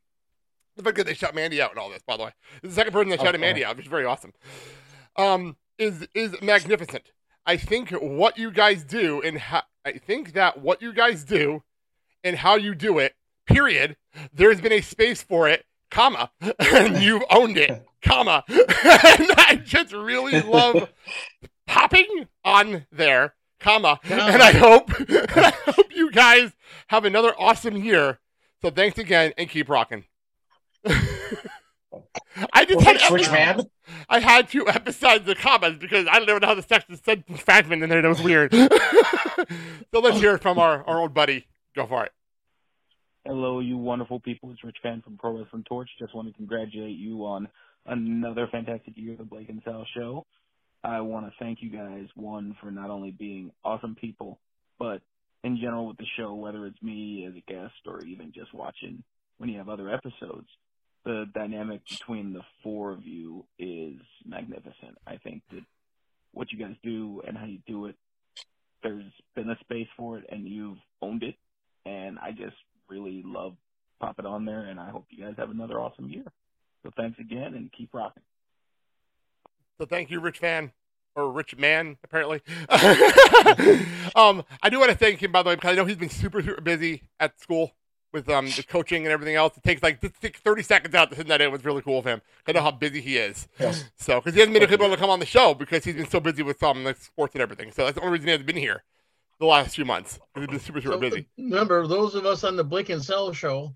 the 0.77 0.83
fact 0.83 0.97
that 0.97 1.07
they 1.07 1.15
shut 1.15 1.35
Mandy 1.35 1.63
out 1.63 1.71
and 1.71 1.79
all 1.79 1.91
this, 1.91 2.03
by 2.03 2.17
the 2.17 2.25
way, 2.25 2.31
the 2.63 2.71
second 2.73 2.93
person 2.93 3.11
that 3.11 3.21
Okay. 3.21 3.37
Mandy 3.39 3.65
out, 3.65 3.77
which 3.77 3.87
is 3.87 3.91
very 3.91 4.05
awesome, 4.05 4.33
um, 5.17 5.57
is 5.79 6.09
is 6.15 6.35
magnificent. 6.43 7.13
I 7.47 7.56
think 7.56 7.90
what 7.90 8.39
you 8.39 8.51
guys 8.51 8.85
do 8.85 9.20
and 9.20 9.39
how 9.39 9.62
I 9.85 9.93
think 9.93 10.32
that 10.35 10.60
what 10.60 10.81
you 10.81 10.93
guys 10.93 11.24
do 11.24 11.62
and 12.23 12.36
how 12.36 12.55
you 12.55 12.74
do 12.74 12.98
it, 12.98 13.14
period, 13.47 13.97
there's 14.32 14.60
been 14.60 14.73
a 14.73 14.81
space 14.81 15.23
for 15.23 15.48
it, 15.48 15.64
comma, 15.90 16.31
and 16.59 17.02
you've 17.02 17.24
owned 17.31 17.56
it, 17.59 17.85
comma. 18.01 18.44
and 18.48 18.59
I 19.36 19.60
just 19.64 19.93
really 19.93 20.40
love 20.40 20.89
popping 21.66 22.28
on 22.44 22.86
there, 22.93 23.35
comma. 23.59 23.98
And 24.05 24.43
I 24.43 24.52
hope 24.52 24.90
and 25.01 25.28
I 25.36 25.52
hope 25.66 25.94
you 25.94 26.10
guys 26.12 26.52
have 26.89 27.05
another 27.05 27.35
awesome 27.39 27.77
year. 27.77 28.20
So 28.60 28.70
thanks 28.70 28.98
again 28.98 29.32
and 29.36 29.48
keep 29.48 29.69
rocking. 29.69 30.05
I 32.53 32.65
just 32.65 32.77
Well, 32.77 32.87
had 32.87 32.99
thanks, 32.99 33.11
Rich 33.11 33.31
Man. 33.31 33.63
I 34.09 34.21
had 34.21 34.49
to 34.51 34.67
emphasize 34.67 35.23
the 35.25 35.35
comments 35.35 35.79
because 35.81 36.07
I 36.11 36.19
don't 36.19 36.29
even 36.29 36.41
know 36.41 36.49
how 36.49 36.55
the 36.55 36.63
section 36.63 36.97
said 37.03 37.25
fragment 37.39 37.83
in 37.83 37.91
there. 37.91 38.03
That 38.03 38.09
was 38.09 38.23
weird. 38.23 38.53
so 39.93 40.01
let's 40.01 40.19
hear 40.19 40.35
it 40.35 40.43
from 40.43 40.59
our, 40.59 40.85
our 40.87 41.01
old 41.01 41.15
buddy. 41.15 41.47
Go 41.75 41.87
for 41.87 42.05
it. 42.05 42.13
Hello, 43.25 43.61
you 43.61 43.77
wonderful 43.79 44.19
people. 44.21 44.51
It's 44.51 44.65
Rich 44.65 44.79
Fan 44.83 45.01
from 45.03 45.17
Pro 45.17 45.39
Wrestling 45.39 45.65
Torch. 45.65 45.89
Just 45.99 46.15
want 46.15 46.29
to 46.29 46.35
congratulate 46.35 46.97
you 46.99 47.25
on 47.25 47.49
another 47.87 48.49
fantastic 48.51 48.97
year 48.97 49.13
of 49.13 49.19
the 49.19 49.25
Blake 49.25 49.49
and 49.49 49.63
Sal 49.65 49.87
show. 49.95 50.27
I 50.85 51.01
want 51.03 51.27
to 51.27 51.33
thank 51.39 51.63
you 51.63 51.71
guys, 51.71 52.07
one, 52.17 52.57
for 52.61 52.71
not 52.71 52.91
only 52.91 53.13
being 53.13 53.53
awesome 53.65 53.95
people, 53.95 54.41
but 54.79 55.01
in 55.45 55.57
general 55.57 55.87
with 55.87 55.97
the 55.99 56.07
show, 56.17 56.35
whether 56.35 56.67
it's 56.67 56.83
me 56.83 57.25
as 57.29 57.35
a 57.37 57.51
guest 57.53 57.75
or 57.87 58.05
even 58.05 58.33
just 58.35 58.53
watching 58.53 59.03
when 59.39 59.49
you 59.49 59.59
have 59.59 59.69
other 59.69 59.89
episodes, 59.89 60.49
the 61.05 61.27
dynamic 61.35 61.81
between 61.89 62.33
the 62.33 62.43
four 62.62 62.93
of 62.93 63.05
you 63.05 63.45
is 63.59 63.99
magnificent. 64.24 64.99
I 65.07 65.16
think 65.16 65.43
that 65.51 65.65
what 66.33 66.53
you 66.53 66.59
guys 66.59 66.77
do 66.83 67.23
and 67.27 67.37
how 67.37 67.45
you 67.45 67.59
do 67.66 67.87
it 67.87 67.97
there's 68.83 69.05
been 69.35 69.51
a 69.51 69.59
space 69.61 69.89
for 69.97 70.19
it, 70.19 70.24
and 70.29 70.47
you've 70.47 70.79
owned 71.01 71.23
it. 71.23 71.37
And 71.87 72.19
I 72.19 72.33
just 72.33 72.57
really 72.89 73.23
love 73.24 73.55
popping 74.01 74.27
on 74.27 74.45
there, 74.45 74.65
and 74.65 74.79
I 74.79 74.91
hope 74.91 75.07
you 75.11 75.24
guys 75.24 75.35
have 75.39 75.51
another 75.51 75.81
awesome 75.81 76.09
year. 76.09 76.24
So 76.83 76.91
thanks 76.97 77.19
again, 77.19 77.55
and 77.55 77.70
keep 77.73 77.95
rocking. 77.95 78.23
So 79.79 79.87
thank 79.87 80.11
you, 80.11 80.20
Rich 80.20 80.39
Fan. 80.39 80.73
Or 81.15 81.31
Rich 81.31 81.57
Man, 81.59 81.99
apparently. 82.03 82.41
um, 84.16 84.45
I 84.62 84.70
do 84.70 84.79
want 84.79 84.91
to 84.91 84.97
thank 84.97 85.23
him, 85.23 85.31
by 85.31 85.43
the 85.43 85.51
way, 85.51 85.57
because 85.57 85.73
I 85.73 85.74
know 85.74 85.85
he's 85.85 85.97
been 85.97 86.09
super, 86.09 86.43
super 86.43 86.62
busy 86.62 87.03
at 87.20 87.39
school 87.39 87.73
with 88.13 88.29
um 88.29 88.47
the 88.47 88.63
coaching 88.63 89.05
and 89.05 89.13
everything 89.13 89.35
else. 89.35 89.57
It 89.57 89.63
takes 89.63 89.83
like 89.83 90.01
just 90.01 90.21
take 90.21 90.37
30 90.37 90.63
seconds 90.63 90.95
out 90.95 91.11
to 91.11 91.17
send 91.17 91.29
that 91.31 91.41
in. 91.41 91.49
It 91.49 91.53
was 91.53 91.65
really 91.65 91.83
cool 91.83 91.99
of 91.99 92.05
him. 92.05 92.23
I 92.47 92.53
know 92.53 92.63
how 92.63 92.71
busy 92.71 93.01
he 93.01 93.17
is. 93.17 93.49
Yes. 93.59 93.85
So, 93.97 94.21
because 94.21 94.35
he 94.35 94.41
hasn't 94.41 94.55
been 94.55 94.63
able 94.63 94.91
to 94.91 94.97
come 94.97 95.11
on 95.11 95.21
the 95.21 95.27
show 95.27 95.55
because 95.55 95.85
he's 95.85 95.95
been 95.95 96.09
so 96.09 96.21
busy 96.21 96.43
with 96.43 96.63
um 96.63 96.85
like 96.85 96.97
sports 96.99 97.35
and 97.35 97.43
everything. 97.43 97.73
So 97.73 97.85
that's 97.85 97.97
the 97.97 98.03
only 98.03 98.13
reason 98.13 98.27
he 98.27 98.33
hasn't 98.33 98.47
been 98.47 98.57
here 98.57 98.83
the 99.41 99.47
last 99.47 99.75
few 99.75 99.85
months. 99.85 100.21
He's 100.37 100.47
been 100.47 100.61
super, 100.61 100.81
super 100.81 100.99
busy. 100.99 101.27
Remember, 101.37 101.87
those 101.87 102.15
of 102.15 102.27
us 102.27 102.45
on 102.45 102.57
the 102.57 102.65
Blake 102.65 102.91
and 102.91 103.03
Sell 103.03 103.33
show, 103.33 103.75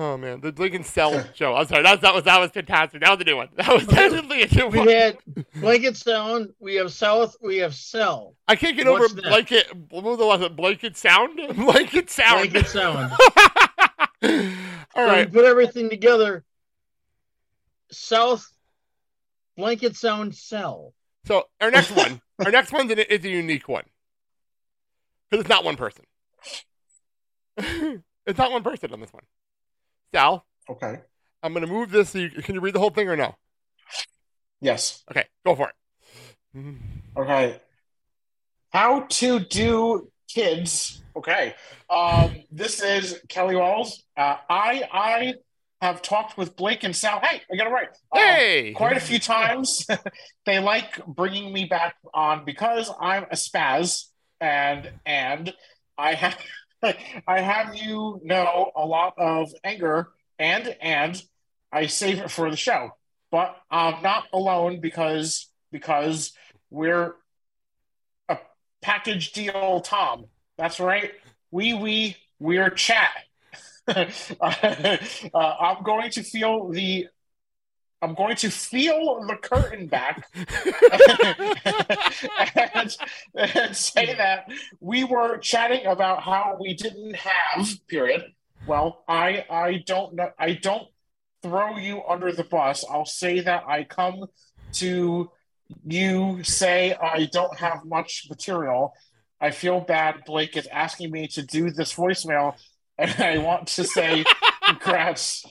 Oh 0.00 0.16
man, 0.16 0.40
the 0.40 0.52
Blink 0.52 0.74
and 0.74 0.86
Cell 0.86 1.24
show. 1.34 1.56
I'm 1.56 1.66
sorry, 1.66 1.82
that 1.82 1.90
was, 1.90 2.00
that 2.02 2.14
was 2.14 2.22
that 2.22 2.38
was 2.38 2.52
fantastic. 2.52 3.00
That 3.00 3.10
was 3.10 3.20
a 3.20 3.24
new 3.24 3.34
one. 3.36 3.48
That 3.56 3.74
was 3.74 3.84
definitely 3.84 4.42
a 4.42 4.46
new 4.46 4.68
we 4.68 4.78
one. 4.78 4.86
We 4.86 4.92
had 4.92 5.18
Blanket 5.56 5.96
Sound, 5.96 6.54
we 6.60 6.76
have 6.76 6.92
South, 6.92 7.36
we 7.42 7.56
have 7.56 7.74
Sell. 7.74 8.36
I 8.46 8.54
can't 8.54 8.76
get 8.76 8.86
What's 8.86 9.12
over 9.12 9.20
next? 9.20 9.28
blanket. 9.28 9.66
What 9.90 10.04
was 10.04 10.18
the 10.18 10.26
one? 10.26 10.54
Blanket 10.54 10.96
sound. 10.96 11.36
Blanket 11.56 12.10
sound. 12.10 12.52
Blanket 12.52 12.68
Sound. 12.68 13.12
All 14.22 14.30
so 14.30 15.06
right. 15.06 15.32
put 15.32 15.44
everything 15.44 15.90
together. 15.90 16.44
South 17.90 18.46
Blanket 19.56 19.96
Sound 19.96 20.34
Cell. 20.34 20.92
So 21.26 21.44
our 21.60 21.70
next 21.70 21.90
one, 21.90 22.20
our 22.44 22.50
next 22.50 22.72
one 22.72 22.90
is 22.90 22.98
a, 22.98 23.14
is 23.14 23.24
a 23.24 23.28
unique 23.28 23.68
one 23.68 23.84
because 25.30 25.42
it's 25.42 25.50
not 25.50 25.64
one 25.64 25.76
person. 25.76 26.04
it's 27.56 28.38
not 28.38 28.52
one 28.52 28.62
person 28.62 28.92
on 28.92 29.00
this 29.00 29.12
one. 29.12 29.24
Sal, 30.12 30.46
Okay. 30.68 31.00
I'm 31.42 31.52
going 31.52 31.66
to 31.66 31.72
move 31.72 31.90
this. 31.90 32.10
So 32.10 32.18
you, 32.18 32.30
can 32.30 32.54
you 32.54 32.60
read 32.60 32.74
the 32.74 32.78
whole 32.78 32.90
thing 32.90 33.08
or 33.08 33.16
no? 33.16 33.34
Yes. 34.60 35.02
Okay, 35.10 35.24
go 35.46 35.54
for 35.54 35.70
it. 35.70 36.76
Okay. 37.16 37.60
How 38.70 39.00
to 39.00 39.38
do 39.38 40.10
kids. 40.28 41.02
Okay. 41.16 41.54
Um, 41.90 42.36
this 42.50 42.82
is 42.82 43.20
Kelly 43.28 43.56
Walls. 43.56 44.04
Uh, 44.16 44.36
I 44.48 44.84
I 44.92 45.34
have 45.80 46.02
talked 46.02 46.36
with 46.36 46.56
Blake 46.56 46.84
and 46.84 46.94
Sal. 46.94 47.20
Hey, 47.20 47.42
I 47.52 47.56
got 47.56 47.66
it 47.66 47.70
right. 47.70 47.88
Um, 48.12 48.20
Hey! 48.20 48.72
quite 48.76 48.96
a 48.96 49.00
few 49.00 49.18
times. 49.18 49.86
they 50.46 50.58
like 50.58 51.04
bringing 51.06 51.52
me 51.52 51.64
back 51.64 51.96
on 52.12 52.44
because 52.44 52.90
I'm 53.00 53.24
a 53.24 53.36
spaz, 53.36 54.04
and 54.40 54.90
and 55.06 55.52
I 55.96 56.14
have 56.14 56.38
I 57.26 57.40
have 57.40 57.74
you 57.74 58.20
know 58.22 58.72
a 58.76 58.84
lot 58.84 59.14
of 59.18 59.50
anger, 59.64 60.08
and 60.38 60.76
and 60.80 61.20
I 61.72 61.86
save 61.86 62.18
it 62.20 62.30
for 62.30 62.50
the 62.50 62.56
show. 62.56 62.90
But 63.30 63.56
I'm 63.70 64.02
not 64.02 64.24
alone 64.32 64.80
because 64.80 65.48
because 65.70 66.32
we're 66.70 67.04
a 67.06 67.14
package 68.88 69.32
deal, 69.32 69.82
Tom. 69.82 70.24
That's 70.56 70.80
right. 70.80 71.12
We 71.50 71.74
we 71.74 72.16
we're 72.38 72.70
chat. 72.70 73.10
uh, 73.86 74.06
I'm 75.34 75.82
going 75.82 76.10
to 76.12 76.22
feel 76.22 76.70
the. 76.70 77.08
I'm 78.00 78.14
going 78.14 78.36
to 78.36 78.48
feel 78.48 79.26
the 79.26 79.36
curtain 79.36 79.88
back 79.88 80.24
and, 82.74 82.96
and 83.34 83.76
say 83.76 84.14
that 84.14 84.48
we 84.78 85.02
were 85.02 85.36
chatting 85.38 85.84
about 85.84 86.22
how 86.22 86.56
we 86.60 86.74
didn't 86.74 87.16
have 87.16 87.68
period. 87.88 88.24
Well, 88.66 89.02
I 89.06 89.44
I 89.50 89.82
don't 89.84 90.14
know. 90.14 90.30
I 90.38 90.54
don't 90.54 90.88
throw 91.42 91.76
you 91.76 92.02
under 92.08 92.32
the 92.32 92.44
bus. 92.44 92.86
I'll 92.88 93.04
say 93.04 93.40
that 93.40 93.64
I 93.68 93.84
come 93.84 94.26
to 94.74 95.30
you 95.86 96.42
say 96.44 96.94
I 96.94 97.28
don't 97.32 97.58
have 97.58 97.84
much 97.84 98.26
material. 98.28 98.94
I 99.40 99.50
feel 99.50 99.80
bad. 99.80 100.24
Blake 100.26 100.56
is 100.56 100.66
asking 100.66 101.10
me 101.10 101.28
to 101.28 101.42
do 101.42 101.70
this 101.70 101.94
voicemail, 101.94 102.54
and 102.96 103.14
I 103.18 103.38
want 103.38 103.68
to 103.68 103.84
say 103.84 104.24
congrats. 104.66 105.44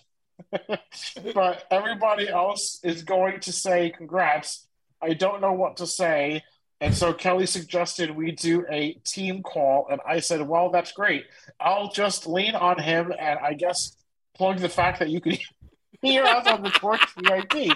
but 1.33 1.63
everybody 1.71 2.29
else 2.29 2.79
is 2.83 3.03
going 3.03 3.39
to 3.41 3.51
say 3.51 3.89
congrats. 3.89 4.67
I 5.01 5.13
don't 5.13 5.41
know 5.41 5.53
what 5.53 5.77
to 5.77 5.87
say. 5.87 6.43
And 6.79 6.95
so 6.95 7.11
Kelly 7.11 7.47
suggested 7.47 8.11
we 8.11 8.31
do 8.31 8.65
a 8.69 8.93
team 9.03 9.41
call, 9.41 9.87
and 9.89 9.99
I 10.07 10.19
said, 10.19 10.47
"Well, 10.47 10.69
that's 10.69 10.91
great. 10.91 11.25
I'll 11.59 11.89
just 11.89 12.27
lean 12.27 12.53
on 12.53 12.79
him, 12.79 13.11
and 13.17 13.39
I 13.39 13.53
guess 13.53 13.97
plug 14.35 14.59
the 14.59 14.69
fact 14.69 14.99
that 14.99 15.09
you 15.09 15.19
can 15.19 15.37
hear 16.01 16.23
us 16.23 16.45
on 16.45 16.61
the 16.61 16.69
Torch 16.69 17.01
VIP." 17.17 17.75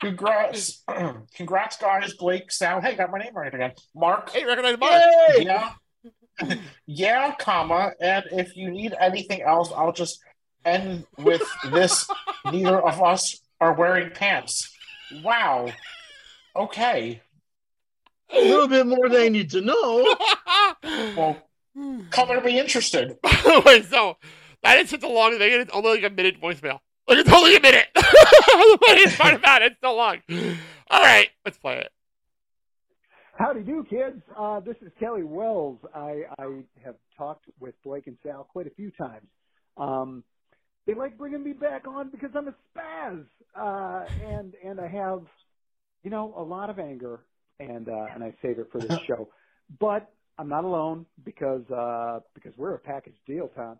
Congrats, 0.00 0.82
congrats, 1.34 1.76
guys! 1.78 2.14
Blake, 2.14 2.52
Sal. 2.52 2.80
Hey, 2.80 2.96
got 2.96 3.10
my 3.10 3.18
name 3.18 3.34
right 3.34 3.52
again. 3.52 3.72
Mark. 3.94 4.30
Hey, 4.30 4.44
recognize 4.44 4.78
Mark. 4.78 5.02
Yeah, 5.38 5.72
yeah, 6.86 7.34
comma. 7.38 7.92
And 8.00 8.24
if 8.32 8.56
you 8.56 8.70
need 8.70 8.94
anything 9.00 9.42
else, 9.42 9.72
I'll 9.74 9.92
just 9.92 10.20
end 10.64 11.06
with 11.18 11.42
this. 11.70 12.08
Neither 12.52 12.80
of 12.80 13.02
us 13.02 13.40
are 13.60 13.72
wearing 13.72 14.10
pants. 14.10 14.70
Wow. 15.22 15.68
Okay. 16.54 17.22
A 18.32 18.40
little 18.40 18.68
bit 18.68 18.86
more 18.86 19.08
than 19.08 19.22
I 19.22 19.28
need 19.28 19.50
to 19.50 19.60
know. 19.60 20.16
Well, 21.16 21.36
come 22.10 22.30
and 22.30 22.42
be 22.44 22.58
interested. 22.58 23.16
Wait, 23.64 23.84
so 23.86 24.16
that 24.62 24.78
is 24.78 24.90
such 24.90 25.02
a 25.02 25.08
long 25.08 25.38
thing. 25.38 25.60
It's 25.60 25.72
only 25.72 26.00
like 26.00 26.12
a 26.12 26.14
minute 26.14 26.40
voicemail. 26.40 26.80
Like 27.08 27.18
it's 27.18 27.32
only 27.32 27.54
a 27.56 27.60
minute. 27.60 27.86
the 27.94 28.78
funniest 28.84 29.16
part 29.16 29.34
about 29.34 29.62
it, 29.62 29.72
it's 29.72 29.80
so 29.80 29.94
long. 29.94 30.16
All 30.90 31.00
right, 31.00 31.28
let's 31.44 31.56
play 31.56 31.78
it. 31.78 31.92
Howdy 33.38 33.60
do, 33.60 33.86
kids. 33.88 34.20
Uh, 34.36 34.58
this 34.58 34.74
is 34.80 34.90
Kelly 34.98 35.22
Wells. 35.22 35.78
I, 35.94 36.22
I 36.36 36.62
have 36.84 36.96
talked 37.16 37.44
with 37.60 37.74
Blake 37.84 38.08
and 38.08 38.16
Sal 38.24 38.48
quite 38.50 38.66
a 38.66 38.70
few 38.70 38.90
times. 38.90 39.26
Um, 39.76 40.24
they 40.86 40.94
like 40.94 41.16
bringing 41.16 41.44
me 41.44 41.52
back 41.52 41.86
on 41.86 42.10
because 42.10 42.30
I'm 42.34 42.48
a 42.48 42.54
spaz, 42.76 43.24
uh, 43.54 44.06
and 44.24 44.54
and 44.64 44.80
I 44.80 44.88
have, 44.88 45.22
you 46.02 46.10
know, 46.10 46.34
a 46.36 46.42
lot 46.42 46.70
of 46.70 46.80
anger, 46.80 47.20
and 47.60 47.88
uh, 47.88 48.06
and 48.14 48.24
I 48.24 48.34
save 48.42 48.58
it 48.58 48.68
for 48.72 48.80
this 48.80 48.98
show. 49.06 49.28
But 49.78 50.10
I'm 50.38 50.48
not 50.48 50.64
alone 50.64 51.06
because 51.24 51.70
uh, 51.70 52.20
because 52.34 52.52
we're 52.56 52.74
a 52.74 52.78
package 52.78 53.16
deal, 53.26 53.48
Tom. 53.54 53.78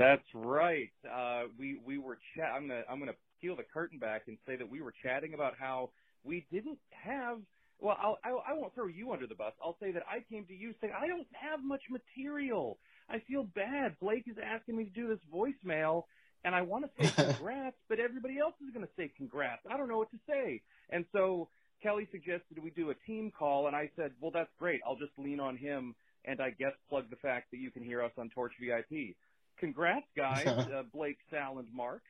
That's 0.00 0.24
right. 0.34 0.90
Uh, 1.04 1.42
we 1.58 1.78
we 1.86 1.98
were 1.98 2.16
chat. 2.34 2.52
I'm 2.56 2.68
gonna 2.68 2.84
I'm 2.90 2.98
gonna 3.00 3.12
peel 3.42 3.54
the 3.54 3.64
curtain 3.64 3.98
back 3.98 4.22
and 4.28 4.38
say 4.46 4.56
that 4.56 4.68
we 4.68 4.80
were 4.80 4.94
chatting 5.02 5.34
about 5.34 5.54
how 5.60 5.90
we 6.24 6.46
didn't 6.50 6.78
have. 6.90 7.36
Well, 7.80 7.98
I'll, 8.02 8.18
I 8.24 8.52
I 8.52 8.54
won't 8.54 8.74
throw 8.74 8.86
you 8.86 9.12
under 9.12 9.26
the 9.26 9.34
bus. 9.34 9.52
I'll 9.62 9.76
say 9.78 9.92
that 9.92 10.04
I 10.10 10.24
came 10.32 10.46
to 10.46 10.54
you 10.54 10.72
saying 10.80 10.94
I 10.98 11.06
don't 11.06 11.26
have 11.34 11.62
much 11.62 11.82
material. 11.90 12.78
I 13.10 13.18
feel 13.28 13.44
bad. 13.44 13.98
Blake 14.00 14.24
is 14.26 14.38
asking 14.42 14.78
me 14.78 14.84
to 14.86 14.90
do 14.90 15.06
this 15.06 15.20
voicemail, 15.30 16.04
and 16.44 16.54
I 16.54 16.62
want 16.62 16.86
to 16.86 16.90
say 17.04 17.12
congrats, 17.34 17.76
but 17.90 18.00
everybody 18.00 18.38
else 18.38 18.54
is 18.66 18.72
going 18.72 18.86
to 18.86 18.92
say 18.96 19.12
congrats. 19.18 19.62
I 19.70 19.76
don't 19.76 19.88
know 19.88 19.98
what 19.98 20.12
to 20.12 20.20
say, 20.26 20.62
and 20.88 21.04
so 21.12 21.50
Kelly 21.82 22.08
suggested 22.10 22.58
we 22.62 22.70
do 22.70 22.90
a 22.90 22.94
team 23.06 23.32
call, 23.38 23.66
and 23.66 23.76
I 23.76 23.90
said, 23.96 24.12
well, 24.20 24.30
that's 24.32 24.50
great. 24.58 24.80
I'll 24.86 24.96
just 24.96 25.12
lean 25.18 25.40
on 25.40 25.58
him, 25.58 25.94
and 26.24 26.40
I 26.40 26.50
guess 26.50 26.72
plug 26.88 27.10
the 27.10 27.16
fact 27.16 27.50
that 27.50 27.58
you 27.58 27.70
can 27.70 27.82
hear 27.82 28.02
us 28.02 28.12
on 28.18 28.30
Torch 28.30 28.52
VIP. 28.60 29.16
Congrats, 29.60 30.06
guys, 30.16 30.46
uh, 30.46 30.82
Blake, 30.92 31.18
Sal, 31.30 31.58
and 31.58 31.68
Mark. 31.72 32.02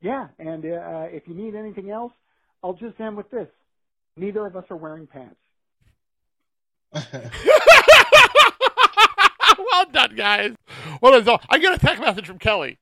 Yeah, 0.00 0.28
and 0.38 0.64
uh, 0.64 1.08
if 1.10 1.28
you 1.28 1.34
need 1.34 1.54
anything 1.54 1.90
else, 1.90 2.12
I'll 2.62 2.72
just 2.74 2.98
end 3.00 3.16
with 3.16 3.30
this: 3.30 3.48
neither 4.16 4.46
of 4.46 4.56
us 4.56 4.64
are 4.70 4.76
wearing 4.76 5.06
pants. 5.06 5.36
well 9.58 9.84
done, 9.92 10.16
guys. 10.16 10.54
Well 11.02 11.12
done. 11.12 11.24
So 11.24 11.38
I 11.48 11.58
get 11.58 11.74
a 11.74 11.78
text 11.78 12.00
message 12.00 12.26
from 12.26 12.38
Kelly 12.38 12.78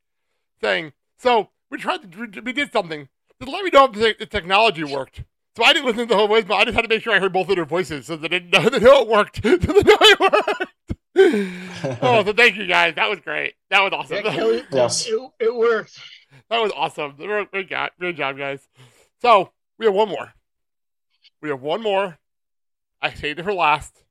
saying, 0.61 0.93
"So 1.19 1.49
we 1.71 1.79
tried 1.79 2.13
to 2.13 2.41
we 2.43 2.53
did 2.53 2.73
something. 2.73 3.09
Just 3.41 3.53
let 3.53 3.65
me 3.65 3.71
know 3.73 3.87
if 3.87 3.93
the, 3.93 4.15
the 4.19 4.27
technology 4.27 4.85
worked." 4.85 5.25
So 5.57 5.65
I 5.65 5.73
didn't 5.73 5.87
listen 5.87 6.03
to 6.03 6.07
the 6.07 6.17
whole 6.17 6.29
voicemail. 6.29 6.55
I 6.55 6.65
just 6.67 6.77
had 6.77 6.83
to 6.83 6.89
make 6.89 7.03
sure 7.03 7.13
I 7.13 7.19
heard 7.19 7.33
both 7.33 7.49
of 7.49 7.57
their 7.57 7.65
voices 7.65 8.07
so 8.07 8.15
they 8.15 8.29
didn't 8.29 8.51
know, 8.51 8.69
they 8.69 8.79
know 8.79 9.03
it 9.03 9.09
worked. 9.09 9.43
so 9.43 9.57
they 9.57 9.83
know 9.83 9.97
it 10.01 10.21
worked. 10.21 10.73
oh, 12.01 12.23
so 12.25 12.33
thank 12.33 12.55
you 12.57 12.67
guys. 12.67 12.95
That 12.95 13.11
was 13.11 13.19
great. 13.19 13.55
That 13.71 13.81
was 13.81 13.93
awesome. 13.93 14.17
Yeah, 14.17 14.23
Kelly, 14.35 14.63
it, 14.71 15.31
it 15.41 15.55
worked. 15.55 15.99
That 16.49 16.61
was 16.61 16.71
awesome. 16.77 17.17
Great 17.17 17.69
job, 17.69 17.91
great 17.99 18.17
job, 18.17 18.39
guys. 18.39 18.69
So 19.21 19.51
we 19.79 19.87
have 19.87 19.95
one 19.95 20.09
more. 20.09 20.33
We 21.43 21.49
have 21.49 21.61
one 21.61 21.83
more. 21.83 22.19
I 23.03 23.13
saved 23.13 23.41
it 23.41 23.43
for 23.43 23.53
last. 23.53 24.05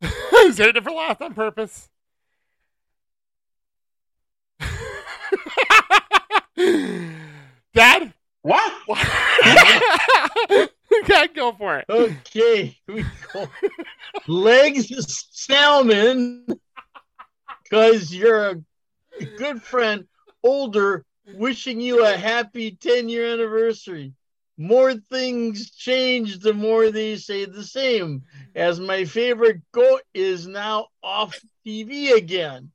I 0.02 0.52
saved 0.54 0.76
it 0.76 0.84
for 0.84 0.92
last 0.92 1.20
on 1.20 1.34
purpose. 1.34 1.88
Dad? 7.74 8.14
What? 8.42 8.72
okay, 11.02 11.28
go 11.34 11.52
for 11.52 11.78
it. 11.78 11.86
Okay, 11.88 12.76
we 12.86 13.04
go. 13.32 13.48
Legs 14.26 14.90
salmon, 15.30 16.46
because 17.62 18.14
you're 18.14 18.50
a 18.50 19.24
good 19.36 19.62
friend, 19.62 20.06
older, 20.42 21.04
wishing 21.34 21.80
you 21.80 22.04
a 22.04 22.16
happy 22.16 22.72
10 22.72 23.08
year 23.08 23.32
anniversary. 23.32 24.12
More 24.56 24.94
things 24.94 25.72
change, 25.72 26.38
the 26.38 26.54
more 26.54 26.90
they 26.90 27.16
say 27.16 27.44
the 27.44 27.64
same. 27.64 28.22
As 28.54 28.78
my 28.78 29.04
favorite 29.04 29.60
goat 29.72 30.02
is 30.14 30.46
now 30.46 30.86
off 31.02 31.36
TV 31.66 32.14
again. 32.16 32.70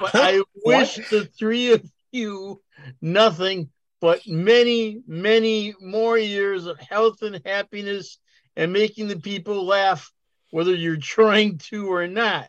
But 0.00 0.10
I 0.14 0.42
wish 0.64 0.96
the 1.10 1.26
three 1.26 1.72
of 1.72 1.84
you 2.10 2.60
nothing 3.00 3.70
but 4.02 4.26
many, 4.26 5.00
many 5.06 5.74
more 5.80 6.18
years 6.18 6.66
of 6.66 6.76
health 6.80 7.22
and 7.22 7.40
happiness 7.46 8.18
and 8.56 8.72
making 8.72 9.06
the 9.06 9.20
people 9.20 9.64
laugh, 9.64 10.12
whether 10.50 10.74
you're 10.74 10.96
trying 10.96 11.56
to 11.56 11.90
or 11.90 12.08
not. 12.08 12.48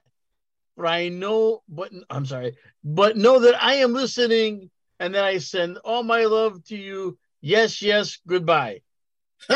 But 0.76 0.88
I 0.88 1.10
know, 1.10 1.62
but 1.70 1.92
I'm 2.10 2.26
sorry, 2.26 2.58
but 2.84 3.18
know 3.18 3.38
that 3.42 3.64
I 3.64 3.76
am 3.76 3.94
listening 3.94 4.72
and 5.00 5.14
that 5.14 5.26
I 5.26 5.38
send 5.38 5.78
all 5.86 6.02
my 6.02 6.26
love 6.26 6.64
to 6.66 6.76
you. 6.76 7.20
Yes, 7.40 7.84
yes, 7.84 8.18
goodbye. 8.26 8.82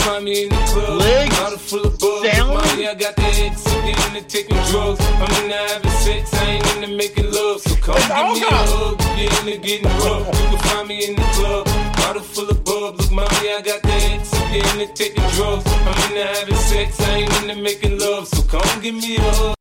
You 0.00 0.06
find 0.06 0.24
me 0.24 0.44
in 0.44 0.48
the 0.48 0.56
club, 0.72 0.98
Legs 1.00 1.38
bottle 1.38 1.58
full 1.58 1.86
of 1.86 1.98
bug. 1.98 2.24
down. 2.24 2.48
Molly, 2.48 2.88
I 2.88 2.94
got 2.94 3.16
the 3.16 3.22
X, 3.22 3.66
I'm 3.66 3.84
getting 3.84 4.22
to 4.22 4.28
taking 4.28 4.56
drugs. 4.70 4.98
I'm 5.00 5.44
into 5.44 5.54
having 5.54 5.90
sex, 5.90 6.32
I 6.32 6.44
ain't 6.46 6.66
into 6.76 6.96
making 6.96 7.30
love. 7.30 7.60
So 7.60 7.76
come 7.76 8.00
give 8.08 8.32
me 8.32 8.40
a 8.40 8.50
hug, 8.50 8.96
if 8.98 9.44
you're 9.44 9.54
into 9.54 9.66
getting 9.66 9.88
rough. 10.00 10.26
You 10.26 10.48
can 10.48 10.58
find 10.58 10.88
me 10.88 11.04
in 11.06 11.16
the 11.16 11.22
club, 11.36 11.66
bottle 11.96 12.22
full 12.22 12.48
of 12.48 12.64
bub. 12.64 12.96
Look, 12.98 13.12
mommy, 13.12 13.52
I 13.52 13.60
got 13.62 13.82
the 13.82 13.92
X, 13.92 14.32
I'm 14.32 14.52
getting 14.52 14.88
to 14.88 14.94
taking 14.94 15.28
drugs. 15.36 15.64
I'm 15.68 16.08
into 16.08 16.24
having 16.24 16.54
sex, 16.54 17.00
I 17.00 17.16
ain't 17.16 17.42
into 17.42 17.62
making 17.62 17.98
love. 17.98 18.26
So 18.28 18.42
come 18.44 18.80
give 18.80 18.94
me 18.94 19.16
a 19.16 19.20
hug. 19.20 19.54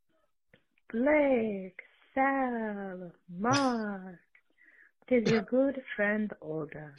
Blake, 0.93 1.81
Sal, 2.15 3.11
Mark, 3.37 4.19
it 5.09 5.23
is 5.23 5.31
your 5.31 5.41
good 5.41 5.81
friend 5.97 6.31
Olga, 6.41 6.91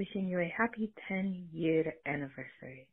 wishing 0.00 0.26
you 0.26 0.40
a 0.40 0.54
happy 0.56 0.90
10 1.08 1.48
year 1.52 1.92
anniversary. 2.06 2.86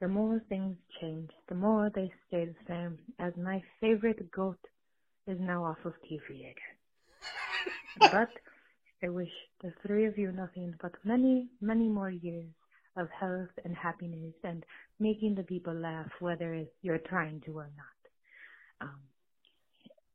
The 0.00 0.06
more 0.06 0.40
things 0.48 0.76
change, 1.00 1.28
the 1.48 1.56
more 1.56 1.90
they 1.92 2.08
stay 2.28 2.44
the 2.44 2.54
same, 2.68 2.98
as 3.18 3.32
my 3.36 3.60
favorite 3.80 4.30
goat 4.30 4.60
is 5.26 5.38
now 5.40 5.64
off 5.64 5.84
of 5.84 5.92
TV 6.08 6.52
again. 6.52 6.76
but 8.12 8.30
I 9.02 9.08
wish 9.08 9.32
the 9.60 9.72
three 9.84 10.04
of 10.06 10.16
you 10.16 10.30
nothing 10.30 10.72
but 10.80 10.92
many, 11.04 11.48
many 11.60 11.88
more 11.88 12.10
years 12.10 12.52
of 12.96 13.08
health 13.10 13.50
and 13.64 13.74
happiness 13.74 14.34
and 14.44 14.64
making 15.00 15.34
the 15.34 15.42
people 15.42 15.74
laugh, 15.74 16.12
whether 16.20 16.64
you're 16.82 17.06
trying 17.08 17.40
to 17.46 17.58
or 17.58 17.70
not. 17.76 18.86
Um, 18.88 19.00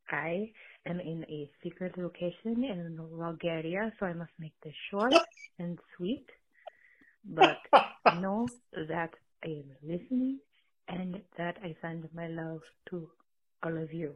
I 0.10 0.54
am 0.86 1.00
in 1.00 1.26
a 1.30 1.50
secret 1.64 1.98
location 1.98 2.64
in 2.64 2.98
Bulgaria, 3.18 3.92
so 4.00 4.06
I 4.06 4.14
must 4.14 4.32
make 4.40 4.54
this 4.64 4.74
short 4.90 5.14
and 5.60 5.80
sweet. 5.96 6.26
But 7.26 7.58
know 8.20 8.48
that 8.88 9.12
I 9.44 9.48
am 9.48 9.72
listening 9.84 10.40
and 10.88 11.22
that 11.38 11.58
I 11.64 11.76
send 11.82 12.08
my 12.14 12.28
love 12.28 12.62
to 12.90 13.10
all 13.64 13.78
of 13.78 13.92
you. 13.94 14.14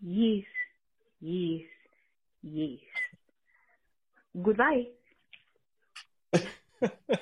Yes, 0.00 0.44
yes, 1.20 1.62
yes. 2.42 2.78
Goodbye. 4.42 4.86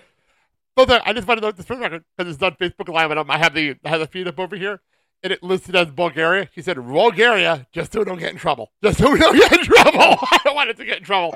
So 0.78 0.86
there, 0.86 1.02
I 1.04 1.12
just 1.12 1.28
want 1.28 1.38
to 1.38 1.46
note 1.46 1.56
this 1.58 1.66
for 1.66 1.74
the 1.74 1.82
record 1.82 2.04
because 2.16 2.32
it's 2.32 2.42
on 2.42 2.52
Facebook 2.52 2.88
Live, 2.88 3.10
and 3.10 3.30
I 3.30 3.36
have 3.36 3.52
the 3.52 3.76
I 3.84 3.88
have 3.90 4.00
the 4.00 4.06
feed 4.06 4.26
up 4.28 4.38
over 4.38 4.56
here, 4.56 4.80
and 5.22 5.32
it 5.32 5.42
listed 5.42 5.76
as 5.76 5.90
Bulgaria. 5.90 6.48
She 6.54 6.62
said 6.62 6.76
Bulgaria, 6.76 7.66
just 7.72 7.92
so 7.92 7.98
we 8.00 8.04
don't 8.04 8.18
get 8.18 8.32
in 8.32 8.38
trouble. 8.38 8.70
Just 8.82 8.98
so 8.98 9.10
we 9.12 9.18
don't 9.18 9.36
get 9.36 9.52
in 9.52 9.64
trouble. 9.64 9.98
I 10.32 10.38
don't 10.44 10.54
want 10.54 10.70
it 10.70 10.76
to 10.78 10.84
get 10.84 10.98
in 10.98 11.04
trouble. 11.04 11.32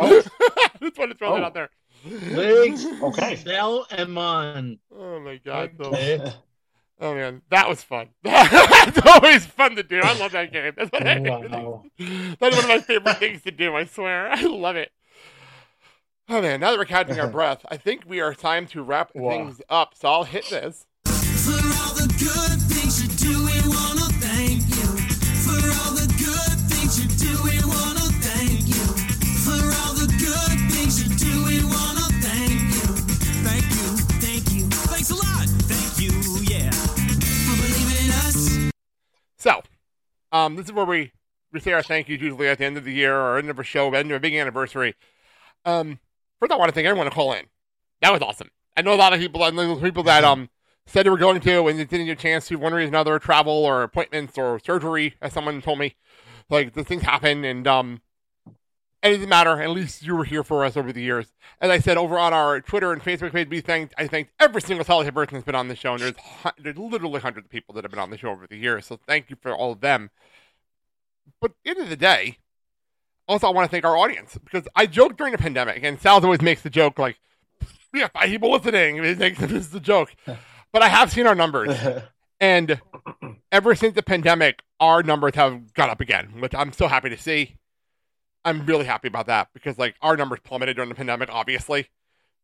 just 0.81 0.99
want 0.99 1.11
to 1.13 1.17
throw 1.17 1.35
that 1.35 1.43
Oh. 1.43 1.47
out 1.47 1.55
there. 1.55 1.71
Legs, 2.07 2.85
Okay. 3.03 3.37
Sal, 3.37 3.87
and 3.91 4.13
Mon. 4.13 4.79
Oh 4.95 5.21
my 5.21 5.37
god. 5.37 5.71
Okay. 5.81 6.33
Oh 7.01 7.15
man, 7.15 7.43
that 7.51 7.69
was 7.69 7.83
fun. 7.83 8.09
That's 8.23 8.99
always 9.07 9.45
fun 9.47 9.75
to 9.77 9.83
do. 9.83 10.01
I 10.01 10.13
love 10.15 10.33
that 10.33 10.53
game. 10.53 10.73
That's, 10.77 10.91
what 10.93 11.07
I, 11.07 11.19
oh, 11.19 11.49
Wow. 11.51 11.85
that's 11.99 12.55
one 12.55 12.65
of 12.65 12.69
my 12.69 12.79
favorite 12.81 13.19
things 13.19 13.43
to 13.43 13.51
do. 13.51 13.75
I 13.75 13.85
swear, 13.85 14.31
I 14.33 14.43
love 14.43 14.77
it. 14.77 14.93
Oh 16.29 16.41
man, 16.41 16.61
now 16.61 16.71
that 16.71 16.79
we're 16.79 16.85
catching 16.85 17.19
our 17.21 17.27
breath, 17.29 17.67
I 17.71 17.77
think 17.77 18.05
we 18.07 18.21
are 18.21 18.33
time 18.35 18.67
to 18.69 18.83
wrap 18.83 19.11
Wow. 19.15 19.31
things 19.31 19.61
up. 19.69 19.95
So 19.95 20.09
I'll 20.09 20.25
hit 20.25 20.49
this. 20.49 20.87
So, 39.45 39.61
um, 40.33 40.57
this 40.57 40.65
is 40.65 40.73
where 40.73 40.87
we 40.87 41.13
we 41.53 41.61
say 41.61 41.73
our 41.73 41.83
thank 41.83 42.09
yous 42.09 42.23
usually 42.23 42.49
at 42.49 42.57
the 42.57 42.65
end 42.65 42.79
of 42.79 42.85
the 42.85 42.95
year 42.95 43.15
or 43.15 43.37
end 43.37 43.51
of 43.51 43.59
a 43.59 43.63
show, 43.63 43.93
end 43.93 44.11
of 44.11 44.17
a 44.17 44.21
big 44.21 44.35
anniversary. 44.35 44.95
Um, 45.67 45.99
first, 46.41 46.51
I 46.51 46.57
want 46.57 46.71
to 46.71 46.75
thank 46.75 46.87
everyone 46.87 47.05
to 47.05 47.15
call 47.15 47.35
in. 47.35 47.45
That 48.01 48.11
was 48.11 48.23
awesome. 48.23 48.49
I 48.75 48.81
know 48.81 48.95
a 48.95 48.97
lot 48.97 49.13
of 49.13 49.21
people, 49.21 49.43
I 49.43 49.51
people 49.83 50.03
that 50.05 50.25
um 50.25 50.49
said 50.87 51.05
they 51.05 51.11
were 51.11 51.19
going 51.19 51.43
to 51.43 51.67
and 51.67 51.77
didn't 51.77 52.07
get 52.07 52.19
a 52.19 52.23
chance 52.23 52.49
to, 52.49 52.57
one 52.57 52.73
reason 52.73 52.95
or 52.95 52.97
another, 52.97 53.19
travel 53.19 53.53
or 53.53 53.83
appointments 53.83 54.39
or 54.39 54.59
surgery, 54.61 55.15
as 55.21 55.35
someone 55.35 55.61
told 55.61 55.79
me. 55.79 55.95
Like 56.49 56.73
the 56.73 56.83
things 56.83 57.03
happen, 57.03 57.45
and 57.45 57.67
um, 57.67 58.01
it 59.05 59.17
doesn't 59.17 59.29
matter. 59.29 59.61
At 59.61 59.71
least 59.71 60.03
you 60.03 60.17
were 60.17 60.25
here 60.25 60.43
for 60.43 60.65
us 60.65 60.77
over 60.77 60.93
the 60.93 61.03
years. 61.03 61.27
As 61.61 61.71
I 61.71 61.79
said 61.79 61.99
over 61.99 62.19
on 62.19 62.33
our 62.33 62.61
Twitter 62.61 62.91
and 62.91 63.03
Facebook 63.03 63.33
page, 63.33 63.49
we 63.49 63.61
thanked 63.61 63.95
I 63.99 64.07
thanked 64.07 64.33
every 64.41 64.63
single 64.63 64.85
solitary 64.85 65.13
person 65.13 65.35
that's 65.37 65.45
been 65.45 65.55
on 65.55 65.69
the 65.69 65.77
show, 65.77 65.93
and 65.93 66.01
there's 66.01 66.15
there's 66.59 66.79
literally 66.79 67.21
hundreds 67.21 67.47
of 67.47 67.51
people 67.51 67.75
that 67.75 67.85
have 67.85 67.91
been 67.91 68.01
on 68.01 68.11
the 68.11 68.17
show 68.17 68.31
over 68.31 68.47
the 68.47 68.57
years. 68.57 68.87
So 68.87 68.99
thank 69.07 69.29
you 69.29 69.37
for 69.41 69.55
all 69.55 69.73
of 69.73 69.81
them. 69.81 70.11
But 71.41 71.51
at 71.51 71.57
the 71.65 71.71
end 71.71 71.81
of 71.81 71.89
the 71.91 71.97
day, 71.97 72.39
also 73.29 73.47
I 73.47 73.51
want 73.51 73.67
to 73.67 73.71
thank 73.71 73.85
our 73.85 73.97
audience 73.97 74.39
because 74.43 74.67
I 74.75 74.87
joked 74.87 75.19
during 75.19 75.33
the 75.33 75.39
pandemic, 75.39 75.85
and 75.85 76.01
Sal's 76.01 76.25
always 76.25 76.41
makes 76.41 76.63
the 76.63 76.71
joke 76.71 76.99
like, 76.99 77.19
"We 77.93 78.01
have 78.01 78.11
five 78.13 78.31
people 78.31 78.53
listening." 78.53 79.03
This 79.03 79.39
is 79.39 79.75
a 79.75 79.81
joke, 79.81 80.15
but 80.73 80.83
I 80.83 80.89
have 80.89 81.13
seen 81.13 81.27
our 81.27 81.35
numbers, 81.35 81.77
and 82.41 82.81
ever 83.53 83.75
since 83.75 83.95
the 83.95 84.03
pandemic, 84.03 84.63
our 84.81 85.03
numbers 85.03 85.35
have 85.35 85.75
gone 85.75 85.91
up 85.91 86.01
again, 86.01 86.41
which 86.41 86.55
I'm 86.55 86.73
so 86.73 86.89
happy 86.89 87.11
to 87.11 87.19
see. 87.19 87.57
I'm 88.45 88.67
really 88.67 88.85
happy 88.85 89.09
about 89.09 89.27
that 89.27 89.49
because 89.55 89.79
like 89.79 89.95
our 90.03 90.17
numbers 90.17 90.41
plummeted 90.45 90.77
during 90.77 90.89
the 90.89 90.95
pandemic, 90.95 91.29
obviously, 91.33 91.89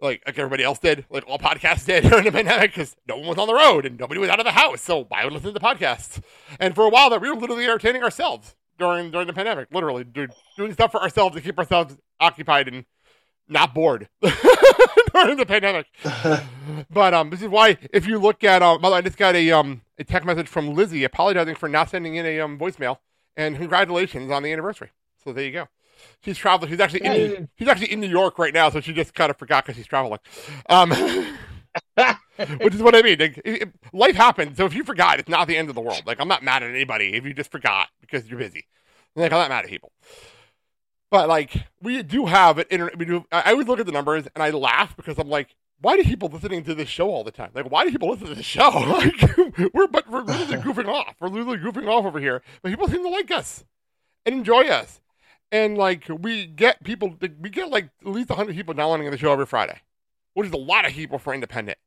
like 0.00 0.22
like 0.26 0.38
everybody 0.38 0.64
else 0.64 0.78
did, 0.78 1.04
like 1.10 1.24
all 1.26 1.38
podcasts 1.38 1.84
did 1.86 2.04
during 2.04 2.24
the 2.24 2.32
pandemic 2.32 2.72
because 2.72 2.96
no 3.06 3.16
one 3.16 3.28
was 3.28 3.38
on 3.38 3.46
the 3.46 3.54
road 3.54 3.84
and 3.86 3.98
nobody 3.98 4.20
was 4.20 4.30
out 4.30 4.40
of 4.40 4.44
the 4.46 4.52
house, 4.52 4.80
so 4.80 5.04
why 5.04 5.24
would 5.24 5.32
listen 5.32 5.52
to 5.52 5.60
podcasts? 5.60 6.22
And 6.58 6.74
for 6.74 6.84
a 6.84 6.88
while, 6.88 7.10
that 7.10 7.20
we 7.20 7.28
were 7.30 7.36
literally 7.36 7.64
entertaining 7.64 8.02
ourselves 8.02 8.54
during 8.78 9.10
during 9.10 9.26
the 9.26 9.32
pandemic, 9.32 9.68
literally 9.72 10.04
do, 10.04 10.28
doing 10.56 10.72
stuff 10.72 10.92
for 10.92 11.02
ourselves 11.02 11.36
to 11.36 11.42
keep 11.42 11.58
ourselves 11.58 11.96
occupied 12.18 12.68
and 12.68 12.84
not 13.48 13.74
bored 13.74 14.08
during 14.22 15.36
the 15.36 15.46
pandemic. 15.46 15.86
but 16.90 17.12
um, 17.12 17.30
this 17.30 17.42
is 17.42 17.48
why 17.48 17.76
if 17.92 18.06
you 18.06 18.18
look 18.18 18.42
at 18.42 18.62
um, 18.62 18.80
by 18.80 18.88
the 18.88 18.92
way, 18.94 18.98
I 18.98 19.02
just 19.02 19.18
got 19.18 19.36
a 19.36 19.50
um 19.50 19.82
a 19.98 20.04
text 20.04 20.26
message 20.26 20.48
from 20.48 20.74
Lizzie 20.74 21.04
apologizing 21.04 21.56
for 21.56 21.68
not 21.68 21.90
sending 21.90 22.14
in 22.14 22.24
a 22.24 22.40
um 22.40 22.58
voicemail 22.58 22.98
and 23.36 23.56
congratulations 23.56 24.30
on 24.30 24.42
the 24.42 24.52
anniversary. 24.52 24.90
So 25.22 25.32
there 25.32 25.44
you 25.44 25.52
go. 25.52 25.68
She's 26.24 26.36
traveling. 26.38 26.70
She's 26.70 26.80
actually 26.80 27.04
in. 27.04 27.12
Hey. 27.12 27.48
She's 27.58 27.68
actually 27.68 27.92
in 27.92 28.00
New 28.00 28.08
York 28.08 28.38
right 28.38 28.52
now, 28.54 28.68
so 28.70 28.80
she 28.80 28.92
just 28.92 29.14
kind 29.14 29.30
of 29.30 29.38
forgot 29.38 29.64
because 29.64 29.76
she's 29.76 29.86
traveling. 29.86 30.18
Um, 30.68 30.90
which 32.60 32.74
is 32.74 32.82
what 32.82 32.94
I 32.94 33.02
mean. 33.02 33.18
Like, 33.18 33.38
it- 33.44 33.62
it- 33.62 33.72
life 33.92 34.16
happens. 34.16 34.56
So 34.56 34.64
if 34.66 34.74
you 34.74 34.84
forgot, 34.84 35.18
it's 35.20 35.28
not 35.28 35.46
the 35.48 35.56
end 35.56 35.68
of 35.68 35.74
the 35.74 35.80
world. 35.80 36.02
Like 36.06 36.20
I'm 36.20 36.28
not 36.28 36.42
mad 36.42 36.62
at 36.62 36.70
anybody 36.70 37.14
if 37.14 37.24
you 37.24 37.32
just 37.34 37.50
forgot 37.50 37.88
because 38.00 38.26
you're 38.28 38.38
busy. 38.38 38.66
Like 39.16 39.32
I'm 39.32 39.38
not 39.38 39.48
mad 39.48 39.64
at 39.64 39.70
people. 39.70 39.92
But 41.10 41.28
like 41.28 41.54
we 41.82 42.02
do 42.02 42.26
have 42.26 42.58
an 42.58 42.66
internet. 42.70 42.98
We 42.98 43.04
do. 43.04 43.24
I 43.32 43.40
I 43.46 43.50
always 43.52 43.66
look 43.66 43.80
at 43.80 43.86
the 43.86 43.92
numbers 43.92 44.26
and 44.34 44.42
I 44.42 44.50
laugh 44.50 44.96
because 44.96 45.18
I'm 45.18 45.28
like, 45.28 45.54
why 45.80 45.96
do 45.96 46.04
people 46.04 46.28
listening 46.28 46.62
to 46.64 46.74
this 46.74 46.88
show 46.88 47.10
all 47.10 47.24
the 47.24 47.30
time? 47.32 47.50
Like, 47.54 47.70
why 47.70 47.84
do 47.84 47.90
people 47.90 48.10
listen 48.10 48.26
to 48.28 48.34
this 48.34 48.46
show? 48.46 48.70
Like, 48.86 49.72
we're 49.74 49.88
but 49.88 50.08
we're 50.08 50.22
literally 50.22 50.56
goofing 50.62 50.88
off. 50.88 51.14
We're 51.20 51.28
literally 51.28 51.58
goofing 51.58 51.88
off 51.88 52.04
over 52.04 52.20
here, 52.20 52.42
but 52.62 52.68
people 52.70 52.86
seem 52.88 53.02
to 53.02 53.08
like 53.08 53.30
us 53.30 53.64
and 54.24 54.34
enjoy 54.36 54.66
us. 54.68 55.00
And 55.52 55.76
like 55.76 56.04
we 56.08 56.46
get 56.46 56.82
people, 56.84 57.16
we 57.40 57.50
get 57.50 57.70
like 57.70 57.90
at 58.00 58.06
least 58.06 58.28
100 58.28 58.54
people 58.54 58.74
downloading 58.74 59.10
the 59.10 59.18
show 59.18 59.32
every 59.32 59.46
Friday, 59.46 59.80
which 60.34 60.46
is 60.46 60.52
a 60.52 60.58
lot 60.58 60.86
of 60.86 60.92
people 60.92 61.18
for 61.18 61.34
independent. 61.34 61.78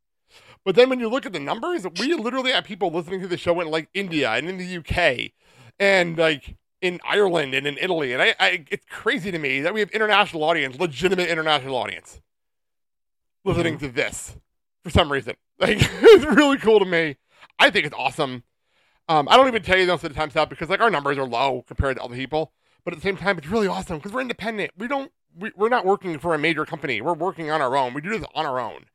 But 0.66 0.76
then 0.76 0.90
when 0.90 1.00
you 1.00 1.10
look 1.10 1.26
at 1.26 1.34
the 1.34 1.40
numbers, 1.40 1.86
we 2.00 2.14
literally 2.14 2.52
have 2.52 2.64
people 2.66 2.92
listening 2.92 3.22
to 3.22 3.28
the 3.28 3.38
show 3.38 3.60
in 3.62 3.70
like 3.70 3.90
India 3.94 4.32
and 4.32 4.50
in 4.50 4.58
the 4.58 4.78
UK 4.78 5.32
and 5.80 6.18
like 6.18 6.56
in 6.82 7.00
Ireland 7.06 7.54
and 7.54 7.66
in 7.66 7.78
Italy. 7.78 8.14
And 8.14 8.22
I, 8.22 8.36
I 8.40 8.66
it's 8.70 8.86
crazy 8.90 9.32
to 9.32 9.40
me 9.40 9.62
that 9.62 9.74
we 9.74 9.80
have 9.80 9.90
international 9.92 10.44
audience, 10.44 10.78
legitimate 10.80 11.30
international 11.30 11.76
audience 11.76 12.22
listening 13.46 13.78
to 13.80 13.90
this 13.90 14.36
for 14.84 14.90
some 14.90 15.12
reason. 15.12 15.36
Like 15.60 15.78
it's 15.80 16.26
really 16.26 16.58
cool 16.58 16.80
to 16.80 16.86
me. 16.86 17.16
I 17.60 17.70
think 17.70 17.86
it's 17.86 17.96
awesome. 17.96 18.44
Um, 19.08 19.30
I 19.30 19.38
don't 19.38 19.48
even 19.48 19.62
tell 19.62 19.78
you 19.78 19.86
most 19.86 20.04
of 20.04 20.10
the 20.12 20.16
time 20.16 20.32
stuff 20.32 20.50
because 20.50 20.68
like 20.68 20.82
our 20.82 20.90
numbers 20.90 21.18
are 21.18 21.28
low 21.28 21.64
compared 21.68 21.96
to 21.98 22.04
other 22.04 22.16
people, 22.16 22.52
but 22.84 22.94
at 22.94 23.00
the 23.00 23.04
same 23.04 23.18
time, 23.18 23.38
it's 23.38 23.48
really 23.48 23.68
awesome 23.68 23.98
because 23.98 24.12
we're 24.12 24.22
independent. 24.22 24.72
We 24.78 24.88
don't 24.88 25.12
we, 25.38 25.52
we're 25.56 25.70
not 25.70 25.86
working 25.86 26.20
for 26.20 26.34
a 26.34 26.38
major 26.38 26.66
company. 26.66 27.02
We're 27.02 27.14
working 27.14 27.50
on 27.50 27.62
our 27.62 27.76
own. 27.76 27.94
We 27.94 28.02
do 28.02 28.10
this 28.10 28.28
on 28.36 28.46
our 28.46 28.60
own. 28.60 28.86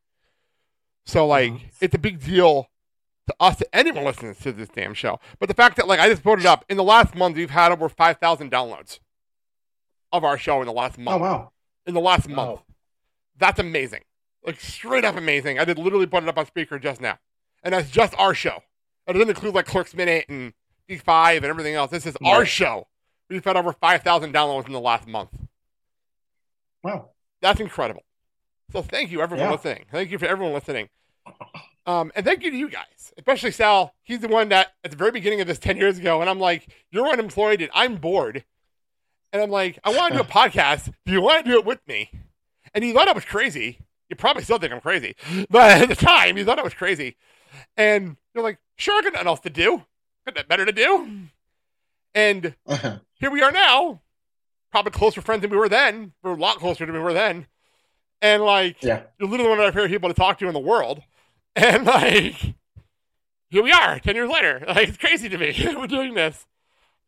So 1.05 1.27
like 1.27 1.53
it's 1.81 1.95
a 1.95 1.99
big 1.99 2.23
deal 2.23 2.69
to 3.27 3.35
us 3.41 3.57
to 3.57 3.75
anyone 3.75 4.05
listening 4.05 4.35
to 4.35 4.53
this 4.53 4.69
damn 4.69 4.95
show. 4.95 5.21
But 5.39 5.49
the 5.49 5.55
fact 5.55 5.77
that 5.77 5.89
like 5.89 6.01
I 6.01 6.09
just 6.09 6.23
put 6.23 6.41
it 6.41 6.47
up 6.47 6.65
in 6.69 6.77
the 6.77 6.85
last 6.85 7.15
month, 7.15 7.37
we've 7.37 7.51
had 7.51 7.73
over 7.73 7.89
five 7.89 8.19
thousand 8.19 8.51
downloads 8.51 8.99
of 10.13 10.25
our 10.25 10.39
show 10.39 10.61
in 10.61 10.67
the 10.67 10.73
last 10.73 10.99
month. 10.99 11.21
Oh 11.21 11.25
wow! 11.25 11.53
In 11.87 11.95
the 11.95 12.01
last 12.01 12.29
month, 12.29 12.61
oh. 12.61 12.75
that's 13.39 13.59
amazing. 13.59 14.03
Like 14.45 14.61
straight 14.61 15.05
up 15.05 15.17
amazing. 15.17 15.59
I 15.59 15.65
did 15.65 15.79
literally 15.79 16.07
put 16.07 16.23
it 16.23 16.29
up 16.29 16.39
on 16.39 16.47
speaker 16.47 16.79
just 16.79 17.01
now, 17.01 17.19
and 17.63 17.75
that's 17.75 17.91
just 17.91 18.15
our 18.19 18.35
show. 18.35 18.63
It 19.07 19.15
doesn't 19.15 19.31
include 19.31 19.55
like 19.55 19.67
Clerks 19.67 19.95
Minute 19.95 20.27
and 20.29 20.53
D5 20.89 21.37
and 21.37 21.47
everything 21.47 21.75
else. 21.75 21.91
This 21.91 22.07
is 22.07 22.17
our 22.25 22.45
show. 22.45 22.87
We've 23.29 23.45
had 23.45 23.57
over 23.57 23.73
five 23.73 24.03
thousand 24.03 24.33
downloads 24.35 24.67
in 24.67 24.73
the 24.73 24.81
last 24.81 25.07
month. 25.07 25.31
Wow. 26.83 27.11
That's 27.41 27.61
incredible. 27.61 28.03
So 28.73 28.83
thank 28.83 29.11
you 29.11 29.21
everyone 29.21 29.47
Yeah. 29.47 29.53
listening. 29.53 29.85
Thank 29.91 30.11
you 30.11 30.19
for 30.19 30.27
everyone 30.27 30.53
listening. 30.55 30.89
Um, 31.87 32.13
and 32.15 32.25
thank 32.25 32.43
you 32.43 32.51
to 32.51 32.57
you 32.57 32.69
guys, 32.69 33.13
especially 33.17 33.51
Sal. 33.51 33.95
He's 34.03 34.21
the 34.21 34.29
one 34.29 34.49
that 34.51 34.75
at 34.85 34.91
the 34.91 34.97
very 34.97 35.11
beginning 35.11 35.41
of 35.41 35.47
this 35.47 35.59
10 35.59 35.77
years 35.79 35.99
ago, 35.99 36.21
and 36.21 36.29
I'm 36.29 36.39
like, 36.39 36.69
you're 36.91 37.09
unemployed 37.09 37.61
and 37.63 37.71
I'm 37.75 37.97
bored. 37.97 38.45
And 39.33 39.43
I'm 39.43 39.51
like, 39.51 39.79
I 39.85 39.91
want 39.95 40.13
to 40.13 40.19
do 40.19 40.25
a 40.25 40.27
podcast. 40.33 40.93
Do 41.07 41.13
you 41.13 41.21
want 41.21 41.45
to 41.45 41.51
do 41.51 41.59
it 41.59 41.65
with 41.65 41.81
me? 41.87 42.11
And 42.75 42.85
he 42.85 42.93
thought 42.93 43.09
I 43.09 43.13
was 43.13 43.25
crazy. 43.25 43.79
You 44.11 44.17
probably 44.17 44.43
still 44.43 44.59
think 44.59 44.73
I'm 44.73 44.81
crazy. 44.81 45.17
But 45.51 45.83
at 45.83 45.89
the 45.89 45.97
time, 45.97 46.37
he 46.37 46.45
thought 46.45 46.59
I 46.59 46.63
was 46.63 46.75
crazy. 46.75 47.17
And 47.77 48.17
you're 48.35 48.45
like, 48.45 48.59
sure, 48.77 48.99
I 48.99 49.03
got 49.03 49.13
nothing 49.15 49.29
else 49.29 49.41
to 49.41 49.51
do. 49.51 49.85
Got 50.27 50.35
nothing 50.37 50.49
better 50.49 50.65
to 50.67 50.73
do. 50.73 51.21
And 52.15 52.55
here 53.19 53.31
we 53.31 53.43
are 53.43 53.53
now, 53.53 54.03
probably 54.71 54.93
closer 54.93 55.21
friends 55.21 55.43
than 55.43 55.51
we 55.51 55.57
were 55.57 55.69
then. 55.69 56.13
We're 56.23 56.33
a 56.33 56.37
lot 56.37 56.59
closer 56.59 56.87
than 56.87 56.95
we 56.95 57.01
were 57.01 57.13
then. 57.13 57.47
And 58.21 58.43
like, 58.43 58.83
Yeah. 58.83 59.03
you're 59.19 59.29
literally 59.29 59.51
one 59.51 59.59
of 59.61 59.65
my 59.65 59.71
favorite 59.71 59.91
people 59.91 60.09
to 60.09 60.15
talk 60.15 60.39
to 60.39 60.47
in 60.49 60.55
the 60.55 60.61
world. 60.61 61.03
And 61.57 61.85
like, 61.85 62.37
here 63.51 63.63
we 63.65 63.73
are, 63.73 63.99
ten 63.99 64.15
years 64.15 64.31
later. 64.31 64.63
Like, 64.69 64.89
it's 64.89 64.97
crazy 64.99 65.29
to 65.29 65.39
me. 65.39 65.53
we're 65.77 65.89
doing 65.89 66.15
this. 66.15 66.47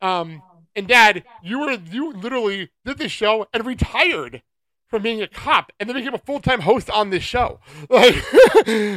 Um, 0.01 0.41
and 0.75 0.87
Dad, 0.87 1.23
you 1.41 1.59
were 1.59 1.71
you 1.71 2.11
literally 2.13 2.69
did 2.83 2.97
this 2.97 3.11
show 3.13 3.47
and 3.53 3.65
retired 3.65 4.41
from 4.89 5.03
being 5.03 5.21
a 5.21 5.27
cop, 5.27 5.71
and 5.79 5.87
then 5.87 5.95
became 5.95 6.13
a 6.13 6.17
full 6.17 6.41
time 6.41 6.59
host 6.61 6.89
on 6.89 7.11
this 7.11 7.23
show. 7.23 7.59
Like, 7.89 8.15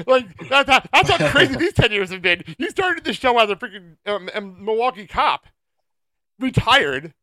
like 0.09 0.49
that's 0.49 0.69
how, 0.69 0.83
that's 0.93 1.11
how 1.11 1.29
crazy 1.31 1.55
these 1.55 1.73
ten 1.75 1.93
years 1.93 2.11
have 2.11 2.23
been. 2.23 2.43
You 2.59 2.69
started 2.71 3.05
this 3.05 3.17
show 3.17 3.39
as 3.39 3.49
a 3.51 3.55
freaking 3.55 3.97
um, 4.07 4.29
Milwaukee 4.65 5.07
cop, 5.07 5.47
retired, 6.39 7.15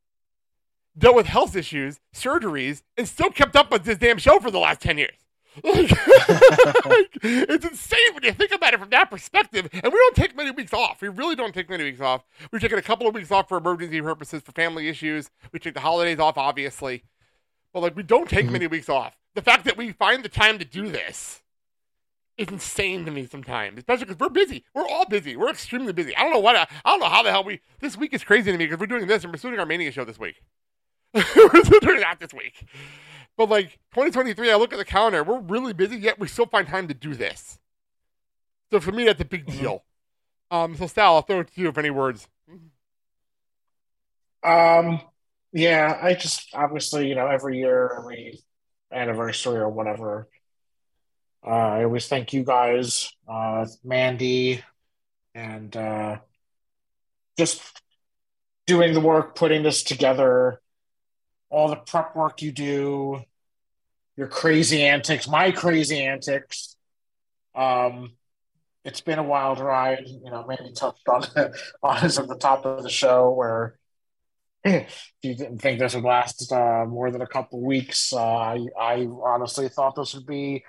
dealt 0.97 1.15
with 1.15 1.25
health 1.25 1.55
issues, 1.55 1.99
surgeries, 2.13 2.83
and 2.97 3.07
still 3.07 3.29
kept 3.29 3.55
up 3.55 3.71
with 3.71 3.83
this 3.83 3.97
damn 3.97 4.17
show 4.17 4.39
for 4.39 4.51
the 4.51 4.59
last 4.59 4.81
10 4.81 4.97
years. 4.97 5.15
Like, 5.63 5.91
it's 7.23 7.65
insane 7.65 8.13
when 8.13 8.23
you 8.23 8.31
think 8.31 8.53
about 8.53 8.73
it 8.73 8.79
from 8.79 8.89
that 8.91 9.09
perspective. 9.09 9.67
And 9.73 9.83
we 9.83 9.99
don't 9.99 10.15
take 10.15 10.35
many 10.35 10.51
weeks 10.51 10.73
off. 10.73 11.01
We 11.01 11.09
really 11.09 11.35
don't 11.35 11.53
take 11.53 11.69
many 11.69 11.83
weeks 11.83 11.99
off. 11.99 12.23
We've 12.51 12.61
taken 12.61 12.79
a 12.79 12.81
couple 12.81 13.05
of 13.05 13.13
weeks 13.13 13.31
off 13.31 13.49
for 13.49 13.57
emergency 13.57 14.01
purposes, 14.01 14.41
for 14.41 14.53
family 14.53 14.87
issues. 14.87 15.29
We 15.51 15.59
take 15.59 15.73
the 15.73 15.81
holidays 15.81 16.19
off, 16.19 16.37
obviously. 16.37 17.03
But 17.73 17.81
like, 17.81 17.95
we 17.97 18.03
don't 18.03 18.29
take 18.29 18.45
mm-hmm. 18.45 18.53
many 18.53 18.67
weeks 18.67 18.87
off. 18.87 19.17
The 19.35 19.41
fact 19.41 19.65
that 19.65 19.75
we 19.75 19.91
find 19.91 20.23
the 20.23 20.29
time 20.29 20.57
to 20.57 20.65
do 20.65 20.89
this 20.89 21.40
is 22.37 22.47
insane 22.47 23.05
to 23.05 23.11
me 23.11 23.25
sometimes, 23.25 23.77
especially 23.77 24.05
because 24.05 24.19
we're 24.19 24.29
busy. 24.29 24.63
We're 24.73 24.87
all 24.87 25.05
busy. 25.05 25.35
We're 25.35 25.49
extremely 25.49 25.93
busy. 25.93 26.15
I 26.15 26.21
don't 26.21 26.33
know 26.33 26.39
what. 26.39 26.55
I, 26.55 26.67
I 26.83 26.91
don't 26.91 26.99
know 26.99 27.09
how 27.09 27.23
the 27.23 27.31
hell 27.31 27.43
we. 27.43 27.61
This 27.79 27.97
week 27.97 28.13
is 28.13 28.23
crazy 28.23 28.51
to 28.51 28.57
me 28.57 28.65
because 28.65 28.79
we're 28.79 28.87
doing 28.87 29.07
this 29.07 29.23
and 29.23 29.31
we're 29.33 29.37
shooting 29.39 29.59
our 29.59 29.65
Mania 29.65 29.91
show 29.91 30.05
this 30.05 30.19
week. 30.19 30.41
we're 31.13 31.23
still 31.63 31.79
doing 31.81 31.99
that 31.99 32.17
this 32.19 32.33
week. 32.33 32.65
But 33.37 33.49
like 33.49 33.79
2023, 33.93 34.51
I 34.51 34.55
look 34.55 34.73
at 34.73 34.79
the 34.79 34.85
calendar. 34.85 35.23
We're 35.23 35.39
really 35.39 35.73
busy, 35.73 35.97
yet 35.97 36.19
we 36.19 36.27
still 36.27 36.45
find 36.45 36.67
time 36.67 36.87
to 36.87 36.93
do 36.93 37.13
this. 37.13 37.59
So 38.71 38.79
for 38.79 38.91
me, 38.91 39.05
that's 39.05 39.21
a 39.21 39.25
big 39.25 39.45
deal. 39.45 39.83
Um, 40.49 40.75
so 40.75 40.87
Sal, 40.87 41.15
I'll 41.15 41.21
throw 41.21 41.41
it 41.41 41.53
to 41.53 41.61
you 41.61 41.69
if 41.69 41.77
any 41.77 41.89
words. 41.89 42.27
Um, 44.43 45.01
yeah, 45.53 45.99
I 46.01 46.13
just 46.13 46.49
obviously, 46.53 47.07
you 47.07 47.15
know, 47.15 47.27
every 47.27 47.59
year, 47.59 47.95
every 47.97 48.39
anniversary 48.91 49.57
or 49.57 49.69
whatever, 49.69 50.27
uh, 51.45 51.49
I 51.49 51.83
always 51.83 52.07
thank 52.07 52.33
you 52.33 52.43
guys, 52.43 53.11
uh, 53.27 53.65
Mandy, 53.83 54.63
and 55.33 55.75
uh, 55.75 56.17
just 57.37 57.61
doing 58.67 58.93
the 58.93 58.99
work, 58.99 59.35
putting 59.35 59.63
this 59.63 59.83
together, 59.83 60.61
all 61.49 61.69
the 61.69 61.77
prep 61.77 62.15
work 62.15 62.41
you 62.41 62.51
do, 62.51 63.21
your 64.15 64.27
crazy 64.27 64.83
antics, 64.83 65.27
my 65.27 65.51
crazy 65.51 66.03
antics. 66.03 66.75
Um, 67.55 68.11
it's 68.85 69.01
been 69.01 69.19
a 69.19 69.23
wild 69.23 69.59
ride. 69.59 70.03
You 70.07 70.29
know, 70.29 70.45
Mandy 70.47 70.73
touched 70.73 71.07
on 71.07 71.23
on 71.83 72.03
this 72.03 72.19
at 72.19 72.27
the 72.27 72.37
top 72.37 72.65
of 72.65 72.83
the 72.83 72.89
show 72.89 73.31
where 73.31 73.79
if 74.63 75.11
you 75.23 75.35
didn't 75.35 75.59
think 75.59 75.79
this 75.79 75.95
would 75.95 76.03
last 76.03 76.51
uh, 76.51 76.85
more 76.87 77.09
than 77.09 77.21
a 77.21 77.27
couple 77.27 77.61
weeks. 77.61 78.13
Uh, 78.13 78.23
I, 78.23 78.65
I 78.79 79.07
honestly 79.23 79.69
thought 79.69 79.95
this 79.95 80.13
would 80.13 80.27
be 80.27 80.63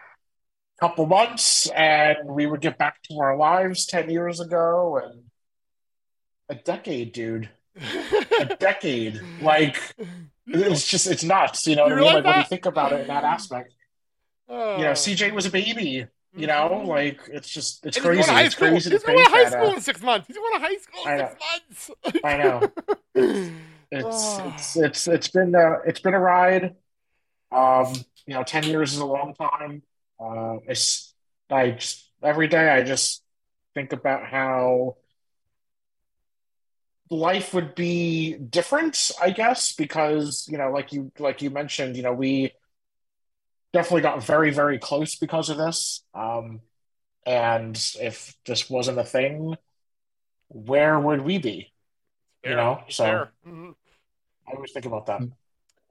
couple 0.83 1.07
months 1.07 1.69
and 1.71 2.17
we 2.27 2.45
would 2.45 2.61
get 2.61 2.77
back 2.77 3.01
to 3.05 3.15
our 3.21 3.37
lives 3.37 3.87
10 3.87 4.11
years 4.11 4.41
ago 4.41 5.01
and 5.03 5.23
a 6.49 6.57
decade, 6.57 7.13
dude. 7.13 7.49
a 8.41 8.45
decade. 8.59 9.21
Like, 9.41 9.79
it's 10.49 10.85
just, 10.89 11.07
it's 11.07 11.23
nuts. 11.23 11.67
You 11.69 11.77
know 11.77 11.85
what 11.85 11.93
I 11.93 11.97
mean? 11.97 12.05
like 12.15 12.25
when 12.25 12.39
you 12.39 12.45
think 12.45 12.67
about 12.67 12.93
it 12.93 13.03
in 13.03 13.07
that 13.07 13.23
aspect. 13.23 13.73
Oh. 14.49 14.77
You 14.79 14.85
know, 14.85 14.91
CJ 14.91 15.33
was 15.33 15.47
a 15.47 15.51
baby. 15.51 16.07
You 16.35 16.47
know, 16.47 16.83
like 16.87 17.21
it's 17.29 17.49
just 17.49 17.85
it's 17.87 17.99
And 17.99 18.07
he's 18.07 18.15
going 18.15 18.17
crazy. 18.17 18.27
to 18.27 18.33
high 18.33 18.43
It's 18.45 18.55
school. 18.55 18.69
crazy 18.69 18.91
He's 18.91 19.01
to 19.03 19.07
going 19.07 19.25
to 19.25 19.31
high 19.31 19.45
that, 19.45 19.53
school 19.53 19.69
uh, 19.69 19.75
in 19.75 19.81
six 19.83 20.03
months. 20.03 20.27
He's 20.27 20.37
going 20.37 20.53
to 20.55 20.67
high 20.67 20.77
school 20.79 21.13
in 21.13 21.19
six 21.29 21.91
months. 22.11 22.25
I 22.25 22.37
know. 22.39 23.51
It's 23.95 24.39
it's 24.41 24.77
it's 24.77 25.07
it's 25.09 25.29
been 25.29 25.55
uh, 25.55 25.77
it's 25.87 26.01
been 26.01 26.15
a 26.15 26.19
ride. 26.19 26.77
Um, 27.51 27.93
you 28.27 28.33
know, 28.33 28.43
ten 28.43 28.65
years 28.65 28.95
is 28.95 28.99
a 29.01 29.05
long 29.05 29.35
time. 29.35 29.83
Uh, 30.23 30.59
it's 30.67 31.15
I 31.51 31.73
just 31.73 32.11
every 32.23 32.49
day 32.49 32.71
I 32.71 32.83
just 32.83 33.23
think 33.75 33.93
about 33.93 34.27
how 34.27 34.97
life 37.11 37.53
would 37.55 37.75
be 37.75 38.35
different, 38.35 39.11
I 39.21 39.31
guess, 39.31 39.75
because 39.75 40.47
you 40.51 40.59
know, 40.59 40.71
like 40.71 40.93
you 40.93 41.13
like 41.19 41.43
you 41.43 41.51
mentioned, 41.51 41.97
you 41.97 42.03
know, 42.03 42.13
we 42.13 42.53
definitely 43.73 44.03
got 44.03 44.23
very 44.25 44.51
very 44.51 44.79
close 44.79 45.15
because 45.17 45.49
of 45.51 45.57
this. 45.57 46.05
Um, 46.15 46.61
and 47.27 47.77
if 48.01 48.37
this 48.47 48.71
wasn't 48.71 48.99
a 48.99 49.05
thing, 49.05 49.57
where 50.49 50.99
would 50.99 51.23
we 51.23 51.39
be? 51.39 51.73
You 52.45 52.57
know, 52.57 52.83
so. 52.89 53.29
Mhm. 53.47 53.75
I 54.47 54.53
always 54.55 54.73
think 54.73 54.87
about 54.87 55.07
that. 55.07 55.29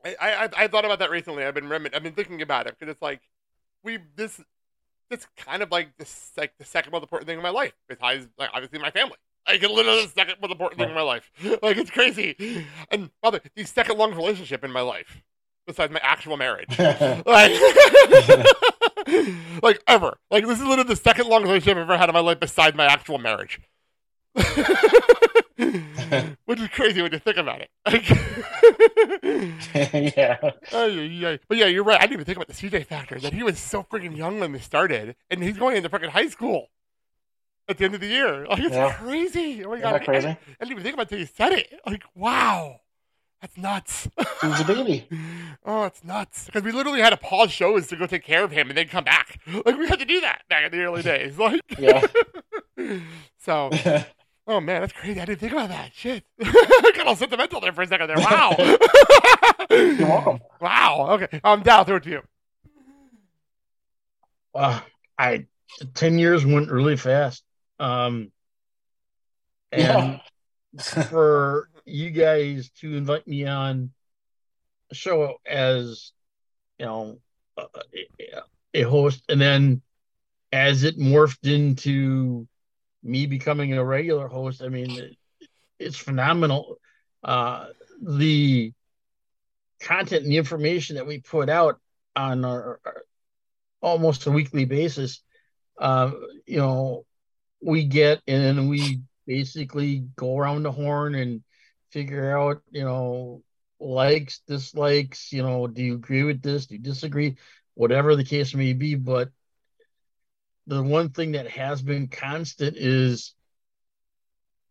I, 0.03 0.15
I 0.19 0.49
I 0.63 0.67
thought 0.67 0.85
about 0.85 0.99
that 0.99 1.11
recently. 1.11 1.43
I've 1.45 1.53
been 1.53 1.71
I've 1.71 2.03
been 2.03 2.13
thinking 2.13 2.41
about 2.41 2.67
it 2.67 2.75
because 2.77 2.91
it's 2.91 3.01
like 3.01 3.21
we 3.83 3.99
this 4.15 4.41
it's 5.09 5.27
kind 5.37 5.61
of 5.61 5.71
like 5.71 5.97
this 5.97 6.31
like 6.37 6.53
the 6.57 6.65
second 6.65 6.91
most 6.91 7.03
important 7.03 7.27
thing 7.27 7.37
in 7.37 7.43
my 7.43 7.49
life 7.49 7.73
besides 7.87 8.27
like 8.37 8.49
obviously 8.53 8.79
my 8.79 8.91
family. 8.91 9.15
Like 9.47 9.61
literally 9.61 10.03
the 10.03 10.11
second 10.15 10.35
most 10.41 10.51
important 10.51 10.79
thing 10.79 10.89
in 10.89 10.95
my 10.95 11.01
life. 11.01 11.31
Like 11.61 11.77
it's 11.77 11.91
crazy. 11.91 12.65
And 12.89 13.09
other 13.23 13.41
the 13.55 13.65
second 13.65 13.97
longest 13.97 14.17
relationship 14.17 14.63
in 14.63 14.71
my 14.71 14.81
life 14.81 15.21
besides 15.67 15.91
my 15.91 15.99
actual 16.01 16.37
marriage. 16.37 16.69
like 16.79 17.25
like 19.63 19.81
ever. 19.87 20.17
Like 20.29 20.45
this 20.45 20.59
is 20.59 20.65
literally 20.65 20.89
the 20.89 20.95
second 20.95 21.27
longest 21.27 21.49
relationship 21.49 21.77
I've 21.77 21.83
ever 21.83 21.97
had 21.97 22.09
in 22.09 22.13
my 22.13 22.21
life 22.21 22.39
besides 22.39 22.75
my 22.75 22.85
actual 22.85 23.17
marriage. 23.17 23.59
Which 26.45 26.59
is 26.59 26.67
crazy 26.69 27.01
when 27.01 27.11
you 27.11 27.19
think 27.19 27.37
about 27.37 27.61
it. 27.61 27.69
yeah. 30.17 30.37
Oh, 30.71 30.85
yeah. 30.87 31.37
But 31.47 31.57
yeah, 31.57 31.65
you're 31.65 31.83
right. 31.83 31.97
I 31.99 32.07
didn't 32.07 32.13
even 32.13 32.25
think 32.25 32.37
about 32.37 32.47
the 32.47 32.53
CJ 32.53 32.85
factor 32.85 33.19
that 33.19 33.33
he 33.33 33.43
was 33.43 33.59
so 33.59 33.83
freaking 33.83 34.15
young 34.17 34.39
when 34.39 34.51
this 34.51 34.63
started, 34.63 35.15
and 35.29 35.43
he's 35.43 35.57
going 35.57 35.77
into 35.77 35.89
freaking 35.89 36.09
high 36.09 36.27
school 36.27 36.67
at 37.67 37.77
the 37.77 37.85
end 37.85 37.95
of 37.95 38.01
the 38.01 38.07
year. 38.07 38.45
Like 38.47 38.59
it's 38.59 38.75
Yeah. 38.75 38.93
crazy. 38.93 39.63
Oh 39.63 39.69
my 39.69 39.75
Isn't 39.75 39.83
god, 39.83 39.93
that 39.93 40.05
crazy? 40.05 40.27
I, 40.27 40.31
I 40.31 40.37
didn't 40.59 40.71
even 40.71 40.83
think 40.83 40.93
about 40.95 41.11
it 41.11 41.13
until 41.13 41.19
you 41.19 41.25
said 41.33 41.51
it. 41.53 41.79
Like 41.85 42.03
wow, 42.15 42.81
that's 43.41 43.57
nuts. 43.57 44.07
He 44.41 44.47
was 44.47 44.59
a 44.61 44.65
baby. 44.65 45.07
oh, 45.65 45.83
it's 45.85 46.03
nuts 46.03 46.45
because 46.47 46.63
we 46.63 46.71
literally 46.71 47.01
had 47.01 47.11
to 47.11 47.17
pause 47.17 47.51
shows 47.51 47.87
to 47.87 47.95
go 47.95 48.05
take 48.07 48.23
care 48.23 48.43
of 48.43 48.51
him 48.51 48.69
and 48.69 48.77
then 48.77 48.87
come 48.87 49.03
back. 49.03 49.39
Like 49.65 49.77
we 49.77 49.87
had 49.87 49.99
to 49.99 50.05
do 50.05 50.21
that 50.21 50.43
back 50.49 50.65
in 50.65 50.71
the 50.71 50.83
early 50.83 51.01
days. 51.03 51.37
Like 51.37 51.61
Yeah. 51.77 52.01
so. 53.37 53.69
Oh 54.47 54.59
man, 54.59 54.81
that's 54.81 54.93
crazy. 54.93 55.19
I 55.21 55.25
didn't 55.25 55.39
think 55.39 55.53
about 55.53 55.69
that. 55.69 55.91
Shit. 55.93 56.23
Got 56.43 57.07
all 57.07 57.15
sentimental 57.15 57.61
there 57.61 57.73
for 57.73 57.83
a 57.83 57.87
second 57.87 58.07
there. 58.07 58.17
Wow. 58.19 58.55
You're 59.69 60.07
welcome. 60.07 60.39
Wow. 60.59 61.07
Okay. 61.11 61.39
Um, 61.43 61.61
Dal, 61.61 61.83
throw 61.83 61.97
it 61.97 62.03
to 62.03 62.09
you. 62.09 62.21
Uh, 64.53 64.81
I 65.17 65.45
ten 65.93 66.19
years 66.19 66.45
went 66.45 66.71
really 66.71 66.97
fast. 66.97 67.43
Um, 67.79 68.31
and 69.71 70.19
for 71.09 71.69
you 71.85 72.09
guys 72.09 72.69
to 72.79 72.95
invite 72.95 73.27
me 73.27 73.45
on 73.45 73.91
a 74.91 74.95
show 74.95 75.35
as 75.45 76.11
you 76.77 76.85
know 76.85 77.19
a, 77.57 77.65
a 78.73 78.81
host, 78.81 79.23
and 79.29 79.39
then 79.39 79.81
as 80.51 80.83
it 80.83 80.97
morphed 80.99 81.49
into 81.49 82.47
me 83.03 83.25
becoming 83.25 83.73
a 83.73 83.83
regular 83.83 84.27
host, 84.27 84.61
I 84.61 84.69
mean, 84.69 84.91
it, 84.91 85.17
it's 85.79 85.97
phenomenal. 85.97 86.77
Uh, 87.23 87.67
the 88.01 88.73
content 89.81 90.23
and 90.23 90.31
the 90.31 90.37
information 90.37 90.95
that 90.95 91.07
we 91.07 91.19
put 91.19 91.49
out 91.49 91.79
on 92.15 92.45
our, 92.45 92.79
our 92.85 93.03
almost 93.81 94.27
a 94.27 94.31
weekly 94.31 94.65
basis, 94.65 95.21
uh, 95.79 96.11
you 96.45 96.57
know, 96.57 97.05
we 97.61 97.85
get 97.85 98.21
and 98.27 98.69
we 98.69 99.01
basically 99.25 100.05
go 100.15 100.37
around 100.37 100.63
the 100.63 100.71
horn 100.71 101.15
and 101.15 101.43
figure 101.91 102.37
out, 102.37 102.61
you 102.71 102.83
know, 102.83 103.41
likes, 103.79 104.41
dislikes, 104.47 105.31
you 105.31 105.41
know, 105.41 105.67
do 105.67 105.83
you 105.83 105.95
agree 105.95 106.23
with 106.23 106.41
this? 106.41 106.67
Do 106.67 106.75
you 106.75 106.81
disagree? 106.81 107.37
Whatever 107.73 108.15
the 108.15 108.23
case 108.23 108.53
may 108.53 108.73
be. 108.73 108.95
But 108.95 109.29
the 110.67 110.81
one 110.81 111.09
thing 111.09 111.31
that 111.33 111.49
has 111.49 111.81
been 111.81 112.07
constant 112.07 112.77
is 112.77 113.33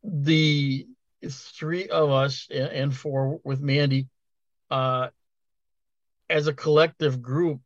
the 0.03 0.87
three 1.29 1.89
of 1.89 2.11
us 2.11 2.49
and 2.51 2.95
four 2.95 3.41
with 3.45 3.61
Mandy, 3.61 4.09
uh, 4.71 5.09
as 6.29 6.47
a 6.47 6.55
collective 6.55 7.21
group, 7.21 7.61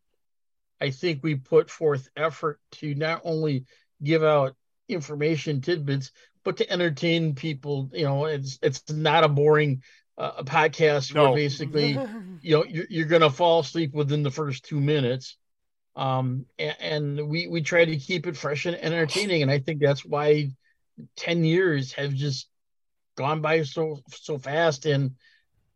I 0.80 0.90
think 0.90 1.22
we 1.22 1.36
put 1.36 1.70
forth 1.70 2.08
effort 2.16 2.60
to 2.72 2.94
not 2.94 3.22
only 3.24 3.64
give 4.02 4.22
out 4.24 4.56
information 4.88 5.60
tidbits, 5.60 6.10
but 6.44 6.56
to 6.58 6.70
entertain 6.70 7.34
people. 7.34 7.90
You 7.92 8.04
know, 8.04 8.24
it's 8.26 8.58
it's 8.62 8.82
not 8.90 9.24
a 9.24 9.28
boring 9.28 9.82
uh, 10.18 10.42
podcast 10.42 11.14
No. 11.14 11.24
where 11.24 11.34
basically, 11.34 11.98
you 12.40 12.56
know, 12.56 12.64
you're, 12.64 12.86
you're 12.88 13.06
going 13.06 13.22
to 13.22 13.30
fall 13.30 13.60
asleep 13.60 13.92
within 13.92 14.22
the 14.22 14.30
first 14.30 14.64
two 14.64 14.80
minutes. 14.80 15.36
Um, 15.96 16.46
and, 16.58 16.76
and 16.80 17.28
we 17.28 17.46
we 17.46 17.62
try 17.62 17.84
to 17.84 17.96
keep 17.96 18.26
it 18.26 18.36
fresh 18.36 18.66
and 18.66 18.76
entertaining, 18.76 19.42
and 19.42 19.50
I 19.50 19.60
think 19.60 19.80
that's 19.80 20.04
why 20.04 20.50
ten 21.16 21.44
years 21.44 21.92
have 21.92 22.14
just 22.14 22.48
gone 23.16 23.40
by 23.40 23.62
so 23.62 24.00
so 24.08 24.38
fast. 24.38 24.86
And 24.86 25.12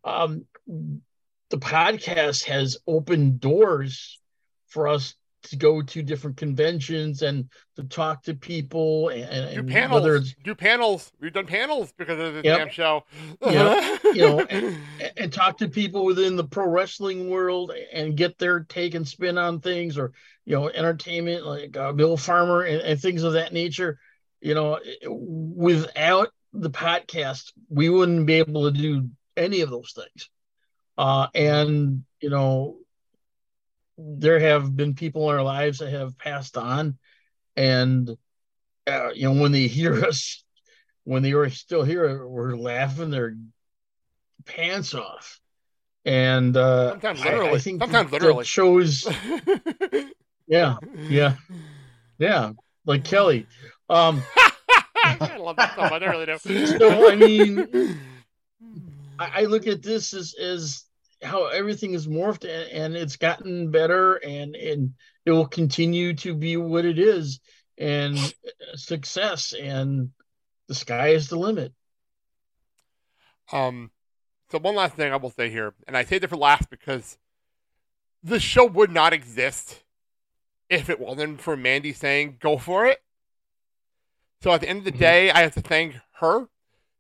um, 0.05 0.45
the 0.67 1.59
podcast 1.59 2.45
has 2.45 2.79
opened 2.87 3.41
doors 3.41 4.21
for 4.67 4.89
us 4.89 5.15
to 5.45 5.57
go 5.57 5.81
to 5.81 6.03
different 6.03 6.37
conventions 6.37 7.23
and 7.23 7.49
to 7.77 7.85
talk 7.85 8.23
to 8.25 8.35
people 8.35 9.09
and, 9.11 9.55
Do 9.55 9.73
panels. 9.73 10.35
Do 10.43 10.55
panels. 10.55 11.13
We've 11.21 11.33
done 11.33 11.47
panels 11.47 11.93
because 11.97 12.19
of 12.19 12.35
the 12.35 12.43
Yep. 12.45 12.59
damn 12.59 12.69
show. 12.71 13.05
yeah, 13.41 13.99
you 14.05 14.23
know, 14.23 14.41
and, 14.51 14.77
and 15.17 15.33
talk 15.33 15.59
to 15.59 15.69
people 15.69 16.05
within 16.05 16.37
the 16.37 16.45
pro 16.45 16.67
wrestling 16.67 17.31
world 17.31 17.73
and 17.93 18.17
get 18.17 18.39
their 18.39 18.61
take 18.61 18.95
and 18.95 19.07
spin 19.07 19.39
on 19.39 19.61
things, 19.61 19.97
or 19.97 20.13
you 20.45 20.57
know, 20.57 20.69
entertainment 20.69 21.47
like 21.47 21.77
uh, 21.77 21.93
Bill 21.93 22.17
Farmer 22.17 22.63
and, 22.63 22.81
and 22.83 23.01
things 23.01 23.23
of 23.23 23.35
that 23.35 23.53
nature. 23.53 23.99
You 24.41 24.55
know, 24.55 24.79
without 25.07 26.29
the 26.53 26.71
podcast, 26.71 27.53
we 27.69 27.89
wouldn't 27.89 28.27
be 28.27 28.35
able 28.35 28.71
to 28.71 28.77
do 28.77 29.09
any 29.37 29.61
of 29.61 29.71
those 29.71 29.93
things. 29.93 30.31
Uh, 30.97 31.29
and 31.35 32.05
you 32.21 32.31
know, 32.31 32.79
there 33.99 34.39
have 34.39 34.75
been 34.77 34.95
people 34.95 35.29
in 35.31 35.37
our 35.37 35.43
lives 35.43 35.79
that 35.79 35.91
have 35.91 36.17
passed 36.17 36.57
on, 36.57 36.97
and 37.57 38.09
uh, 38.87 39.11
you 39.15 39.25
know, 39.33 39.41
when 39.41 39.53
they 39.53 39.67
hear 39.67 40.05
us 40.07 40.43
when 41.05 41.23
they 41.23 41.33
were 41.33 41.49
still 41.49 41.83
here, 41.83 42.27
we're 42.27 42.55
laughing 42.55 43.11
their 43.11 43.35
pants 44.45 44.93
off. 44.95 45.41
And 46.05 46.55
uh, 46.57 46.91
Sometimes 46.91 47.23
I- 47.23 47.25
literally. 47.25 47.55
I, 47.55 47.59
think 47.59 47.81
Sometimes 47.83 48.13
literally. 48.13 48.45
shows. 48.45 49.09
yeah, 50.47 50.77
yeah, 51.09 51.35
yeah. 52.19 52.53
Like 52.85 53.05
Kelly. 53.05 53.47
Um, 53.89 54.23
I 55.05 55.37
love 55.39 55.57
that 55.57 55.75
so 55.77 55.83
much. 55.83 56.03
I 56.03 56.07
really 56.07 56.27
do. 56.27 56.67
so 56.67 57.11
I 57.11 57.17
mean, 57.17 57.99
I, 59.19 59.31
I 59.35 59.45
look 59.45 59.67
at 59.67 59.83
this 59.83 60.13
as 60.13 60.35
as 60.35 60.85
how 61.23 61.47
everything 61.47 61.95
is 61.95 62.07
morphed 62.07 62.45
and, 62.45 62.71
and 62.71 62.97
it's 62.97 63.17
gotten 63.17 63.71
better 63.71 64.15
and 64.15 64.55
and 64.55 64.95
it 65.25 65.33
will 65.33 65.47
continue 65.47 66.15
to 66.15 66.35
be 66.35 66.57
what 66.57 66.85
it 66.85 66.99
is 66.99 67.41
and 67.77 68.17
uh, 68.17 68.77
success 68.77 69.53
and 69.53 70.11
the 70.69 70.75
sky 70.75 71.09
is 71.09 71.29
the 71.29 71.39
limit. 71.39 71.73
Um, 73.53 73.91
so 74.51 74.59
one 74.59 74.75
last 74.75 74.95
thing 74.95 75.13
I 75.13 75.17
will 75.17 75.31
say 75.31 75.51
here, 75.51 75.75
and 75.87 75.97
I 75.97 76.05
say 76.05 76.17
it 76.17 76.29
for 76.29 76.37
last 76.37 76.71
because 76.71 77.19
the 78.23 78.41
show 78.41 78.67
would 78.67 78.91
not 78.91 79.13
exist 79.13 79.83
if 80.69 80.91
it 80.91 81.01
wasn't 81.01 81.41
for 81.41 81.57
Mandy 81.57 81.93
saying 81.93 82.37
"go 82.41 82.59
for 82.59 82.87
it." 82.87 83.03
So 84.43 84.53
at 84.53 84.61
the 84.61 84.69
end 84.69 84.81
of 84.81 84.85
the 84.85 84.91
day, 84.93 85.31
I 85.31 85.41
have 85.41 85.55
to 85.55 85.61
thank 85.61 85.97
her. 86.21 86.49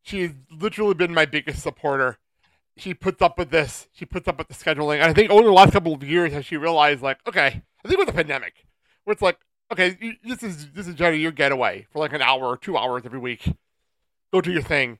She's 0.02 0.32
literally 0.50 0.94
been 0.94 1.14
my 1.14 1.26
biggest 1.26 1.62
supporter. 1.62 2.18
She 2.78 2.94
puts 2.94 3.20
up 3.22 3.38
with 3.38 3.50
this. 3.50 3.88
She 3.92 4.04
puts 4.04 4.28
up 4.28 4.38
with 4.38 4.48
the 4.48 4.54
scheduling. 4.54 4.96
And 4.96 5.04
I 5.04 5.12
think 5.12 5.30
over 5.30 5.42
the 5.42 5.52
last 5.52 5.72
couple 5.72 5.92
of 5.92 6.02
years 6.02 6.32
has 6.32 6.44
she 6.44 6.56
realized, 6.56 7.02
like, 7.02 7.18
okay, 7.26 7.62
I 7.84 7.88
think 7.88 7.98
with 7.98 8.08
the 8.08 8.14
pandemic, 8.14 8.66
where 9.04 9.12
it's 9.12 9.22
like, 9.22 9.38
okay, 9.72 9.96
you, 10.00 10.14
this 10.24 10.42
is 10.42 10.70
this 10.72 10.86
is 10.86 10.94
Jenny, 10.94 11.18
your 11.18 11.32
getaway 11.32 11.86
for 11.90 11.98
like 11.98 12.12
an 12.12 12.22
hour 12.22 12.44
or 12.44 12.56
two 12.56 12.76
hours 12.76 13.02
every 13.04 13.18
week. 13.18 13.52
Go 14.32 14.40
do 14.40 14.52
your 14.52 14.62
thing 14.62 14.98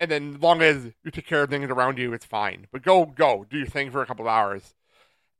and 0.00 0.10
then 0.10 0.34
as 0.34 0.40
long 0.40 0.62
as 0.62 0.92
you 1.02 1.10
take 1.10 1.26
care 1.26 1.42
of 1.42 1.50
things 1.50 1.70
around 1.70 1.98
you, 1.98 2.12
it's 2.12 2.24
fine. 2.24 2.66
But 2.72 2.82
go, 2.82 3.04
go, 3.06 3.46
do 3.48 3.58
your 3.58 3.66
thing 3.66 3.90
for 3.90 4.02
a 4.02 4.06
couple 4.06 4.26
of 4.26 4.30
hours, 4.30 4.74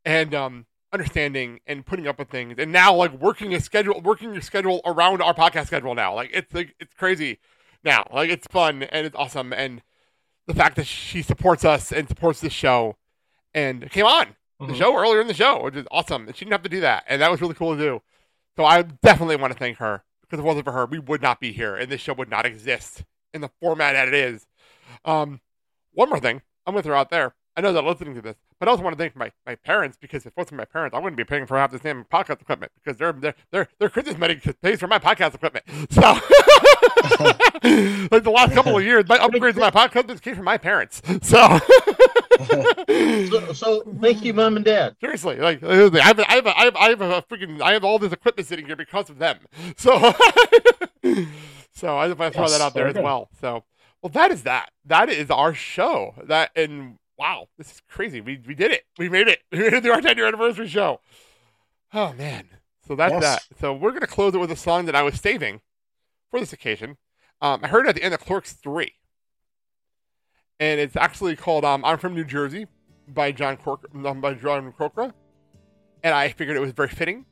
and 0.04 0.34
um, 0.34 0.66
understanding 0.92 1.60
and 1.66 1.86
putting 1.86 2.06
up 2.06 2.18
with 2.18 2.28
things, 2.28 2.56
and 2.58 2.72
now 2.72 2.94
like 2.94 3.12
working 3.12 3.54
a 3.54 3.60
schedule, 3.60 4.00
working 4.00 4.32
your 4.32 4.42
schedule 4.42 4.80
around 4.84 5.22
our 5.22 5.34
podcast 5.34 5.66
schedule 5.66 5.94
now. 5.94 6.14
Like 6.14 6.30
it's 6.32 6.52
like 6.52 6.74
it's 6.80 6.94
crazy 6.94 7.38
now. 7.84 8.06
Like 8.12 8.30
it's 8.30 8.46
fun 8.48 8.82
and 8.82 9.06
it's 9.06 9.16
awesome, 9.16 9.52
and 9.52 9.82
the 10.48 10.54
fact 10.54 10.76
that 10.76 10.86
she 10.86 11.22
supports 11.22 11.64
us 11.64 11.92
and 11.92 12.08
supports 12.08 12.40
this 12.40 12.52
show, 12.52 12.96
and 13.54 13.88
came 13.90 14.06
on 14.06 14.34
the 14.58 14.66
Mhm. 14.66 14.76
show 14.76 14.96
earlier 14.96 15.20
in 15.20 15.28
the 15.28 15.34
show, 15.34 15.62
which 15.62 15.76
is 15.76 15.86
awesome. 15.92 16.26
And 16.26 16.34
she 16.34 16.44
didn't 16.44 16.54
have 16.54 16.62
to 16.64 16.68
do 16.68 16.80
that, 16.80 17.04
and 17.06 17.22
that 17.22 17.30
was 17.30 17.40
really 17.40 17.54
cool 17.54 17.76
to 17.76 17.80
do. 17.80 18.02
So 18.56 18.64
I 18.64 18.82
definitely 18.82 19.36
want 19.36 19.52
to 19.52 19.58
thank 19.58 19.78
her 19.78 20.02
because 20.22 20.40
if 20.40 20.44
it 20.44 20.46
wasn't 20.46 20.64
for 20.64 20.72
her, 20.72 20.86
we 20.86 20.98
would 20.98 21.22
not 21.22 21.38
be 21.38 21.52
here, 21.52 21.76
and 21.76 21.90
this 21.92 22.00
show 22.00 22.14
would 22.14 22.28
not 22.30 22.44
exist 22.44 23.04
in 23.32 23.40
the 23.40 23.50
format 23.60 23.92
that 23.92 24.08
it 24.08 24.14
is. 24.14 24.46
Um, 25.04 25.40
one 25.92 26.08
more 26.08 26.18
thing 26.18 26.42
I'm 26.66 26.72
going 26.72 26.82
to 26.82 26.88
throw 26.88 26.98
out 26.98 27.10
there. 27.10 27.34
I 27.56 27.60
know 27.60 27.72
they're 27.72 27.82
listening 27.82 28.14
to 28.14 28.22
this, 28.22 28.36
but 28.58 28.68
I 28.68 28.70
also 28.72 28.82
want 28.82 28.96
to 28.96 29.02
thank 29.02 29.14
my, 29.14 29.30
my 29.46 29.54
parents 29.54 29.96
because 30.00 30.22
if 30.22 30.28
it 30.28 30.36
wasn't 30.36 30.58
my 30.58 30.64
parents, 30.64 30.94
I 30.94 30.98
wouldn't 30.98 31.16
be 31.16 31.24
paying 31.24 31.46
for 31.46 31.56
half 31.56 31.70
the 31.70 31.78
same 31.78 32.04
podcast 32.12 32.40
equipment 32.40 32.72
because 32.74 32.98
their 32.98 33.12
their 33.12 33.34
their 33.50 33.68
their 33.78 33.88
Christmas 33.88 34.18
money 34.18 34.40
pays 34.62 34.80
for 34.80 34.86
my 34.88 34.98
podcast 34.98 35.34
equipment. 35.34 35.64
So, 35.90 36.00
like 38.12 38.24
the 38.24 38.32
last 38.34 38.52
couple 38.52 38.76
of 38.76 38.84
years, 38.84 39.08
my 39.08 39.18
upgrades 39.26 39.54
to 39.54 39.60
my 39.60 39.70
podcast 39.70 39.86
equipment 39.86 40.22
came 40.22 40.34
from 40.34 40.44
my 40.44 40.58
parents. 40.58 41.00
So, 41.22 41.58
so, 43.28 43.52
so 43.52 43.82
thank 44.00 44.24
you, 44.24 44.34
mom 44.34 44.56
and 44.56 44.64
dad. 44.64 44.96
Seriously, 45.00 45.36
like 45.36 45.62
I 45.62 45.76
have, 45.76 45.94
a, 45.94 46.00
I 46.02 46.04
have, 46.04 46.18
a, 46.18 46.30
I 46.58 46.64
have, 46.64 46.76
I 46.76 46.88
have 46.90 47.00
a 47.00 47.22
freaking, 47.22 47.62
I 47.62 47.72
have 47.72 47.84
all 47.84 47.98
this 47.98 48.12
equipment 48.12 48.48
sitting 48.48 48.66
here 48.66 48.76
because 48.76 49.08
of 49.10 49.18
them. 49.18 49.38
So, 49.76 50.12
so 51.72 51.96
I 51.96 52.08
just 52.08 52.18
want 52.18 52.32
to 52.32 52.36
throw 52.36 52.42
Yes, 52.42 52.52
that 52.52 52.60
out 52.60 52.74
there 52.74 52.84
very 52.84 52.98
as 52.98 53.02
well. 53.02 53.28
So, 53.40 53.64
well, 54.02 54.10
that 54.10 54.30
is 54.30 54.42
that. 54.42 54.70
That 54.84 55.08
is 55.08 55.30
our 55.30 55.54
show. 55.54 56.14
That 56.24 56.50
and 56.56 56.98
wow, 57.18 57.48
this 57.58 57.70
is 57.72 57.82
crazy. 57.88 58.20
We 58.20 58.40
we 58.46 58.54
did 58.54 58.70
it. 58.72 58.84
We 58.98 59.08
made 59.08 59.28
it. 59.28 59.40
We 59.52 59.58
made 59.58 59.72
it 59.74 59.82
through 59.82 59.92
our 59.92 60.00
10 60.00 60.16
year 60.16 60.26
anniversary 60.26 60.68
show. 60.68 61.00
Oh 61.92 62.12
man. 62.14 62.48
So 62.86 62.94
that's 62.94 63.12
Yes. 63.12 63.22
that. 63.22 63.58
So 63.60 63.72
we're 63.74 63.92
gonna 63.92 64.06
close 64.06 64.34
it 64.34 64.38
with 64.38 64.50
a 64.50 64.56
song 64.56 64.86
that 64.86 64.94
I 64.94 65.02
was 65.02 65.20
saving 65.20 65.60
for 66.30 66.40
this 66.40 66.52
occasion. 66.52 66.96
Um, 67.40 67.60
I 67.62 67.68
heard 67.68 67.86
it 67.86 67.90
at 67.90 67.94
the 67.96 68.02
end 68.02 68.14
of 68.14 68.20
Clerks 68.20 68.52
Three, 68.52 68.94
and 70.60 70.80
it's 70.80 70.96
actually 70.96 71.36
called 71.36 71.64
um, 71.64 71.84
"I'm 71.84 71.98
from 71.98 72.14
New 72.14 72.24
Jersey" 72.24 72.66
by 73.08 73.32
John 73.32 73.56
Cork 73.56 73.86
um, 74.04 74.20
by 74.20 74.34
John 74.34 74.72
Corcoran, 74.72 75.12
and 76.02 76.14
I 76.14 76.30
figured 76.30 76.56
it 76.56 76.60
was 76.60 76.72
very 76.72 76.88
fitting, 76.88 77.24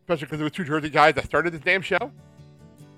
especially 0.00 0.26
because 0.26 0.40
it 0.40 0.44
was 0.44 0.52
two 0.52 0.64
Jersey 0.64 0.90
guys 0.90 1.14
that 1.14 1.24
started 1.24 1.52
this 1.52 1.60
damn 1.60 1.82
show. 1.82 2.10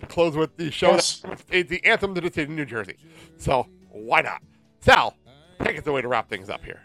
To 0.01 0.06
close 0.06 0.36
with 0.36 0.56
the 0.56 0.70
show, 0.70 0.93
Yes. 0.93 1.20
that, 1.20 1.40
it's 1.51 1.70
the 1.70 1.85
anthem 1.85 2.14
to 2.14 2.20
the 2.20 2.28
state 2.31 2.44
of 2.44 2.51
New 2.51 2.64
Jersey. 2.64 2.97
So 3.39 3.66
why 3.90 4.22
not? 4.22 4.43
Sal, 4.81 5.16
take 5.64 5.78
us 5.78 5.86
away 5.86 6.02
to 6.02 6.08
wrap 6.08 6.28
things 6.28 6.48
up 6.50 6.64
here. 6.64 6.80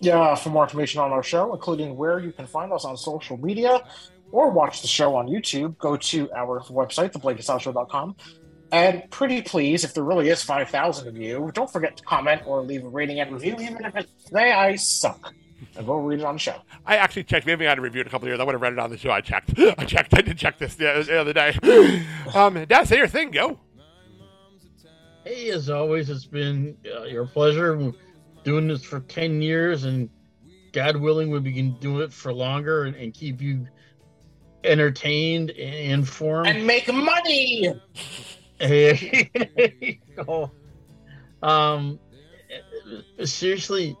Yeah, 0.00 0.34
for 0.34 0.50
more 0.50 0.64
information 0.64 1.00
on 1.00 1.10
our 1.12 1.22
show, 1.22 1.54
including 1.54 1.96
where 1.96 2.18
you 2.18 2.30
can 2.32 2.46
find 2.46 2.72
us 2.72 2.84
on 2.84 2.96
social 2.96 3.38
media 3.38 3.80
or 4.30 4.50
watch 4.50 4.82
the 4.82 4.88
show 4.88 5.14
on 5.14 5.26
YouTube, 5.26 5.78
go 5.78 5.96
to 5.96 6.30
our 6.32 6.60
website, 6.64 7.12
theblakeandsalshow.com. 7.12 8.16
And 8.72 9.08
pretty 9.10 9.40
please, 9.42 9.84
if 9.84 9.94
there 9.94 10.02
really 10.02 10.28
is 10.28 10.42
5,000 10.42 11.08
of 11.08 11.16
you, 11.16 11.50
don't 11.54 11.70
forget 11.72 11.96
to 11.96 12.02
comment 12.02 12.42
or 12.46 12.62
leave 12.62 12.84
a 12.84 12.88
rating 12.88 13.20
and 13.20 13.32
review, 13.32 13.52
even 13.60 13.84
if 13.84 13.96
it's 13.96 14.30
they 14.30 14.52
I 14.52 14.74
suck. 14.74 15.32
and 15.76 15.86
we'll 15.86 16.00
read 16.00 16.18
it 16.18 16.24
on 16.26 16.34
the 16.34 16.40
show. 16.40 16.56
I 16.84 16.96
actually 16.96 17.24
checked. 17.24 17.46
We 17.46 17.52
haven't 17.52 17.66
had 17.66 17.78
a 17.78 17.80
review 17.80 18.00
in 18.02 18.06
a 18.08 18.10
couple 18.10 18.26
of 18.26 18.30
years. 18.30 18.40
I 18.40 18.44
would 18.44 18.52
have 18.54 18.60
read 18.60 18.72
it 18.72 18.78
on 18.80 18.90
the 18.90 18.98
show. 18.98 19.10
I 19.12 19.20
checked. 19.20 19.58
I 19.78 19.84
checked. 19.84 20.12
I 20.14 20.20
did 20.20 20.36
check 20.36 20.58
this 20.58 20.74
the, 20.74 21.04
the 21.06 21.20
other 21.20 21.32
day. 21.32 21.56
Um, 22.34 22.64
Dad, 22.64 22.88
say 22.88 22.98
your 22.98 23.06
thing. 23.06 23.30
Go. 23.30 23.60
Hey, 25.26 25.50
as 25.50 25.68
always, 25.68 26.08
it's 26.08 26.24
been 26.24 26.76
uh, 26.96 27.02
your 27.02 27.26
pleasure 27.26 27.92
doing 28.44 28.68
this 28.68 28.84
for 28.84 29.00
10 29.00 29.42
years, 29.42 29.82
and 29.82 30.08
God 30.70 30.96
willing, 30.96 31.30
we 31.30 31.52
can 31.52 31.76
do 31.80 32.02
it 32.02 32.12
for 32.12 32.32
longer 32.32 32.84
and, 32.84 32.94
and 32.94 33.12
keep 33.12 33.42
you 33.42 33.66
entertained 34.62 35.50
and 35.50 35.94
informed. 35.94 36.46
And 36.46 36.64
make 36.64 36.86
money. 36.94 37.74
Hey, 38.60 40.00
oh, 40.28 40.52
um, 41.42 41.98
seriously, 43.24 43.96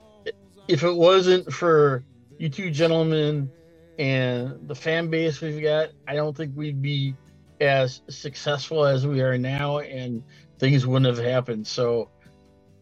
if 0.68 0.84
it 0.84 0.94
wasn't 0.94 1.52
for 1.52 2.04
you 2.38 2.48
two 2.48 2.70
gentlemen 2.70 3.50
and 3.98 4.68
the 4.68 4.76
fan 4.76 5.10
base 5.10 5.40
we've 5.40 5.60
got, 5.60 5.88
I 6.06 6.14
don't 6.14 6.36
think 6.36 6.52
we'd 6.54 6.80
be 6.80 7.16
as 7.60 8.02
successful 8.08 8.84
as 8.84 9.06
we 9.06 9.22
are 9.22 9.36
now, 9.36 9.78
and 9.78 10.22
things 10.58 10.86
wouldn't 10.86 11.16
have 11.16 11.24
happened. 11.24 11.66
So, 11.66 12.10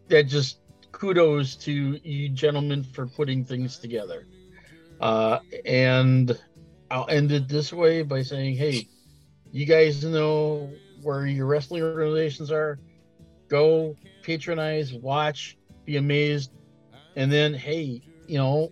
that 0.08 0.24
just 0.24 0.58
kudos 0.92 1.56
to 1.56 1.72
you 2.02 2.28
gentlemen 2.28 2.84
for 2.84 3.06
putting 3.06 3.44
things 3.44 3.78
together. 3.78 4.26
Uh, 5.00 5.40
and 5.64 6.38
I'll 6.90 7.08
end 7.08 7.32
it 7.32 7.48
this 7.48 7.72
way 7.72 8.02
by 8.02 8.22
saying, 8.22 8.56
hey, 8.56 8.88
you 9.50 9.66
guys 9.66 10.04
know 10.04 10.70
where 11.02 11.26
your 11.26 11.46
wrestling 11.46 11.82
organizations 11.82 12.50
are. 12.50 12.78
Go 13.48 13.96
patronize, 14.22 14.92
watch, 14.92 15.56
be 15.84 15.96
amazed, 15.96 16.52
and 17.16 17.30
then 17.30 17.54
hey, 17.54 18.02
you 18.26 18.38
know, 18.38 18.70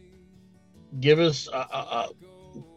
give 1.01 1.19
us 1.19 1.49
a, 1.53 1.57
a, 1.57 2.09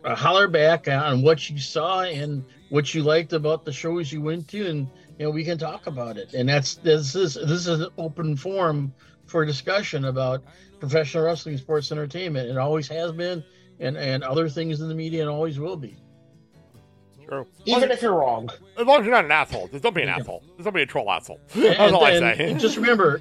a 0.03 0.15
holler 0.15 0.47
back 0.47 0.87
on 0.87 1.21
what 1.21 1.49
you 1.49 1.57
saw 1.57 2.01
and 2.01 2.43
what 2.69 2.93
you 2.93 3.03
liked 3.03 3.33
about 3.33 3.65
the 3.65 3.71
shows 3.71 4.11
you 4.11 4.21
went 4.21 4.47
to, 4.49 4.67
and 4.67 4.87
you 5.17 5.25
know 5.25 5.31
we 5.31 5.43
can 5.43 5.57
talk 5.57 5.87
about 5.87 6.17
it. 6.17 6.33
And 6.33 6.47
that's 6.49 6.75
this 6.75 7.15
is 7.15 7.35
this 7.35 7.67
is 7.67 7.67
an 7.67 7.87
open 7.97 8.35
forum 8.35 8.93
for 9.25 9.45
discussion 9.45 10.05
about 10.05 10.43
professional 10.79 11.23
wrestling, 11.25 11.57
sports 11.57 11.91
entertainment. 11.91 12.49
It 12.49 12.57
always 12.57 12.87
has 12.89 13.11
been, 13.11 13.43
and 13.79 13.97
and 13.97 14.23
other 14.23 14.49
things 14.49 14.81
in 14.81 14.87
the 14.89 14.95
media, 14.95 15.21
and 15.21 15.29
always 15.29 15.59
will 15.59 15.77
be. 15.77 15.97
True. 17.27 17.47
Even 17.65 17.89
if 17.89 18.03
you're 18.03 18.13
wrong. 18.13 18.49
As 18.77 18.85
long 18.85 18.99
as 18.99 19.05
you're 19.05 19.15
not 19.15 19.25
an 19.25 19.31
asshole. 19.31 19.67
Just 19.69 19.81
don't 19.83 19.95
be 19.95 20.03
an 20.03 20.09
asshole. 20.09 20.43
Just 20.57 20.65
don't 20.65 20.75
be 20.75 20.83
a 20.83 20.85
troll 20.85 21.09
asshole. 21.09 21.39
And, 21.55 21.63
That's 21.63 21.91
all 21.93 22.03
I 22.05 22.11
and- 22.11 22.37
say. 22.37 22.53
just 22.59 22.75
remember, 22.77 23.19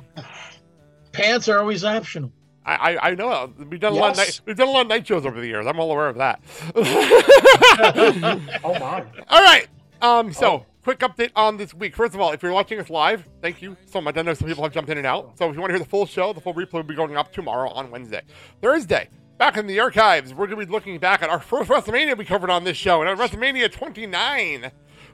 pants 1.12 1.48
are 1.48 1.58
always 1.58 1.84
optional. 1.84 2.30
I, 2.66 2.74
I, 2.96 3.10
I 3.10 3.14
know. 3.14 3.52
We've 3.70 3.80
done 3.80 3.92
a 3.92 3.96
lot. 3.96 4.12
Of 4.12 4.16
night, 4.18 4.40
we've 4.46 4.56
done 4.56 4.68
a 4.68 4.70
lot 4.70 4.82
of 4.82 4.88
night 4.88 5.06
shows 5.06 5.24
over 5.26 5.40
the 5.40 5.46
years. 5.46 5.66
I'm 5.66 5.78
all 5.80 5.90
aware 5.92 6.08
of 6.08 6.16
that. 6.16 6.42
oh 8.64 8.78
my! 8.78 9.04
All 9.28 9.42
right. 9.42 9.68
Um. 10.00 10.32
So, 10.32 10.64
quick 10.84 11.00
update 11.00 11.30
on 11.34 11.56
this 11.56 11.74
week. 11.74 11.96
First 11.96 12.14
of 12.14 12.20
all, 12.20 12.30
if 12.32 12.42
you're 12.42 12.52
watching 12.52 12.78
us 12.78 12.88
live, 12.90 13.26
thank 13.42 13.60
you 13.62 13.76
so 13.86 14.00
much. 14.00 14.16
I 14.16 14.22
know 14.22 14.34
some 14.34 14.46
people 14.48 14.62
have 14.62 14.72
jumped 14.72 14.90
in 14.90 14.98
and 14.98 15.06
out. 15.06 15.36
So, 15.38 15.48
if 15.48 15.54
you 15.54 15.60
want 15.60 15.70
to 15.70 15.74
hear 15.78 15.82
the 15.84 15.88
full 15.90 16.06
show, 16.06 16.32
the 16.32 16.40
full 16.40 16.54
replay 16.54 16.74
will 16.74 16.82
be 16.84 16.94
going 16.94 17.16
up 17.16 17.32
tomorrow 17.32 17.70
on 17.70 17.90
Wednesday. 17.90 18.22
Thursday, 18.62 19.08
back 19.38 19.56
in 19.56 19.66
the 19.66 19.80
archives, 19.80 20.32
we're 20.32 20.46
going 20.46 20.60
to 20.60 20.66
be 20.66 20.70
looking 20.72 20.98
back 20.98 21.22
at 21.22 21.30
our 21.30 21.40
first 21.40 21.68
WrestleMania 21.70 22.16
we 22.16 22.24
covered 22.24 22.50
on 22.50 22.62
this 22.64 22.76
show, 22.76 23.00
and 23.02 23.08
at 23.10 23.18
WrestleMania 23.18 23.72
29 23.72 24.70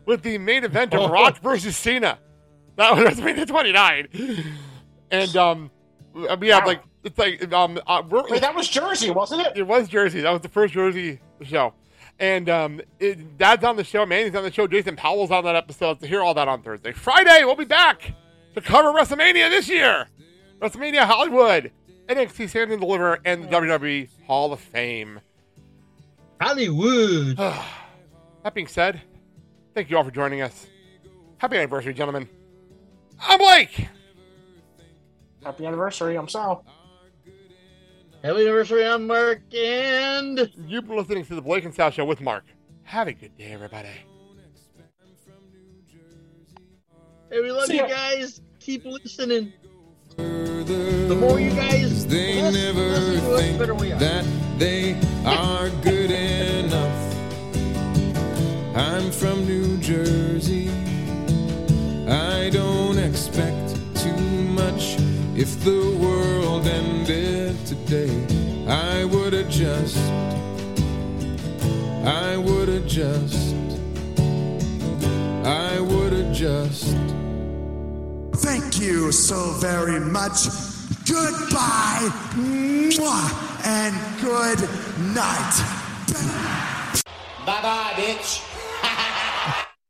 with 0.07 0.23
the 0.23 0.37
main 0.39 0.65
event 0.65 0.93
of 0.93 1.01
Oh. 1.01 1.09
Rock 1.09 1.39
versus 1.41 1.77
Cena. 1.77 2.19
That 2.77 2.97
was 2.97 3.17
WrestleMania 3.19 3.47
29. 3.47 4.09
And 5.11 5.37
um, 5.37 5.71
we 6.15 6.49
have 6.49 6.63
Wow. 6.65 6.67
like 6.67 6.83
it's 7.03 7.19
like 7.19 7.53
um, 7.53 7.81
uh, 7.87 8.03
we're, 8.09 8.23
Wait, 8.29 8.41
that 8.43 8.55
was 8.55 8.69
Jersey, 8.69 9.11
wasn't 9.11 9.41
it? 9.47 9.57
it 9.57 9.63
was 9.67 9.89
Jersey. 9.89 10.21
That 10.21 10.31
was 10.33 10.41
the 10.43 10.49
first 10.51 10.75
Jersey 10.75 11.19
show. 11.43 11.73
And 12.21 12.51
um, 12.51 12.83
it, 12.99 13.39
Dad's 13.39 13.65
on 13.65 13.77
the 13.77 13.85
show. 13.85 14.05
Manny's 14.05 14.35
on 14.35 14.43
the 14.43 14.53
show. 14.53 14.67
Jason 14.67 14.95
Powell's 14.95 15.31
on 15.31 15.43
that 15.45 15.57
episode. 15.57 16.01
To 16.01 16.07
hear 16.07 16.23
all 16.23 16.35
that 16.35 16.49
on 16.49 16.63
Thursday. 16.63 16.93
Friday, 16.93 17.45
we'll 17.45 17.57
be 17.57 17.65
back 17.65 18.13
to 18.55 18.61
cover 18.61 18.93
WrestleMania 18.93 19.49
this 19.49 19.69
year. 19.71 20.07
WrestleMania 20.61 21.07
Hollywood, 21.07 21.73
NXT 22.09 22.51
Stand 22.51 22.73
and 22.73 22.81
Deliver, 22.81 23.19
and 23.25 23.45
the 23.45 23.49
WWE 23.49 24.09
Hall 24.27 24.53
of 24.53 24.61
Fame. 24.61 25.21
Hollywood. 26.39 27.37
that 28.43 28.55
being 28.55 28.67
said, 28.67 29.01
thank 29.75 29.91
you 29.91 29.97
all 29.97 30.05
for 30.05 30.11
joining 30.11 30.43
us. 30.43 30.67
Happy 31.39 31.57
anniversary, 31.57 31.95
gentlemen. 31.95 32.29
I'm 33.19 33.39
Blake. 33.39 33.89
Happy 35.43 35.65
anniversary. 35.65 36.17
I'm 36.17 36.29
Sal. 36.29 36.65
Happy 38.23 38.43
anniversary 38.43 38.85
I'm 38.87 39.07
Mark 39.07 39.41
and 39.55 40.51
you've 40.67 40.87
been 40.87 40.97
listening 40.97 41.25
to 41.25 41.35
the 41.35 41.41
Blake 41.43 41.65
and 41.65 41.75
Sal 41.75 41.91
Show 41.91 42.05
with 42.05 42.21
Mark. 42.21 42.45
Have 42.83 43.09
a 43.09 43.13
good 43.13 43.37
day, 43.39 43.53
everybody. 43.53 43.89
Hey, 47.31 47.41
we 47.41 47.51
love 47.51 47.67
See 47.67 47.77
you 47.77 47.83
ya. 47.83 47.89
guys. 47.89 48.43
Keep 48.59 48.85
listening. 48.85 49.53
The 50.17 51.17
more 51.19 51.41
you 51.41 51.51
guys 51.51 52.07
They 52.07 52.43
listen, 52.43 52.53
never 52.75 52.89
listen 52.89 53.21
to 53.25 53.33
us, 53.35 53.41
think 53.41 53.59
better 53.59 53.75
we 53.75 53.93
are. 53.93 53.99
that 53.99 54.25
they 54.59 54.95
are 55.25 55.71
good 55.83 56.11
enough. 56.11 57.17
I'm 58.77 59.11
from 59.11 59.47
New 59.47 59.79
Jersey. 59.79 60.69
I 62.09 62.51
don't 62.51 62.99
expect 62.99 63.80
too 64.03 64.17
much. 64.63 64.97
If 65.37 65.63
the 65.63 65.97
world 66.01 66.67
ended 66.67 67.55
today, 67.67 68.13
I 68.67 69.05
would 69.05 69.35
adjust. 69.35 69.99
I 72.05 72.37
would 72.37 72.71
adjust. 72.71 73.55
I 75.45 75.81
would 75.81 76.15
adjust. 76.15 76.97
Thank 78.37 78.81
you 78.81 79.13
so 79.13 79.53
very 79.61 80.01
much. 80.01 80.49
Goodbye. 81.07 82.09
Mwah, 82.37 83.29
and 83.67 83.95
good 84.23 84.61
night. 85.15 85.55
Bye 87.45 87.63
bye, 87.63 87.93
bitch. 87.97 89.07